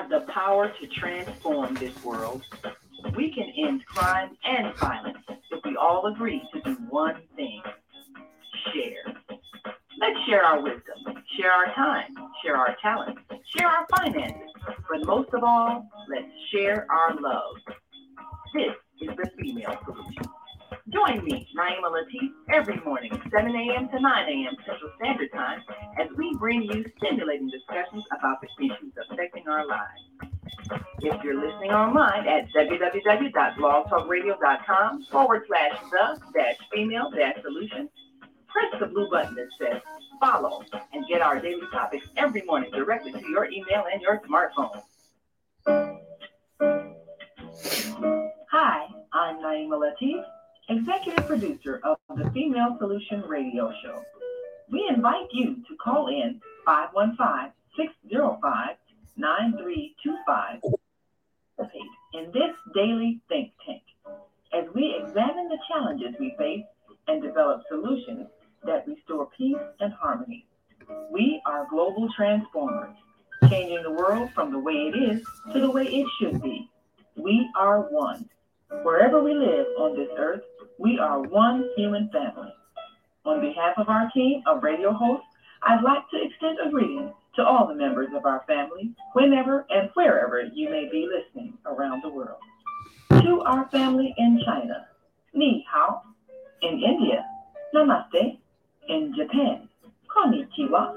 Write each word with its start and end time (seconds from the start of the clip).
Have 0.00 0.08
the 0.08 0.32
power 0.32 0.72
to 0.80 0.86
transform 0.86 1.74
this 1.74 2.02
world. 2.02 2.42
We 3.14 3.34
can 3.34 3.52
end 3.58 3.84
crime 3.84 4.30
and 4.46 4.74
violence 4.76 5.18
if 5.28 5.62
we 5.62 5.76
all 5.76 6.06
agree 6.06 6.42
to 6.54 6.60
do 6.62 6.72
one 6.88 7.20
thing 7.36 7.60
share. 8.72 9.14
Let's 10.00 10.18
share 10.26 10.42
our 10.42 10.62
wisdom, 10.62 11.22
share 11.36 11.52
our 11.52 11.74
time, 11.74 12.14
share 12.42 12.56
our 12.56 12.74
talent, 12.80 13.18
share 13.54 13.68
our 13.68 13.86
finances, 13.94 14.48
but 14.88 15.04
most 15.04 15.34
of 15.34 15.44
all, 15.44 15.86
let's 16.08 16.32
share 16.50 16.86
our 16.90 17.20
love. 17.20 17.56
This 18.54 18.72
is 19.02 19.10
the 19.18 19.30
female 19.38 19.76
solution. 19.84 20.24
Join 20.88 21.24
me, 21.24 21.46
Naima 21.56 21.92
Latif, 21.92 22.30
every 22.50 22.80
morning, 22.86 23.12
7 23.30 23.54
a.m. 23.54 23.88
to 23.90 24.00
9 24.00 24.28
a.m. 24.28 24.56
Central 24.66 24.90
Standard 24.96 25.30
Time, 25.32 25.60
as 26.00 26.08
we 26.16 26.34
bring 26.36 26.62
you 26.62 26.84
stimulating 26.96 27.50
discussions 27.50 28.02
about 28.18 28.40
the 28.40 28.48
lives. 28.66 28.79
Online 31.70 32.26
at 32.26 32.52
www.blogtalkradio.com 32.52 35.04
forward 35.04 35.44
slash 35.46 35.78
the 35.90 36.20
dash 36.34 36.56
female 36.72 37.10
dash 37.10 37.40
solution, 37.42 37.88
press 38.48 38.74
the 38.80 38.86
blue 38.86 39.08
button 39.08 39.36
that 39.36 39.46
says 39.58 39.80
follow 40.20 40.64
and 40.92 41.06
get 41.06 41.22
our 41.22 41.40
daily 41.40 41.66
topics 41.72 42.06
every 42.16 42.42
morning 42.42 42.72
directly 42.72 43.12
to 43.12 43.28
your 43.28 43.44
email 43.46 43.84
and 43.92 44.02
your 44.02 44.20
smartphone. 44.20 44.82
Hi, 48.50 48.88
I'm 49.12 49.36
Naima 49.36 49.78
Latif 49.78 50.24
executive 50.70 51.26
producer 51.26 51.80
of 51.82 51.98
the 52.16 52.30
Female 52.30 52.76
Solution 52.78 53.22
Radio 53.22 53.72
Show. 53.82 54.02
We 54.70 54.86
invite 54.88 55.26
you 55.32 55.56
to 55.68 55.76
call 55.82 56.08
in 56.08 56.40
515 56.64 57.52
605 57.76 58.76
9325 59.16 60.60
in 62.14 62.30
this 62.32 62.54
daily 62.74 63.20
think 63.28 63.52
tank 63.66 63.82
as 64.52 64.64
we 64.74 64.96
examine 65.00 65.48
the 65.48 65.58
challenges 65.68 66.14
we 66.18 66.34
face 66.38 66.64
and 67.08 67.22
develop 67.22 67.62
solutions 67.68 68.26
that 68.64 68.86
restore 68.86 69.28
peace 69.36 69.56
and 69.80 69.92
harmony. 69.92 70.46
We 71.10 71.40
are 71.46 71.66
global 71.70 72.08
transformers, 72.16 72.96
changing 73.48 73.82
the 73.82 73.92
world 73.92 74.30
from 74.32 74.52
the 74.52 74.58
way 74.58 74.90
it 74.92 74.96
is 74.96 75.22
to 75.52 75.60
the 75.60 75.70
way 75.70 75.84
it 75.84 76.06
should 76.18 76.42
be. 76.42 76.68
We 77.16 77.48
are 77.56 77.82
one. 77.90 78.28
Wherever 78.82 79.22
we 79.22 79.34
live 79.34 79.66
on 79.78 79.96
this 79.96 80.08
earth, 80.18 80.42
we 80.78 80.98
are 80.98 81.20
one 81.20 81.68
human 81.76 82.08
family. 82.10 82.52
On 83.24 83.40
behalf 83.40 83.74
of 83.76 83.88
our 83.88 84.10
team 84.10 84.42
of 84.46 84.62
radio 84.62 84.92
hosts, 84.92 85.26
I'd 85.62 85.82
like 85.82 86.08
to 86.10 86.22
extend 86.22 86.58
a 86.64 86.70
greeting 86.70 87.12
to 87.35 87.43
all 87.43 87.67
the 87.67 87.75
members 87.75 88.09
of 88.15 88.25
our 88.25 88.43
family, 88.47 88.93
whenever 89.13 89.65
and 89.69 89.89
wherever 89.93 90.41
you 90.41 90.69
may 90.69 90.87
be 90.89 91.07
listening 91.07 91.53
around 91.65 92.01
the 92.03 92.09
world. 92.09 92.39
To 93.09 93.41
our 93.41 93.67
family 93.69 94.13
in 94.17 94.41
China, 94.45 94.87
Ni 95.33 95.65
Hao. 95.71 96.01
In 96.61 96.81
India, 96.81 97.25
Namaste. 97.73 98.37
In 98.87 99.13
Japan, 99.15 99.67
Konnichiwa. 100.07 100.95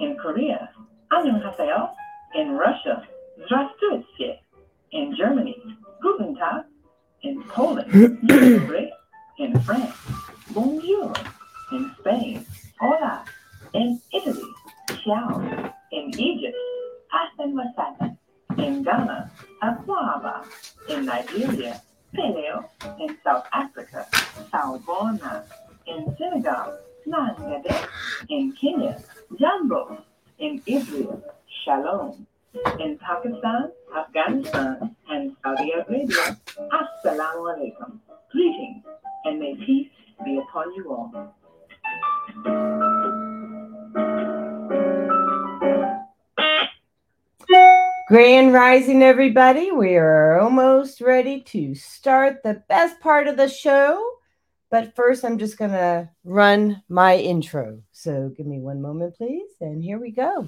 In 0.00 0.16
Korea, 0.16 0.70
Annyeonghaseyo. 1.12 1.90
In 2.34 2.52
Russia, 2.52 3.06
Здравствуйте. 3.38 4.40
In 4.90 5.14
Germany, 5.16 5.56
Guten 6.02 6.34
Tag. 6.36 6.64
In 7.22 7.42
Poland, 7.42 7.90
in 9.38 9.60
France, 9.62 9.96
bonjour, 10.54 11.12
in 11.72 11.90
Spain, 11.98 12.46
hola, 12.80 13.24
in 13.74 14.00
Italy, 14.12 14.54
in 15.05 16.11
Egypt, 16.17 16.55
ahlan 17.11 17.53
wa 17.53 17.65
in 18.57 18.83
Ghana, 18.83 19.31
akwaba, 19.61 20.45
in 20.89 21.05
Nigeria, 21.05 21.81
paleo, 22.15 22.63
in 22.99 23.17
South 23.23 23.45
Africa, 23.51 24.07
sawubona, 24.51 25.43
in 25.87 26.15
Senegal, 26.17 26.79
nangade, 27.05 27.87
in 28.29 28.53
Kenya, 28.53 28.97
jambo, 29.37 29.97
in 30.39 30.61
Israel, 30.65 31.21
shalom, 31.65 32.25
in 32.79 32.97
Pakistan, 32.99 33.71
Afghanistan, 33.95 34.95
and 35.09 35.35
Saudi 35.43 35.71
Arabia, 35.71 36.37
assalamu 36.71 37.51
alaikum. 37.51 37.99
Greetings 38.31 38.83
and 39.25 39.39
may 39.39 39.55
peace 39.55 39.91
be 40.23 40.37
upon 40.37 40.73
you 40.75 40.89
all. 40.89 41.33
Grand 48.13 48.53
Rising, 48.53 49.01
everybody. 49.01 49.71
We 49.71 49.95
are 49.95 50.39
almost 50.39 51.01
ready 51.01 51.41
to 51.45 51.73
start 51.73 52.43
the 52.43 52.61
best 52.69 52.99
part 52.99 53.27
of 53.27 53.37
the 53.37 53.47
show. 53.47 54.07
But 54.69 54.95
first, 54.95 55.25
I'm 55.25 55.39
just 55.39 55.57
going 55.57 55.71
to 55.71 56.11
run 56.23 56.83
my 56.87 57.17
intro. 57.17 57.81
So 57.91 58.31
give 58.37 58.45
me 58.45 58.59
one 58.59 58.83
moment, 58.83 59.15
please. 59.15 59.49
And 59.61 59.83
here 59.83 59.99
we 59.99 60.11
go. 60.11 60.47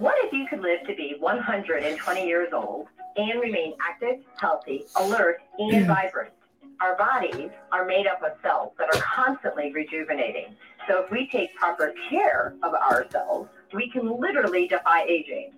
What 0.00 0.16
if 0.24 0.32
you 0.32 0.48
could 0.50 0.62
live 0.62 0.84
to 0.88 0.94
be 0.96 1.14
120 1.20 2.26
years 2.26 2.48
old 2.52 2.88
and 3.16 3.40
remain 3.40 3.74
active, 3.80 4.24
healthy, 4.40 4.86
alert, 4.96 5.40
and 5.60 5.86
vibrant. 5.86 6.32
Our 6.80 6.96
bodies 6.96 7.50
are 7.70 7.84
made 7.84 8.08
up 8.08 8.24
of 8.24 8.32
cells 8.42 8.72
that 8.80 8.92
are 8.92 9.00
constantly 9.00 9.72
rejuvenating. 9.72 10.56
So 10.88 11.04
if 11.04 11.12
we 11.12 11.28
take 11.28 11.54
proper 11.54 11.94
care 12.10 12.56
of 12.64 12.74
ourselves, 12.74 13.50
we 13.72 13.90
can 13.90 14.20
literally 14.20 14.66
defy 14.68 15.02
aging. 15.04 15.52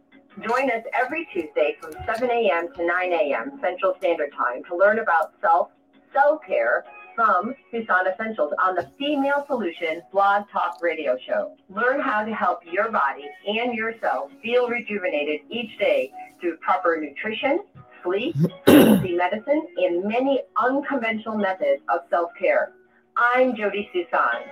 Join 0.46 0.70
us 0.70 0.84
every 0.94 1.28
Tuesday 1.32 1.76
from 1.80 1.92
7 2.06 2.30
a.m. 2.30 2.72
to 2.74 2.86
9 2.86 3.12
a.m. 3.12 3.58
Central 3.60 3.94
Standard 3.98 4.32
Time 4.36 4.62
to 4.64 4.76
learn 4.76 5.00
about 5.00 5.32
self, 5.40 5.70
self 6.12 6.40
care, 6.46 6.84
from 7.14 7.54
Suson 7.72 8.10
Essentials 8.10 8.52
on 8.64 8.74
the 8.74 8.90
Female 8.98 9.44
Solution 9.46 10.02
Blog 10.12 10.44
Talk 10.50 10.78
Radio 10.80 11.18
Show. 11.26 11.56
Learn 11.68 12.00
how 12.00 12.24
to 12.24 12.32
help 12.32 12.60
your 12.64 12.90
body 12.90 13.26
and 13.46 13.74
yourself 13.74 14.30
feel 14.42 14.68
rejuvenated 14.68 15.40
each 15.50 15.76
day 15.78 16.10
through 16.40 16.56
proper 16.58 16.98
nutrition, 17.00 17.60
sleep, 18.02 18.34
healthy 18.66 19.16
medicine, 19.16 19.66
and 19.76 20.04
many 20.04 20.40
unconventional 20.62 21.36
methods 21.36 21.82
of 21.92 22.00
self-care. 22.08 22.72
I'm 23.16 23.56
Jodi 23.56 23.88
Suson. 23.94 24.42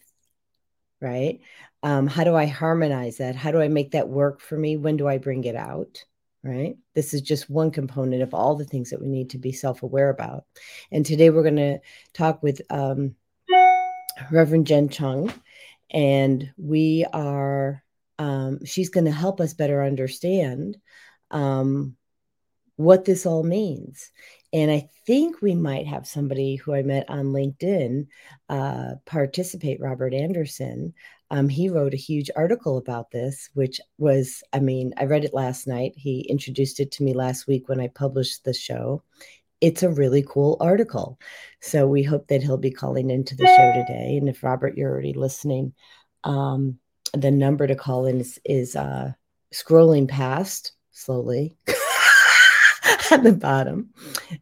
Right? 1.01 1.42
Um, 1.83 2.07
how 2.07 2.24
do 2.24 2.36
I 2.36 2.45
harmonize 2.45 3.18
that? 3.18 3.36
How 3.36 3.51
do 3.51 3.62
I 3.62 3.68
make 3.68 3.92
that 3.92 4.10
work 4.10 4.39
for 4.39 4.57
me? 4.57 4.77
When 4.77 4.98
do 4.98 5.07
I 5.07 5.18
bring 5.18 5.44
it 5.44 5.56
out? 5.56 6.04
right? 6.45 6.77
This 6.94 7.13
is 7.16 7.22
just 7.22 7.50
one 7.50 7.72
component 7.72 8.22
of 8.22 8.36
all 8.36 8.56
the 8.56 8.66
things 8.66 8.92
that 8.92 9.01
we 9.01 9.07
need 9.07 9.31
to 9.31 9.39
be 9.39 9.51
self 9.51 9.81
aware 9.81 10.10
about. 10.10 10.45
And 10.92 11.04
today 11.04 11.31
we're 11.31 11.42
going 11.42 11.56
to 11.56 11.80
talk 12.13 12.44
with 12.44 12.62
um, 12.69 13.16
Reverend 14.31 14.68
Jen 14.68 14.88
Chung, 14.88 15.33
and 15.89 16.54
we 16.56 17.04
are, 17.12 17.83
um, 18.19 18.63
she's 18.63 18.89
going 18.89 19.06
to 19.06 19.12
help 19.12 19.42
us 19.42 19.56
better 19.56 19.83
understand 19.83 20.77
um, 21.31 21.98
what 22.77 23.06
this 23.06 23.25
all 23.25 23.44
means. 23.44 24.12
And 24.54 24.72
I 24.72 24.89
think 25.06 25.42
we 25.42 25.54
might 25.54 25.88
have 25.88 26.07
somebody 26.07 26.56
who 26.56 26.74
I 26.74 26.81
met 26.81 27.10
on 27.10 27.27
LinkedIn 27.27 28.07
uh, 28.50 28.92
participate, 29.06 29.81
Robert 29.81 30.13
Anderson. 30.13 30.94
Um, 31.31 31.50
he 31.50 31.69
wrote 31.69 31.94
a 31.94 31.98
huge 31.98 32.30
article 32.36 32.77
about 32.77 33.12
this, 33.12 33.50
which 33.54 33.81
was, 33.98 34.44
I 34.54 34.60
mean, 34.60 34.94
I 34.98 35.06
read 35.06 35.25
it 35.25 35.33
last 35.33 35.68
night. 35.68 35.94
He 35.95 36.22
introduced 36.30 36.80
it 36.80 36.92
to 36.94 37.04
me 37.04 37.13
last 37.13 37.48
week 37.48 37.68
when 37.68 37.81
I 37.81 37.88
published 37.88 38.44
the 38.44 38.54
show. 38.54 39.04
It's 39.62 39.83
a 39.83 39.89
really 39.89 40.24
cool 40.27 40.57
article. 40.60 41.19
So 41.62 41.88
we 41.88 42.04
hope 42.04 42.27
that 42.27 42.44
he'll 42.44 42.57
be 42.57 42.72
calling 42.72 43.10
into 43.10 43.36
the 43.36 43.48
show 43.48 43.74
today. 43.74 44.18
And 44.18 44.30
if 44.30 44.44
Robert, 44.44 44.77
you're 44.77 44.92
already 44.92 45.13
listening, 45.13 45.74
um, 46.24 46.77
the 47.13 47.31
number 47.31 47.66
to 47.66 47.75
call 47.75 48.06
in 48.06 48.19
is, 48.22 48.39
is 48.45 48.75
uh, 48.75 49.13
scrolling 49.54 50.07
past 50.07 50.74
slowly 50.92 51.57
at 53.15 53.23
the 53.23 53.33
bottom. 53.33 53.94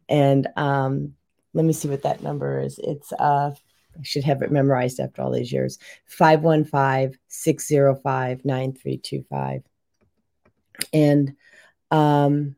And 0.08 0.48
um, 0.56 1.14
let 1.52 1.64
me 1.64 1.72
see 1.72 1.88
what 1.88 2.02
that 2.02 2.22
number 2.22 2.60
is. 2.60 2.78
It's 2.82 3.12
uh, 3.12 3.52
I 3.96 4.02
should 4.02 4.24
have 4.24 4.42
it 4.42 4.50
memorized 4.50 5.00
after 5.00 5.22
all 5.22 5.30
these 5.30 5.52
years 5.52 5.78
515 6.06 7.18
605 7.28 8.44
9325. 8.44 9.62
And 10.92 11.36
um, 11.90 12.56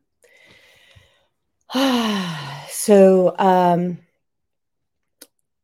so 2.69 3.35
um, 3.37 3.99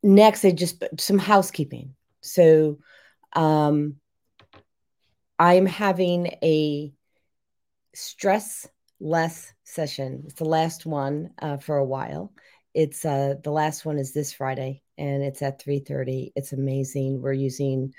next, 0.02 0.44
I 0.44 0.52
just 0.52 0.84
some 0.98 1.18
housekeeping. 1.18 1.94
So 2.20 2.78
um, 3.32 3.96
I'm 5.38 5.66
having 5.66 6.26
a 6.42 6.92
stress 7.94 8.68
less 9.00 9.53
session. 9.64 10.22
It's 10.26 10.34
the 10.34 10.44
last 10.44 10.86
one 10.86 11.30
uh, 11.40 11.56
for 11.56 11.76
a 11.76 11.84
while. 11.84 12.32
It's 12.74 13.04
uh, 13.04 13.34
the 13.42 13.50
last 13.50 13.84
one 13.84 13.98
is 13.98 14.12
this 14.12 14.32
Friday, 14.32 14.82
and 14.98 15.22
it's 15.22 15.42
at 15.42 15.62
3:30. 15.62 16.32
It's 16.36 16.52
amazing. 16.52 17.20
We're 17.20 17.32
using 17.32 17.94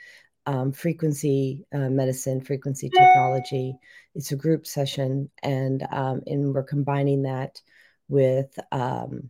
um, 0.46 0.72
frequency 0.72 1.66
uh, 1.74 1.90
medicine, 1.90 2.42
frequency 2.42 2.90
technology. 2.90 3.78
It's 4.14 4.32
a 4.32 4.36
group 4.36 4.68
session, 4.68 5.30
and 5.44 5.86
um, 5.92 6.22
and 6.28 6.54
we're 6.54 6.64
combining 6.64 7.24
that 7.24 7.62
with 8.08 8.58
um, 8.72 9.30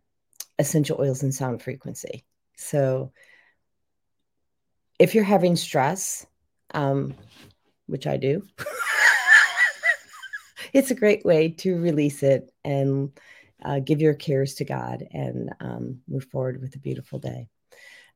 essential 0.59 0.99
oils 0.99 1.23
and 1.23 1.33
sound 1.33 1.61
frequency. 1.61 2.25
So, 2.57 3.11
if 4.99 5.15
you're 5.15 5.23
having 5.23 5.55
stress, 5.55 6.25
um, 6.73 7.15
which 7.87 8.07
I 8.07 8.17
do. 8.17 8.47
it's 10.75 10.91
a 10.91 10.95
great 10.95 11.23
way 11.23 11.47
to 11.47 11.77
release 11.77 12.21
it 12.21 12.51
and 12.65 13.17
uh, 13.63 13.79
give 13.79 14.01
your 14.01 14.13
cares 14.13 14.55
to 14.55 14.65
God 14.65 15.07
and 15.09 15.49
um, 15.61 16.01
move 16.05 16.25
forward 16.25 16.61
with 16.61 16.75
a 16.75 16.79
beautiful 16.79 17.17
day. 17.17 17.47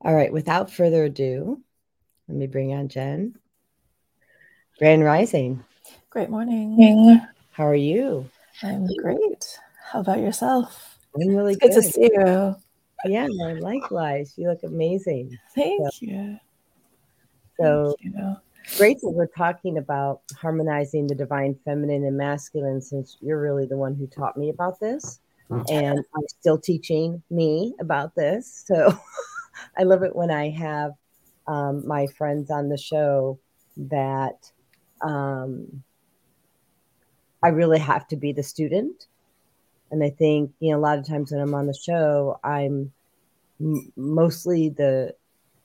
All 0.02 0.14
right, 0.14 0.30
without 0.30 0.70
further 0.70 1.04
ado, 1.04 1.62
let 2.28 2.36
me 2.36 2.46
bring 2.46 2.74
on 2.74 2.88
Jen. 2.88 3.34
Grand 4.78 5.02
Rising. 5.02 5.64
Great 6.10 6.28
morning. 6.28 7.22
How 7.52 7.66
are 7.66 7.74
you? 7.74 8.28
I'm 8.62 8.86
great. 8.98 9.58
How 9.82 10.00
about 10.00 10.18
yourself? 10.18 10.98
I'm 11.14 11.34
really 11.34 11.54
it's 11.54 11.62
good. 11.62 11.72
good 11.72 11.82
to 11.82 11.90
see 11.90 12.10
you. 12.12 12.56
Yeah, 13.06 13.26
likewise. 13.60 14.34
You 14.36 14.50
look 14.50 14.64
amazing. 14.64 15.38
Thank 15.54 15.80
so, 15.80 15.98
you. 16.00 16.38
So, 17.58 17.96
Thank 18.02 18.14
you 18.14 18.36
great 18.76 19.00
that 19.00 19.10
we're 19.10 19.26
talking 19.26 19.78
about 19.78 20.22
harmonizing 20.36 21.06
the 21.06 21.14
divine 21.14 21.58
feminine 21.64 22.04
and 22.04 22.16
masculine 22.16 22.80
since 22.80 23.16
you're 23.20 23.40
really 23.40 23.66
the 23.66 23.76
one 23.76 23.94
who 23.94 24.06
taught 24.06 24.36
me 24.36 24.48
about 24.50 24.78
this. 24.80 25.20
Mm. 25.50 25.68
and 25.68 25.98
i'm 26.14 26.28
still 26.38 26.58
teaching 26.58 27.22
me 27.28 27.74
about 27.80 28.14
this. 28.14 28.64
So 28.66 28.96
i 29.78 29.82
love 29.82 30.02
it 30.02 30.14
when 30.14 30.30
i 30.30 30.48
have 30.50 30.92
um, 31.46 31.86
my 31.86 32.06
friends 32.06 32.50
on 32.50 32.68
the 32.68 32.78
show 32.78 33.38
that 33.76 34.50
um, 35.02 35.82
i 37.42 37.48
really 37.48 37.78
have 37.80 38.06
to 38.08 38.16
be 38.16 38.32
the 38.32 38.42
student. 38.42 39.06
And 39.90 40.04
i 40.04 40.10
think 40.10 40.52
you 40.60 40.70
know 40.70 40.78
a 40.78 40.84
lot 40.88 40.98
of 40.98 41.06
times 41.06 41.32
when 41.32 41.40
i'm 41.40 41.54
on 41.54 41.66
the 41.66 41.74
show 41.74 42.38
i'm 42.44 42.92
m- 43.60 43.92
mostly 43.96 44.68
the 44.68 45.14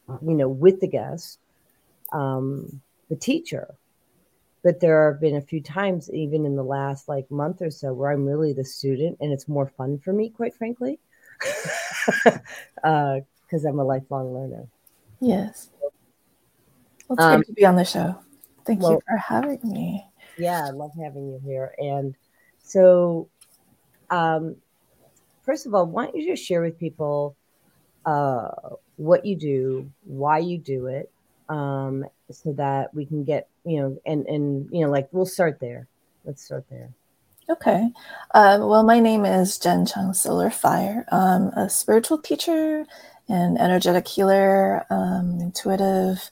you 0.08 0.34
know 0.34 0.50
with 0.50 0.80
the 0.80 0.88
guest 0.88 1.40
um, 2.16 2.82
the 3.10 3.16
teacher. 3.16 3.76
But 4.64 4.80
there 4.80 5.12
have 5.12 5.22
been 5.22 5.36
a 5.36 5.42
few 5.42 5.62
times, 5.62 6.10
even 6.12 6.44
in 6.44 6.56
the 6.56 6.64
last 6.64 7.08
like 7.08 7.30
month 7.30 7.62
or 7.62 7.70
so, 7.70 7.94
where 7.94 8.12
I'm 8.12 8.26
really 8.26 8.52
the 8.52 8.66
student, 8.66 9.18
and 9.22 9.32
it's 9.32 9.48
more 9.48 9.68
fun 9.68 10.00
for 10.00 10.12
me, 10.12 10.30
quite 10.30 10.56
frankly, 10.56 10.98
because 11.40 12.40
uh, 12.84 13.70
I'm 13.70 13.78
a 13.78 13.84
lifelong 13.84 14.34
learner. 14.34 14.68
Yes. 15.20 15.70
Well, 15.80 15.92
it's 17.12 17.24
um, 17.24 17.42
good 17.42 17.48
to 17.48 17.54
be 17.54 17.66
on 17.66 17.76
the 17.76 17.86
show. 17.86 18.18
Thank 18.66 18.82
well, 18.82 18.94
you 18.94 19.02
for 19.08 19.18
having 19.18 19.60
me. 19.64 20.08
Yeah, 20.40 20.66
I 20.66 20.72
love 20.72 20.92
having 21.00 21.30
you 21.30 21.40
here. 21.44 21.76
And 21.78 22.16
so, 22.64 23.30
um, 24.10 24.56
first 25.44 25.68
of 25.68 25.76
all, 25.76 25.86
why 25.86 26.06
don't 26.06 26.16
you 26.16 26.26
just 26.28 26.44
share 26.44 26.64
with 26.64 26.80
people 26.80 27.36
uh, 28.04 28.50
what 28.96 29.28
you 29.28 29.36
do, 29.36 29.92
why 30.04 30.40
you 30.40 30.58
do 30.58 30.88
it, 30.88 31.12
um, 31.50 32.06
so 32.32 32.54
that 32.54 32.94
we 32.94 33.06
can 33.06 33.24
get 33.24 33.48
you 33.66 33.80
know 33.80 34.02
and 34.06 34.26
and 34.28 34.70
you 34.72 34.82
know 34.82 34.92
like 34.92 35.08
we'll 35.12 35.26
start 35.26 35.60
there. 35.60 35.88
Let's 36.24 36.44
start 36.44 36.66
there. 36.70 36.90
Okay. 37.48 37.92
Uh, 38.34 38.58
well, 38.62 38.84
my 38.84 39.00
name 39.00 39.24
is 39.24 39.60
Jen 39.60 39.86
Chung 39.86 40.14
Silverfyre. 40.14 41.06
I'm 41.12 41.50
a 41.50 41.70
spiritual 41.70 42.18
teacher 42.18 42.86
and 43.30 43.60
energetic 43.60 44.08
healer, 44.08 44.84
um, 44.90 45.40
intuitive, 45.40 46.32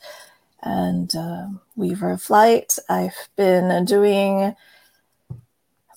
and 0.64 1.16
uh, 1.16 1.48
weaver 1.76 2.12
of 2.12 2.28
light. 2.32 2.80
I've 2.90 3.30
been 3.36 3.86
doing 3.86 4.56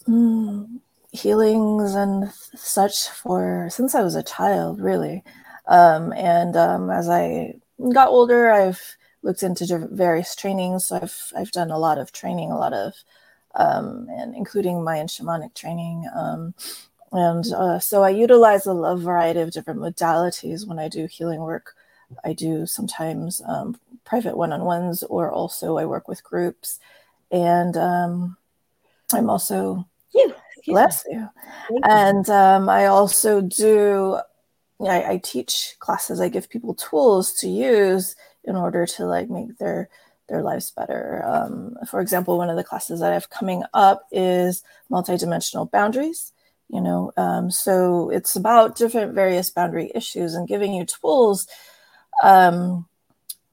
mm, 0.06 0.80
healings 1.12 1.94
and 1.94 2.30
such 2.54 3.08
for 3.08 3.68
since 3.70 3.94
I 3.94 4.02
was 4.02 4.16
a 4.16 4.22
child, 4.22 4.80
really. 4.80 5.24
Um, 5.66 6.12
and 6.12 6.56
um, 6.56 6.90
as 6.90 7.08
I 7.08 7.54
got 7.92 8.08
older, 8.08 8.50
I've 8.50 8.96
looked 9.26 9.42
into 9.42 9.88
various 9.90 10.34
trainings. 10.34 10.86
So 10.86 10.96
I've 10.96 11.32
I've 11.36 11.50
done 11.50 11.70
a 11.70 11.78
lot 11.78 11.98
of 11.98 12.12
training, 12.12 12.50
a 12.50 12.58
lot 12.58 12.72
of 12.72 12.94
um, 13.56 14.06
and 14.10 14.34
including 14.34 14.84
Mayan 14.84 15.08
shamanic 15.08 15.54
training. 15.54 16.08
Um, 16.14 16.54
and 17.12 17.44
uh, 17.52 17.78
so 17.78 18.02
I 18.02 18.10
utilize 18.10 18.66
a, 18.66 18.72
a, 18.72 18.96
variety 18.96 19.40
of 19.40 19.50
different 19.50 19.80
modalities 19.80 20.66
when 20.66 20.78
I 20.78 20.88
do 20.88 21.06
healing 21.06 21.40
work. 21.40 21.74
I 22.24 22.34
do 22.34 22.66
sometimes 22.66 23.42
um, 23.46 23.78
private 24.04 24.36
one-on-ones, 24.36 25.02
or 25.04 25.32
also 25.32 25.78
I 25.78 25.86
work 25.86 26.08
with 26.08 26.22
groups. 26.22 26.78
And 27.30 27.76
um, 27.76 28.36
I'm 29.12 29.30
also 29.30 29.86
you. 30.14 30.34
bless 30.66 31.04
you. 31.10 31.28
And 31.82 32.28
um, 32.28 32.68
I 32.68 32.86
also 32.86 33.40
do. 33.40 34.18
I, 34.78 35.12
I 35.12 35.20
teach 35.24 35.76
classes. 35.78 36.20
I 36.20 36.28
give 36.28 36.50
people 36.50 36.74
tools 36.74 37.32
to 37.40 37.48
use 37.48 38.14
in 38.46 38.56
order 38.56 38.86
to 38.86 39.06
like 39.06 39.28
make 39.28 39.58
their 39.58 39.88
their 40.28 40.42
lives 40.42 40.70
better. 40.70 41.22
Um, 41.24 41.76
for 41.88 42.00
example, 42.00 42.36
one 42.38 42.50
of 42.50 42.56
the 42.56 42.64
classes 42.64 43.00
that 43.00 43.10
I 43.10 43.14
have 43.14 43.30
coming 43.30 43.62
up 43.74 44.06
is 44.10 44.62
multidimensional 44.90 45.70
boundaries. 45.70 46.32
You 46.68 46.80
know, 46.80 47.12
um, 47.16 47.50
so 47.50 48.10
it's 48.10 48.34
about 48.34 48.76
different 48.76 49.14
various 49.14 49.50
boundary 49.50 49.92
issues 49.94 50.34
and 50.34 50.48
giving 50.48 50.74
you 50.74 50.84
tools 50.84 51.46
um, 52.24 52.86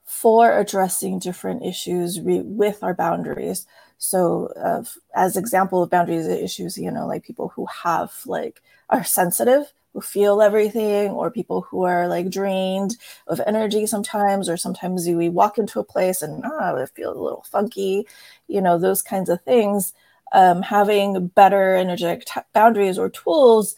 for 0.04 0.58
addressing 0.58 1.20
different 1.20 1.64
issues 1.64 2.20
re- 2.20 2.42
with 2.42 2.82
our 2.82 2.96
boundaries. 2.96 3.68
So, 4.00 4.48
uh, 4.58 4.84
as 5.16 5.38
example 5.38 5.84
of 5.84 5.92
boundaries 5.92 6.28
issues, 6.28 6.76
you 6.78 6.90
know, 6.90 7.06
like 7.06 7.24
people 7.24 7.50
who 7.50 7.68
have 7.68 8.12
like 8.26 8.64
are 8.90 9.04
sensitive 9.04 9.72
who 9.94 10.02
feel 10.02 10.42
everything 10.42 11.12
or 11.12 11.30
people 11.32 11.62
who 11.62 11.84
are 11.84 12.08
like 12.08 12.30
drained 12.30 12.98
of 13.28 13.40
energy 13.46 13.86
sometimes 13.86 14.50
or 14.50 14.58
sometimes 14.58 15.08
we 15.08 15.30
walk 15.30 15.58
into 15.58 15.80
a 15.80 15.84
place 15.84 16.22
and 16.22 16.44
ah, 16.46 16.76
I 16.76 16.86
feel 16.88 17.12
a 17.12 17.24
little 17.24 17.46
funky 17.50 18.08
you 18.48 18.62
know 18.62 18.78
those 18.78 19.02
kinds 19.02 19.30
of 19.30 19.42
things 19.42 19.94
um, 20.34 20.64
having 20.64 21.28
better 21.28 21.76
energetic 21.76 22.26
t- 22.26 22.42
boundaries 22.54 22.98
or 22.98 23.10
tools 23.10 23.76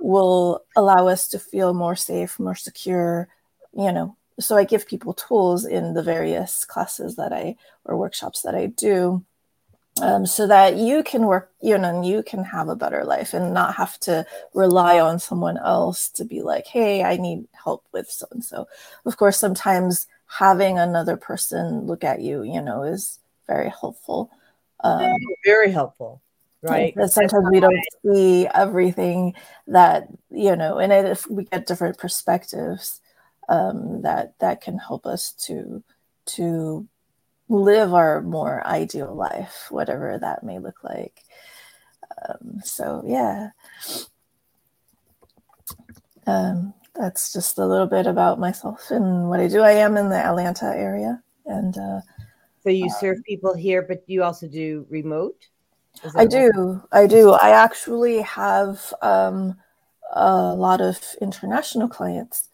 will 0.00 0.62
allow 0.76 1.06
us 1.08 1.28
to 1.28 1.38
feel 1.38 1.74
more 1.74 1.96
safe 1.96 2.38
more 2.38 2.54
secure 2.54 3.28
you 3.74 3.92
know. 3.92 4.16
So 4.40 4.56
i 4.56 4.64
give 4.64 4.86
people 4.86 5.12
tools 5.14 5.64
in 5.66 5.94
the 5.94 6.02
various 6.02 6.64
classes 6.64 7.16
that 7.16 7.32
i 7.32 7.56
or 7.84 7.96
workshops 7.96 8.42
that 8.42 8.54
i 8.54 8.66
do 8.66 9.24
um, 10.02 10.26
so 10.26 10.46
that 10.46 10.76
you 10.76 11.02
can 11.02 11.26
work, 11.26 11.50
you 11.60 11.76
know, 11.76 11.96
and 11.96 12.06
you 12.06 12.22
can 12.22 12.44
have 12.44 12.68
a 12.68 12.76
better 12.76 13.04
life 13.04 13.34
and 13.34 13.54
not 13.54 13.74
have 13.74 13.98
to 14.00 14.26
rely 14.54 15.00
on 15.00 15.18
someone 15.18 15.58
else 15.58 16.08
to 16.10 16.24
be 16.24 16.42
like, 16.42 16.66
hey, 16.66 17.02
I 17.02 17.16
need 17.16 17.46
help 17.52 17.84
with 17.92 18.10
so 18.10 18.26
and 18.30 18.44
so. 18.44 18.68
Of 19.04 19.16
course, 19.16 19.38
sometimes 19.38 20.06
having 20.26 20.78
another 20.78 21.16
person 21.16 21.86
look 21.86 22.04
at 22.04 22.20
you, 22.20 22.42
you 22.42 22.60
know, 22.60 22.82
is 22.82 23.18
very 23.46 23.70
helpful. 23.70 24.30
Um, 24.80 25.16
very 25.44 25.70
helpful. 25.70 26.20
right? 26.62 26.94
Because 26.94 27.14
sometimes 27.14 27.46
we 27.50 27.60
don't 27.60 27.80
see 28.04 28.46
everything 28.46 29.34
that 29.66 30.08
you 30.30 30.56
know, 30.56 30.78
and 30.78 30.92
if 30.92 31.28
we 31.28 31.44
get 31.44 31.66
different 31.66 31.98
perspectives, 31.98 33.00
um, 33.48 34.02
that 34.02 34.38
that 34.38 34.60
can 34.60 34.78
help 34.78 35.06
us 35.06 35.32
to 35.46 35.82
to 36.26 36.86
live 37.48 37.94
our 37.94 38.22
more 38.22 38.66
ideal 38.66 39.14
life, 39.14 39.66
whatever 39.70 40.18
that 40.18 40.42
may 40.42 40.58
look 40.58 40.84
like. 40.84 41.24
Um, 42.28 42.60
so 42.64 43.02
yeah, 43.06 43.50
um, 46.26 46.74
that's 46.94 47.32
just 47.32 47.58
a 47.58 47.66
little 47.66 47.86
bit 47.86 48.06
about 48.06 48.38
myself 48.38 48.90
and 48.90 49.28
what 49.28 49.40
I 49.40 49.48
do. 49.48 49.60
I 49.60 49.72
am 49.72 49.96
in 49.96 50.08
the 50.08 50.16
Atlanta 50.16 50.66
area, 50.66 51.22
and 51.46 51.76
uh, 51.78 52.00
so 52.62 52.70
you 52.70 52.90
serve 52.90 53.18
people 53.24 53.54
here, 53.54 53.82
but 53.82 54.02
you 54.06 54.22
also 54.22 54.48
do 54.48 54.86
remote. 54.90 55.48
I 56.14 56.26
do. 56.26 56.82
I 56.92 57.06
do. 57.06 57.32
I 57.32 57.50
actually 57.50 58.20
have 58.22 58.92
um, 59.02 59.56
a 60.12 60.54
lot 60.54 60.80
of 60.80 60.98
international 61.20 61.88
clients 61.88 62.48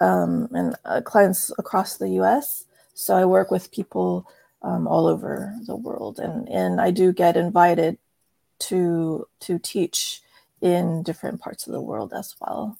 um, 0.00 0.48
and 0.52 0.76
uh, 0.84 1.00
clients 1.00 1.52
across 1.58 1.96
the 1.96 2.10
U.S. 2.10 2.66
So 2.94 3.16
I 3.16 3.24
work 3.24 3.50
with 3.50 3.72
people 3.72 4.26
um, 4.62 4.86
all 4.86 5.06
over 5.06 5.54
the 5.66 5.76
world, 5.76 6.18
and 6.18 6.48
and 6.48 6.80
I 6.80 6.90
do 6.90 7.12
get 7.12 7.36
invited 7.36 7.98
to 8.60 9.26
to 9.40 9.58
teach 9.58 10.22
in 10.60 11.02
different 11.02 11.40
parts 11.40 11.66
of 11.66 11.72
the 11.72 11.82
world 11.82 12.12
as 12.16 12.34
well. 12.40 12.78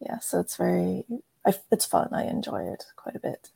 Yeah, 0.00 0.20
so 0.20 0.40
it's 0.40 0.56
very 0.56 1.04
I, 1.46 1.54
it's 1.70 1.86
fun. 1.86 2.08
I 2.12 2.24
enjoy 2.24 2.72
it 2.72 2.84
quite 2.96 3.16
a 3.16 3.20
bit. 3.20 3.50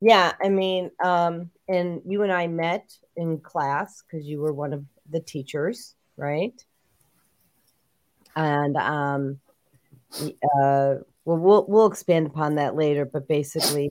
Yeah, 0.00 0.32
I 0.42 0.48
mean, 0.48 0.90
um, 1.02 1.50
and 1.68 2.02
you 2.06 2.22
and 2.22 2.32
I 2.32 2.46
met 2.46 2.92
in 3.16 3.40
class 3.40 4.02
because 4.02 4.26
you 4.26 4.40
were 4.40 4.52
one 4.52 4.72
of 4.72 4.84
the 5.10 5.20
teachers, 5.20 5.94
right? 6.16 6.54
And 8.34 8.76
um, 8.76 9.40
uh, 10.20 10.96
well, 11.24 11.38
we'll 11.38 11.66
we'll 11.66 11.86
expand 11.86 12.26
upon 12.26 12.56
that 12.56 12.76
later, 12.76 13.04
but 13.04 13.26
basically, 13.26 13.90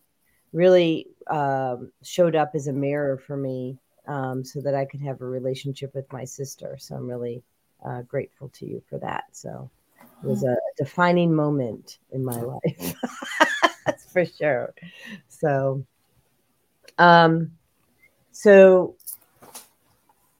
really 0.55 1.07
um, 1.27 1.91
showed 2.01 2.35
up 2.35 2.51
as 2.55 2.67
a 2.67 2.73
mirror 2.73 3.17
for 3.17 3.35
me, 3.35 3.77
um, 4.07 4.43
so 4.43 4.61
that 4.61 4.73
I 4.73 4.85
could 4.85 5.01
have 5.01 5.21
a 5.21 5.25
relationship 5.25 5.93
with 5.93 6.11
my 6.13 6.23
sister. 6.23 6.77
So 6.79 6.95
I'm 6.95 7.07
really 7.07 7.43
uh, 7.85 8.03
grateful 8.03 8.49
to 8.49 8.65
you 8.65 8.81
for 8.89 8.97
that. 8.99 9.25
So 9.33 9.69
it 10.01 10.27
was 10.27 10.43
a 10.43 10.55
defining 10.77 11.33
moment 11.33 11.99
in 12.11 12.23
my 12.23 12.39
life, 12.39 12.95
that's 13.85 14.05
for 14.13 14.25
sure. 14.25 14.73
So 15.27 15.85
um, 16.97 17.51
so 18.31 18.95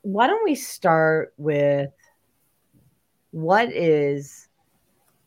why 0.01 0.27
don't 0.27 0.45
we 0.45 0.55
start 0.55 1.33
with 1.37 1.91
what 3.31 3.69
is 3.73 4.47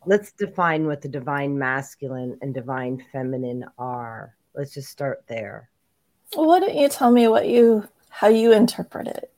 let's 0.06 0.32
define 0.32 0.86
what 0.86 1.02
the 1.02 1.08
divine 1.08 1.58
masculine 1.58 2.38
and 2.40 2.54
divine 2.54 3.04
feminine 3.12 3.64
are. 3.76 4.34
Let's 4.58 4.74
just 4.74 4.90
start 4.90 5.22
there. 5.28 5.70
Why 6.34 6.58
don't 6.58 6.74
you 6.74 6.88
tell 6.88 7.12
me 7.12 7.28
what 7.28 7.46
you 7.46 7.88
how 8.08 8.26
you 8.26 8.52
interpret 8.52 9.06
it? 9.06 9.32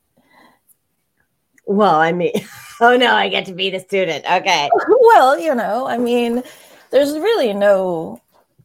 Well, 1.67 1.93
I 1.93 2.11
mean, 2.11 2.31
oh 2.81 2.97
no, 2.97 3.13
I 3.13 3.29
get 3.29 3.45
to 3.45 3.53
be 3.53 3.69
the 3.69 3.79
student. 3.79 4.25
Okay. 4.25 4.67
well, 4.87 5.39
you 5.39 5.53
know, 5.53 5.85
I 5.85 5.99
mean, 5.99 6.41
there's 6.89 7.13
really 7.13 7.53
no 7.53 8.19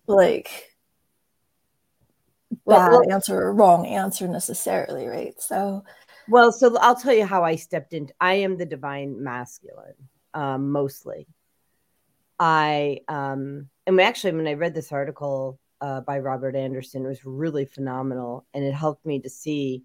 like 0.07 0.73
bad 2.67 2.91
well, 2.91 3.13
answer 3.13 3.39
or 3.39 3.53
wrong 3.53 3.85
answer 3.85 4.27
necessarily, 4.27 5.07
right? 5.07 5.35
So, 5.39 5.85
well, 6.27 6.53
so 6.53 6.75
I'll 6.79 6.97
tell 6.97 7.13
you 7.13 7.27
how 7.27 7.45
I 7.45 7.57
stepped 7.57 7.93
in. 7.93 8.09
I 8.19 8.37
am 8.37 8.57
the 8.57 8.65
divine 8.65 9.23
masculine, 9.23 10.09
um, 10.33 10.73
mostly. 10.73 11.27
I 12.41 13.01
um, 13.09 13.69
and 13.87 14.01
actually, 14.01 14.33
when 14.33 14.49
I 14.49 14.55
read 14.55 14.75
this 14.75 14.91
article 14.91 15.61
uh, 15.81 16.01
by 16.01 16.19
Robert 16.19 16.57
Anderson, 16.57 17.05
was 17.05 17.25
really 17.25 17.65
phenomenal, 17.65 18.47
and 18.55 18.65
it 18.65 18.75
helped 18.75 19.05
me 19.05 19.21
to 19.21 19.31
see 19.31 19.85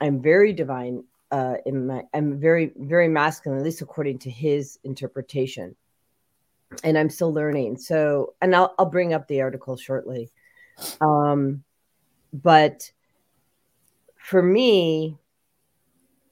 I'm 0.00 0.22
very 0.22 0.52
divine. 0.52 1.04
Uh, 1.30 1.54
in 1.64 1.86
my, 1.86 2.02
I'm 2.12 2.40
very, 2.40 2.72
very 2.76 3.06
masculine, 3.06 3.60
at 3.60 3.64
least 3.64 3.82
according 3.82 4.18
to 4.20 4.30
his 4.30 4.78
interpretation, 4.82 5.76
and 6.82 6.98
I'm 6.98 7.08
still 7.08 7.32
learning. 7.32 7.78
So, 7.78 8.34
and 8.42 8.54
I'll 8.54 8.74
I'll 8.78 8.86
bring 8.86 9.14
up 9.14 9.28
the 9.28 9.40
article 9.40 9.76
shortly. 9.76 10.30
Um, 11.00 11.62
but 12.32 12.90
for 14.16 14.42
me, 14.42 15.18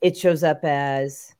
it 0.00 0.16
shows 0.16 0.42
up 0.42 0.64
as 0.64 1.34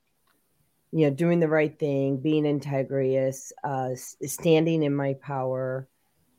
you 0.91 1.07
know 1.07 1.13
doing 1.13 1.39
the 1.39 1.47
right 1.47 1.77
thing 1.77 2.17
being 2.17 2.43
integrous 2.43 3.51
uh, 3.63 3.89
standing 3.95 4.83
in 4.83 4.95
my 4.95 5.13
power 5.21 5.87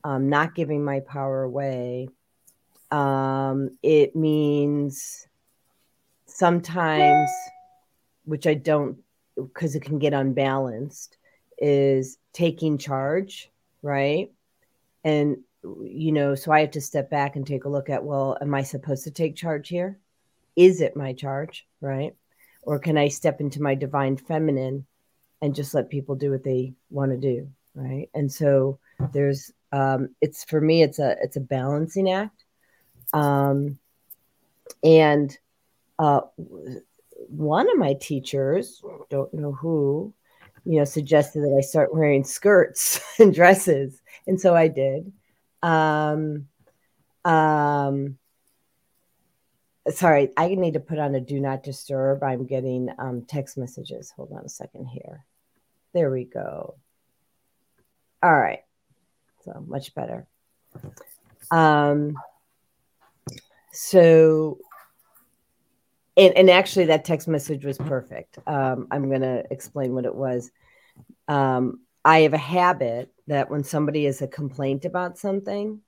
um, 0.05 0.29
not 0.29 0.55
giving 0.55 0.85
my 0.85 1.01
power 1.01 1.43
away 1.43 2.09
um, 2.91 3.71
it 3.83 4.17
means 4.17 5.27
sometimes 6.27 7.31
which 8.25 8.47
i 8.47 8.55
don't 8.55 8.99
because 9.37 9.75
it 9.75 9.83
can 9.83 9.99
get 9.99 10.13
unbalanced 10.13 11.17
is 11.59 12.19
taking 12.33 12.79
charge 12.79 13.51
right 13.83 14.31
and 15.05 15.39
you 15.63 16.13
know, 16.13 16.35
so 16.35 16.53
I 16.53 16.61
have 16.61 16.71
to 16.73 16.81
step 16.81 17.11
back 17.11 17.37
and 17.37 17.47
take 17.47 17.65
a 17.65 17.69
look 17.69 17.91
at, 17.91 18.05
well, 18.05 18.37
am 18.41 18.55
I 18.55 18.63
supposed 18.63 19.05
to 19.05 19.11
take 19.11 19.37
charge 19.37 19.69
here? 19.69 19.99
Is 20.57 20.81
it 20.81 20.97
my 20.97 21.13
charge? 21.13 21.67
Right. 21.81 22.15
Or 22.63 22.79
can 22.79 22.99
I 22.99 23.09
step 23.09 23.41
into 23.41 23.63
my 23.63 23.75
divine 23.75 24.17
feminine 24.17 24.87
and 25.43 25.55
just 25.55 25.75
let 25.75 25.91
people 25.91 26.15
do 26.15 26.31
what 26.31 26.45
they 26.45 26.75
want 26.91 27.13
to 27.13 27.17
do? 27.17 27.49
Right. 27.75 28.09
And 28.15 28.31
so 28.31 28.79
there's, 29.13 29.53
um, 29.73 30.11
it's 30.21 30.45
for 30.45 30.61
me, 30.61 30.83
it's 30.83 30.99
a, 30.99 31.17
it's 31.23 31.37
a 31.37 31.41
balancing 31.41 32.11
act. 32.11 32.45
Um, 33.13 33.79
and, 34.83 35.37
uh, 35.99 36.23
one 37.29 37.71
of 37.71 37.77
my 37.77 37.95
teachers, 37.95 38.83
don't 39.11 39.33
know 39.35 39.53
who, 39.53 40.13
you 40.65 40.79
know, 40.79 40.85
suggested 40.85 41.41
that 41.41 41.57
I 41.57 41.61
start 41.61 41.95
wearing 41.95 42.25
skirts 42.25 43.01
and 43.19 43.35
dresses. 43.35 44.01
And 44.27 44.41
so 44.41 44.55
I 44.55 44.69
did 44.69 45.13
um, 45.63 46.47
um, 47.25 48.19
sorry, 49.91 50.31
I 50.37 50.55
need 50.55 50.75
to 50.75 50.81
put 50.81 50.99
on 50.99 51.15
a 51.15 51.21
do 51.21 51.41
not 51.41 51.63
disturb. 51.63 52.23
I'm 52.23 52.47
getting 52.47 52.89
um, 52.99 53.23
text 53.23 53.57
messages. 53.59 54.13
Hold 54.17 54.33
on 54.33 54.45
a 54.45 54.49
second 54.49 54.87
here. 54.87 55.25
There 55.93 56.11
we 56.11 56.25
go. 56.25 56.77
All 58.23 58.39
right. 58.39 58.61
So 59.45 59.65
much 59.67 59.95
better. 59.95 60.27
Um, 61.51 62.15
so, 63.73 64.59
and, 66.17 66.37
and 66.37 66.51
actually, 66.51 66.87
that 66.87 67.05
text 67.05 67.29
message 67.29 67.65
was 67.65 67.79
perfect. 67.79 68.39
Um, 68.47 68.89
I'm 68.91 69.09
going 69.09 69.23
to 69.23 69.45
explain 69.51 69.95
what 69.95 70.05
it 70.05 70.15
was. 70.15 70.51
Um, 71.29 71.81
I 72.05 72.21
have 72.21 72.35
a 72.35 72.39
habit 72.39 73.13
that 73.27 73.51
when 73.51 73.65
somebody 73.65 74.05
has 74.05 74.23
a 74.23 74.29
complaint 74.29 74.85
about 74.85 75.19
something, 75.19 75.81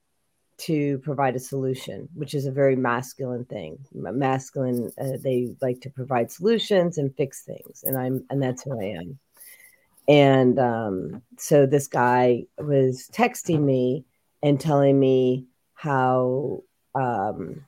to 0.59 0.99
provide 0.99 1.35
a 1.35 1.41
solution, 1.41 2.09
which 2.15 2.35
is 2.35 2.47
a 2.47 2.53
very 2.53 2.77
masculine 2.77 3.45
thing. 3.47 3.79
Masculine, 3.93 4.93
uh, 4.97 5.17
they 5.21 5.55
like 5.61 5.81
to 5.81 5.91
provide 5.91 6.31
solutions 6.31 6.99
and 6.99 7.15
fix 7.17 7.43
things, 7.43 7.83
and 7.85 7.97
I'm 7.97 8.25
and 8.31 8.41
that's 8.41 8.63
who 8.63 8.81
I 8.81 8.85
am. 8.85 9.19
And 10.09 10.59
um, 10.59 11.23
so 11.39 11.67
this 11.67 11.87
guy 11.87 12.45
was 12.59 13.09
texting 13.13 13.63
me 13.63 14.05
and 14.43 14.61
telling 14.61 14.99
me 14.99 15.47
how 15.75 16.63
um, 16.95 17.65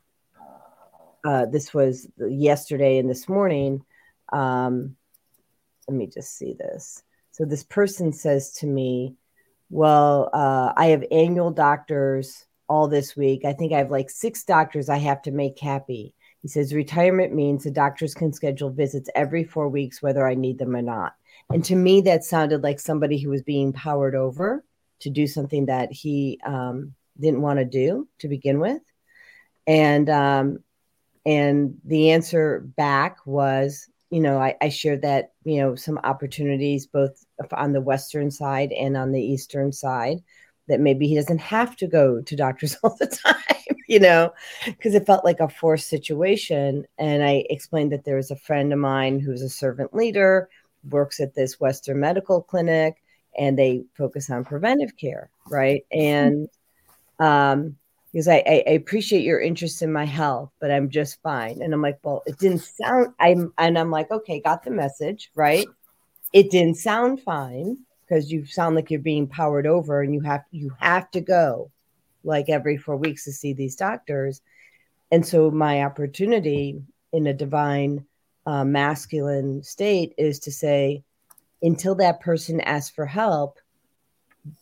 uh, 1.25 1.47
this 1.47 1.73
was 1.73 2.07
yesterday 2.19 2.99
and 2.99 3.09
this 3.09 3.29
morning. 3.29 3.85
Um, 4.33 4.97
let 5.89 5.97
me 5.97 6.07
just 6.07 6.37
see 6.37 6.55
this. 6.55 7.03
So 7.31 7.45
this 7.45 7.65
person 7.65 8.13
says 8.13 8.53
to 8.55 8.67
me, 8.67 9.17
Well, 9.71 10.31
uh, 10.33 10.73
I 10.77 10.87
have 10.87 11.05
annual 11.11 11.51
doctors 11.51 12.47
all 12.69 12.89
this 12.89 13.17
week. 13.17 13.45
I 13.45 13.53
think 13.53 13.73
I 13.73 13.79
have 13.79 13.91
like 13.91 14.11
six 14.11 14.45
doctors 14.45 14.89
I 14.89 14.99
have 14.99 15.23
to 15.23 15.31
make 15.31 15.59
happy. 15.59 16.15
He 16.43 16.49
says 16.49 16.75
retirement 16.75 17.35
means 17.35 17.65
the 17.65 17.71
doctors 17.71 18.15
can 18.15 18.33
schedule 18.33 18.71
visits 18.71 19.09
every 19.15 19.45
four 19.45 19.69
weeks, 19.69 20.03
whether 20.03 20.27
I 20.27 20.35
need 20.35 20.59
them 20.59 20.77
or 20.77 20.83
not. 20.83 21.15
And 21.51 21.65
to 21.67 21.77
me, 21.77 22.01
that 22.03 22.25
sounded 22.25 22.63
like 22.63 22.81
somebody 22.81 23.19
who 23.19 23.31
was 23.31 23.43
being 23.43 23.73
powered 23.73 24.15
over 24.15 24.65
to 25.01 25.11
do 25.11 25.27
something 25.27 25.67
that 25.67 25.93
he 25.93 26.41
um, 26.45 26.95
didn't 27.21 27.43
want 27.43 27.59
to 27.59 27.65
do 27.65 28.09
to 28.21 28.29
begin 28.29 28.61
with. 28.61 28.83
And 29.67 30.09
um, 30.11 30.59
and 31.27 31.79
the 31.85 32.11
answer 32.11 32.61
back 32.77 33.19
was 33.27 33.89
you 34.15 34.21
know, 34.21 34.39
I, 34.39 34.55
I 34.63 34.69
shared 34.69 35.03
that, 35.03 35.33
you 35.43 35.61
know, 35.61 35.75
some 35.75 35.99
opportunities 36.05 36.87
both 36.87 37.25
on 37.51 37.73
the 37.73 37.81
Western 37.81 38.31
side 38.31 38.71
and 38.71 38.97
on 38.97 39.11
the 39.11 39.21
Eastern 39.21 39.73
side 39.73 40.19
that 40.69 40.79
maybe 40.79 41.09
he 41.09 41.17
doesn't 41.17 41.41
have 41.41 41.75
to 41.79 41.89
go 41.89 42.23
to 42.23 42.37
doctors 42.37 42.77
all 42.85 42.97
the 43.01 43.09
time. 43.09 43.35
you 43.89 43.99
know, 43.99 44.33
because 44.67 44.95
it 44.95 45.05
felt 45.05 45.25
like 45.25 45.41
a 45.41 45.49
forced 45.49 45.89
situation. 45.89 46.85
And 46.97 47.25
I 47.25 47.45
explained 47.51 47.91
that 47.91 48.05
there 48.05 48.15
was 48.15 48.31
a 48.31 48.37
friend 48.37 48.73
of 48.73 48.79
mine 48.79 49.19
who's 49.19 49.43
a 49.43 49.49
servant 49.49 49.93
leader, 49.93 50.49
works 50.91 51.21
at 51.21 51.35
this 51.35 51.61
Western 51.61 52.01
medical 52.01 52.43
clinic, 52.43 53.03
and 53.37 53.59
they 53.59 53.85
focus 53.97 54.31
on 54.31 54.45
preventive 54.45 54.97
care, 54.97 55.31
right? 55.51 55.85
And 55.91 56.49
um, 57.19 57.77
because 58.13 58.29
I, 58.29 58.45
I, 58.47 58.63
I 58.69 58.71
appreciate 58.71 59.25
your 59.25 59.41
interest 59.41 59.83
in 59.83 59.93
my 59.93 60.05
health, 60.05 60.53
but 60.61 60.71
I'm 60.71 60.89
just 60.89 61.21
fine. 61.21 61.61
And 61.61 61.75
I'm 61.75 61.83
like, 61.83 61.99
well, 62.05 62.23
it 62.27 62.39
didn't 62.39 62.63
sound. 62.63 63.13
I'm 63.19 63.53
and 63.59 63.77
I'm 63.77 63.91
like, 63.91 64.11
okay, 64.13 64.41
got 64.41 64.63
the 64.63 64.71
message, 64.71 65.33
right? 65.35 65.67
It 66.33 66.51
didn't 66.51 66.77
sound 66.77 67.23
fine 67.23 67.79
because 68.07 68.31
you 68.31 68.47
sound 68.47 68.77
like 68.77 68.91
you're 68.91 69.01
being 69.01 69.27
powered 69.27 69.67
over, 69.67 70.01
and 70.01 70.15
you 70.15 70.21
have 70.21 70.45
you 70.53 70.73
have 70.79 71.11
to 71.11 71.21
go 71.21 71.73
like 72.23 72.49
every 72.49 72.77
four 72.77 72.97
weeks 72.97 73.25
to 73.25 73.33
see 73.33 73.53
these 73.53 73.75
doctors. 73.75 74.41
And 75.11 75.27
so 75.27 75.51
my 75.51 75.83
opportunity 75.83 76.83
in 77.13 77.27
a 77.27 77.35
divine 77.35 78.07
uh, 78.47 78.65
masculine 78.65 79.63
state 79.63 80.15
is 80.19 80.39
to 80.41 80.53
say, 80.53 81.03
until 81.63 81.95
that 81.97 82.21
person 82.21 82.61
asks 82.61 82.95
for 82.95 83.07
help, 83.07 83.59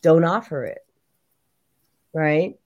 don't 0.02 0.24
offer 0.24 0.64
it. 0.64 0.86
Right? 2.14 2.58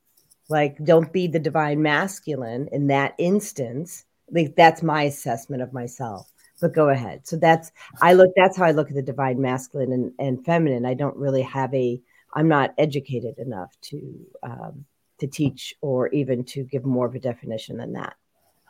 Like, 0.48 0.76
don't 0.84 1.12
be 1.12 1.26
the 1.26 1.38
divine 1.38 1.82
masculine 1.82 2.68
in 2.72 2.88
that 2.88 3.14
instance. 3.18 4.04
Like, 4.30 4.54
that's 4.56 4.82
my 4.82 5.04
assessment 5.04 5.62
of 5.62 5.72
myself. 5.72 6.30
But 6.60 6.74
go 6.74 6.88
ahead. 6.88 7.26
So 7.26 7.36
that's 7.36 7.70
I 8.00 8.14
look. 8.14 8.30
That's 8.34 8.56
how 8.56 8.64
I 8.64 8.70
look 8.70 8.88
at 8.88 8.94
the 8.94 9.02
divine 9.02 9.40
masculine 9.40 9.92
and, 9.92 10.12
and 10.18 10.44
feminine. 10.44 10.86
I 10.86 10.94
don't 10.94 11.16
really 11.16 11.42
have 11.42 11.72
a. 11.74 12.00
I'm 12.32 12.48
not 12.48 12.72
educated 12.78 13.38
enough 13.38 13.76
to 13.82 14.26
um, 14.42 14.84
to 15.18 15.26
teach 15.26 15.74
or 15.82 16.08
even 16.08 16.44
to 16.44 16.64
give 16.64 16.84
more 16.84 17.06
of 17.06 17.14
a 17.14 17.18
definition 17.18 17.76
than 17.76 17.92
that. 17.92 18.14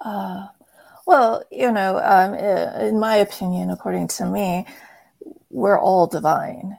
Uh, 0.00 0.46
well, 1.06 1.44
you 1.50 1.70
know, 1.70 1.98
um, 1.98 2.34
in 2.34 2.98
my 2.98 3.16
opinion, 3.16 3.70
according 3.70 4.08
to 4.08 4.26
me, 4.26 4.66
we're 5.50 5.78
all 5.78 6.06
divine 6.08 6.76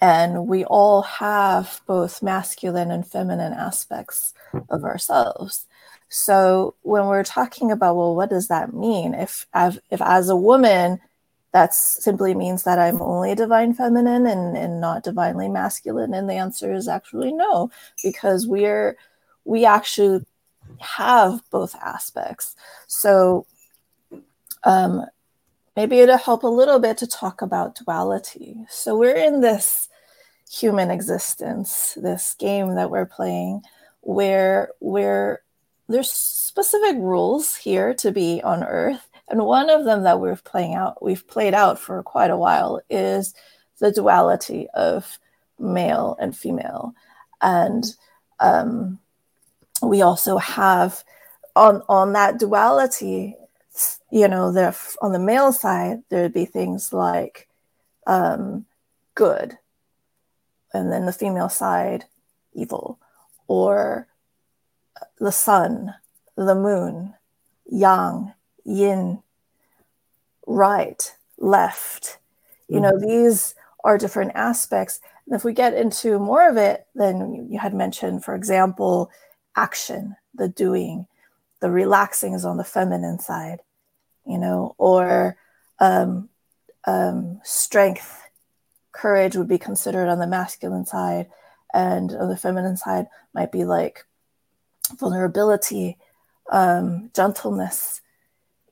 and 0.00 0.46
we 0.46 0.64
all 0.64 1.02
have 1.02 1.80
both 1.86 2.22
masculine 2.22 2.90
and 2.90 3.06
feminine 3.06 3.52
aspects 3.52 4.32
of 4.70 4.84
ourselves. 4.84 5.66
So 6.08 6.74
when 6.82 7.06
we're 7.06 7.24
talking 7.24 7.72
about, 7.72 7.96
well, 7.96 8.14
what 8.14 8.30
does 8.30 8.48
that 8.48 8.72
mean? 8.72 9.12
If, 9.14 9.46
I've, 9.52 9.80
if 9.90 10.00
as 10.00 10.28
a 10.28 10.36
woman, 10.36 11.00
that 11.52 11.74
simply 11.74 12.34
means 12.34 12.62
that 12.64 12.78
I'm 12.78 13.02
only 13.02 13.34
divine 13.34 13.74
feminine 13.74 14.26
and, 14.26 14.56
and 14.56 14.80
not 14.80 15.02
divinely 15.02 15.48
masculine. 15.48 16.14
And 16.14 16.28
the 16.28 16.34
answer 16.34 16.72
is 16.72 16.86
actually 16.86 17.32
no, 17.32 17.70
because 18.02 18.46
we're, 18.46 18.96
we 19.44 19.64
actually 19.64 20.24
have 20.80 21.42
both 21.50 21.74
aspects. 21.76 22.54
So 22.86 23.46
um, 24.64 25.04
maybe 25.76 25.98
it'll 25.98 26.16
help 26.18 26.42
a 26.42 26.48
little 26.48 26.78
bit 26.78 26.98
to 26.98 27.06
talk 27.06 27.42
about 27.42 27.76
duality. 27.76 28.56
So 28.68 28.96
we're 28.96 29.16
in 29.16 29.40
this 29.40 29.88
human 30.50 30.90
existence, 30.90 31.96
this 32.00 32.34
game 32.38 32.74
that 32.74 32.90
we're 32.90 33.06
playing, 33.06 33.62
where 34.00 34.70
where 34.80 35.40
there's 35.88 36.10
specific 36.10 36.96
rules 36.96 37.56
here 37.56 37.94
to 37.94 38.10
be 38.10 38.40
on 38.42 38.62
Earth, 38.62 39.08
and 39.28 39.44
one 39.44 39.70
of 39.70 39.84
them 39.84 40.04
that 40.04 40.20
we're 40.20 40.36
playing 40.36 40.74
out, 40.74 41.02
we've 41.02 41.26
played 41.26 41.54
out 41.54 41.78
for 41.78 42.02
quite 42.02 42.30
a 42.30 42.36
while, 42.36 42.80
is 42.88 43.34
the 43.80 43.92
duality 43.92 44.68
of 44.74 45.18
male 45.58 46.16
and 46.20 46.36
female, 46.36 46.94
and 47.42 47.84
um, 48.40 48.98
we 49.82 50.02
also 50.02 50.38
have 50.38 51.04
on 51.56 51.82
on 51.88 52.12
that 52.12 52.38
duality 52.38 53.36
you 54.10 54.28
know, 54.28 54.52
there 54.52 54.74
on 55.02 55.12
the 55.12 55.18
male 55.18 55.52
side, 55.52 56.02
there'd 56.08 56.32
be 56.32 56.44
things 56.44 56.92
like 56.92 57.48
um, 58.06 58.66
good, 59.14 59.58
and 60.72 60.92
then 60.92 61.06
the 61.06 61.12
female 61.12 61.48
side, 61.48 62.04
evil, 62.52 62.98
or 63.46 64.06
the 65.18 65.32
sun, 65.32 65.94
the 66.36 66.54
moon, 66.54 67.14
yang, 67.66 68.32
yin, 68.64 69.22
right, 70.46 71.16
left. 71.38 72.18
You 72.68 72.80
know, 72.80 72.92
mm-hmm. 72.92 73.08
these 73.08 73.54
are 73.82 73.98
different 73.98 74.32
aspects. 74.34 75.00
And 75.26 75.34
if 75.34 75.44
we 75.44 75.52
get 75.52 75.74
into 75.74 76.18
more 76.18 76.48
of 76.48 76.56
it, 76.56 76.86
then 76.94 77.48
you 77.50 77.58
had 77.58 77.74
mentioned, 77.74 78.24
for 78.24 78.34
example, 78.34 79.10
action, 79.56 80.16
the 80.34 80.48
doing, 80.48 81.06
the 81.64 81.70
relaxing 81.70 82.34
is 82.34 82.44
on 82.44 82.58
the 82.58 82.62
feminine 82.62 83.18
side, 83.18 83.60
you 84.26 84.36
know, 84.36 84.74
or 84.76 85.34
um, 85.78 86.28
um, 86.86 87.40
strength, 87.42 88.22
courage 88.92 89.34
would 89.34 89.48
be 89.48 89.56
considered 89.56 90.10
on 90.10 90.18
the 90.18 90.26
masculine 90.26 90.84
side, 90.84 91.26
and 91.72 92.12
on 92.12 92.28
the 92.28 92.36
feminine 92.36 92.76
side 92.76 93.06
might 93.32 93.50
be 93.50 93.64
like 93.64 94.04
vulnerability, 95.00 95.96
um, 96.52 97.10
gentleness. 97.14 98.02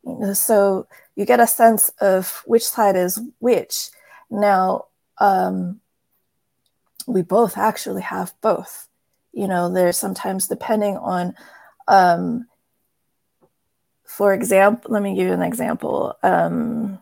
You 0.05 0.18
know, 0.18 0.35
so 0.35 0.87
you 1.16 1.24
get 1.24 1.40
a 1.40 1.46
sense 1.46 1.88
of 1.98 2.42
which 2.44 2.68
side 2.68 2.94
is 2.94 3.18
which. 3.38 3.88
Now, 4.28 4.88
um, 5.16 5.81
we 7.07 7.22
both 7.22 7.57
actually 7.57 8.02
have 8.02 8.35
both. 8.42 8.87
You 9.33 9.48
know, 9.48 9.72
there's 9.72 9.96
sometimes 9.96 10.46
depending 10.46 10.98
on 10.98 11.35
um, 11.88 12.48
for 14.12 14.35
example, 14.35 14.92
let 14.92 15.03
me 15.03 15.14
give 15.14 15.27
you 15.27 15.33
an 15.33 15.40
example. 15.40 16.14
Um, 16.22 16.98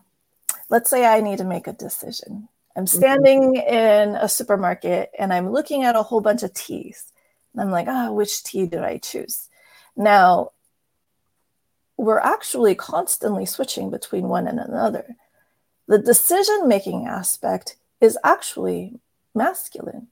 let's 0.69 0.89
say 0.89 1.05
I 1.05 1.19
need 1.19 1.39
to 1.39 1.43
make 1.43 1.67
a 1.67 1.73
decision. 1.73 2.47
I'm 2.73 2.85
mm-hmm. 2.85 2.97
standing 2.97 3.55
mm-hmm. 3.55 3.73
in 3.73 4.15
a 4.15 4.29
supermarket 4.29 5.11
and 5.19 5.33
I'm 5.33 5.51
looking 5.51 5.83
at 5.83 5.97
a 5.97 6.03
whole 6.03 6.21
bunch 6.21 6.41
of 6.43 6.53
teas. 6.53 7.11
And 7.51 7.61
I'm 7.61 7.69
like, 7.69 7.87
ah, 7.89 8.07
oh, 8.07 8.13
which 8.13 8.45
tea 8.45 8.65
do 8.65 8.81
I 8.81 8.97
choose? 8.97 9.49
Now, 9.97 10.51
we're 11.97 12.19
actually 12.19 12.75
constantly 12.75 13.45
switching 13.45 13.89
between 13.89 14.29
one 14.29 14.47
and 14.47 14.59
another. 14.59 15.17
The 15.87 15.97
decision 15.97 16.69
making 16.69 17.07
aspect 17.07 17.75
is 17.99 18.17
actually 18.23 19.01
masculine. 19.35 20.07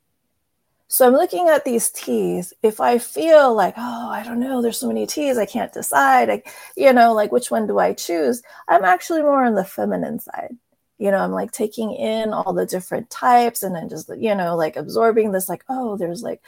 So 0.92 1.06
I'm 1.06 1.14
looking 1.14 1.50
at 1.50 1.66
these 1.66 1.92
teas. 1.92 2.52
If 2.64 2.82
I 2.82 2.98
feel 2.98 3.54
like, 3.54 3.76
oh, 3.78 4.10
I 4.10 4.24
don't 4.24 4.40
know, 4.40 4.60
there's 4.62 4.80
so 4.80 4.88
many 4.88 5.06
teas, 5.06 5.38
I 5.38 5.46
can't 5.46 5.72
decide, 5.72 6.30
I, 6.32 6.44
you 6.76 6.92
know, 6.94 7.14
like 7.14 7.32
which 7.32 7.52
one 7.52 7.68
do 7.68 7.78
I 7.78 7.94
choose? 7.94 8.42
I'm 8.68 8.84
actually 8.84 9.22
more 9.22 9.44
on 9.46 9.54
the 9.54 9.64
feminine 9.64 10.20
side. 10.20 10.58
You 10.98 11.12
know, 11.12 11.20
I'm 11.20 11.32
like 11.32 11.52
taking 11.52 11.92
in 11.94 12.34
all 12.34 12.54
the 12.54 12.66
different 12.66 13.10
types 13.12 13.62
and 13.62 13.76
then 13.76 13.88
just, 13.88 14.10
you 14.18 14.34
know, 14.36 14.56
like 14.56 14.76
absorbing 14.78 15.32
this, 15.32 15.48
like, 15.48 15.64
oh, 15.70 15.96
there's 15.96 16.24
like 16.24 16.42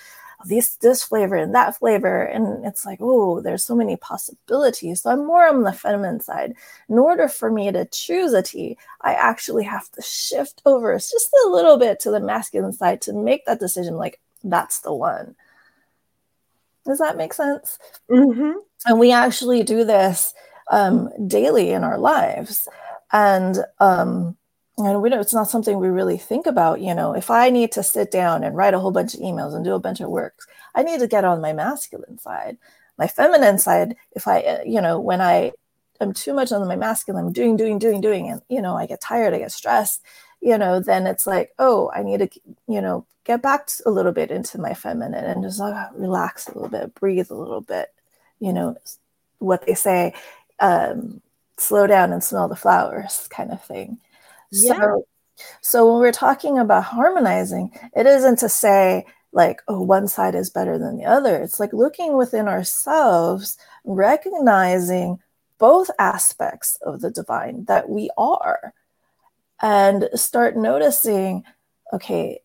this 0.46 0.76
this 0.78 1.04
flavor 1.04 1.36
and 1.36 1.54
that 1.54 1.78
flavor. 1.78 2.24
And 2.24 2.66
it's 2.66 2.84
like, 2.86 2.98
oh, 3.00 3.42
there's 3.42 3.64
so 3.64 3.76
many 3.76 3.96
possibilities. 3.96 5.04
So 5.04 5.12
I'm 5.12 5.26
more 5.26 5.48
on 5.48 5.62
the 5.64 5.72
feminine 5.74 6.20
side. 6.20 6.56
In 6.90 6.98
order 6.98 7.28
for 7.28 7.52
me 7.52 7.72
to 7.72 7.86
choose 7.86 8.34
a 8.34 8.42
tea, 8.42 8.78
I 9.02 9.14
actually 9.14 9.66
have 9.66 9.90
to 9.92 10.02
shift 10.02 10.64
over 10.66 10.96
just 10.96 11.30
a 11.46 11.50
little 11.50 11.78
bit 11.78 12.00
to 12.02 12.12
the 12.12 12.20
masculine 12.20 12.74
side 12.74 13.02
to 13.04 13.14
make 13.14 13.46
that 13.46 13.60
decision 13.60 13.96
like, 13.98 14.20
that's 14.44 14.80
the 14.80 14.94
one. 14.94 15.36
Does 16.86 17.00
that 17.00 17.18
make 17.18 17.34
sense? 17.34 17.78
Mm-hmm. 18.10 18.54
And 18.86 19.00
we 19.00 19.12
actually 19.12 19.64
do 19.64 19.84
this 19.84 20.34
um, 20.72 21.10
daily 21.28 21.72
in 21.72 21.84
our 21.84 21.98
lives. 21.98 22.68
And 23.12 23.60
um, 23.80 24.38
and 24.78 25.02
we 25.02 25.10
know 25.10 25.20
it's 25.20 25.34
not 25.34 25.50
something 25.50 25.78
we 25.78 25.90
really 25.90 26.18
think 26.18 26.46
about. 26.48 26.82
You 26.82 26.96
know, 26.96 27.14
if 27.14 27.30
I 27.30 27.50
need 27.50 27.72
to 27.74 27.84
sit 27.84 28.10
down 28.10 28.44
and 28.44 28.56
write 28.56 28.74
a 28.74 28.80
whole 28.80 28.92
bunch 28.92 29.14
of 29.14 29.20
emails 29.20 29.54
and 29.54 29.64
do 29.64 29.74
a 29.74 29.80
bunch 29.80 30.00
of 30.00 30.10
work, 30.10 30.40
I 30.74 30.84
need 30.84 31.00
to 31.02 31.08
get 31.08 31.26
on 31.26 31.42
my 31.42 31.54
masculine 31.54 32.18
side. 32.18 32.58
My 32.98 33.08
feminine 33.08 33.60
side, 33.60 33.96
if 34.14 34.28
I, 34.28 34.42
uh, 34.42 34.64
you 34.66 34.82
know, 34.82 35.00
when 35.00 35.22
I 35.22 35.52
am 36.00 36.14
too 36.14 36.34
much 36.34 36.52
on 36.52 36.68
my 36.68 36.76
masculine, 36.76 37.26
I'm 37.26 37.34
doing, 37.34 37.58
doing, 37.58 37.80
doing, 37.80 38.02
doing, 38.02 38.30
and 38.30 38.42
you 38.50 38.62
know, 38.62 38.76
I 38.76 38.86
get 38.86 39.02
tired, 39.02 39.34
I 39.34 39.40
get 39.40 39.52
stressed 39.52 40.02
you 40.42 40.58
know, 40.58 40.80
then 40.80 41.06
it's 41.06 41.28
like, 41.28 41.54
oh, 41.60 41.92
I 41.94 42.04
need 42.04 42.20
to, 42.20 42.30
you 42.68 42.82
know, 42.82 43.06
get 43.24 43.42
back 43.42 43.70
a 43.86 43.92
little 43.92 44.12
bit 44.12 44.32
into 44.32 44.60
my 44.60 44.74
feminine 44.74 45.24
and 45.24 45.44
just 45.44 45.62
uh, 45.62 45.88
relax 45.94 46.48
a 46.48 46.54
little 46.54 46.70
bit, 46.70 46.96
breathe 46.96 47.30
a 47.30 47.36
little 47.36 47.62
bit, 47.62 47.94
you 48.40 48.52
know, 48.52 48.76
what 49.38 49.66
they 49.66 49.76
say, 49.76 50.14
um, 50.60 51.22
slow 51.58 51.86
down 51.86 52.12
and 52.12 52.24
smell 52.24 52.48
the 52.48 52.56
flowers 52.56 53.28
kind 53.30 53.52
of 53.52 53.64
thing. 53.64 54.00
Yeah. 54.52 54.80
So, 54.80 55.06
so 55.62 55.92
when 55.92 56.02
we're 56.02 56.12
talking 56.12 56.58
about 56.58 56.84
harmonizing, 56.86 57.72
it 57.96 58.08
isn't 58.08 58.40
to 58.40 58.50
say 58.50 59.06
like, 59.32 59.62
oh, 59.68 59.82
one 59.82 60.08
side 60.08 60.36
is 60.36 60.50
better 60.50 60.78
than 60.78 60.98
the 60.98 61.06
other. 61.06 61.38
It's 61.38 61.60
like 61.60 61.74
looking 61.74 62.18
within 62.18 62.48
ourselves, 62.48 63.58
recognizing 63.86 65.20
both 65.60 65.92
aspects 66.00 66.78
of 66.82 67.02
the 67.02 67.12
divine 67.12 67.66
that 67.66 67.88
we 67.88 68.10
are 68.18 68.74
and 69.62 70.10
start 70.16 70.56
noticing 70.56 71.44
okay 71.94 72.40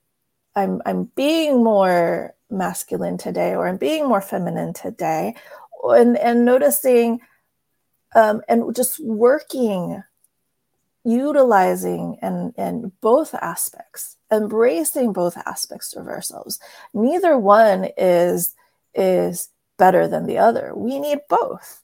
i'm 0.55 0.81
i'm 0.87 1.05
being 1.17 1.63
more 1.63 2.35
masculine 2.51 3.19
today 3.19 3.55
or 3.55 3.67
i'm 3.67 3.77
being 3.77 4.07
more 4.07 4.21
feminine 4.21 4.73
today 4.73 5.35
and 5.85 6.17
and 6.19 6.45
noticing 6.45 7.21
um, 8.15 8.41
and 8.49 8.75
just 8.75 8.99
working 9.05 10.03
utilizing 11.05 12.19
and 12.21 12.53
and 12.57 12.91
both 13.01 13.33
aspects 13.35 14.17
embracing 14.33 15.13
both 15.13 15.37
aspects 15.47 15.95
of 15.95 16.09
ourselves. 16.09 16.59
Neither 16.93 17.39
one 17.39 17.89
is 17.97 18.55
is 18.95 19.49
better 19.79 20.09
than 20.09 20.27
the 20.27 20.39
other. 20.39 20.73
We 20.75 20.99
need 20.99 21.21
both. 21.29 21.83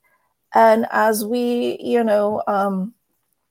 And 0.55 0.87
as 0.91 1.25
we 1.25 1.79
you 1.81 2.03
know 2.03 2.43
um 2.49 2.95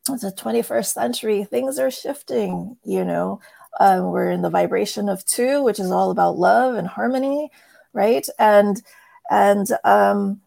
the 0.05 0.33
21st 0.37 0.93
century. 0.93 1.43
Things 1.43 1.79
are 1.79 1.91
shifting 1.91 2.77
you 2.83 3.03
know? 3.05 3.39
Um, 3.79 4.11
we're 4.11 4.29
in 4.29 4.41
the 4.41 4.49
vibration 4.49 5.09
of 5.09 5.25
two 5.25 5.63
which 5.63 5.79
is 5.79 5.91
all 5.91 6.11
about 6.11 6.37
love 6.37 6.75
and 6.75 6.87
harmony 6.87 7.49
right? 7.93 8.27
And 8.39 8.81
and 9.29 9.67
um 9.83 10.41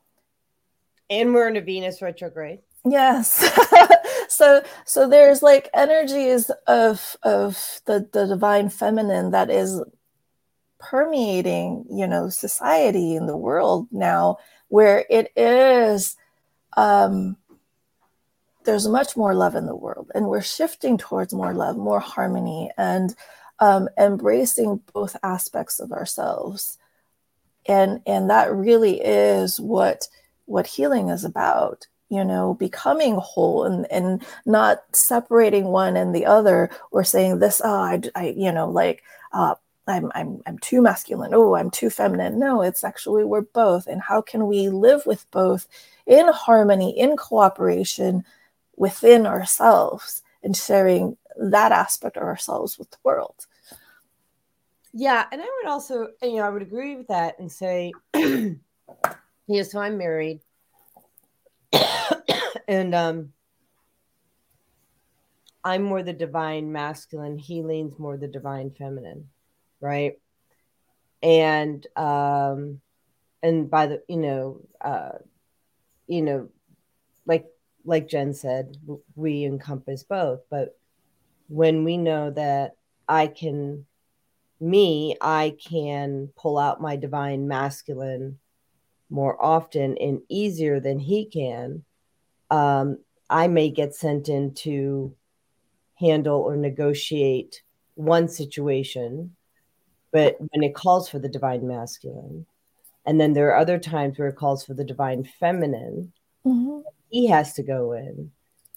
and 1.11 1.35
we're 1.35 1.49
in 1.49 1.57
a 1.57 1.61
venus 1.61 2.03
retrograde. 2.03 2.61
Yes. 2.85 3.45
So 4.27 4.65
so 4.85 5.09
there's 5.09 5.43
like 5.43 5.69
energies 5.75 6.51
of 6.67 7.17
of 7.23 7.81
the 7.85 8.09
the 8.13 8.27
divine 8.27 8.69
feminine 8.69 9.31
that 9.31 9.49
is 9.49 9.81
permeating 10.81 11.85
you 11.91 12.07
know 12.07 12.31
society 12.31 13.15
in 13.15 13.27
the 13.27 13.37
world 13.37 13.87
now 13.93 14.39
where 14.69 15.05
it 15.09 15.31
is 15.37 16.17
um 16.77 17.37
there's 18.65 18.89
much 18.89 19.17
more 19.17 19.35
love 19.35 19.55
in 19.55 19.67
the 19.67 19.77
world 19.77 20.11
and 20.15 20.27
we're 20.27 20.43
shifting 20.43 20.97
towards 20.99 21.33
more 21.35 21.55
love 21.55 21.77
more 21.77 22.01
harmony 22.01 22.71
and 22.77 23.15
um, 23.61 23.89
embracing 23.99 24.81
both 24.93 25.17
aspects 25.23 25.81
of 25.81 25.93
ourselves. 25.93 26.79
And 27.67 28.01
and 28.07 28.29
that 28.29 28.53
really 28.53 29.01
is 29.01 29.59
what 29.59 30.09
what 30.47 30.67
healing 30.67 31.09
is 31.09 31.25
about 31.25 31.87
you 32.11 32.23
know 32.23 32.55
becoming 32.55 33.15
whole 33.17 33.65
and 33.65 33.91
and 33.91 34.23
not 34.45 34.83
separating 34.93 35.65
one 35.65 35.97
and 35.97 36.15
the 36.15 36.27
other 36.27 36.69
or 36.91 37.03
saying 37.03 37.39
this 37.39 37.63
oh 37.65 37.75
i, 37.75 38.01
I 38.15 38.35
you 38.37 38.53
know 38.53 38.69
like 38.69 39.03
uh, 39.33 39.55
I'm, 39.87 40.13
I'm 40.15 40.43
i'm 40.47 40.59
too 40.59 40.83
masculine. 40.83 41.33
Oh 41.35 41.55
i'm 41.55 41.71
too 41.71 41.89
feminine. 41.89 42.39
No 42.39 42.61
it's 42.61 42.85
actually 42.85 43.25
we're 43.25 43.41
both 43.43 43.87
and 43.87 44.03
how 44.03 44.21
can 44.21 44.47
we 44.47 44.69
live 44.69 45.07
with 45.07 45.31
both 45.31 45.67
in 46.07 46.29
harmony 46.29 46.99
in 46.99 47.17
cooperation 47.17 48.25
within 48.77 49.27
ourselves 49.27 50.23
and 50.43 50.57
sharing 50.57 51.17
that 51.37 51.73
aspect 51.73 52.17
of 52.17 52.23
ourselves 52.23 52.79
with 52.79 52.91
the 52.91 52.99
world. 53.03 53.47
Yeah 54.93 55.27
and 55.33 55.41
i 55.41 55.45
would 55.45 55.71
also 55.71 56.09
you 56.23 56.37
know 56.37 56.45
i 56.45 56.49
would 56.49 56.63
agree 56.63 56.95
with 56.95 57.09
that 57.09 57.39
and 57.41 57.51
say 57.51 57.93
you 58.15 58.61
know 59.49 59.63
so 59.63 59.81
i'm 59.81 59.99
married. 59.99 60.41
And 62.67 62.95
um 62.95 63.33
I'm 65.63 65.83
more 65.83 66.03
the 66.03 66.13
divine 66.13 66.73
masculine, 66.73 67.39
he 67.39 67.63
leans 67.63 67.99
more 67.99 68.17
the 68.19 68.29
divine 68.29 68.71
feminine, 68.71 69.29
right? 69.81 70.15
And 71.23 71.87
um 71.97 72.81
and 73.43 73.71
by 73.71 73.87
the 73.87 74.03
you 74.09 74.19
know 74.19 74.61
uh 74.81 75.19
you 76.07 76.23
know 76.23 76.49
like 77.27 77.47
like 77.85 78.09
Jen 78.09 78.35
said, 78.35 78.77
we 79.15 79.45
encompass 79.45 80.03
both, 80.03 80.41
but 80.51 80.79
when 81.49 81.85
we 81.85 81.97
know 81.97 82.31
that 82.31 82.77
I 83.09 83.27
can 83.27 83.87
me, 84.61 85.17
I 85.21 85.57
can 85.69 86.31
pull 86.37 86.59
out 86.59 86.81
my 86.81 86.97
divine 86.97 87.47
masculine 87.49 88.39
more 89.11 89.43
often 89.43 89.97
and 89.99 90.21
easier 90.29 90.81
than 90.81 90.99
he 90.99 91.27
can, 91.27 91.85
um, 92.51 92.99
I 93.29 93.49
may 93.49 93.71
get 93.71 93.95
sent 93.95 94.29
in 94.29 94.55
to 94.55 95.15
handle 95.97 96.41
or 96.41 96.57
negotiate 96.57 97.63
one 97.95 98.29
situation, 98.29 99.37
but 100.13 100.37
when 100.39 100.63
it 100.63 100.75
calls 100.75 101.09
for 101.09 101.19
the 101.19 101.29
divine 101.29 101.67
masculine, 101.67 102.47
and 103.07 103.21
then 103.21 103.33
there 103.33 103.51
are 103.51 103.59
other 103.59 103.79
times 103.79 104.19
where 104.19 104.29
it 104.29 104.37
calls 104.37 104.65
for 104.65 104.75
the 104.75 104.85
divine 104.85 105.25
feminine, 105.25 106.13
mm-hmm. 106.47 106.81
He 107.15 107.29
has 107.29 107.53
to 107.53 107.63
go 107.63 107.93
in 107.93 108.33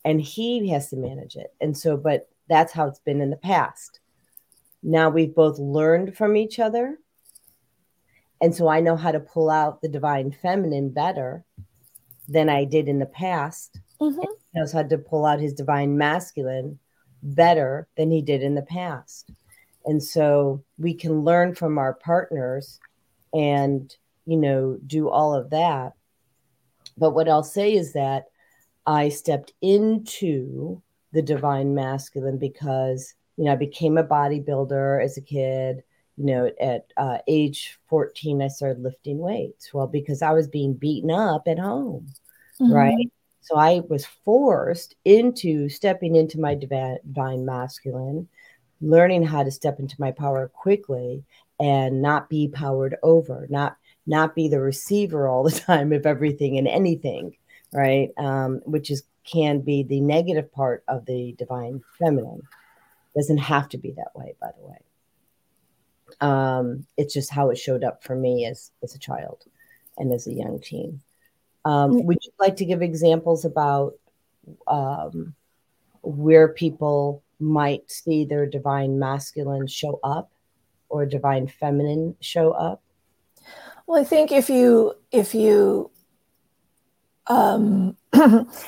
and 0.06 0.22
he 0.22 0.70
has 0.70 0.92
to 0.92 0.96
manage 0.96 1.36
it. 1.36 1.54
And 1.60 1.76
so, 1.76 1.98
but 1.98 2.30
that's 2.48 2.72
how 2.72 2.88
it's 2.88 3.00
been 3.00 3.20
in 3.20 3.32
the 3.32 3.36
past. 3.38 4.00
Now 4.84 5.10
we've 5.10 5.34
both 5.34 5.58
learned 5.58 6.16
from 6.16 6.38
each 6.38 6.60
other 6.60 7.00
and 8.42 8.54
so 8.54 8.68
I 8.68 8.80
know 8.80 8.96
how 8.96 9.12
to 9.12 9.20
pull 9.20 9.50
out 9.50 9.82
the 9.82 9.90
divine 9.90 10.32
feminine 10.32 10.90
better 10.90 11.44
than 12.28 12.50
I 12.50 12.66
did 12.66 12.88
in 12.88 13.00
the 13.00 13.08
past. 13.08 13.80
Mm-hmm. 14.00 14.22
He 14.22 14.60
knows 14.60 14.72
how 14.72 14.84
to 14.84 14.98
pull 14.98 15.26
out 15.26 15.40
his 15.40 15.54
divine 15.54 15.98
masculine 15.98 16.78
better 17.24 17.88
than 17.98 18.12
he 18.12 18.22
did 18.22 18.44
in 18.44 18.54
the 18.54 18.62
past. 18.62 19.32
And 19.86 20.04
so 20.04 20.64
we 20.78 20.94
can 20.94 21.24
learn 21.24 21.56
from 21.56 21.80
our 21.80 21.96
partners 21.96 22.80
and, 23.34 23.92
you 24.28 24.38
know, 24.38 24.78
do 24.86 25.10
all 25.10 25.34
of 25.34 25.50
that. 25.50 25.94
But 26.98 27.12
what 27.12 27.30
I'll 27.30 27.44
say 27.44 27.74
is 27.74 27.94
that 27.94 28.26
I 28.86 29.10
stepped 29.10 29.54
into 29.62 30.82
the 31.12 31.22
divine 31.22 31.76
masculine 31.76 32.38
because, 32.38 33.14
you 33.38 33.46
know, 33.46 33.52
I 33.52 33.56
became 33.56 33.98
a 33.98 34.04
bodybuilder 34.04 35.04
as 35.04 35.18
a 35.18 35.22
kid 35.22 35.84
you 36.18 36.26
know, 36.26 36.52
at 36.60 36.92
uh, 36.98 37.20
age 37.28 37.80
14, 37.90 38.42
I 38.42 38.48
started 38.48 38.82
lifting 38.82 39.20
weights. 39.20 39.74
Well, 39.74 39.88
because 39.88 40.22
I 40.24 40.32
was 40.32 40.48
being 40.48 40.74
beaten 40.74 41.12
up 41.12 41.44
at 41.48 41.60
home, 41.60 42.08
mm-hmm. 42.60 42.74
right? 42.74 43.12
So 43.42 43.56
I 43.56 43.82
was 43.88 44.06
forced 44.26 44.96
into 45.06 45.70
stepping 45.70 46.16
into 46.16 46.40
my 46.40 46.56
divine 46.56 47.46
masculine, 47.46 48.28
learning 48.82 49.24
how 49.24 49.44
to 49.44 49.52
step 49.52 49.80
into 49.80 49.96
my 50.00 50.12
power 50.12 50.50
quickly 50.50 51.24
and 51.60 52.02
not 52.02 52.30
be 52.30 52.48
powered 52.48 52.98
over, 53.04 53.48
not 53.50 53.78
not 54.08 54.34
be 54.34 54.48
the 54.48 54.60
receiver 54.60 55.28
all 55.28 55.44
the 55.44 55.60
time 55.68 55.94
of 55.94 56.06
everything 56.06 56.58
and 56.58 56.68
anything, 56.68 57.36
right? 57.74 58.10
Um, 58.18 58.62
which 58.66 58.90
is 58.90 59.04
can 59.24 59.60
be 59.60 59.84
the 59.84 60.00
negative 60.00 60.52
part 60.54 60.84
of 60.88 61.06
the 61.06 61.36
divine 61.38 61.84
feminine. 62.00 62.42
Doesn't 63.16 63.38
have 63.38 63.68
to 63.70 63.78
be 63.78 63.92
that 63.92 64.16
way, 64.16 64.36
by 64.40 64.52
the 64.58 64.66
way. 64.66 64.78
Um, 66.22 66.86
it's 66.96 67.14
just 67.14 67.30
how 67.30 67.50
it 67.50 67.58
showed 67.58 67.84
up 67.84 68.04
for 68.04 68.16
me 68.16 68.46
as 68.46 68.72
as 68.82 68.96
a 68.96 69.00
child 69.00 69.44
and 69.98 70.14
as 70.14 70.28
a 70.28 70.34
young 70.34 70.60
teen. 70.60 71.02
Um, 71.66 71.92
mm. 71.92 72.04
would 72.06 72.20
you 72.24 72.32
like 72.40 72.56
to 72.58 72.66
give 72.66 72.82
examples 72.82 73.44
about 73.44 73.96
um, 74.68 75.36
where 76.02 76.48
people 76.48 77.24
might 77.40 77.92
see 77.92 78.24
their 78.24 78.46
divine 78.46 78.98
masculine 78.98 79.68
show 79.68 80.00
up 80.04 80.32
or 80.90 81.06
divine 81.06 81.48
feminine 81.48 82.16
show 82.22 82.52
up? 82.52 82.82
Well, 83.88 84.00
I 84.00 84.04
think 84.04 84.32
if 84.32 84.50
you 84.50 84.94
if 85.12 85.34
you 85.34 85.92
um, 87.28 87.98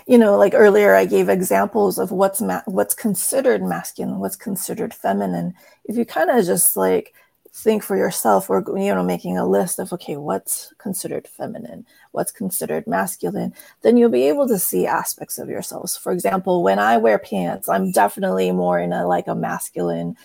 you 0.08 0.18
know, 0.18 0.38
like 0.38 0.54
earlier, 0.54 0.94
I 0.96 1.06
gave 1.06 1.30
examples 1.30 1.98
of 1.98 2.12
what's 2.12 2.42
ma- 2.42 2.62
what's 2.66 2.94
considered 2.94 3.64
masculine, 3.64 4.20
what's 4.20 4.36
considered 4.36 4.94
feminine. 4.94 5.54
If 5.86 5.98
you 5.98 6.06
kind 6.06 6.30
of 6.30 6.46
just 6.46 6.76
like 6.76 7.14
think 7.52 7.84
for 7.84 7.98
yourself 7.98 8.50
or 8.50 8.64
you 8.78 8.94
know 8.94 9.04
making 9.04 9.38
a 9.38 9.48
list 9.48 9.80
of 9.80 9.92
okay 9.92 10.16
what's 10.16 10.72
considered 10.78 11.28
feminine 11.28 11.84
what's 12.12 12.32
considered 12.32 12.86
masculine 12.86 13.52
then 13.82 13.98
you'll 13.98 14.08
be 14.10 14.28
able 14.28 14.48
to 14.48 14.60
see 14.60 14.86
aspects 14.86 15.40
of 15.40 15.50
yourselves 15.50 15.98
for 15.98 16.12
example 16.12 16.62
when 16.62 16.78
i 16.78 16.96
wear 16.96 17.18
pants 17.18 17.68
i'm 17.68 17.92
definitely 17.92 18.52
more 18.52 18.80
in 18.80 18.94
a 18.94 19.08
like 19.08 19.28
a 19.28 19.34
masculine 19.34 20.16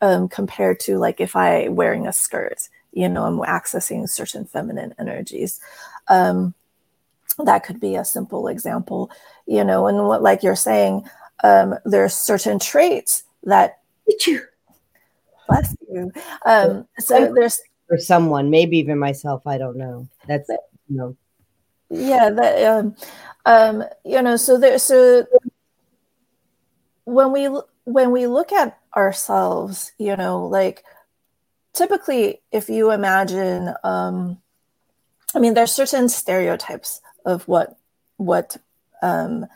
um, 0.00 0.26
compared 0.26 0.80
to 0.80 0.96
like 0.96 1.20
if 1.20 1.36
i 1.36 1.68
wearing 1.68 2.06
a 2.06 2.12
skirt 2.12 2.68
you 2.94 3.08
know 3.08 3.24
i'm 3.24 3.38
accessing 3.40 4.08
certain 4.08 4.44
feminine 4.44 4.94
energies 4.98 5.60
um, 6.08 6.54
that 7.44 7.64
could 7.64 7.80
be 7.80 7.96
a 7.96 8.04
simple 8.04 8.48
example 8.48 9.10
you 9.46 9.62
know 9.62 9.86
and 9.86 10.06
what 10.06 10.22
like 10.22 10.42
you're 10.42 10.56
saying 10.56 11.04
um, 11.42 11.74
there's 11.84 12.14
certain 12.14 12.58
traits 12.58 13.24
that 13.42 13.80
Bless 15.48 15.76
you. 15.90 16.12
Um, 16.46 16.86
so 16.98 17.32
there's 17.34 17.60
for 17.88 17.98
someone, 17.98 18.50
maybe 18.50 18.78
even 18.78 18.98
myself. 18.98 19.46
I 19.46 19.58
don't 19.58 19.76
know. 19.76 20.08
That's 20.26 20.48
you 20.48 20.96
know. 20.96 21.16
Yeah, 21.90 22.30
that 22.30 22.64
um, 22.64 22.96
um, 23.44 23.84
you 24.04 24.22
know. 24.22 24.36
So 24.36 24.58
there. 24.58 24.78
So 24.78 25.26
when 27.04 27.32
we 27.32 27.48
when 27.84 28.10
we 28.10 28.26
look 28.26 28.52
at 28.52 28.78
ourselves, 28.96 29.92
you 29.98 30.16
know, 30.16 30.46
like 30.46 30.82
typically, 31.74 32.40
if 32.50 32.68
you 32.68 32.90
imagine, 32.90 33.74
um, 33.84 34.38
I 35.34 35.38
mean, 35.38 35.54
there's 35.54 35.72
certain 35.72 36.08
stereotypes 36.08 37.00
of 37.26 37.46
what 37.48 37.76
what 38.16 38.56
um, 39.02 39.46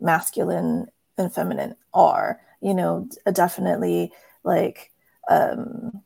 masculine 0.00 0.88
and 1.16 1.32
feminine 1.32 1.76
are. 1.94 2.40
You 2.60 2.74
know, 2.74 3.08
definitely 3.32 4.12
like 4.44 4.90
um, 5.28 6.02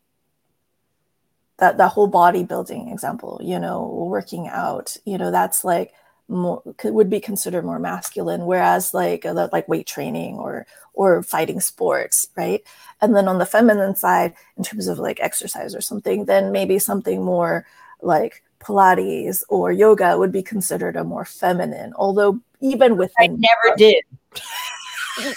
that 1.59 1.79
that 1.79 1.93
whole 1.93 2.11
bodybuilding 2.11 2.93
example 2.93 3.41
you 3.43 3.59
know 3.59 4.07
working 4.09 4.49
out 4.49 4.97
you 5.05 5.19
know 5.19 5.31
that's 5.31 5.65
like 5.65 5.93
more 6.29 6.63
would 6.85 7.11
be 7.11 7.21
considered 7.21 7.65
more 7.65 7.79
masculine 7.79 8.47
whereas 8.47 8.95
like 8.95 9.25
like 9.25 9.69
weight 9.69 9.87
training 9.87 10.37
or 10.37 10.67
or 10.95 11.23
fighting 11.23 11.61
sports 11.61 12.29
right? 12.37 12.63
And 13.01 13.15
then 13.15 13.29
on 13.29 13.39
the 13.39 13.47
feminine 13.47 13.97
side 13.97 14.35
in 14.57 14.65
terms 14.65 14.87
of 14.87 14.99
like 14.99 15.21
exercise 15.21 15.75
or 15.75 15.81
something 15.81 16.25
then 16.25 16.53
maybe 16.53 16.79
something 16.79 17.23
more 17.23 17.67
like 18.01 18.43
pilates 18.61 19.43
or 19.49 19.71
yoga 19.73 20.17
would 20.17 20.33
be 20.33 20.43
considered 20.43 20.97
a 20.97 21.05
more 21.05 21.25
feminine 21.25 21.93
although 21.97 22.41
even 22.61 22.97
within 22.97 23.15
i 23.19 23.27
never 23.27 23.77
did. 23.77 24.03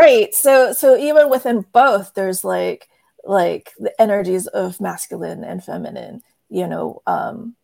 Right 0.00 0.32
so 0.32 0.72
so 0.72 0.96
even 0.96 1.28
within 1.28 1.66
both 1.72 2.14
there's 2.14 2.44
like 2.44 2.88
like 3.24 3.72
the 3.78 4.00
energies 4.00 4.46
of 4.46 4.80
masculine 4.80 5.42
and 5.42 5.62
feminine 5.62 6.22
you 6.48 6.68
know 6.68 7.02
um 7.06 7.56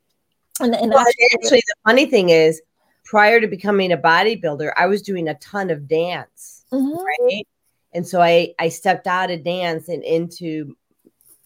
and, 0.61 0.75
and 0.75 0.91
well, 0.91 1.01
actually, 1.01 1.29
actually, 1.35 1.63
the 1.67 1.75
funny 1.85 2.07
thing 2.07 2.31
is, 2.31 2.61
prior 3.05 3.41
to 3.41 3.47
becoming 3.47 3.93
a 3.93 3.97
bodybuilder, 3.97 4.73
I 4.77 4.87
was 4.87 5.03
doing 5.03 5.29
a 5.29 5.35
ton 5.35 5.71
of 5.71 5.89
dance, 5.89 6.65
mm-hmm. 6.73 6.95
right? 6.95 7.47
And 7.95 8.07
so 8.07 8.21
I 8.21 8.55
I 8.59 8.69
stepped 8.69 9.07
out 9.07 9.31
of 9.31 9.45
dance 9.45 9.89
and 9.89 10.05
into 10.05 10.77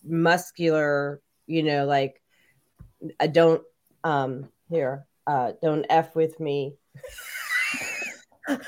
muscular, 0.04 1.20
you 1.46 1.62
know, 1.62 1.86
like 1.86 2.20
I 3.20 3.28
don't 3.28 3.62
um 4.02 4.48
here, 4.68 5.06
uh 5.26 5.52
don't 5.62 5.86
F 5.88 6.16
with 6.16 6.40
me. 6.40 6.74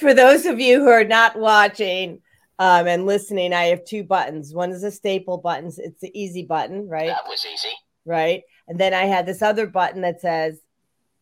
For 0.00 0.14
those 0.14 0.46
of 0.46 0.58
you 0.58 0.80
who 0.80 0.88
are 0.88 1.04
not 1.04 1.38
watching 1.38 2.20
um 2.58 2.88
and 2.88 3.06
listening, 3.06 3.52
I 3.52 3.66
have 3.66 3.84
two 3.84 4.02
buttons. 4.02 4.52
One 4.52 4.72
is 4.72 4.82
a 4.82 4.90
staple 4.90 5.38
button. 5.38 5.70
It's 5.78 6.00
the 6.00 6.10
easy 6.20 6.42
button, 6.42 6.88
right? 6.88 7.06
That 7.06 7.28
was 7.28 7.46
easy. 7.46 7.74
Right. 8.04 8.42
And 8.68 8.78
then 8.78 8.94
I 8.94 9.04
had 9.04 9.26
this 9.26 9.42
other 9.42 9.66
button 9.66 10.00
that 10.02 10.20
says 10.20 10.60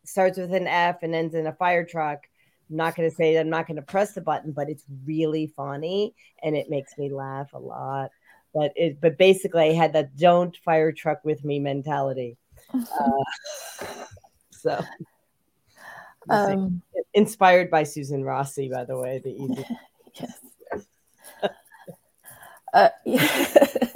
starts 0.03 0.37
with 0.37 0.53
an 0.53 0.67
F 0.67 1.03
and 1.03 1.13
ends 1.13 1.35
in 1.35 1.47
a 1.47 1.53
fire 1.53 1.85
truck. 1.85 2.27
I'm 2.69 2.77
not 2.77 2.95
going 2.95 3.09
to 3.09 3.15
say 3.15 3.33
that 3.33 3.41
I'm 3.41 3.49
not 3.49 3.67
going 3.67 3.75
to 3.75 3.81
press 3.83 4.13
the 4.13 4.21
button, 4.21 4.51
but 4.51 4.69
it's 4.69 4.83
really 5.05 5.47
funny 5.47 6.15
and 6.41 6.55
it 6.55 6.69
makes 6.69 6.97
me 6.97 7.11
laugh 7.11 7.53
a 7.53 7.59
lot. 7.59 8.11
But 8.53 8.71
it, 8.75 9.01
but 9.01 9.17
basically, 9.17 9.69
I 9.69 9.73
had 9.73 9.91
that 9.93 10.15
"don't 10.15 10.55
fire 10.63 10.93
truck 10.93 11.25
with 11.25 11.43
me" 11.43 11.59
mentality. 11.59 12.37
Uh, 12.73 13.85
so, 14.49 14.83
um, 16.29 16.81
inspired 17.13 17.69
by 17.69 17.83
Susan 17.83 18.23
Rossi, 18.23 18.69
by 18.69 18.85
the 18.85 18.97
way, 18.97 19.19
the 19.23 19.31
easy. 19.31 19.65
yes. 20.19 20.39
uh, 22.73 22.89
yeah. 23.05 23.87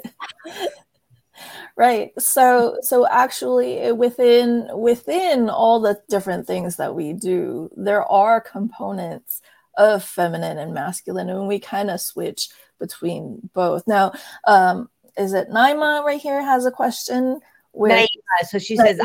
Right. 1.75 2.12
So 2.19 2.78
so 2.82 3.08
actually 3.08 3.80
eh, 3.80 3.91
within 3.91 4.67
within 4.73 5.49
all 5.49 5.80
the 5.80 5.99
different 6.10 6.47
things 6.47 6.78
that 6.78 6.95
we 6.95 7.13
do 7.13 7.69
there 7.75 8.04
are 8.06 8.41
components 8.41 9.41
of 9.78 10.04
feminine 10.04 10.58
and 10.58 10.73
masculine 10.73 11.30
and 11.30 11.47
we 11.47 11.60
kind 11.60 11.89
of 11.89 12.02
switch 12.02 12.49
between 12.80 13.49
both. 13.54 13.88
Now 13.88 14.13
um 14.45 14.89
is 15.17 15.34
it 15.34 15.49
naima 15.49 16.04
right 16.04 16.21
here 16.21 16.41
has 16.41 16.65
a 16.65 16.71
question 16.71 17.39
where 17.71 17.97
naima, 17.97 18.47
so 18.47 18.60
she 18.60 18.75
says 18.75 18.99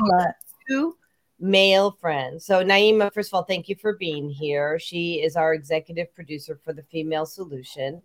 two 0.68 0.97
male 1.40 1.97
friends. 2.01 2.47
So 2.47 2.64
naima 2.64 3.12
first 3.12 3.31
of 3.31 3.35
all 3.35 3.44
thank 3.44 3.68
you 3.68 3.77
for 3.77 3.97
being 3.97 4.31
here. 4.31 4.79
She 4.79 5.23
is 5.23 5.37
our 5.37 5.55
executive 5.55 6.14
producer 6.14 6.59
for 6.64 6.73
the 6.73 6.83
female 6.85 7.27
solution 7.27 8.03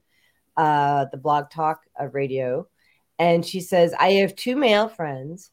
uh 0.57 1.05
the 1.11 1.17
blog 1.17 1.49
talk 1.51 1.81
uh, 2.01 2.07
radio 2.07 2.67
and 3.19 3.45
she 3.45 3.59
says, 3.59 3.93
I 3.99 4.13
have 4.13 4.35
two 4.35 4.55
male 4.55 4.87
friends 4.87 5.51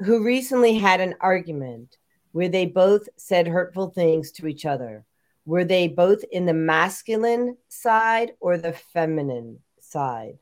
who 0.00 0.24
recently 0.24 0.74
had 0.74 1.00
an 1.00 1.14
argument 1.20 1.96
where 2.32 2.48
they 2.48 2.66
both 2.66 3.08
said 3.16 3.46
hurtful 3.46 3.90
things 3.90 4.32
to 4.32 4.48
each 4.48 4.66
other. 4.66 5.04
Were 5.46 5.64
they 5.64 5.88
both 5.88 6.24
in 6.30 6.44
the 6.44 6.52
masculine 6.52 7.56
side 7.68 8.32
or 8.40 8.58
the 8.58 8.72
feminine 8.72 9.60
side? 9.80 10.38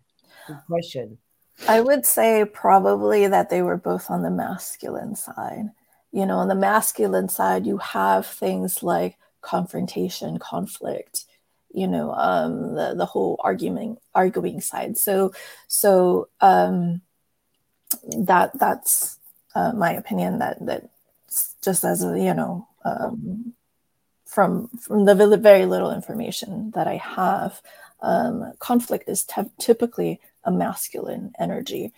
Good 0.46 0.58
question. 0.66 1.18
I 1.68 1.80
would 1.80 2.04
say 2.04 2.44
probably 2.44 3.26
that 3.28 3.50
they 3.50 3.62
were 3.62 3.76
both 3.76 4.10
on 4.10 4.22
the 4.22 4.30
masculine 4.30 5.14
side. 5.14 5.70
You 6.10 6.26
know, 6.26 6.38
on 6.38 6.48
the 6.48 6.54
masculine 6.54 7.28
side, 7.28 7.66
you 7.66 7.78
have 7.78 8.26
things 8.26 8.82
like 8.82 9.16
confrontation, 9.42 10.38
conflict, 10.38 11.26
you 11.76 11.86
know 11.86 12.12
um, 12.12 12.74
the 12.74 12.94
the 12.96 13.06
whole 13.06 13.38
arguing 13.44 13.98
arguing 14.14 14.60
side. 14.60 14.96
So 14.96 15.32
so 15.68 16.28
um, 16.40 17.02
that 18.16 18.58
that's 18.58 19.18
uh, 19.54 19.72
my 19.72 19.92
opinion. 19.92 20.38
That 20.38 20.64
that 20.64 20.88
just 21.62 21.84
as 21.84 22.02
a 22.02 22.18
you 22.18 22.32
know 22.32 22.66
um, 22.84 23.52
from 24.24 24.68
from 24.80 25.04
the 25.04 25.14
very 25.36 25.66
little 25.66 25.92
information 25.92 26.70
that 26.74 26.88
I 26.88 26.96
have, 26.96 27.60
um, 28.00 28.54
conflict 28.58 29.08
is 29.08 29.24
t- 29.24 29.52
typically 29.58 30.18
a 30.44 30.50
masculine 30.50 31.32
energy. 31.38 31.92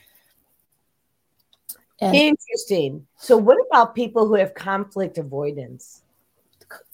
And 2.00 2.14
Interesting. 2.14 3.06
So, 3.16 3.36
what 3.36 3.58
about 3.70 3.94
people 3.94 4.26
who 4.26 4.34
have 4.34 4.54
conflict 4.54 5.18
avoidance? 5.18 6.02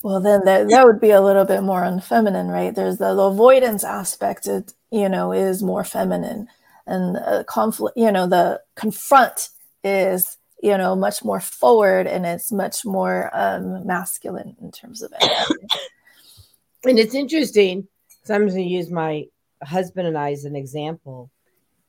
Well 0.02 0.20
then 0.20 0.44
that, 0.44 0.68
that 0.68 0.86
would 0.86 1.00
be 1.00 1.10
a 1.10 1.20
little 1.20 1.44
bit 1.44 1.62
more 1.62 1.82
unfeminine 1.82 2.50
right? 2.50 2.74
There's 2.74 2.98
the, 2.98 3.14
the 3.14 3.22
avoidance 3.22 3.84
aspect 3.84 4.46
it 4.46 4.72
you 4.90 5.08
know 5.08 5.32
is 5.32 5.62
more 5.62 5.84
feminine. 5.84 6.48
And 6.86 7.16
the 7.16 7.44
conflict 7.48 7.96
you 7.96 8.12
know 8.12 8.26
the 8.26 8.60
confront 8.74 9.48
is 9.82 10.36
you 10.62 10.76
know 10.76 10.94
much 10.96 11.24
more 11.24 11.40
forward 11.40 12.06
and 12.06 12.26
it's 12.26 12.52
much 12.52 12.84
more 12.84 13.30
um, 13.32 13.86
masculine 13.86 14.56
in 14.60 14.70
terms 14.72 15.02
of 15.02 15.12
it. 15.20 15.58
And 16.86 16.98
it's 16.98 17.14
interesting 17.14 17.88
so 18.24 18.34
i'm 18.34 18.42
going 18.42 18.56
to 18.56 18.62
use 18.62 18.90
my 18.90 19.24
husband 19.62 20.06
and 20.06 20.18
i 20.18 20.32
as 20.32 20.44
an 20.44 20.56
example. 20.56 21.30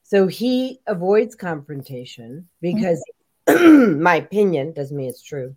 So 0.03 0.27
he 0.27 0.79
avoids 0.87 1.35
confrontation 1.35 2.47
because 2.61 3.03
mm-hmm. 3.47 4.01
my 4.09 4.15
opinion 4.15 4.71
doesn't 4.73 4.95
mean 4.95 5.09
it's 5.09 5.23
true 5.23 5.55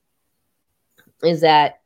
is 1.22 1.40
that 1.40 1.80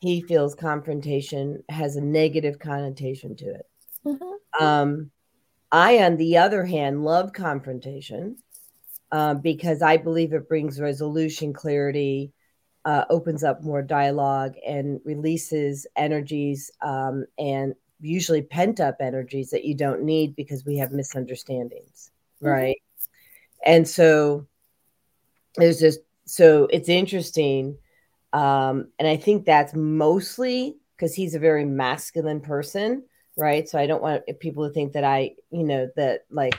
he 0.00 0.20
feels 0.22 0.54
confrontation 0.54 1.62
has 1.68 1.96
a 1.96 2.00
negative 2.00 2.58
connotation 2.58 3.36
to 3.36 3.46
it. 3.46 3.66
Mm-hmm. 4.04 4.64
Um, 4.64 5.10
I, 5.72 5.98
on 5.98 6.16
the 6.16 6.38
other 6.38 6.64
hand, 6.64 7.04
love 7.04 7.32
confrontation 7.32 8.36
uh, 9.12 9.34
because 9.34 9.82
I 9.82 9.96
believe 9.96 10.32
it 10.32 10.48
brings 10.48 10.80
resolution, 10.80 11.52
clarity, 11.52 12.32
uh, 12.84 13.04
opens 13.10 13.42
up 13.42 13.62
more 13.62 13.82
dialogue, 13.82 14.54
and 14.66 15.00
releases 15.04 15.86
energies 15.96 16.70
um, 16.82 17.26
and 17.38 17.74
usually 18.00 18.42
pent 18.42 18.78
up 18.78 18.96
energies 19.00 19.50
that 19.50 19.64
you 19.64 19.74
don't 19.74 20.02
need 20.02 20.36
because 20.36 20.64
we 20.64 20.76
have 20.76 20.92
misunderstandings, 20.92 22.10
mm-hmm. 22.36 22.48
right? 22.48 22.82
And 23.64 23.88
so 23.88 24.46
there's 25.56 25.80
just 25.80 26.00
so 26.26 26.68
it's 26.70 26.88
interesting 26.88 27.78
um, 28.36 28.88
and 28.98 29.08
I 29.08 29.16
think 29.16 29.46
that's 29.46 29.72
mostly 29.74 30.76
because 30.94 31.14
he's 31.14 31.34
a 31.34 31.38
very 31.38 31.64
masculine 31.64 32.42
person, 32.42 33.02
right? 33.34 33.66
So 33.66 33.78
I 33.78 33.86
don't 33.86 34.02
want 34.02 34.24
people 34.40 34.68
to 34.68 34.74
think 34.74 34.92
that 34.92 35.04
I, 35.04 35.36
you 35.50 35.64
know, 35.64 35.88
that 35.96 36.26
like, 36.30 36.54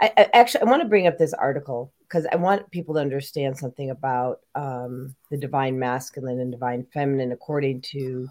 I, 0.00 0.12
I 0.16 0.28
actually 0.32 0.62
I 0.62 0.70
want 0.70 0.82
to 0.82 0.88
bring 0.88 1.08
up 1.08 1.18
this 1.18 1.34
article 1.34 1.92
because 2.02 2.28
I 2.30 2.36
want 2.36 2.70
people 2.70 2.94
to 2.94 3.00
understand 3.00 3.58
something 3.58 3.90
about 3.90 4.42
um, 4.54 5.16
the 5.32 5.36
divine 5.36 5.80
masculine 5.80 6.38
and 6.38 6.52
divine 6.52 6.86
feminine, 6.94 7.32
according 7.32 7.80
to 7.90 8.28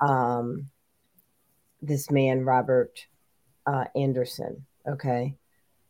um, 0.00 0.70
this 1.82 2.08
man 2.08 2.44
Robert 2.44 3.04
uh, 3.66 3.86
Anderson. 3.96 4.64
Okay, 4.86 5.34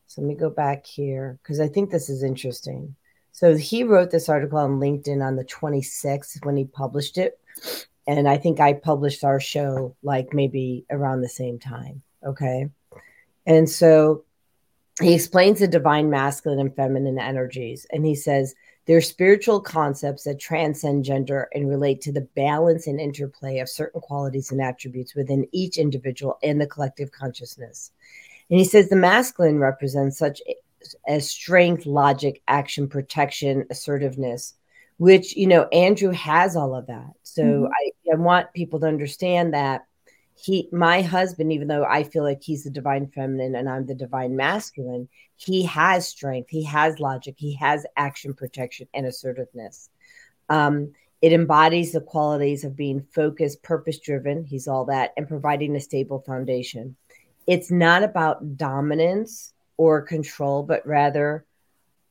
so 0.07 0.23
let 0.23 0.29
me 0.29 0.35
go 0.35 0.49
back 0.49 0.87
here 0.87 1.39
because 1.43 1.61
I 1.61 1.69
think 1.69 1.91
this 1.91 2.09
is 2.09 2.23
interesting. 2.23 2.97
So 3.35 3.57
he 3.57 3.83
wrote 3.83 4.13
this 4.13 4.29
article 4.29 4.59
on 4.59 4.79
LinkedIn 4.79 5.21
on 5.21 5.35
the 5.35 5.45
26th 5.45 6.45
when 6.45 6.57
he 6.57 6.67
published 6.67 7.19
it. 7.19 7.39
And 8.07 8.29
I 8.29 8.39
think 8.39 8.61
I 8.61 8.75
published 8.75 9.25
our 9.25 9.41
show 9.41 9.97
like 10.05 10.33
maybe 10.33 10.87
around 10.89 11.21
the 11.21 11.29
same 11.29 11.59
time. 11.59 12.03
Okay. 12.25 12.71
And 13.45 13.69
so 13.69 14.23
he 15.03 15.15
explains 15.15 15.59
the 15.59 15.67
divine 15.67 16.11
masculine 16.11 16.61
and 16.61 16.77
feminine 16.77 17.19
energies. 17.19 17.89
And 17.91 18.07
he 18.07 18.15
says 18.15 18.55
they're 18.87 19.01
spiritual 19.01 19.61
concepts 19.61 20.23
that 20.25 20.39
transcend 20.39 21.05
gender 21.05 21.49
and 21.53 21.69
relate 21.69 22.01
to 22.03 22.13
the 22.13 22.29
balance 22.37 22.87
and 22.87 23.01
interplay 23.01 23.59
of 23.59 23.69
certain 23.69 24.01
qualities 24.01 24.53
and 24.53 24.61
attributes 24.61 25.17
within 25.17 25.49
each 25.51 25.77
individual 25.77 26.39
and 26.45 26.61
the 26.61 26.69
collective 26.69 27.11
consciousness. 27.11 27.91
And 28.49 28.61
he 28.61 28.65
says 28.65 28.89
the 28.89 28.97
masculine 28.97 29.59
represents 29.59 30.19
such 30.19 30.41
as 31.07 31.31
strength, 31.31 31.87
logic, 31.87 32.43
action, 32.49 32.89
protection, 32.89 33.67
assertiveness, 33.71 34.55
which, 34.99 35.37
you 35.37 35.47
know, 35.47 35.65
Andrew 35.73 36.11
has 36.11 36.57
all 36.57 36.75
of 36.75 36.87
that. 36.87 37.11
So 37.23 37.43
mm-hmm. 37.43 37.67
I, 37.67 38.13
I 38.13 38.17
want 38.17 38.53
people 38.55 38.81
to 38.81 38.87
understand 38.87 39.55
that 39.55 39.87
he 40.37 40.69
my 40.73 41.01
husband 41.01 41.53
even 41.53 41.69
though 41.69 41.85
i 41.85 42.03
feel 42.03 42.23
like 42.23 42.43
he's 42.43 42.65
the 42.65 42.71
divine 42.71 43.07
feminine 43.07 43.55
and 43.55 43.69
i'm 43.69 43.87
the 43.87 43.95
divine 43.95 44.37
masculine 44.37 45.09
he 45.37 45.63
has 45.63 46.07
strength 46.09 46.51
he 46.51 46.63
has 46.63 46.99
logic 46.99 47.35
he 47.39 47.55
has 47.55 47.87
action 47.97 48.35
protection 48.35 48.87
and 48.95 49.07
assertiveness 49.07 49.89
um, 50.51 50.93
it 51.23 51.33
embodies 51.33 51.93
the 51.93 52.01
qualities 52.03 52.65
of 52.65 52.77
being 52.77 53.07
focused 53.15 53.63
purpose 53.63 53.99
driven 53.99 54.45
he's 54.45 54.69
all 54.69 54.85
that 54.85 55.13
and 55.17 55.29
providing 55.29 55.77
a 55.77 55.81
stable 55.81 56.21
foundation 56.27 56.97
it's 57.47 57.71
not 57.71 58.03
about 58.03 58.57
dominance 58.57 59.54
or 59.77 60.03
control 60.03 60.63
but 60.63 60.87
rather 60.87 61.45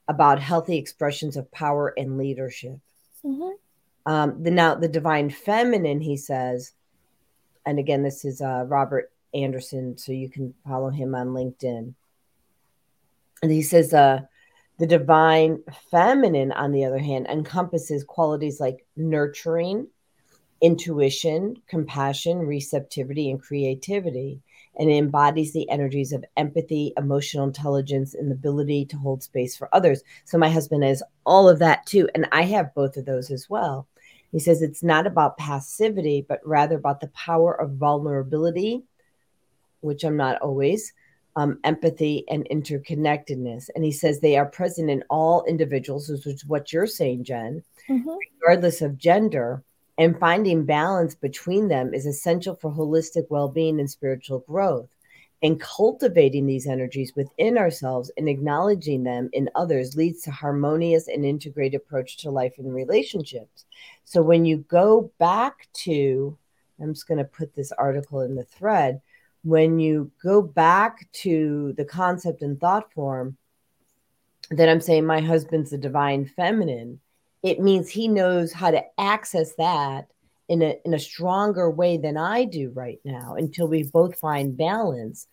about 0.08 0.40
healthy 0.40 0.78
expressions 0.78 1.38
of 1.38 1.52
power 1.52 1.94
and 1.98 2.18
leadership 2.18 2.78
mm-hmm. 3.26 4.12
um, 4.12 4.44
the 4.44 4.52
now 4.52 4.76
the 4.76 4.88
divine 4.88 5.30
feminine 5.30 6.02
he 6.02 6.18
says 6.18 6.74
and 7.66 7.80
again, 7.80 8.04
this 8.04 8.26
is 8.26 8.42
uh, 8.42 8.66
Robert 8.68 9.12
Anderson, 9.34 9.98
so 9.98 10.12
you 10.12 10.30
can 10.30 10.54
follow 10.68 10.90
him 10.90 11.16
on 11.16 11.30
LinkedIn. 11.30 11.94
And 13.42 13.52
he 13.52 13.62
says, 13.62 13.94
uh, 13.94 14.22
the 14.80 14.88
divine 14.88 15.64
feminine, 15.92 16.52
on 16.52 16.72
the 16.72 16.86
other 16.86 16.98
hand, 16.98 17.28
encompasses 17.28 18.04
qualities 18.04 18.60
like 18.60 18.86
nurturing, 18.96 19.88
intuition, 20.62 21.62
compassion, 21.68 22.40
receptivity, 22.40 23.30
and 23.30 23.42
creativity, 23.42 24.42
and 24.78 24.90
it 24.90 24.96
embodies 24.96 25.54
the 25.54 25.70
energies 25.70 26.12
of 26.12 26.26
empathy, 26.38 26.94
emotional 26.98 27.46
intelligence, 27.46 28.14
and 28.16 28.30
the 28.30 28.36
ability 28.36 28.86
to 28.86 28.98
hold 28.98 29.24
space 29.24 29.56
for 29.56 29.70
others. 29.74 30.04
So 30.26 30.38
my 30.38 30.50
husband 30.50 30.84
has 30.84 31.04
all 31.26 31.48
of 31.48 31.60
that 31.60 31.86
too, 31.86 32.10
and 32.16 32.28
I 32.32 32.44
have 32.44 32.74
both 32.74 32.98
of 32.98 33.06
those 33.06 33.32
as 33.32 33.50
well. 33.50 33.88
He 34.32 34.40
says 34.40 34.62
it's 34.62 34.82
not 34.84 35.06
about 35.06 35.38
passivity, 35.38 36.26
but 36.28 36.42
rather 36.44 36.76
about 36.76 37.02
the 37.02 37.10
power 37.10 37.54
of 37.54 37.76
vulnerability, 37.76 38.82
which 39.82 40.04
I'm 40.04 40.18
not 40.18 40.42
always, 40.42 40.92
um, 41.36 41.60
empathy, 41.64 42.26
and 42.28 42.48
interconnectedness. 42.50 43.70
And 43.76 43.84
he 43.84 43.92
says 43.92 44.20
they 44.20 44.38
are 44.38 44.48
present 44.48 44.90
in 44.90 45.04
all 45.08 45.46
individuals, 45.46 46.10
which 46.10 46.26
is 46.26 46.46
what 46.46 46.74
you're 46.74 46.88
saying, 46.88 47.26
Jen, 47.26 47.64
mm-hmm. 47.88 48.10
regardless 48.42 48.82
of 48.82 48.98
gender. 48.98 49.64
And 49.98 50.20
finding 50.20 50.66
balance 50.66 51.14
between 51.14 51.68
them 51.68 51.94
is 51.94 52.06
essential 52.06 52.56
for 52.56 52.72
holistic 52.72 53.26
well 53.30 53.48
being 53.48 53.80
and 53.80 53.90
spiritual 53.90 54.40
growth. 54.40 54.90
And 55.44 55.60
cultivating 55.60 56.46
these 56.46 56.68
energies 56.68 57.14
within 57.16 57.58
ourselves 57.58 58.10
and 58.16 58.30
acknowledging 58.30 59.04
them 59.04 59.30
in 59.34 59.50
others 59.56 59.96
leads 59.96 60.22
to 60.22 60.32
harmonious 60.32 61.10
and 61.10 61.26
integrated 61.26 61.82
approach 61.82 62.18
to 62.20 62.32
life 62.32 62.54
and 62.58 62.74
relationships. 62.74 63.66
So 64.06 64.22
when 64.22 64.46
you 64.46 64.58
go 64.70 65.12
back 65.20 65.68
to 65.74 66.38
i'm 66.82 66.94
just 66.94 67.08
going 67.08 67.18
to 67.18 67.24
put 67.24 67.54
this 67.56 67.72
article 67.74 68.22
in 68.22 68.36
the 68.36 68.44
thread 68.44 69.02
when 69.44 69.80
you 69.80 70.12
go 70.22 70.42
back 70.42 71.08
to 71.12 71.74
the 71.78 71.86
concept 71.86 72.42
and 72.42 72.60
thought 72.60 72.92
form 72.94 73.38
that 74.52 74.70
i'm 74.70 74.82
saying 74.82 75.06
my 75.06 75.22
husband's 75.22 75.72
the 75.72 75.78
divine 75.78 76.26
feminine 76.26 77.00
it 77.44 77.60
means 77.60 77.90
he 77.90 78.08
knows 78.08 78.54
how 78.54 78.72
to 78.72 78.82
access 78.98 79.54
that 79.56 80.08
in 80.48 80.62
a 80.62 80.76
in 80.86 80.94
a 80.94 81.00
stronger 81.00 81.70
way 81.70 81.98
than 81.98 82.18
I 82.18 82.46
do 82.46 82.72
right 82.74 83.00
now 83.04 83.36
until 83.36 83.68
we 83.68 83.84
both 83.84 84.18
find 84.18 84.58
balance. 84.58 85.28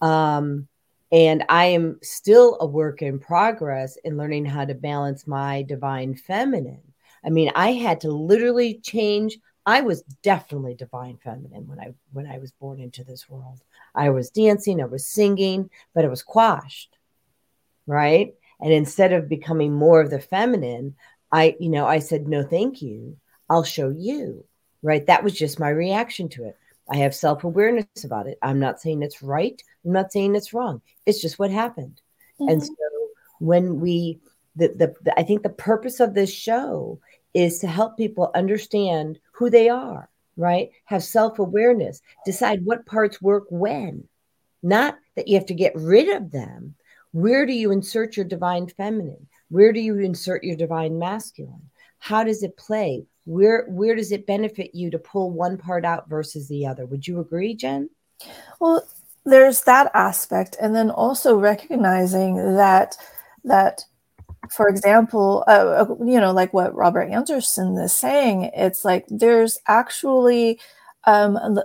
Um, 0.00 0.68
and 1.12 1.44
I 1.48 1.66
am 1.66 1.98
still 2.02 2.56
a 2.60 2.66
work 2.66 3.02
in 3.02 3.18
progress 3.18 3.96
in 4.02 4.16
learning 4.16 4.46
how 4.46 4.64
to 4.64 4.74
balance 4.74 5.26
my 5.26 5.62
divine 5.62 6.14
feminine. 6.14 6.80
I 7.24 7.30
mean, 7.30 7.52
I 7.54 7.72
had 7.72 8.00
to 8.00 8.10
literally 8.10 8.80
change. 8.82 9.38
I 9.66 9.82
was 9.82 10.02
definitely 10.22 10.74
divine 10.74 11.18
feminine 11.22 11.68
when 11.68 11.78
I 11.78 11.94
when 12.12 12.26
I 12.26 12.38
was 12.38 12.50
born 12.52 12.80
into 12.80 13.04
this 13.04 13.28
world. 13.28 13.60
I 13.94 14.10
was 14.10 14.30
dancing, 14.30 14.80
I 14.80 14.86
was 14.86 15.06
singing, 15.06 15.70
but 15.94 16.04
it 16.04 16.10
was 16.10 16.22
quashed, 16.22 16.96
right? 17.86 18.34
And 18.60 18.72
instead 18.72 19.12
of 19.12 19.28
becoming 19.28 19.72
more 19.72 20.00
of 20.00 20.10
the 20.10 20.20
feminine, 20.20 20.94
I, 21.32 21.56
you 21.58 21.70
know, 21.70 21.86
I 21.86 21.98
said, 21.98 22.28
no, 22.28 22.44
thank 22.44 22.82
you. 22.82 23.16
I'll 23.48 23.64
show 23.64 23.88
you, 23.88 24.44
right? 24.82 25.06
That 25.06 25.24
was 25.24 25.34
just 25.34 25.58
my 25.58 25.70
reaction 25.70 26.28
to 26.30 26.44
it. 26.44 26.56
I 26.90 26.96
have 26.98 27.14
self 27.14 27.44
awareness 27.44 28.04
about 28.04 28.26
it. 28.26 28.38
I'm 28.42 28.60
not 28.60 28.80
saying 28.80 29.02
it's 29.02 29.22
right. 29.22 29.60
I'm 29.84 29.92
not 29.92 30.12
saying 30.12 30.34
it's 30.34 30.52
wrong. 30.52 30.82
It's 31.06 31.20
just 31.20 31.38
what 31.38 31.50
happened. 31.50 32.00
Mm-hmm. 32.40 32.52
And 32.52 32.62
so 32.62 32.74
when 33.38 33.80
we, 33.80 34.20
the, 34.56 34.68
the, 34.68 34.94
the, 35.02 35.18
I 35.18 35.22
think 35.22 35.42
the 35.42 35.48
purpose 35.48 36.00
of 36.00 36.14
this 36.14 36.32
show 36.32 37.00
is 37.34 37.60
to 37.60 37.66
help 37.66 37.96
people 37.96 38.30
understand 38.34 39.18
who 39.32 39.48
they 39.48 39.68
are, 39.68 40.10
right? 40.36 40.70
Have 40.84 41.02
self 41.02 41.38
awareness, 41.38 42.02
decide 42.26 42.64
what 42.64 42.86
parts 42.86 43.22
work 43.22 43.44
when, 43.48 44.04
not 44.62 44.98
that 45.16 45.28
you 45.28 45.36
have 45.36 45.46
to 45.46 45.54
get 45.54 45.72
rid 45.74 46.08
of 46.08 46.30
them. 46.30 46.74
Where 47.12 47.46
do 47.46 47.52
you 47.52 47.70
insert 47.70 48.16
your 48.16 48.24
divine 48.24 48.68
feminine? 48.68 49.28
Where 49.52 49.72
do 49.72 49.80
you 49.80 49.98
insert 49.98 50.44
your 50.44 50.56
divine 50.56 50.98
masculine? 50.98 51.70
How 51.98 52.24
does 52.24 52.42
it 52.42 52.56
play? 52.56 53.06
where 53.24 53.66
where 53.68 53.94
does 53.94 54.12
it 54.12 54.26
benefit 54.26 54.74
you 54.74 54.90
to 54.90 54.98
pull 54.98 55.30
one 55.30 55.56
part 55.56 55.84
out 55.84 56.08
versus 56.08 56.48
the 56.48 56.66
other 56.66 56.86
would 56.86 57.06
you 57.06 57.20
agree 57.20 57.54
jen 57.54 57.88
well 58.60 58.86
there's 59.24 59.62
that 59.62 59.90
aspect 59.94 60.56
and 60.60 60.74
then 60.74 60.90
also 60.90 61.36
recognizing 61.36 62.36
that 62.56 62.96
that 63.44 63.84
for 64.50 64.68
example 64.68 65.44
uh, 65.46 65.84
uh 65.88 66.04
you 66.04 66.20
know 66.20 66.32
like 66.32 66.52
what 66.52 66.74
robert 66.74 67.08
anderson 67.10 67.76
is 67.78 67.92
saying 67.92 68.50
it's 68.54 68.84
like 68.84 69.04
there's 69.08 69.58
actually 69.68 70.58
um, 71.04 71.58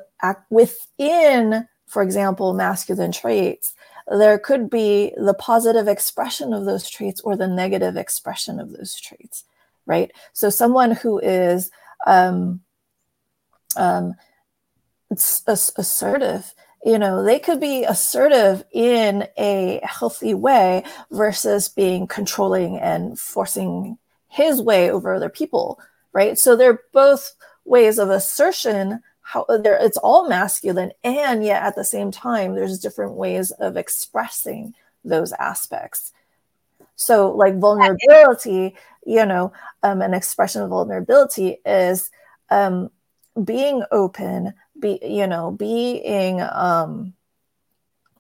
within 0.50 1.68
for 1.88 2.02
example 2.02 2.54
masculine 2.54 3.12
traits 3.12 3.74
there 4.10 4.40
could 4.40 4.70
be 4.70 5.14
the 5.18 5.34
positive 5.34 5.88
expression 5.88 6.54
of 6.54 6.66
those 6.66 6.90
traits 6.90 7.22
or 7.22 7.36
the 7.36 7.48
negative 7.48 7.98
expression 7.98 8.60
of 8.60 8.72
those 8.72 9.00
traits 9.00 9.44
right? 9.88 10.12
So 10.34 10.52
someone 10.52 10.92
who 10.92 11.18
is 11.18 11.72
um, 12.06 12.62
um, 13.76 14.14
assertive, 15.10 16.54
you 16.86 17.00
know, 17.00 17.24
they 17.24 17.40
could 17.40 17.60
be 17.60 17.86
assertive 17.86 18.64
in 18.72 19.28
a 19.38 19.80
healthy 19.84 20.36
way 20.36 20.84
versus 21.10 21.70
being 21.70 22.06
controlling 22.06 22.78
and 22.78 23.18
forcing 23.18 23.98
his 24.28 24.62
way 24.62 24.92
over 24.92 25.16
other 25.16 25.30
people, 25.30 25.80
right? 26.14 26.38
So 26.38 26.56
they're 26.56 26.82
both 26.94 27.34
ways 27.66 27.98
of 27.98 28.10
assertion. 28.10 29.02
How 29.28 29.46
there, 29.50 29.78
it's 29.78 29.98
all 29.98 30.30
masculine, 30.30 30.94
and 31.04 31.44
yet 31.44 31.62
at 31.62 31.76
the 31.76 31.84
same 31.84 32.12
time, 32.12 32.56
there's 32.56 32.80
different 32.80 33.16
ways 33.16 33.52
of 33.52 33.76
expressing 33.76 34.74
those 35.04 35.34
aspects. 35.34 36.14
So, 36.96 37.32
like 37.32 37.60
vulnerability, 37.60 38.78
you 39.06 39.26
know, 39.26 39.52
um, 39.84 40.02
an 40.02 40.14
expression 40.14 40.62
of 40.62 40.70
vulnerability 40.70 41.58
is 41.66 42.10
um, 42.50 42.90
being 43.44 43.84
open, 43.92 44.54
be 44.80 44.98
you 45.04 45.28
know, 45.28 45.52
being 45.52 46.40
um, 46.40 47.14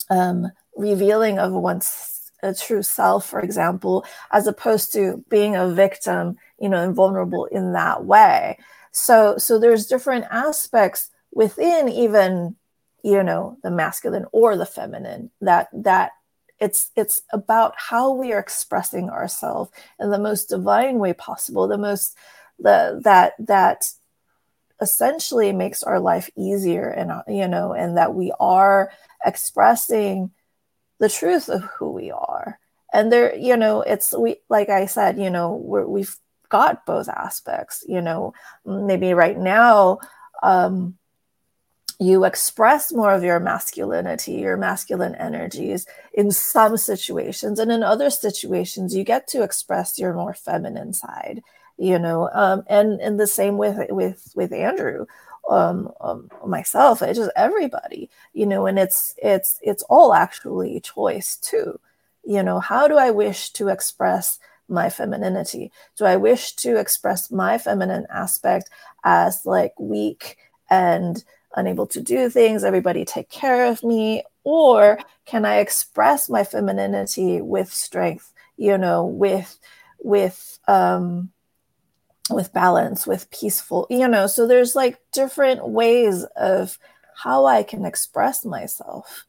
um, 0.10 0.52
revealing 0.76 1.40
of 1.40 1.54
one's 1.54 2.34
true 2.60 2.84
self, 2.84 3.26
for 3.26 3.40
example, 3.40 4.06
as 4.32 4.46
opposed 4.46 4.92
to 4.92 5.24
being 5.30 5.56
a 5.56 5.70
victim, 5.70 6.38
you 6.60 6.68
know, 6.68 6.84
and 6.84 6.96
vulnerable 6.96 7.46
in 7.46 7.72
that 7.72 8.04
way. 8.04 8.58
So, 8.98 9.38
so 9.38 9.60
there's 9.60 9.86
different 9.86 10.26
aspects 10.32 11.12
within 11.32 11.88
even, 11.88 12.56
you 13.04 13.22
know, 13.22 13.58
the 13.62 13.70
masculine 13.70 14.26
or 14.32 14.58
the 14.58 14.66
feminine 14.66 15.30
that 15.40 15.68
that 15.72 16.14
it's 16.60 16.90
it's 16.96 17.22
about 17.32 17.76
how 17.78 18.12
we 18.12 18.34
are 18.34 18.40
expressing 18.40 19.12
ourselves 19.12 19.70
in 20.00 20.10
the 20.10 20.18
most 20.18 20.50
divine 20.50 20.98
way 20.98 21.14
possible 21.14 21.68
the 21.68 21.78
most 21.78 22.18
the 22.58 23.00
that 23.04 23.34
that 23.38 23.86
essentially 24.82 25.54
makes 25.54 25.84
our 25.84 26.00
life 26.00 26.32
easier 26.36 26.90
and 26.90 27.12
uh, 27.12 27.22
you 27.28 27.48
know 27.48 27.74
and 27.74 27.98
that 27.98 28.16
we 28.16 28.34
are 28.40 28.92
expressing 29.24 30.32
the 31.00 31.10
truth 31.10 31.50
of 31.50 31.62
who 31.64 31.92
we 31.92 32.10
are. 32.10 32.60
And 32.92 33.12
there 33.12 33.36
you 33.36 33.58
know 33.58 33.82
it's 33.82 34.18
we 34.18 34.38
like 34.50 34.70
i 34.70 34.88
said 34.88 35.20
you 35.20 35.30
know 35.30 35.54
we're, 35.54 35.86
we've 35.86 36.18
got 36.50 36.86
both 36.86 37.10
aspects 37.10 37.84
you 37.88 38.02
know 38.02 38.34
maybe 38.66 39.14
right 39.14 39.38
now 39.38 40.00
um 40.44 40.98
you 42.00 42.26
express 42.26 42.92
more 42.94 43.12
of 43.12 43.24
your 43.24 43.40
masculinity, 43.40 44.34
your 44.34 44.56
masculine 44.56 45.16
energies 45.16 45.88
in 46.14 46.32
some 46.32 46.78
situations. 46.78 47.58
And 47.60 47.72
in 47.72 47.82
other 47.82 48.10
situations, 48.10 48.96
you 48.96 49.04
get 49.04 49.28
to 49.30 49.42
express 49.42 49.98
your 49.98 50.14
more 50.14 50.36
feminine 50.36 50.94
side, 50.94 51.42
you 51.78 51.98
know, 51.98 52.30
um, 52.34 52.64
and, 52.68 53.02
and 53.02 53.20
the 53.20 53.26
same 53.26 53.58
with, 53.58 53.80
with, 53.90 54.32
with 54.36 54.54
Andrew. 54.54 55.06
Um, 55.50 55.92
um, 56.02 56.30
myself, 56.46 57.02
it's 57.02 57.18
just 57.18 57.32
everybody, 57.38 58.10
you 58.34 58.46
know, 58.46 58.66
and 58.66 58.78
it's 58.78 59.16
it's 59.16 59.58
it's 59.62 59.82
all 59.84 60.14
actually 60.14 60.82
choice 60.82 61.38
too. 61.38 61.80
You 62.26 62.44
know, 62.44 62.60
how 62.60 62.90
do 62.90 62.98
I 62.98 63.12
wish 63.12 63.52
to 63.52 63.70
express 63.70 64.40
my 64.70 64.90
femininity? 64.90 65.72
Do 65.98 66.06
I 66.06 66.16
wish 66.18 66.56
to 66.58 66.78
express 66.78 67.32
my 67.32 67.58
feminine 67.58 68.08
aspect 68.10 68.70
as 69.04 69.46
like 69.46 69.74
weak 69.80 70.38
and 70.70 71.24
unable 71.56 71.88
to 71.88 72.02
do 72.02 72.30
things 72.30 72.64
everybody 72.64 73.06
take 73.06 73.30
care 73.30 73.66
of 73.66 73.84
me? 73.84 74.24
Or 74.44 75.00
can 75.26 75.44
i 75.44 75.58
express 75.58 76.30
my 76.30 76.44
femininity 76.44 77.42
with 77.42 77.72
strength 77.74 78.34
you 78.56 78.78
know 78.78 79.06
with 79.06 79.60
with 80.00 80.58
um 80.68 81.30
with 82.30 82.52
balance 82.54 83.06
with 83.06 83.30
peaceful 83.30 83.88
you 83.90 84.08
know? 84.08 84.28
So 84.28 84.48
there's 84.48 84.76
like 84.76 85.00
different 85.12 85.68
ways 85.68 86.24
of 86.36 86.78
how 87.16 87.46
i 87.46 87.64
can 87.64 87.86
express 87.86 88.46
myself. 88.46 89.26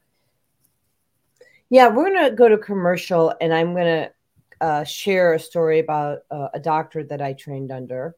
Yeah 1.69 1.87
we're 1.87 2.09
going 2.13 2.29
to 2.29 2.35
go 2.35 2.47
to 2.47 2.57
commercial 2.57 3.33
and 3.41 3.53
i'm 3.53 3.73
going 3.73 3.85
to 3.85 4.11
uh, 4.61 4.83
share 4.83 5.33
a 5.33 5.39
story 5.39 5.79
about 5.79 6.19
uh, 6.31 6.49
a 6.53 6.59
doctor 6.59 7.03
that 7.03 7.21
i 7.21 7.33
trained 7.33 7.71
under 7.71 8.15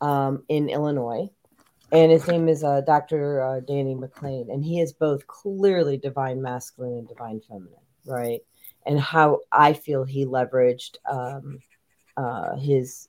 um, 0.00 0.42
in 0.48 0.68
illinois. 0.68 1.28
And 1.92 2.10
his 2.10 2.26
name 2.26 2.48
is 2.48 2.64
uh, 2.64 2.80
dr 2.82 3.42
uh, 3.42 3.60
danny 3.60 3.94
mclean. 3.94 4.50
And 4.50 4.64
he 4.64 4.80
is 4.80 4.92
both 4.92 5.26
clearly 5.26 5.96
divine 5.96 6.42
masculine 6.42 6.98
and 6.98 7.08
divine 7.08 7.40
feminine 7.40 7.74
right? 8.06 8.40
And 8.86 9.00
how 9.00 9.40
i 9.52 9.72
feel 9.72 10.04
he 10.04 10.26
leveraged 10.26 10.96
um, 11.10 11.60
uh, 12.16 12.56
his 12.56 13.08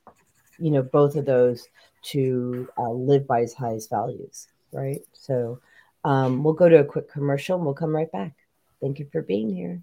you 0.58 0.70
know 0.70 0.82
both 0.82 1.16
of 1.16 1.26
those 1.26 1.68
to 2.02 2.68
uh, 2.78 2.90
live 2.90 3.26
by 3.26 3.40
his 3.40 3.54
highest 3.54 3.90
values 3.90 4.48
right? 4.72 5.00
So 5.12 5.60
um, 6.04 6.44
we'll 6.44 6.54
go 6.54 6.68
to 6.68 6.80
a 6.80 6.84
quick 6.84 7.10
commercial 7.10 7.56
and 7.56 7.64
we'll 7.64 7.74
come 7.74 7.94
right 7.94 8.10
back. 8.12 8.34
Thank 8.80 8.98
you 8.98 9.08
for 9.10 9.22
being 9.22 9.50
here 9.50 9.82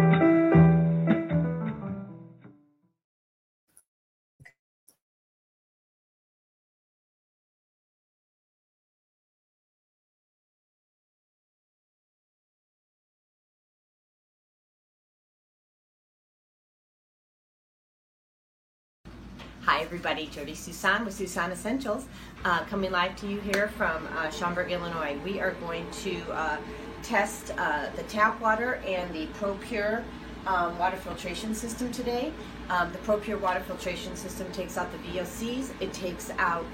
Everybody. 19.81 20.27
Jodi 20.27 20.53
Suson 20.53 21.03
with 21.03 21.17
Suson 21.17 21.51
Essentials, 21.51 22.05
uh, 22.45 22.63
coming 22.65 22.91
live 22.91 23.15
to 23.15 23.27
you 23.27 23.39
here 23.39 23.69
from 23.69 24.07
uh, 24.15 24.29
Schaumburg, 24.29 24.71
Illinois. 24.71 25.17
We 25.25 25.39
are 25.39 25.53
going 25.53 25.89
to 26.03 26.21
uh, 26.31 26.57
test 27.01 27.51
uh, 27.57 27.87
the 27.95 28.03
tap 28.03 28.39
water 28.39 28.75
and 28.85 29.11
the 29.11 29.25
ProPure 29.39 30.03
um, 30.45 30.77
water 30.77 30.97
filtration 30.97 31.55
system 31.55 31.91
today. 31.91 32.31
Um, 32.69 32.91
the 32.91 32.99
ProPure 32.99 33.41
water 33.41 33.59
filtration 33.61 34.15
system 34.15 34.51
takes 34.51 34.77
out 34.77 34.87
the 34.91 34.99
VOCs, 34.99 35.71
it 35.81 35.91
takes 35.93 36.29
out 36.37 36.67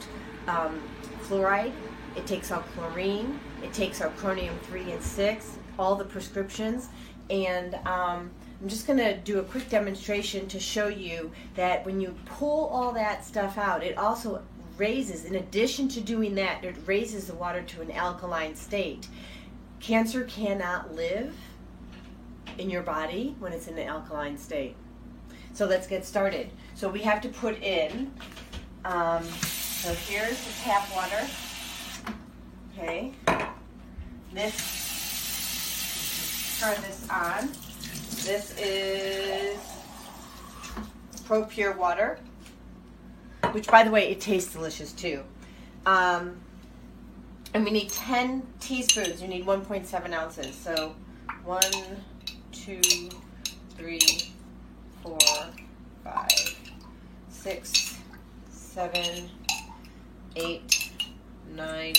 um, 0.49 0.83
fluoride, 1.21 1.71
it 2.17 2.27
takes 2.27 2.51
out 2.51 2.67
chlorine, 2.73 3.39
it 3.63 3.71
takes 3.71 4.01
out 4.01 4.17
chromium 4.17 4.59
3 4.63 4.91
and 4.91 5.01
6, 5.01 5.57
all 5.79 5.95
the 5.95 6.05
prescriptions, 6.05 6.89
and 7.29 7.75
um, 7.85 8.29
I'm 8.61 8.67
just 8.69 8.87
going 8.87 8.97
to 8.97 9.15
do 9.17 9.39
a 9.39 9.43
quick 9.43 9.69
demonstration 9.69 10.47
to 10.47 10.59
show 10.59 10.87
you 10.87 11.31
that 11.55 11.85
when 11.85 12.01
you 12.01 12.15
pull 12.25 12.65
all 12.67 12.91
that 12.93 13.23
stuff 13.23 13.57
out, 13.57 13.83
it 13.83 13.97
also 13.97 14.41
raises, 14.77 15.25
in 15.25 15.35
addition 15.35 15.87
to 15.89 16.01
doing 16.01 16.33
that, 16.35 16.63
it 16.63 16.75
raises 16.85 17.27
the 17.27 17.35
water 17.35 17.61
to 17.61 17.81
an 17.81 17.91
alkaline 17.91 18.55
state. 18.55 19.07
Cancer 19.79 20.23
cannot 20.23 20.95
live 20.95 21.35
in 22.57 22.69
your 22.69 22.81
body 22.81 23.35
when 23.39 23.53
it's 23.53 23.67
in 23.67 23.77
an 23.77 23.87
alkaline 23.87 24.37
state. 24.37 24.75
So 25.53 25.67
let's 25.67 25.85
get 25.85 26.03
started. 26.05 26.49
So 26.73 26.89
we 26.89 27.01
have 27.01 27.21
to 27.21 27.29
put 27.29 27.61
in, 27.61 28.11
um, 28.85 29.23
so 29.23 29.93
here's 29.93 30.37
the 30.43 30.53
tap 30.63 30.87
water. 30.95 31.27
Okay. 32.73 33.13
This, 34.33 34.55
turn 36.59 36.81
this 36.81 37.07
on. 37.09 37.49
This 38.27 38.53
is 38.59 39.57
ProPure 41.29 41.77
water, 41.77 42.19
which, 43.53 43.67
by 43.67 43.83
the 43.83 43.89
way, 43.89 44.11
it 44.11 44.19
tastes 44.19 44.51
delicious 44.51 44.91
too. 44.91 45.23
Um, 45.85 46.35
and 47.53 47.63
we 47.63 47.71
need 47.71 47.89
10 47.89 48.45
teaspoons. 48.59 49.21
You 49.21 49.29
need 49.29 49.45
1.7 49.45 50.11
ounces. 50.11 50.53
So 50.53 50.93
one, 51.45 51.61
two, 52.51 52.81
three, 53.77 54.01
four, 55.01 55.17
five, 56.03 56.59
six, 57.29 57.97
seven, 58.49 59.29
eight, 60.35 60.91
nine, 61.55 61.93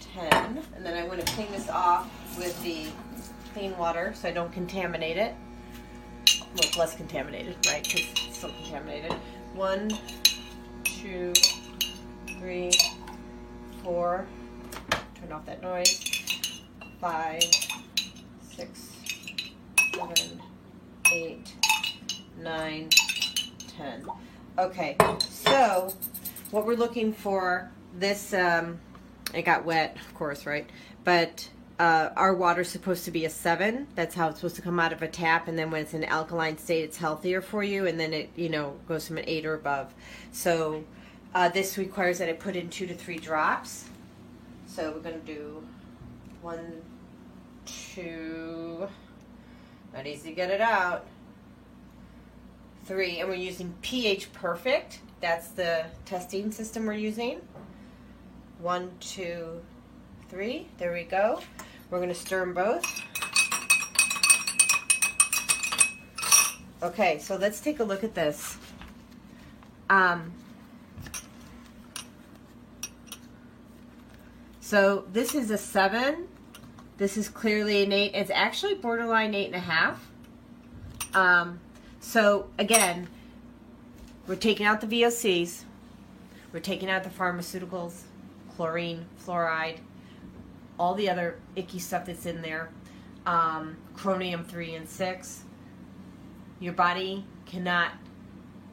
ten. 0.00 0.62
And 0.76 0.84
then 0.84 0.98
I'm 0.98 1.06
going 1.06 1.18
to 1.18 1.32
clean 1.32 1.50
this 1.50 1.70
off 1.70 2.10
with 2.36 2.62
the 2.62 2.88
clean 3.52 3.76
water 3.76 4.12
so 4.14 4.28
I 4.28 4.32
don't 4.32 4.52
contaminate 4.52 5.16
it. 5.16 5.34
Well, 6.54 6.70
less 6.78 6.96
contaminated, 6.96 7.56
right? 7.66 7.82
Because 7.82 8.00
it's 8.00 8.36
still 8.38 8.52
contaminated. 8.62 9.12
One, 9.54 9.90
two, 10.84 11.32
three, 12.38 12.72
four. 13.82 14.26
Turn 15.20 15.32
off 15.32 15.46
that 15.46 15.62
noise. 15.62 16.62
Five, 17.00 17.42
six, 18.54 18.96
seven, 19.94 20.42
eight, 21.12 21.54
nine, 22.40 22.88
ten. 23.76 24.06
Okay, 24.58 24.96
so 25.28 25.94
what 26.50 26.66
we're 26.66 26.74
looking 26.74 27.12
for 27.12 27.70
this 27.98 28.34
um, 28.34 28.78
it 29.32 29.42
got 29.42 29.64
wet, 29.64 29.96
of 30.06 30.14
course, 30.14 30.46
right? 30.46 30.68
But 31.04 31.48
uh, 31.80 32.12
our 32.14 32.34
water's 32.34 32.68
supposed 32.68 33.06
to 33.06 33.10
be 33.10 33.24
a 33.24 33.30
seven. 33.30 33.86
That's 33.94 34.14
how 34.14 34.28
it's 34.28 34.40
supposed 34.40 34.56
to 34.56 34.62
come 34.62 34.78
out 34.78 34.92
of 34.92 35.00
a 35.00 35.08
tap. 35.08 35.48
And 35.48 35.58
then 35.58 35.70
when 35.70 35.80
it's 35.80 35.94
in 35.94 36.02
an 36.02 36.10
alkaline 36.10 36.58
state, 36.58 36.84
it's 36.84 36.98
healthier 36.98 37.40
for 37.40 37.64
you. 37.64 37.86
And 37.86 37.98
then 37.98 38.12
it, 38.12 38.28
you 38.36 38.50
know, 38.50 38.76
goes 38.86 39.08
from 39.08 39.16
an 39.16 39.24
eight 39.26 39.46
or 39.46 39.54
above. 39.54 39.94
So 40.30 40.84
uh, 41.34 41.48
this 41.48 41.78
requires 41.78 42.18
that 42.18 42.28
I 42.28 42.34
put 42.34 42.54
in 42.54 42.68
two 42.68 42.86
to 42.86 42.94
three 42.94 43.16
drops. 43.16 43.86
So 44.66 44.92
we're 44.92 45.00
going 45.00 45.22
to 45.22 45.26
do 45.26 45.64
one, 46.42 46.82
two, 47.64 48.86
not 49.94 50.06
easy 50.06 50.28
to 50.28 50.36
get 50.36 50.50
it 50.50 50.60
out, 50.60 51.06
three. 52.84 53.20
And 53.20 53.28
we're 53.30 53.36
using 53.36 53.72
pH 53.80 54.34
Perfect. 54.34 54.98
That's 55.22 55.48
the 55.48 55.86
testing 56.04 56.52
system 56.52 56.84
we're 56.84 56.92
using. 56.92 57.40
One, 58.58 58.90
two, 59.00 59.62
three. 60.28 60.68
There 60.76 60.92
we 60.92 61.04
go. 61.04 61.40
We're 61.90 61.98
going 61.98 62.08
to 62.08 62.14
stir 62.14 62.40
them 62.40 62.54
both. 62.54 63.02
Okay, 66.82 67.18
so 67.18 67.36
let's 67.36 67.60
take 67.60 67.80
a 67.80 67.84
look 67.84 68.04
at 68.04 68.14
this. 68.14 68.56
Um, 69.90 70.32
so 74.60 75.04
this 75.12 75.34
is 75.34 75.50
a 75.50 75.58
seven. 75.58 76.28
This 76.96 77.16
is 77.16 77.28
clearly 77.28 77.82
an 77.82 77.92
eight. 77.92 78.12
It's 78.14 78.30
actually 78.30 78.74
borderline 78.74 79.34
eight 79.34 79.46
and 79.46 79.56
a 79.56 79.58
half. 79.58 80.06
Um, 81.12 81.58
so 81.98 82.48
again, 82.58 83.08
we're 84.26 84.36
taking 84.36 84.64
out 84.64 84.80
the 84.80 84.86
VOCs. 84.86 85.64
We're 86.52 86.60
taking 86.60 86.88
out 86.88 87.02
the 87.02 87.10
pharmaceuticals, 87.10 88.02
chlorine, 88.56 89.06
fluoride, 89.24 89.78
all 90.80 90.94
the 90.94 91.10
other 91.10 91.38
icky 91.56 91.78
stuff 91.78 92.06
that's 92.06 92.24
in 92.24 92.40
there, 92.40 92.70
um, 93.26 93.76
chromium 93.94 94.42
3 94.42 94.74
and 94.76 94.88
6. 94.88 95.44
Your 96.58 96.72
body 96.72 97.26
cannot 97.44 97.92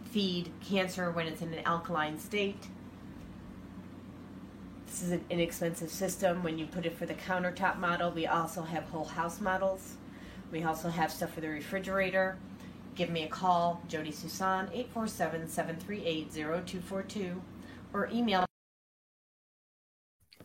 feed 0.06 0.50
cancer 0.62 1.12
when 1.12 1.28
it's 1.28 1.42
in 1.42 1.54
an 1.54 1.60
alkaline 1.66 2.18
state. 2.18 2.70
This 4.86 5.04
is 5.04 5.12
an 5.12 5.26
inexpensive 5.30 5.90
system. 5.90 6.44
When 6.44 6.58
you 6.58 6.66
put 6.66 6.86
it 6.86 6.98
for 6.98 7.06
the 7.06 7.14
countertop 7.14 7.78
model, 7.78 8.10
we 8.10 8.26
also 8.26 8.62
have 8.62 8.86
whole 8.86 9.04
house 9.04 9.42
models. 9.42 9.96
We 10.50 10.64
also 10.64 10.88
have 10.88 11.12
stuff 11.12 11.34
for 11.34 11.42
the 11.42 11.50
refrigerator. 11.50 12.38
Give 12.96 13.10
me 13.10 13.24
a 13.24 13.28
call, 13.28 13.82
Jodi 13.90 14.14
Suson, 14.14 14.70
847 14.72 15.50
738 15.50 16.32
0242, 16.32 17.42
or 17.94 18.10
email. 18.14 18.46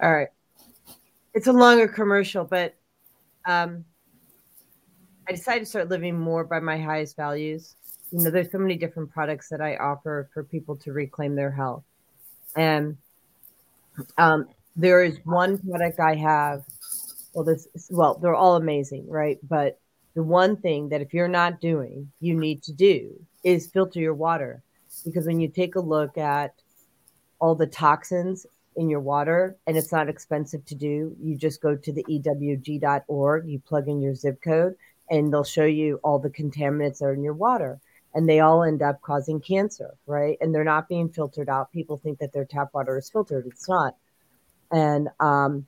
All 0.00 0.12
right. 0.12 0.28
It's 1.34 1.46
a 1.46 1.52
longer 1.52 1.88
commercial, 1.88 2.44
but 2.44 2.74
um, 3.46 3.84
I 5.28 5.32
decided 5.32 5.60
to 5.60 5.66
start 5.66 5.88
living 5.88 6.18
more 6.18 6.44
by 6.44 6.60
my 6.60 6.78
highest 6.78 7.16
values. 7.16 7.74
You 8.10 8.22
know, 8.22 8.30
there's 8.30 8.52
so 8.52 8.58
many 8.58 8.76
different 8.76 9.10
products 9.10 9.48
that 9.48 9.60
I 9.60 9.76
offer 9.76 10.28
for 10.34 10.44
people 10.44 10.76
to 10.76 10.92
reclaim 10.92 11.34
their 11.34 11.50
health. 11.50 11.84
And 12.54 12.98
um, 14.18 14.46
there 14.76 15.02
is 15.02 15.18
one 15.24 15.58
product 15.58 16.00
I 16.00 16.16
have. 16.16 16.64
Well, 17.34 17.44
this 17.44 17.66
well, 17.90 18.18
they're 18.20 18.34
all 18.34 18.56
amazing, 18.56 19.08
right? 19.08 19.38
But 19.42 19.80
the 20.14 20.22
one 20.22 20.56
thing 20.58 20.90
that 20.90 21.00
if 21.00 21.14
you're 21.14 21.28
not 21.28 21.62
doing, 21.62 22.12
you 22.20 22.34
need 22.34 22.62
to 22.64 22.72
do 22.72 23.18
is 23.42 23.68
filter 23.68 24.00
your 24.00 24.14
water. 24.14 24.62
Because 25.04 25.26
when 25.26 25.40
you 25.40 25.48
take 25.48 25.76
a 25.76 25.80
look 25.80 26.18
at 26.18 26.52
all 27.38 27.54
the 27.54 27.66
toxins 27.66 28.46
in 28.76 28.88
your 28.88 29.00
water 29.00 29.56
and 29.66 29.76
it's 29.76 29.92
not 29.92 30.08
expensive 30.08 30.64
to 30.66 30.74
do, 30.74 31.14
you 31.20 31.36
just 31.36 31.60
go 31.60 31.76
to 31.76 31.92
the 31.92 32.04
ewg.org, 32.04 33.48
you 33.48 33.58
plug 33.60 33.88
in 33.88 34.00
your 34.00 34.14
zip 34.14 34.40
code, 34.42 34.74
and 35.10 35.32
they'll 35.32 35.44
show 35.44 35.64
you 35.64 36.00
all 36.02 36.18
the 36.18 36.30
contaminants 36.30 36.98
that 36.98 37.06
are 37.06 37.14
in 37.14 37.22
your 37.22 37.34
water. 37.34 37.80
And 38.14 38.28
they 38.28 38.40
all 38.40 38.62
end 38.62 38.82
up 38.82 39.00
causing 39.00 39.40
cancer, 39.40 39.94
right? 40.06 40.36
And 40.40 40.54
they're 40.54 40.64
not 40.64 40.88
being 40.88 41.08
filtered 41.08 41.48
out. 41.48 41.72
People 41.72 41.96
think 41.96 42.18
that 42.18 42.32
their 42.32 42.44
tap 42.44 42.68
water 42.74 42.98
is 42.98 43.08
filtered. 43.08 43.46
It's 43.46 43.68
not. 43.68 43.96
And 44.70 45.08
um, 45.18 45.66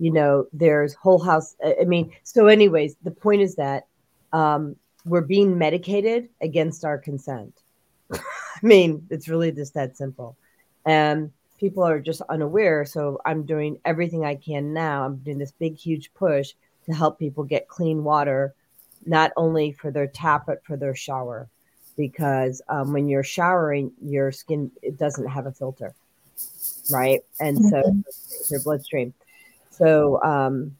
you 0.00 0.10
know, 0.10 0.46
there's 0.52 0.94
whole 0.94 1.22
house. 1.22 1.54
I 1.64 1.84
mean, 1.84 2.12
so, 2.24 2.46
anyways, 2.46 2.96
the 3.02 3.10
point 3.10 3.42
is 3.42 3.56
that 3.56 3.86
um, 4.32 4.76
we're 5.04 5.20
being 5.20 5.58
medicated 5.58 6.30
against 6.40 6.84
our 6.84 6.96
consent. 6.96 7.52
I 8.12 8.18
mean, 8.62 9.06
it's 9.10 9.28
really 9.28 9.52
just 9.52 9.74
that 9.74 9.96
simple. 9.96 10.36
And 10.86 11.32
people 11.60 11.84
are 11.84 12.00
just 12.00 12.22
unaware. 12.28 12.84
So, 12.84 13.20
I'm 13.24 13.44
doing 13.44 13.78
everything 13.84 14.24
I 14.24 14.34
can 14.34 14.72
now. 14.72 15.04
I'm 15.04 15.18
doing 15.18 15.38
this 15.38 15.52
big, 15.52 15.76
huge 15.76 16.12
push 16.14 16.54
to 16.86 16.92
help 16.92 17.18
people 17.18 17.44
get 17.44 17.68
clean 17.68 18.02
water, 18.02 18.54
not 19.06 19.32
only 19.36 19.72
for 19.72 19.90
their 19.90 20.06
tap, 20.06 20.44
but 20.46 20.64
for 20.64 20.76
their 20.76 20.94
shower. 20.94 21.48
Because 21.96 22.62
um, 22.68 22.92
when 22.92 23.08
you're 23.08 23.24
showering, 23.24 23.92
your 24.02 24.32
skin 24.32 24.70
it 24.82 24.98
doesn't 24.98 25.28
have 25.28 25.46
a 25.46 25.52
filter, 25.52 25.94
right? 26.90 27.20
And 27.38 27.58
mm-hmm. 27.58 27.68
so 27.68 28.50
your 28.50 28.62
bloodstream. 28.62 29.12
So 29.70 30.22
um, 30.22 30.76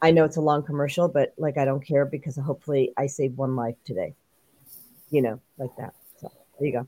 I 0.00 0.10
know 0.10 0.24
it's 0.24 0.36
a 0.36 0.42
long 0.42 0.62
commercial, 0.62 1.08
but 1.08 1.32
like 1.38 1.58
I 1.58 1.64
don't 1.64 1.84
care 1.84 2.04
because 2.04 2.36
hopefully 2.36 2.92
I 2.96 3.06
save 3.06 3.36
one 3.36 3.56
life 3.56 3.76
today. 3.84 4.14
You 5.10 5.22
know, 5.22 5.40
like 5.56 5.74
that. 5.78 5.94
So 6.20 6.30
there 6.58 6.66
you 6.66 6.72
go. 6.72 6.86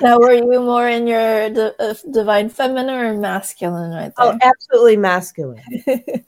Now, 0.00 0.18
were 0.18 0.32
you 0.32 0.60
more 0.60 0.88
in 0.88 1.06
your 1.06 1.72
uh, 1.78 1.94
divine 2.10 2.48
feminine 2.48 2.94
or 2.94 3.16
masculine 3.16 3.92
right 3.92 4.12
oh, 4.18 4.30
there? 4.30 4.38
Oh, 4.42 4.48
absolutely 4.48 4.96
masculine. 4.96 5.62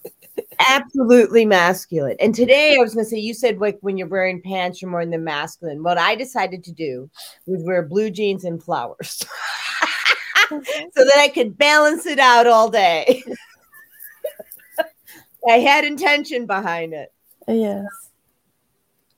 absolutely 0.59 1.45
masculine. 1.45 2.17
And 2.21 2.35
today 2.35 2.77
I 2.77 2.83
was 2.83 2.95
going 2.95 3.05
to 3.05 3.11
say, 3.11 3.19
you 3.19 3.35
said 3.35 3.59
like 3.59 3.79
when 3.81 3.97
you're 3.97 4.09
wearing 4.09 4.43
pants, 4.43 4.81
you're 4.81 4.91
more 4.91 5.01
in 5.01 5.11
the 5.11 5.19
masculine. 5.19 5.83
What 5.83 5.99
I 5.99 6.15
decided 6.15 6.65
to 6.65 6.73
do 6.73 7.11
was 7.47 7.63
wear 7.65 7.83
blue 7.83 8.11
jeans 8.11 8.45
and 8.45 8.63
flowers. 8.63 9.25
so 10.49 11.05
that 11.05 11.19
I 11.19 11.29
could 11.29 11.57
balance 11.57 12.07
it 12.07 12.19
out 12.19 12.47
all 12.47 12.71
day. 12.71 13.23
I 15.49 15.59
had 15.59 15.85
intention 15.85 16.47
behind 16.47 16.95
it. 16.95 17.13
Yes. 17.47 17.85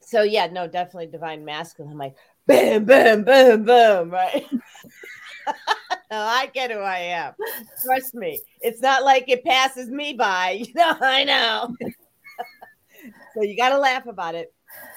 So 0.01 0.23
yeah, 0.23 0.47
no, 0.47 0.67
definitely 0.67 1.07
divine 1.07 1.45
masculine. 1.45 1.93
I'm 1.93 1.99
like, 1.99 2.17
bam, 2.47 2.85
bam, 2.85 3.25
bam, 3.25 3.65
bam, 3.65 4.11
right? 4.11 4.47
no, 6.11 6.19
I 6.19 6.51
get 6.53 6.71
who 6.71 6.79
I 6.79 6.99
am. 6.99 7.35
Trust 7.85 8.15
me. 8.15 8.41
It's 8.61 8.81
not 8.81 9.05
like 9.05 9.25
it 9.29 9.45
passes 9.45 9.89
me 9.89 10.13
by. 10.15 10.63
You 10.67 10.73
know, 10.75 10.97
I 11.01 11.25
know. 11.25 11.77
so 13.35 13.43
you 13.43 13.57
gotta 13.57 13.79
laugh 13.79 14.07
about 14.07 14.35
it. 14.35 14.53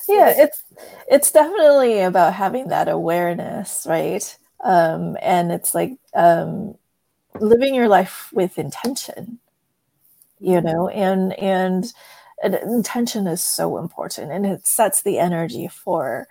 Yeah, 0.07 0.33
it's 0.35 0.63
it's 1.07 1.31
definitely 1.31 2.01
about 2.01 2.33
having 2.33 2.69
that 2.69 2.87
awareness, 2.87 3.85
right? 3.87 4.37
um, 4.63 5.17
and 5.21 5.51
it's 5.51 5.73
like 5.73 5.97
um, 6.13 6.75
living 7.39 7.73
your 7.75 7.87
life 7.87 8.29
with 8.33 8.57
intention 8.57 9.39
you 10.39 10.61
know 10.61 10.87
and 10.89 11.33
and 11.33 11.93
intention 12.63 13.27
is 13.27 13.43
so 13.43 13.77
important 13.77 14.31
and 14.31 14.45
it 14.45 14.65
sets 14.65 15.01
the 15.01 15.19
energy 15.19 15.67
for 15.67 16.27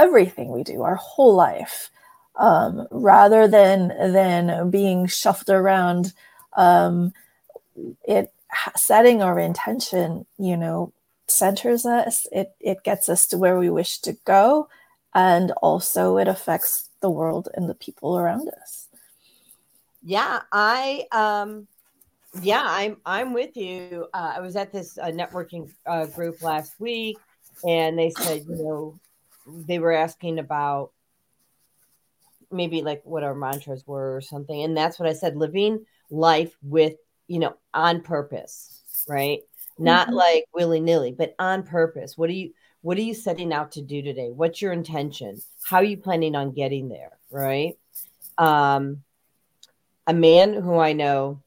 everything 0.00 0.50
we 0.50 0.62
do 0.62 0.82
our 0.82 0.96
whole 0.96 1.34
life 1.34 1.90
um, 2.36 2.86
rather 2.90 3.46
than 3.46 3.88
than 4.12 4.70
being 4.70 5.06
shuffled 5.06 5.50
around 5.50 6.12
um, 6.54 7.12
it 8.04 8.32
setting 8.76 9.22
our 9.22 9.38
intention 9.38 10.26
you 10.38 10.56
know 10.56 10.92
centers 11.26 11.86
us 11.86 12.26
it 12.32 12.54
it 12.60 12.82
gets 12.82 13.08
us 13.08 13.26
to 13.26 13.38
where 13.38 13.58
we 13.58 13.70
wish 13.70 13.98
to 13.98 14.12
go 14.24 14.68
and 15.14 15.52
also 15.62 16.16
it 16.18 16.28
affects 16.28 16.88
the 17.00 17.10
world 17.10 17.48
and 17.54 17.68
the 17.68 17.74
people 17.74 18.18
around 18.18 18.48
us. 18.62 18.88
Yeah, 20.02 20.40
I 20.52 21.06
um 21.12 21.66
yeah, 22.40 22.62
I'm 22.64 22.96
I'm 23.04 23.32
with 23.32 23.56
you. 23.56 24.06
Uh, 24.14 24.34
I 24.36 24.40
was 24.40 24.56
at 24.56 24.72
this 24.72 24.96
uh, 24.98 25.06
networking 25.06 25.70
uh, 25.86 26.06
group 26.06 26.42
last 26.42 26.78
week 26.78 27.18
and 27.66 27.98
they 27.98 28.10
said, 28.10 28.44
you 28.48 28.56
know, 28.56 29.00
they 29.66 29.78
were 29.78 29.92
asking 29.92 30.38
about 30.38 30.92
maybe 32.50 32.82
like 32.82 33.02
what 33.04 33.22
our 33.22 33.34
mantras 33.34 33.86
were 33.86 34.16
or 34.16 34.20
something 34.20 34.62
and 34.62 34.76
that's 34.76 34.98
what 34.98 35.08
I 35.08 35.12
said 35.12 35.36
living 35.36 35.84
life 36.10 36.56
with, 36.62 36.94
you 37.28 37.38
know, 37.38 37.56
on 37.72 38.02
purpose, 38.02 38.82
right? 39.08 39.40
Not 39.78 40.08
mm-hmm. 40.08 40.16
like 40.16 40.44
willy-nilly, 40.52 41.12
but 41.12 41.34
on 41.38 41.62
purpose. 41.62 42.18
What 42.18 42.28
do 42.28 42.34
you 42.34 42.52
what 42.82 42.96
are 42.96 43.02
you 43.02 43.14
setting 43.14 43.52
out 43.52 43.72
to 43.72 43.82
do 43.82 44.02
today? 44.02 44.30
What's 44.30 44.62
your 44.62 44.72
intention? 44.72 45.40
How 45.62 45.78
are 45.78 45.84
you 45.84 45.98
planning 45.98 46.34
on 46.34 46.52
getting 46.52 46.88
there? 46.88 47.12
Right. 47.30 47.76
Um, 48.38 49.02
a 50.06 50.14
man 50.14 50.54
who 50.54 50.78
I 50.78 50.94
know, 50.94 51.42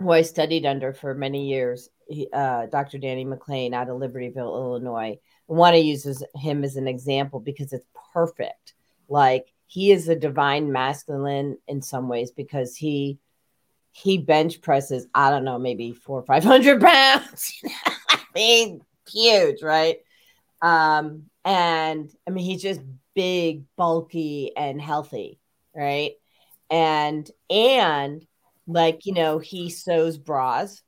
who 0.00 0.10
I 0.10 0.22
studied 0.22 0.64
under 0.64 0.92
for 0.94 1.14
many 1.14 1.48
years, 1.48 1.90
he, 2.08 2.28
uh, 2.32 2.66
Dr. 2.66 2.98
Danny 2.98 3.24
McLean 3.24 3.74
out 3.74 3.90
of 3.90 3.98
Libertyville, 3.98 4.36
Illinois. 4.36 5.18
Want 5.48 5.74
to 5.74 5.80
use 5.80 6.22
him 6.36 6.62
as 6.62 6.76
an 6.76 6.86
example 6.86 7.40
because 7.40 7.72
it's 7.72 7.86
perfect. 8.12 8.74
Like 9.08 9.52
he 9.66 9.90
is 9.92 10.08
a 10.08 10.14
divine 10.16 10.70
masculine 10.72 11.58
in 11.66 11.82
some 11.82 12.08
ways 12.08 12.30
because 12.30 12.76
he 12.76 13.18
he 13.92 14.18
bench 14.18 14.60
presses 14.60 15.06
I 15.14 15.30
don't 15.30 15.44
know 15.44 15.58
maybe 15.58 15.92
four 15.92 16.18
or 16.20 16.22
five 16.22 16.44
hundred 16.44 16.80
pounds. 16.82 17.62
I 18.10 18.20
mean, 18.34 18.80
huge, 19.10 19.62
right? 19.62 19.98
Um, 20.60 21.24
and 21.44 22.10
I 22.26 22.30
mean, 22.30 22.44
he's 22.44 22.62
just 22.62 22.80
big, 23.14 23.64
bulky, 23.76 24.52
and 24.56 24.80
healthy, 24.80 25.38
right? 25.74 26.12
And 26.70 27.28
and 27.48 28.26
like 28.66 29.06
you 29.06 29.14
know, 29.14 29.38
he 29.38 29.70
sews 29.70 30.18
bras, 30.18 30.82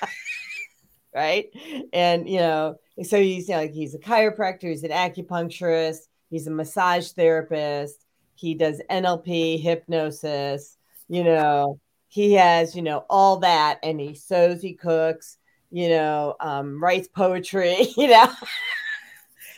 right? 1.14 1.46
And 1.92 2.28
you 2.28 2.38
know, 2.38 2.76
so 3.02 3.20
he's 3.20 3.48
you 3.48 3.54
know, 3.54 3.60
like 3.62 3.72
he's 3.72 3.94
a 3.94 3.98
chiropractor, 3.98 4.68
he's 4.70 4.84
an 4.84 4.90
acupuncturist, 4.90 6.00
he's 6.30 6.46
a 6.46 6.50
massage 6.50 7.10
therapist, 7.10 8.04
he 8.34 8.54
does 8.54 8.80
NLP, 8.90 9.62
hypnosis, 9.62 10.76
you 11.08 11.24
know, 11.24 11.80
he 12.08 12.34
has 12.34 12.74
you 12.74 12.82
know 12.82 13.04
all 13.10 13.38
that, 13.38 13.78
and 13.82 14.00
he 14.00 14.14
sews, 14.14 14.62
he 14.62 14.74
cooks, 14.74 15.38
you 15.70 15.88
know, 15.88 16.36
um, 16.40 16.82
writes 16.82 17.08
poetry, 17.08 17.88
you 17.96 18.08
know. 18.08 18.30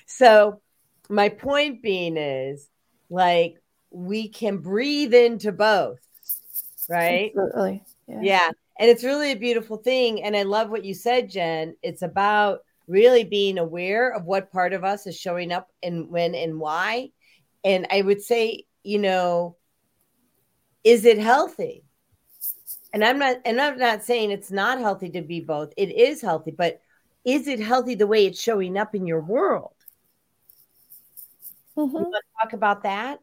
so 0.07 0.61
my 1.09 1.28
point 1.28 1.82
being 1.82 2.16
is 2.16 2.68
like 3.11 3.57
we 3.91 4.28
can 4.28 4.59
breathe 4.59 5.14
into 5.14 5.53
both, 5.53 6.01
right? 6.89 7.32
Absolutely. 7.36 7.82
Yeah. 8.07 8.20
yeah. 8.22 8.51
And 8.78 8.89
it's 8.89 9.05
really 9.05 9.32
a 9.32 9.36
beautiful 9.36 9.76
thing. 9.76 10.22
And 10.22 10.36
I 10.36 10.43
love 10.45 10.70
what 10.70 10.84
you 10.84 10.95
said, 10.95 11.30
Jen. 11.30 11.74
It's 11.82 12.03
about 12.03 12.61
really 12.89 13.24
being 13.24 13.59
aware 13.59 14.11
of 14.11 14.24
what 14.24 14.51
part 14.51 14.72
of 14.72 14.82
us 14.82 15.07
is 15.07 15.16
showing 15.16 15.53
up 15.53 15.68
and 15.82 16.09
when 16.09 16.34
and 16.34 16.59
why. 16.59 17.11
And 17.64 17.86
I 17.91 18.03
would 18.03 18.22
say, 18.22 18.64
you 18.82 18.99
know, 18.99 19.57
is 20.84 21.05
it 21.05 21.18
healthy? 21.18 21.84
and 22.93 23.05
I'm 23.05 23.18
not 23.18 23.36
and 23.45 23.61
I'm 23.61 23.78
not 23.78 24.03
saying 24.03 24.30
it's 24.30 24.51
not 24.51 24.78
healthy 24.78 25.11
to 25.11 25.22
be 25.22 25.41
both. 25.41 25.72
It 25.76 25.91
is 25.91 26.20
healthy, 26.20 26.51
but 26.51 26.80
is 27.24 27.47
it 27.47 27.61
healthy 27.61 27.95
the 27.95 28.07
way 28.07 28.26
it's 28.26 28.41
showing 28.41 28.76
up 28.76 28.95
in 28.95 29.07
your 29.07 29.20
world? 29.20 29.74
Mm-hmm. 31.76 31.97
You 31.97 32.03
want 32.03 32.14
to 32.14 32.43
talk 32.43 32.53
about 32.55 32.82
that? 32.84 33.20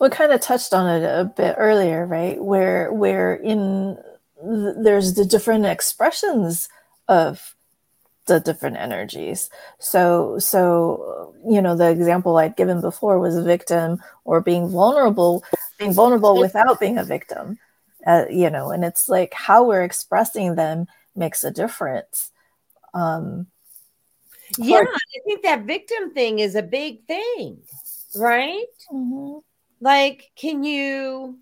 We 0.00 0.08
kind 0.10 0.32
of 0.32 0.40
touched 0.40 0.72
on 0.72 0.88
it 0.88 1.04
a 1.04 1.24
bit 1.24 1.56
earlier, 1.58 2.06
right? 2.06 2.42
Where 2.42 2.92
where 2.92 3.34
in 3.34 3.98
there's 4.42 5.14
the 5.14 5.24
different 5.24 5.66
expressions 5.66 6.68
of 7.08 7.55
the 8.26 8.40
different 8.40 8.76
energies. 8.76 9.50
So 9.78 10.38
so 10.38 11.34
you 11.48 11.62
know 11.62 11.76
the 11.76 11.90
example 11.90 12.36
I'd 12.36 12.56
given 12.56 12.80
before 12.80 13.18
was 13.18 13.36
a 13.36 13.42
victim 13.42 14.02
or 14.24 14.40
being 14.40 14.68
vulnerable, 14.68 15.44
being 15.78 15.92
vulnerable 15.92 16.38
without 16.38 16.80
being 16.80 16.98
a 16.98 17.04
victim. 17.04 17.58
Uh, 18.06 18.24
you 18.30 18.50
know, 18.50 18.70
and 18.70 18.84
it's 18.84 19.08
like 19.08 19.34
how 19.34 19.64
we're 19.64 19.82
expressing 19.82 20.54
them 20.54 20.86
makes 21.16 21.42
a 21.42 21.50
difference. 21.50 22.30
Um, 22.94 23.48
yeah, 24.58 24.84
I 24.86 25.20
think 25.24 25.42
that 25.42 25.64
victim 25.64 26.12
thing 26.14 26.38
is 26.38 26.54
a 26.54 26.62
big 26.62 27.04
thing, 27.06 27.58
right? 28.14 28.64
Mm-hmm. 28.92 29.38
Like, 29.80 30.30
can 30.36 30.62
you? 30.62 31.38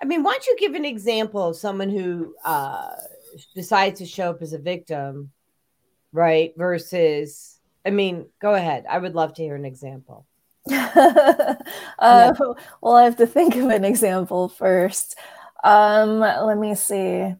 I 0.00 0.04
mean, 0.04 0.22
why 0.22 0.32
don't 0.32 0.46
you 0.46 0.56
give 0.58 0.74
an 0.74 0.84
example 0.84 1.42
of 1.42 1.56
someone 1.56 1.88
who 1.88 2.34
uh, 2.44 2.90
decides 3.54 4.00
to 4.00 4.06
show 4.06 4.30
up 4.30 4.42
as 4.42 4.52
a 4.52 4.58
victim, 4.58 5.30
right? 6.12 6.52
Versus, 6.56 7.58
I 7.84 7.90
mean, 7.90 8.26
go 8.40 8.54
ahead. 8.54 8.84
I 8.88 8.98
would 8.98 9.14
love 9.14 9.34
to 9.34 9.42
hear 9.42 9.56
an 9.56 9.64
example. 9.64 10.26
uh, 10.72 11.54
yeah. 12.00 12.32
Well, 12.80 12.94
I 12.94 13.04
have 13.04 13.16
to 13.16 13.26
think 13.26 13.54
of 13.56 13.70
an 13.70 13.84
example 13.84 14.48
first. 14.48 15.16
Um, 15.62 16.20
let 16.20 16.58
me 16.58 16.74
see. 16.74 17.34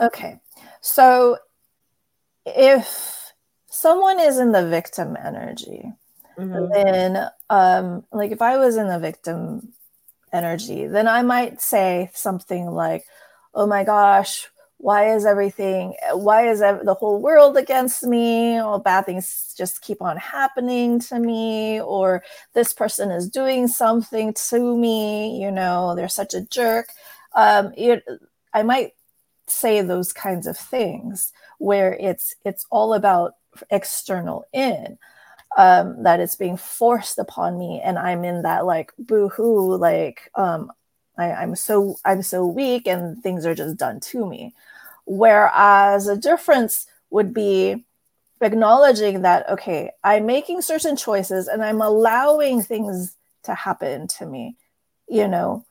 Okay, 0.00 0.38
so 0.80 1.38
if 2.46 3.32
someone 3.68 4.20
is 4.20 4.38
in 4.38 4.52
the 4.52 4.68
victim 4.68 5.16
energy, 5.16 5.92
mm-hmm. 6.38 6.72
then 6.72 7.28
um, 7.50 8.04
like 8.12 8.30
if 8.30 8.42
I 8.42 8.56
was 8.58 8.76
in 8.76 8.88
the 8.88 8.98
victim 8.98 9.72
energy, 10.32 10.86
then 10.86 11.08
I 11.08 11.22
might 11.22 11.60
say 11.60 12.10
something 12.14 12.66
like, 12.66 13.04
"Oh 13.54 13.66
my 13.66 13.84
gosh, 13.84 14.46
why 14.78 15.14
is 15.14 15.26
everything? 15.26 15.94
Why 16.12 16.48
is 16.48 16.60
the 16.60 16.96
whole 16.98 17.20
world 17.20 17.56
against 17.56 18.04
me? 18.04 18.58
All 18.58 18.78
bad 18.78 19.06
things 19.06 19.54
just 19.56 19.82
keep 19.82 20.00
on 20.02 20.16
happening 20.16 21.00
to 21.00 21.18
me, 21.18 21.80
or 21.80 22.22
this 22.54 22.72
person 22.72 23.10
is 23.10 23.28
doing 23.28 23.68
something 23.68 24.34
to 24.48 24.76
me. 24.76 25.40
You 25.42 25.50
know, 25.50 25.94
they're 25.94 26.08
such 26.08 26.34
a 26.34 26.42
jerk." 26.42 26.88
Um, 27.34 27.72
it, 27.76 28.04
I 28.54 28.62
might 28.62 28.92
say 29.46 29.80
those 29.82 30.12
kinds 30.12 30.46
of 30.46 30.56
things 30.56 31.32
where 31.58 31.94
it's 31.94 32.34
it's 32.44 32.66
all 32.70 32.94
about 32.94 33.34
external 33.70 34.46
in 34.52 34.98
um, 35.58 36.04
that 36.04 36.20
it's 36.20 36.36
being 36.36 36.56
forced 36.56 37.18
upon 37.18 37.58
me 37.58 37.82
and 37.84 37.98
i'm 37.98 38.24
in 38.24 38.42
that 38.42 38.64
like 38.64 38.92
boo-hoo 38.98 39.76
like 39.76 40.30
um, 40.34 40.72
I, 41.18 41.32
i'm 41.32 41.54
so 41.56 41.96
i'm 42.04 42.22
so 42.22 42.46
weak 42.46 42.86
and 42.86 43.22
things 43.22 43.44
are 43.44 43.54
just 43.54 43.76
done 43.76 44.00
to 44.00 44.26
me. 44.26 44.54
Whereas 45.04 46.06
a 46.06 46.16
difference 46.16 46.86
would 47.10 47.34
be 47.34 47.84
acknowledging 48.40 49.22
that 49.22 49.48
okay 49.50 49.90
i'm 50.04 50.24
making 50.26 50.62
certain 50.62 50.96
choices 50.96 51.48
and 51.48 51.64
i'm 51.64 51.82
allowing 51.82 52.62
things 52.62 53.16
to 53.42 53.52
happen 53.54 54.06
to 54.06 54.26
me 54.26 54.56
you 55.10 55.26
know? 55.26 55.64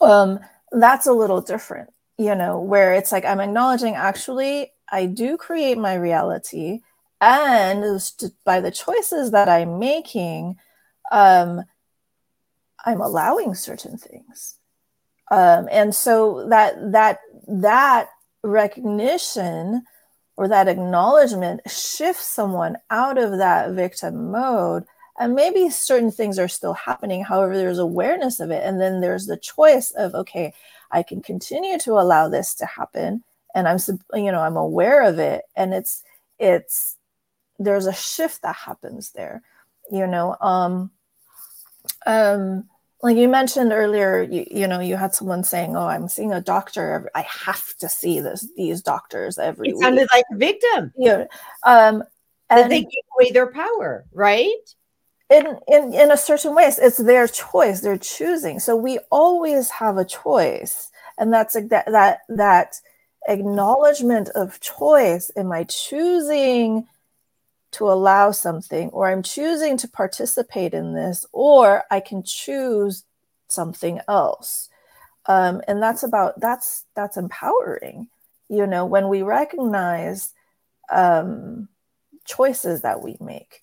Um, 0.00 0.40
that's 0.72 1.06
a 1.06 1.12
little 1.12 1.40
different 1.40 1.90
you 2.18 2.34
know, 2.34 2.58
where 2.60 2.94
it's 2.94 3.12
like 3.12 3.24
I'm 3.24 3.40
acknowledging 3.40 3.94
actually 3.94 4.72
I 4.90 5.06
do 5.06 5.36
create 5.36 5.78
my 5.78 5.94
reality 5.94 6.80
and 7.20 8.00
by 8.44 8.60
the 8.60 8.70
choices 8.70 9.30
that 9.30 9.48
I'm 9.48 9.78
making, 9.78 10.56
um, 11.10 11.62
I'm 12.84 13.00
allowing 13.00 13.54
certain 13.54 13.96
things. 13.96 14.58
Um, 15.30 15.68
and 15.72 15.94
so 15.94 16.46
that 16.48 16.92
that 16.92 17.18
that 17.48 18.08
recognition 18.42 19.82
or 20.36 20.48
that 20.48 20.68
acknowledgement 20.68 21.62
shifts 21.68 22.26
someone 22.26 22.76
out 22.90 23.18
of 23.18 23.38
that 23.38 23.72
victim 23.72 24.30
mode. 24.30 24.84
And 25.18 25.34
maybe 25.34 25.70
certain 25.70 26.10
things 26.10 26.38
are 26.38 26.46
still 26.46 26.74
happening 26.74 27.24
however 27.24 27.56
there's 27.56 27.78
awareness 27.78 28.38
of 28.38 28.50
it. 28.50 28.62
And 28.62 28.78
then 28.80 29.00
there's 29.00 29.26
the 29.26 29.38
choice 29.38 29.90
of 29.92 30.14
okay 30.14 30.52
I 30.92 31.02
can 31.02 31.22
continue 31.22 31.78
to 31.80 31.92
allow 31.92 32.28
this 32.28 32.54
to 32.56 32.66
happen. 32.66 33.24
And 33.54 33.66
I'm 33.66 33.78
you 34.14 34.30
know 34.30 34.42
I'm 34.42 34.56
aware 34.56 35.02
of 35.02 35.18
it. 35.18 35.44
And 35.56 35.72
it's 35.72 36.04
it's 36.38 36.95
there's 37.58 37.86
a 37.86 37.92
shift 37.94 38.42
that 38.42 38.56
happens 38.56 39.12
there 39.12 39.42
you 39.90 40.06
know 40.06 40.36
um 40.40 40.90
um 42.06 42.64
like 43.02 43.16
you 43.16 43.28
mentioned 43.28 43.72
earlier 43.72 44.22
you, 44.22 44.46
you 44.50 44.66
know 44.66 44.80
you 44.80 44.96
had 44.96 45.14
someone 45.14 45.44
saying 45.44 45.76
oh 45.76 45.86
i'm 45.86 46.08
seeing 46.08 46.32
a 46.32 46.40
doctor 46.40 47.10
i 47.14 47.22
have 47.22 47.74
to 47.76 47.88
see 47.88 48.20
this 48.20 48.48
these 48.56 48.82
doctors 48.82 49.38
every 49.38 49.68
it 49.70 49.78
sounded 49.78 50.00
week. 50.00 50.08
like 50.14 50.24
a 50.32 50.36
victim. 50.36 50.92
Yeah 50.96 51.24
um 51.62 52.02
and 52.48 52.70
they 52.70 52.80
give 52.80 53.04
away 53.18 53.30
their 53.32 53.50
power 53.52 54.04
right? 54.12 54.52
In, 55.28 55.58
in 55.66 55.92
in 55.92 56.12
a 56.12 56.16
certain 56.16 56.54
ways 56.54 56.78
it's 56.78 56.98
their 56.98 57.26
choice 57.26 57.80
they're 57.80 57.98
choosing. 57.98 58.60
So 58.60 58.76
we 58.76 58.98
always 59.10 59.70
have 59.70 59.96
a 59.96 60.04
choice 60.04 60.90
and 61.18 61.32
that's 61.32 61.54
that 61.54 61.86
that 61.86 62.20
that 62.28 62.80
acknowledgement 63.28 64.28
of 64.30 64.60
choice. 64.60 65.30
Am 65.36 65.50
i 65.52 65.64
choosing 65.64 66.86
to 67.76 67.88
allow 67.88 68.30
something 68.30 68.88
or 68.90 69.08
i'm 69.08 69.22
choosing 69.22 69.76
to 69.76 69.88
participate 69.88 70.74
in 70.74 70.94
this 70.94 71.26
or 71.32 71.84
i 71.90 72.00
can 72.00 72.22
choose 72.22 73.04
something 73.48 74.00
else. 74.08 74.68
Um, 75.26 75.60
and 75.66 75.82
that's 75.82 76.02
about 76.02 76.40
that's 76.40 76.84
that's 76.94 77.16
empowering 77.16 78.08
you 78.48 78.66
know 78.66 78.86
when 78.86 79.08
we 79.08 79.22
recognize 79.22 80.32
um, 80.90 81.68
choices 82.24 82.82
that 82.82 83.02
we 83.02 83.16
make. 83.20 83.62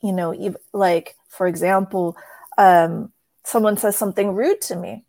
You 0.00 0.12
know 0.12 0.54
like 0.72 1.16
for 1.28 1.46
example 1.46 2.16
um, 2.56 3.12
someone 3.44 3.76
says 3.76 3.96
something 3.96 4.34
rude 4.34 4.60
to 4.62 4.76
me 4.76 5.04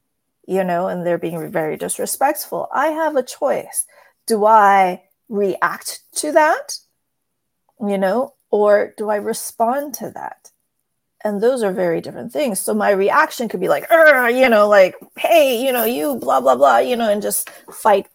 you 0.48 0.64
know 0.64 0.88
and 0.88 1.06
they're 1.06 1.18
being 1.18 1.52
very 1.52 1.78
disrespectful. 1.78 2.68
I 2.74 2.88
have 2.88 3.16
a 3.16 3.24
choice. 3.24 3.86
Do 4.26 4.46
i 4.46 5.04
react 5.30 6.02
to 6.16 6.32
that 6.34 6.78
you 7.82 7.98
know 7.98 8.34
or 8.50 8.94
do 8.98 9.10
i 9.10 9.16
respond 9.16 9.94
to 9.96 10.12
that? 10.12 10.52
And 11.24 11.40
those 11.40 11.62
are 11.62 11.72
very 11.72 12.02
different 12.02 12.34
things. 12.34 12.60
So 12.60 12.74
my 12.74 12.90
reaction 12.90 13.48
could 13.48 13.60
be 13.60 13.70
like 13.70 13.86
you 13.92 14.50
know 14.50 14.68
like 14.68 14.96
hey 15.18 15.64
you 15.64 15.72
know 15.72 15.86
you 15.86 16.16
blah 16.16 16.42
blah 16.42 16.56
blah 16.56 16.80
you 16.80 16.96
know 16.96 17.10
and 17.10 17.22
just 17.22 17.50
fight 17.72 18.08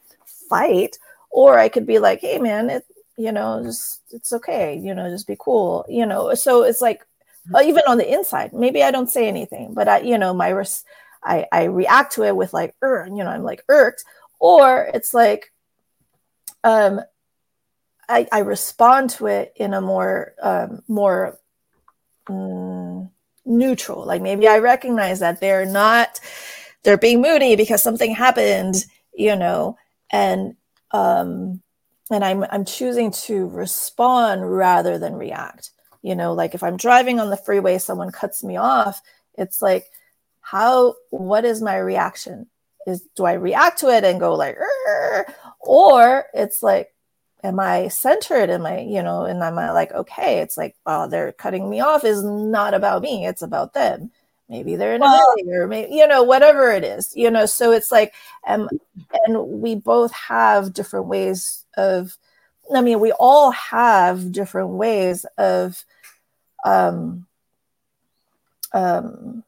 fight. 0.48 0.98
Or 1.30 1.58
i 1.58 1.68
could 1.68 1.86
be 1.86 1.98
like 1.98 2.20
hey 2.20 2.38
man 2.38 2.70
it 2.70 2.84
you 3.18 3.32
know 3.32 3.62
just 3.62 4.00
it's 4.10 4.32
okay 4.32 4.78
you 4.78 4.94
know 4.94 5.08
just 5.10 5.26
be 5.26 5.36
cool 5.38 5.84
you 5.88 6.06
know. 6.06 6.34
So 6.34 6.62
it's 6.62 6.80
like 6.80 7.06
uh, 7.54 7.62
even 7.64 7.82
on 7.86 7.98
the 7.98 8.12
inside 8.12 8.52
maybe 8.52 8.82
i 8.82 8.90
don't 8.90 9.10
say 9.10 9.28
anything 9.28 9.72
but 9.72 9.88
i 9.88 10.00
you 10.00 10.18
know 10.18 10.34
my 10.34 10.48
res- 10.48 10.84
I, 11.22 11.46
I 11.52 11.64
react 11.64 12.14
to 12.14 12.24
it 12.24 12.36
with 12.36 12.52
like 12.52 12.74
you 12.82 13.08
know 13.08 13.28
i'm 13.28 13.42
like 13.42 13.62
irked 13.68 14.04
or 14.38 14.90
it's 14.94 15.14
like 15.14 15.52
um 16.64 17.00
i 18.09 18.26
i 18.32 18.38
respond 18.38 19.11
to 19.11 19.26
it 19.26 19.52
in 19.57 19.74
a 19.74 19.80
more 19.80 20.34
um 20.42 20.82
more 20.88 21.38
mm, 22.28 23.09
neutral 23.44 24.04
like 24.04 24.22
maybe 24.22 24.48
i 24.48 24.59
recognize 24.59 25.20
that 25.20 25.40
they're 25.40 25.66
not 25.66 26.20
they're 26.82 26.98
being 26.98 27.20
moody 27.20 27.57
because 27.57 27.82
something 27.82 28.14
happened 28.14 28.74
you 29.14 29.36
know 29.36 29.76
and 30.11 30.57
um 30.92 31.61
and 32.11 32.24
I'm 32.24 32.44
I'm 32.50 32.64
choosing 32.64 33.11
to 33.12 33.48
respond 33.48 34.48
rather 34.50 34.98
than 34.98 35.14
react. 35.14 35.70
You 36.02 36.14
know, 36.14 36.34
like 36.34 36.54
if 36.54 36.62
I'm 36.62 36.76
driving 36.76 37.18
on 37.18 37.30
the 37.30 37.36
freeway, 37.36 37.78
someone 37.78 38.12
cuts 38.12 38.44
me 38.44 38.57
off, 38.57 39.02
it's 39.34 39.61
like, 39.61 39.86
how 40.40 40.94
what 41.11 41.44
is 41.44 41.61
my 41.61 41.76
reaction? 41.78 42.46
Is 42.86 43.02
do 43.16 43.24
I 43.24 43.32
react 43.32 43.80
to 43.80 43.88
it 43.88 44.04
and 44.04 44.20
go 44.20 44.34
like, 44.34 44.57
or 45.61 46.26
it's 46.32 46.62
like, 46.62 46.94
am 47.43 47.61
I 47.61 47.89
centered? 47.89 48.51
Am 48.51 48.66
I, 48.66 48.80
you 48.80 49.03
know, 49.03 49.24
and 49.24 49.43
am 49.43 49.59
I 49.59 49.70
like, 49.72 49.93
okay, 49.93 50.41
it's 50.41 50.57
like, 50.57 50.76
oh, 50.87 51.09
they're 51.09 51.32
cutting 51.32 51.68
me 51.70 51.80
off 51.80 52.05
is 52.05 52.22
not 52.22 52.74
about 52.74 53.03
me, 53.03 53.26
it's 53.26 53.43
about 53.43 53.74
them 53.74 54.11
maybe 54.49 54.76
they're 54.76 54.95
in 54.95 55.03
a 55.03 55.05
well, 55.05 55.34
or 55.49 55.66
maybe 55.66 55.95
you 55.95 56.07
know 56.07 56.22
whatever 56.22 56.70
it 56.70 56.84
is 56.84 57.12
you 57.16 57.30
know 57.30 57.47
so 57.47 57.72
it's 57.72 57.91
like 57.91 58.14
um 58.47 58.68
and 59.26 59.61
we 59.61 59.74
both 59.74 60.12
have 60.12 60.72
different 60.72 61.07
ways 61.07 61.64
of 61.76 62.16
i 62.74 62.80
mean 62.80 63.01
we 63.01 63.12
all 63.12 63.51
have 63.51 64.32
different 64.32 64.70
ways 64.70 65.26
of 65.39 65.84
um, 66.64 67.26
um, 68.72 69.45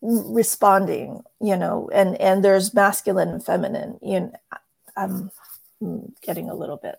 responding 0.00 1.22
you 1.40 1.56
know 1.56 1.90
and 1.92 2.16
and 2.20 2.44
there's 2.44 2.74
masculine 2.74 3.28
and 3.28 3.44
feminine 3.44 3.98
you 4.02 4.20
know 4.20 4.32
i'm 4.96 5.30
getting 6.22 6.48
a 6.48 6.54
little 6.54 6.76
bit 6.76 6.96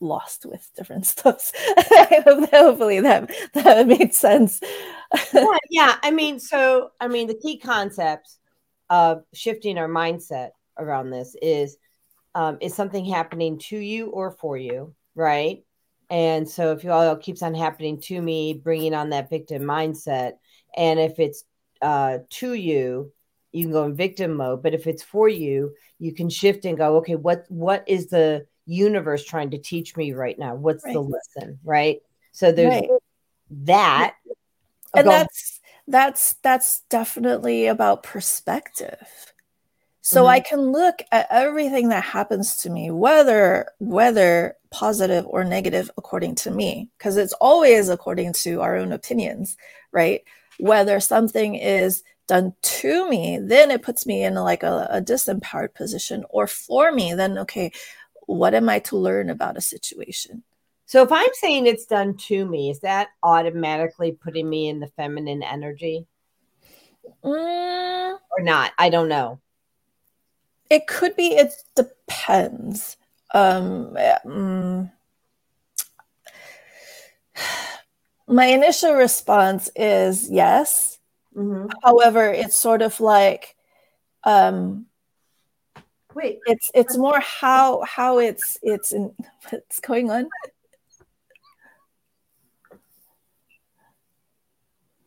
lost 0.00 0.46
with 0.46 0.68
different 0.76 1.06
stuff. 1.14 1.52
Hopefully 2.52 3.00
that 3.00 3.30
that 3.54 3.86
made 3.86 4.14
sense. 4.14 4.60
Yeah, 5.32 5.56
yeah 5.70 5.96
i 6.02 6.10
mean 6.10 6.38
so 6.38 6.90
i 7.00 7.08
mean 7.08 7.28
the 7.28 7.34
key 7.34 7.58
concepts 7.58 8.38
of 8.90 9.24
shifting 9.32 9.78
our 9.78 9.88
mindset 9.88 10.50
around 10.76 11.08
this 11.08 11.34
is 11.40 11.78
um, 12.34 12.58
is 12.60 12.74
something 12.74 13.06
happening 13.06 13.58
to 13.58 13.78
you 13.78 14.08
or 14.08 14.30
for 14.30 14.58
you 14.58 14.94
right? 15.18 15.64
And 16.08 16.48
so 16.48 16.72
if 16.72 16.84
you 16.84 16.92
all 16.92 17.16
keeps 17.16 17.42
on 17.42 17.54
happening 17.54 18.00
to 18.02 18.22
me 18.22 18.54
bringing 18.54 18.94
on 18.94 19.10
that 19.10 19.28
victim 19.28 19.62
mindset 19.62 20.34
and 20.74 20.98
if 20.98 21.18
it's 21.18 21.44
uh, 21.82 22.18
to 22.30 22.54
you, 22.54 23.12
you 23.52 23.64
can 23.64 23.72
go 23.72 23.84
in 23.84 23.94
victim 23.94 24.34
mode. 24.34 24.62
But 24.62 24.74
if 24.74 24.86
it's 24.86 25.02
for 25.02 25.28
you, 25.28 25.74
you 25.98 26.12
can 26.12 26.28
shift 26.28 26.64
and 26.64 26.76
go, 26.76 26.96
okay, 26.98 27.16
what 27.16 27.44
what 27.48 27.84
is 27.86 28.08
the 28.08 28.46
universe 28.66 29.24
trying 29.24 29.50
to 29.50 29.58
teach 29.58 29.96
me 29.96 30.12
right 30.12 30.38
now? 30.38 30.54
What's 30.54 30.84
right. 30.84 30.94
the 30.94 31.00
lesson? 31.00 31.58
Right. 31.64 32.02
So 32.32 32.52
there's 32.52 32.82
right. 32.82 32.88
that. 33.64 34.14
And 34.94 35.08
that's 35.08 35.60
that's 35.86 36.34
that's 36.42 36.80
definitely 36.90 37.66
about 37.66 38.02
perspective. 38.02 39.32
So 40.00 40.22
mm-hmm. 40.22 40.30
I 40.30 40.40
can 40.40 40.60
look 40.60 41.02
at 41.12 41.26
everything 41.30 41.90
that 41.90 42.04
happens 42.04 42.58
to 42.58 42.70
me, 42.70 42.90
whether 42.90 43.70
whether 43.78 44.56
positive 44.70 45.26
or 45.26 45.44
negative 45.44 45.90
according 45.96 46.36
to 46.36 46.50
me, 46.50 46.90
because 46.96 47.16
it's 47.16 47.34
always 47.34 47.88
according 47.88 48.32
to 48.34 48.60
our 48.60 48.76
own 48.76 48.92
opinions, 48.92 49.56
right? 49.92 50.22
whether 50.58 51.00
something 51.00 51.54
is 51.54 52.02
done 52.28 52.54
to 52.62 53.08
me, 53.08 53.38
then 53.42 53.72
it 53.72 53.82
puts 53.82 54.06
me 54.06 54.22
in 54.22 54.34
like 54.34 54.62
a, 54.62 54.86
a 54.90 55.00
disempowered 55.00 55.74
position, 55.74 56.24
or 56.30 56.46
for 56.46 56.92
me, 56.92 57.14
then 57.14 57.38
okay, 57.38 57.72
what 58.26 58.54
am 58.54 58.68
I 58.68 58.78
to 58.80 58.96
learn 58.96 59.30
about 59.30 59.56
a 59.56 59.62
situation? 59.62 60.44
So 60.86 61.02
if 61.02 61.10
I'm 61.10 61.28
saying 61.34 61.66
it's 61.66 61.86
done 61.86 62.16
to 62.28 62.46
me, 62.46 62.70
is 62.70 62.80
that 62.80 63.08
automatically 63.22 64.12
putting 64.12 64.48
me 64.48 64.68
in 64.68 64.80
the 64.80 64.86
feminine 64.86 65.42
energy? 65.42 66.06
Mm, 67.24 68.12
or 68.12 68.42
not? 68.42 68.72
I 68.78 68.88
don't 68.90 69.08
know. 69.08 69.40
It 70.70 70.86
could 70.86 71.16
be, 71.16 71.28
it 71.28 71.52
depends. 71.74 72.96
Um, 73.32 73.96
mm, 73.96 74.90
my 78.28 78.46
initial 78.46 78.94
response 78.94 79.70
is 79.74 80.30
yes. 80.30 80.97
Mm-hmm. 81.38 81.66
However, 81.84 82.32
it's 82.32 82.56
sort 82.56 82.82
of 82.82 82.98
like, 83.00 83.54
um, 84.24 84.86
wait, 86.14 86.40
it's 86.46 86.70
it's 86.74 86.96
more 86.96 87.20
how 87.20 87.82
how 87.82 88.18
it's 88.18 88.58
it's 88.62 88.92
in 88.92 89.14
what's 89.50 89.80
going 89.80 90.10
on. 90.10 90.28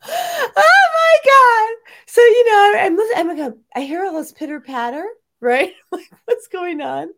oh 0.08 0.54
my 0.58 1.16
god! 1.26 1.76
So 2.08 2.22
you 2.22 2.52
know, 2.52 2.74
I'm 2.80 3.00
I'm 3.18 3.38
like, 3.38 3.54
I 3.76 3.82
hear 3.82 4.06
all 4.06 4.14
this 4.14 4.32
pitter 4.32 4.62
patter, 4.62 5.06
right? 5.42 5.74
like, 5.92 6.10
what's 6.26 6.48
going 6.48 6.82
on? 6.82 7.10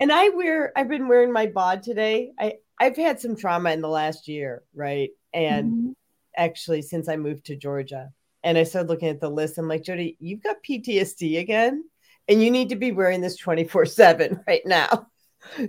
And 0.00 0.10
I 0.10 0.30
wear, 0.30 0.72
I've 0.76 0.88
been 0.88 1.06
wearing 1.06 1.32
my 1.32 1.46
bod 1.46 1.82
today. 1.82 2.32
I 2.38 2.54
I've 2.80 2.96
had 2.96 3.20
some 3.20 3.36
trauma 3.36 3.70
in 3.70 3.80
the 3.80 3.88
last 3.88 4.26
year, 4.28 4.62
right? 4.74 5.10
and 5.34 5.72
mm-hmm. 5.72 5.90
actually 6.36 6.80
since 6.80 7.08
I 7.08 7.16
moved 7.16 7.46
to 7.46 7.56
Georgia. 7.56 8.12
And 8.44 8.58
I 8.58 8.62
started 8.62 8.90
looking 8.90 9.08
at 9.08 9.20
the 9.20 9.30
list. 9.30 9.58
I'm 9.58 9.66
like, 9.66 9.82
Jodi, 9.82 10.16
you've 10.20 10.42
got 10.42 10.62
PTSD 10.68 11.40
again, 11.40 11.82
and 12.28 12.42
you 12.42 12.50
need 12.50 12.68
to 12.68 12.76
be 12.76 12.92
wearing 12.92 13.22
this 13.22 13.36
24 13.36 13.86
7 13.86 14.40
right 14.46 14.62
now. 14.64 15.08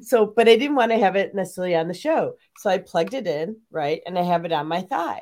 So, 0.02 0.26
but 0.26 0.48
I 0.48 0.56
didn't 0.56 0.76
want 0.76 0.92
to 0.92 0.98
have 1.00 1.16
it 1.16 1.36
necessarily 1.36 1.76
on 1.76 1.88
the 1.88 1.94
show. 1.94 2.36
So 2.60 2.70
I 2.70 2.78
plugged 2.78 3.14
it 3.14 3.28
in, 3.28 3.58
right? 3.72 4.02
And 4.06 4.18
I 4.18 4.24
have 4.24 4.46
it 4.46 4.52
on 4.52 4.68
my 4.68 4.82
thigh. 4.82 5.22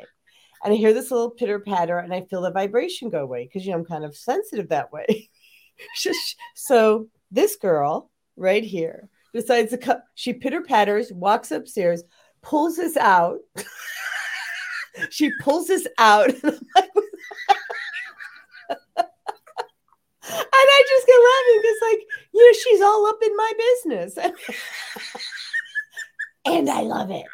And 0.63 0.73
I 0.73 0.77
hear 0.77 0.93
this 0.93 1.11
little 1.11 1.31
pitter 1.31 1.59
patter 1.59 1.97
and 1.97 2.13
I 2.13 2.21
feel 2.21 2.41
the 2.41 2.51
vibration 2.51 3.09
go 3.09 3.23
away 3.23 3.45
because, 3.45 3.65
you 3.65 3.71
know, 3.71 3.79
I'm 3.79 3.85
kind 3.85 4.05
of 4.05 4.15
sensitive 4.15 4.69
that 4.69 4.91
way. 4.91 5.29
so 6.55 7.07
this 7.31 7.55
girl 7.55 8.11
right 8.37 8.63
here 8.63 9.09
decides 9.33 9.71
to 9.71 9.77
come, 9.77 9.97
she 10.15 10.33
pitter 10.33 10.61
patters, 10.61 11.11
walks 11.11 11.51
upstairs, 11.51 12.03
pulls 12.41 12.77
this 12.77 12.95
out. 12.95 13.39
she 15.09 15.31
pulls 15.41 15.67
this 15.67 15.87
out. 15.97 16.31
And 20.25 20.71
I 20.71 20.83
just 20.87 21.07
get 21.07 21.15
laughing 21.15 21.61
because, 21.61 21.81
like, 21.81 22.07
you 22.33 22.45
know, 22.45 22.53
she's 22.63 22.81
all 22.81 23.05
up 23.07 23.17
in 23.23 23.35
my 23.35 23.51
business. 23.57 24.17
and 26.45 26.69
I 26.69 26.81
love 26.81 27.09
it. 27.11 27.25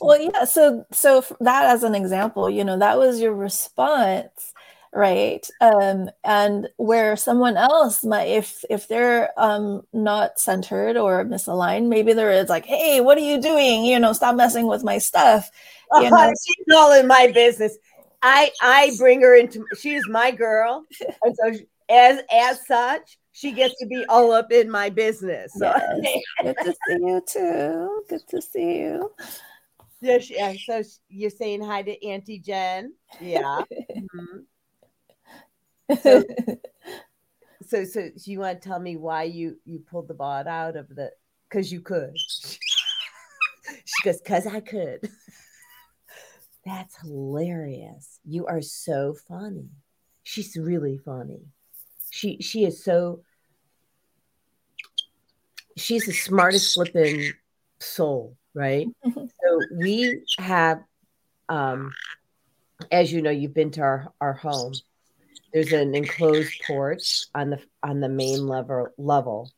well, 0.00 0.20
yeah. 0.20 0.44
So, 0.44 0.84
so 0.92 1.24
that 1.40 1.64
as 1.64 1.82
an 1.82 1.94
example, 1.94 2.50
you 2.50 2.64
know, 2.64 2.78
that 2.78 2.98
was 2.98 3.20
your 3.20 3.34
response 3.34 4.49
right 4.92 5.48
um 5.60 6.10
and 6.24 6.68
where 6.76 7.16
someone 7.16 7.56
else 7.56 8.04
might 8.04 8.24
if 8.24 8.64
if 8.68 8.88
they're 8.88 9.30
um 9.36 9.82
not 9.92 10.38
centered 10.40 10.96
or 10.96 11.24
misaligned 11.24 11.86
maybe 11.86 12.12
there 12.12 12.32
is 12.32 12.48
like 12.48 12.66
hey 12.66 13.00
what 13.00 13.16
are 13.16 13.20
you 13.20 13.40
doing 13.40 13.84
you 13.84 14.00
know 14.00 14.12
stop 14.12 14.34
messing 14.34 14.66
with 14.66 14.82
my 14.82 14.98
stuff 14.98 15.48
you 15.94 16.06
uh, 16.06 16.10
know? 16.10 16.32
she's 16.44 16.74
all 16.74 16.92
in 16.98 17.06
my 17.06 17.30
business 17.32 17.78
i 18.22 18.50
i 18.62 18.90
bring 18.98 19.20
her 19.20 19.36
into 19.36 19.64
she's 19.78 20.06
my 20.08 20.32
girl 20.32 20.84
and 21.22 21.36
so 21.36 21.52
she, 21.52 21.66
as 21.88 22.20
as 22.32 22.66
such 22.66 23.16
she 23.32 23.52
gets 23.52 23.78
to 23.78 23.86
be 23.86 24.04
all 24.08 24.32
up 24.32 24.50
in 24.50 24.68
my 24.68 24.90
business 24.90 25.52
so. 25.56 25.72
yes. 26.02 26.22
good 26.42 26.56
to 26.56 26.72
see 26.72 26.98
you 27.00 27.22
too 27.28 28.02
good 28.08 28.28
to 28.28 28.42
see 28.42 28.78
you 28.78 29.10
yeah, 30.02 30.18
yeah. 30.30 30.54
So 30.64 30.82
you're 31.08 31.30
saying 31.30 31.62
hi 31.62 31.82
to 31.82 32.06
Auntie 32.06 32.38
Jen. 32.38 32.94
Yeah. 33.20 33.62
Mm-hmm. 33.90 34.38
So, 37.66 37.84
so, 37.84 37.84
so, 37.84 38.08
you 38.24 38.40
want 38.40 38.60
to 38.60 38.68
tell 38.68 38.80
me 38.80 38.96
why 38.96 39.24
you 39.24 39.56
you 39.64 39.80
pulled 39.80 40.08
the 40.08 40.14
bod 40.14 40.46
out 40.46 40.76
of 40.76 40.88
the? 40.88 41.10
Because 41.48 41.70
you 41.70 41.80
could. 41.80 42.16
she 42.18 42.58
goes, 44.04 44.20
"Cause 44.24 44.46
I 44.46 44.60
could." 44.60 45.08
That's 46.66 46.96
hilarious. 47.00 48.18
You 48.24 48.46
are 48.46 48.62
so 48.62 49.14
funny. 49.28 49.68
She's 50.22 50.56
really 50.56 50.98
funny. 50.98 51.42
She 52.10 52.38
she 52.40 52.64
is 52.64 52.82
so. 52.82 53.20
She's 55.76 56.06
the 56.06 56.12
smartest 56.12 56.74
flipping 56.74 57.32
soul, 57.78 58.36
right? 58.54 58.86
so 59.04 59.60
we 59.76 60.22
have, 60.38 60.82
um, 61.48 61.92
as 62.90 63.12
you 63.12 63.22
know, 63.22 63.30
you've 63.30 63.54
been 63.54 63.70
to 63.72 63.80
our 63.82 64.12
our 64.20 64.32
home 64.32 64.72
there's 65.52 65.72
an 65.72 65.94
enclosed 65.94 66.52
porch 66.66 67.24
on 67.34 67.50
the 67.50 67.60
on 67.82 68.00
the 68.00 68.08
main 68.08 68.46
level 68.46 68.88
level. 68.98 69.50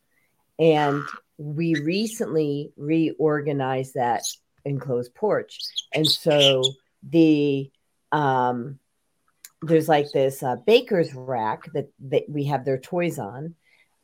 And 0.59 1.03
we 1.37 1.75
recently 1.75 2.71
reorganized 2.77 3.95
that 3.95 4.23
enclosed 4.65 5.13
porch. 5.13 5.59
And 5.93 6.07
so 6.07 6.63
the 7.07 7.71
um 8.11 8.79
there's 9.61 9.87
like 9.87 10.11
this 10.11 10.43
uh, 10.43 10.57
baker's 10.57 11.13
rack 11.13 11.71
that, 11.73 11.89
that 12.09 12.23
we 12.27 12.45
have 12.45 12.65
their 12.65 12.77
toys 12.77 13.17
on 13.17 13.55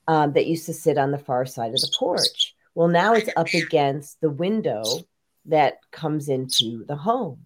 um, 0.07 0.31
that 0.33 0.47
used 0.47 0.65
to 0.67 0.73
sit 0.73 0.97
on 0.97 1.11
the 1.11 1.17
far 1.17 1.45
side 1.45 1.73
of 1.73 1.81
the 1.81 1.93
porch. 1.97 2.55
Well 2.75 2.87
now 2.87 3.13
it's 3.13 3.29
up 3.35 3.53
against 3.53 4.21
the 4.21 4.29
window 4.29 4.83
that 5.45 5.79
comes 5.91 6.29
into 6.29 6.85
the 6.85 6.95
home 6.95 7.45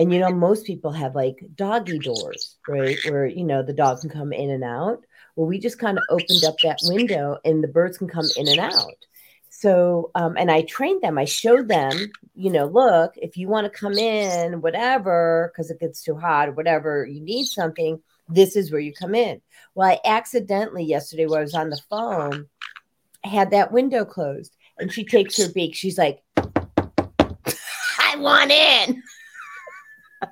and 0.00 0.14
you 0.14 0.18
know, 0.18 0.32
most 0.32 0.64
people 0.64 0.92
have 0.92 1.14
like 1.14 1.44
doggy 1.54 1.98
doors, 1.98 2.56
right? 2.66 2.96
Where, 3.06 3.26
you 3.26 3.44
know, 3.44 3.62
the 3.62 3.74
dog 3.74 4.00
can 4.00 4.08
come 4.08 4.32
in 4.32 4.48
and 4.48 4.64
out. 4.64 5.04
Well, 5.36 5.46
we 5.46 5.58
just 5.58 5.78
kind 5.78 5.98
of 5.98 6.04
opened 6.08 6.42
up 6.42 6.56
that 6.62 6.78
window 6.84 7.36
and 7.44 7.62
the 7.62 7.68
birds 7.68 7.98
can 7.98 8.08
come 8.08 8.24
in 8.34 8.48
and 8.48 8.60
out. 8.60 8.94
So, 9.50 10.10
um, 10.14 10.38
and 10.38 10.50
I 10.50 10.62
trained 10.62 11.02
them, 11.02 11.18
I 11.18 11.26
showed 11.26 11.68
them, 11.68 11.92
you 12.34 12.50
know, 12.50 12.64
look, 12.64 13.12
if 13.16 13.36
you 13.36 13.48
want 13.48 13.70
to 13.70 13.78
come 13.78 13.92
in, 13.92 14.62
whatever, 14.62 15.52
because 15.52 15.70
it 15.70 15.80
gets 15.80 16.02
too 16.02 16.16
hot 16.16 16.48
or 16.48 16.52
whatever, 16.52 17.04
you 17.04 17.20
need 17.20 17.44
something, 17.44 18.00
this 18.26 18.56
is 18.56 18.72
where 18.72 18.80
you 18.80 18.94
come 18.94 19.14
in. 19.14 19.42
Well, 19.74 19.90
I 19.90 19.98
accidentally 20.02 20.84
yesterday, 20.84 21.26
while 21.26 21.40
I 21.40 21.42
was 21.42 21.54
on 21.54 21.68
the 21.68 21.80
phone, 21.90 22.46
had 23.22 23.50
that 23.50 23.70
window 23.70 24.06
closed 24.06 24.56
and 24.78 24.90
she 24.90 25.04
takes 25.04 25.36
her 25.36 25.52
beak. 25.52 25.74
She's 25.74 25.98
like, 25.98 26.22
I 26.38 28.16
want 28.16 28.50
in. 28.50 29.02
And 30.22 30.30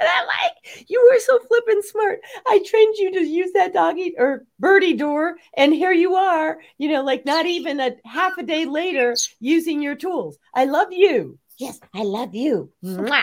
I'm 0.00 0.26
like, 0.26 0.86
you 0.88 1.08
were 1.10 1.18
so 1.20 1.38
flippin' 1.46 1.82
smart. 1.82 2.20
I 2.46 2.60
trained 2.66 2.96
you 2.98 3.12
to 3.12 3.24
use 3.24 3.52
that 3.52 3.72
doggy 3.72 4.14
or 4.18 4.44
birdie 4.58 4.94
door, 4.94 5.36
and 5.56 5.72
here 5.72 5.92
you 5.92 6.14
are, 6.16 6.58
you 6.78 6.90
know, 6.90 7.02
like 7.02 7.24
not 7.24 7.46
even 7.46 7.78
a 7.80 7.92
half 8.04 8.36
a 8.38 8.42
day 8.42 8.64
later 8.64 9.14
using 9.38 9.80
your 9.82 9.94
tools. 9.94 10.38
I 10.54 10.64
love 10.64 10.88
you. 10.90 11.38
Yes, 11.58 11.78
I 11.94 12.02
love 12.02 12.34
you. 12.34 12.72
Mwah. 12.84 13.22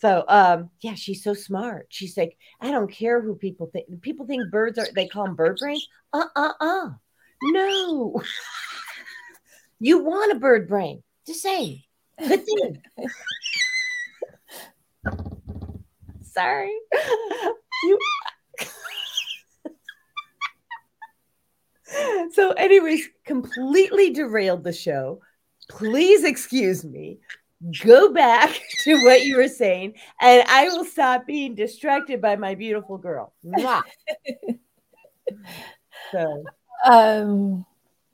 So 0.00 0.24
um 0.28 0.70
yeah, 0.80 0.94
she's 0.94 1.22
so 1.22 1.34
smart. 1.34 1.86
She's 1.90 2.16
like, 2.16 2.38
I 2.60 2.70
don't 2.70 2.90
care 2.90 3.20
who 3.20 3.34
people 3.34 3.68
think. 3.70 4.00
People 4.00 4.26
think 4.26 4.50
birds 4.50 4.78
are 4.78 4.88
they 4.94 5.06
call 5.08 5.26
them 5.26 5.34
bird 5.34 5.58
brains. 5.58 5.86
Uh-uh-uh. 6.12 6.90
No. 7.42 8.22
you 9.78 10.02
want 10.02 10.32
a 10.32 10.36
bird 10.36 10.68
brain. 10.68 11.02
Just 11.26 11.42
say. 11.42 11.84
Good 12.18 12.46
thing. 12.46 12.82
Sorry. 16.40 16.74
You 17.84 17.98
so 22.32 22.52
anyways, 22.52 23.08
completely 23.24 24.10
derailed 24.10 24.64
the 24.64 24.72
show. 24.72 25.20
Please 25.68 26.24
excuse 26.24 26.84
me 26.84 27.18
go 27.84 28.12
back 28.12 28.58
to 28.84 29.04
what 29.04 29.22
you 29.22 29.36
were 29.36 29.48
saying 29.48 29.94
and 30.20 30.44
I 30.48 30.64
will 30.68 30.84
stop 30.84 31.26
being 31.26 31.54
distracted 31.54 32.20
by 32.20 32.36
my 32.36 32.54
beautiful 32.54 32.98
girl. 32.98 33.34
so, 36.12 36.44
um, 36.86 37.66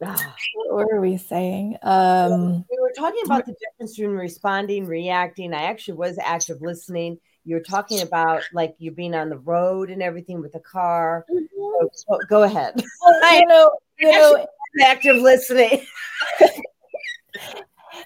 ah. 0.05 0.35
what 0.55 0.91
were 0.91 1.01
we 1.01 1.17
saying? 1.17 1.77
Um, 1.83 2.65
we 2.71 2.79
were 2.81 2.93
talking 2.97 3.23
about 3.25 3.47
the 3.47 3.55
difference 3.55 3.97
between 3.97 4.17
responding, 4.17 4.87
reacting. 4.87 5.55
I 5.55 5.63
actually 5.63 5.95
was 5.95 6.19
active 6.19 6.61
listening. 6.61 7.19
You're 7.47 7.61
talking 7.61 8.03
about 8.03 8.43
like 8.53 8.75
you 8.79 8.91
being 8.91 9.15
on 9.15 9.31
the 9.31 9.39
road 9.39 9.89
and 9.89 10.03
everything 10.03 10.43
with 10.43 10.53
the 10.53 10.61
car. 10.61 11.25
Mm-hmm. 11.31 11.87
So, 11.95 12.19
go 12.29 12.43
ahead. 12.43 12.83
Well, 13.01 13.39
you 13.39 13.47
know, 13.47 13.71
you 13.99 14.13
know, 14.13 14.47
active 14.83 15.17
listening. 15.17 15.87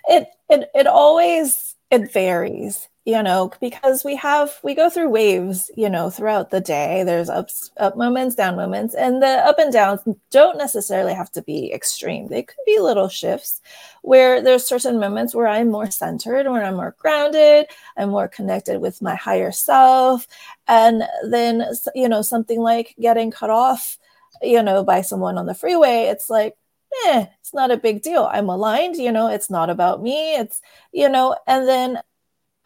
it 0.08 0.28
it 0.50 0.70
it 0.74 0.86
always 0.86 1.69
it 1.90 2.12
varies 2.12 2.88
you 3.06 3.22
know 3.22 3.50
because 3.60 4.04
we 4.04 4.14
have 4.14 4.58
we 4.62 4.74
go 4.74 4.90
through 4.90 5.08
waves 5.08 5.70
you 5.76 5.88
know 5.88 6.10
throughout 6.10 6.50
the 6.50 6.60
day. 6.60 7.02
There's 7.02 7.30
ups 7.30 7.70
up 7.78 7.96
moments 7.96 8.34
down 8.36 8.56
moments 8.56 8.94
and 8.94 9.22
the 9.22 9.26
up 9.46 9.58
and 9.58 9.72
downs 9.72 10.00
don't 10.30 10.58
necessarily 10.58 11.14
have 11.14 11.32
to 11.32 11.42
be 11.42 11.72
extreme. 11.72 12.28
They 12.28 12.42
could 12.42 12.58
be 12.66 12.78
little 12.78 13.08
shifts 13.08 13.60
where 14.02 14.42
there's 14.42 14.66
certain 14.66 14.98
moments 15.00 15.34
where 15.34 15.46
i'm 15.48 15.70
more 15.70 15.90
centered 15.90 16.46
where 16.46 16.64
i'm 16.64 16.76
more 16.76 16.94
grounded 16.98 17.66
i'm 17.96 18.10
more 18.10 18.28
connected 18.28 18.80
with 18.80 19.00
my 19.02 19.14
higher 19.14 19.52
self. 19.52 20.26
And 20.68 21.02
then 21.24 21.64
you 21.94 22.08
know 22.08 22.22
something 22.22 22.60
like 22.60 22.94
getting 23.00 23.30
cut 23.30 23.50
off 23.50 23.98
you 24.42 24.62
know 24.62 24.84
by 24.84 25.00
someone 25.02 25.36
on 25.38 25.46
the 25.46 25.54
freeway 25.54 26.04
it's 26.10 26.30
like 26.30 26.54
eh, 27.06 27.26
it's 27.40 27.54
not 27.54 27.70
a 27.70 27.76
big 27.76 28.02
deal. 28.02 28.28
I'm 28.30 28.48
aligned, 28.48 28.96
you 28.96 29.12
know, 29.12 29.28
it's 29.28 29.50
not 29.50 29.70
about 29.70 30.02
me. 30.02 30.34
It's, 30.36 30.60
you 30.92 31.08
know, 31.08 31.36
and 31.46 31.68
then, 31.68 32.00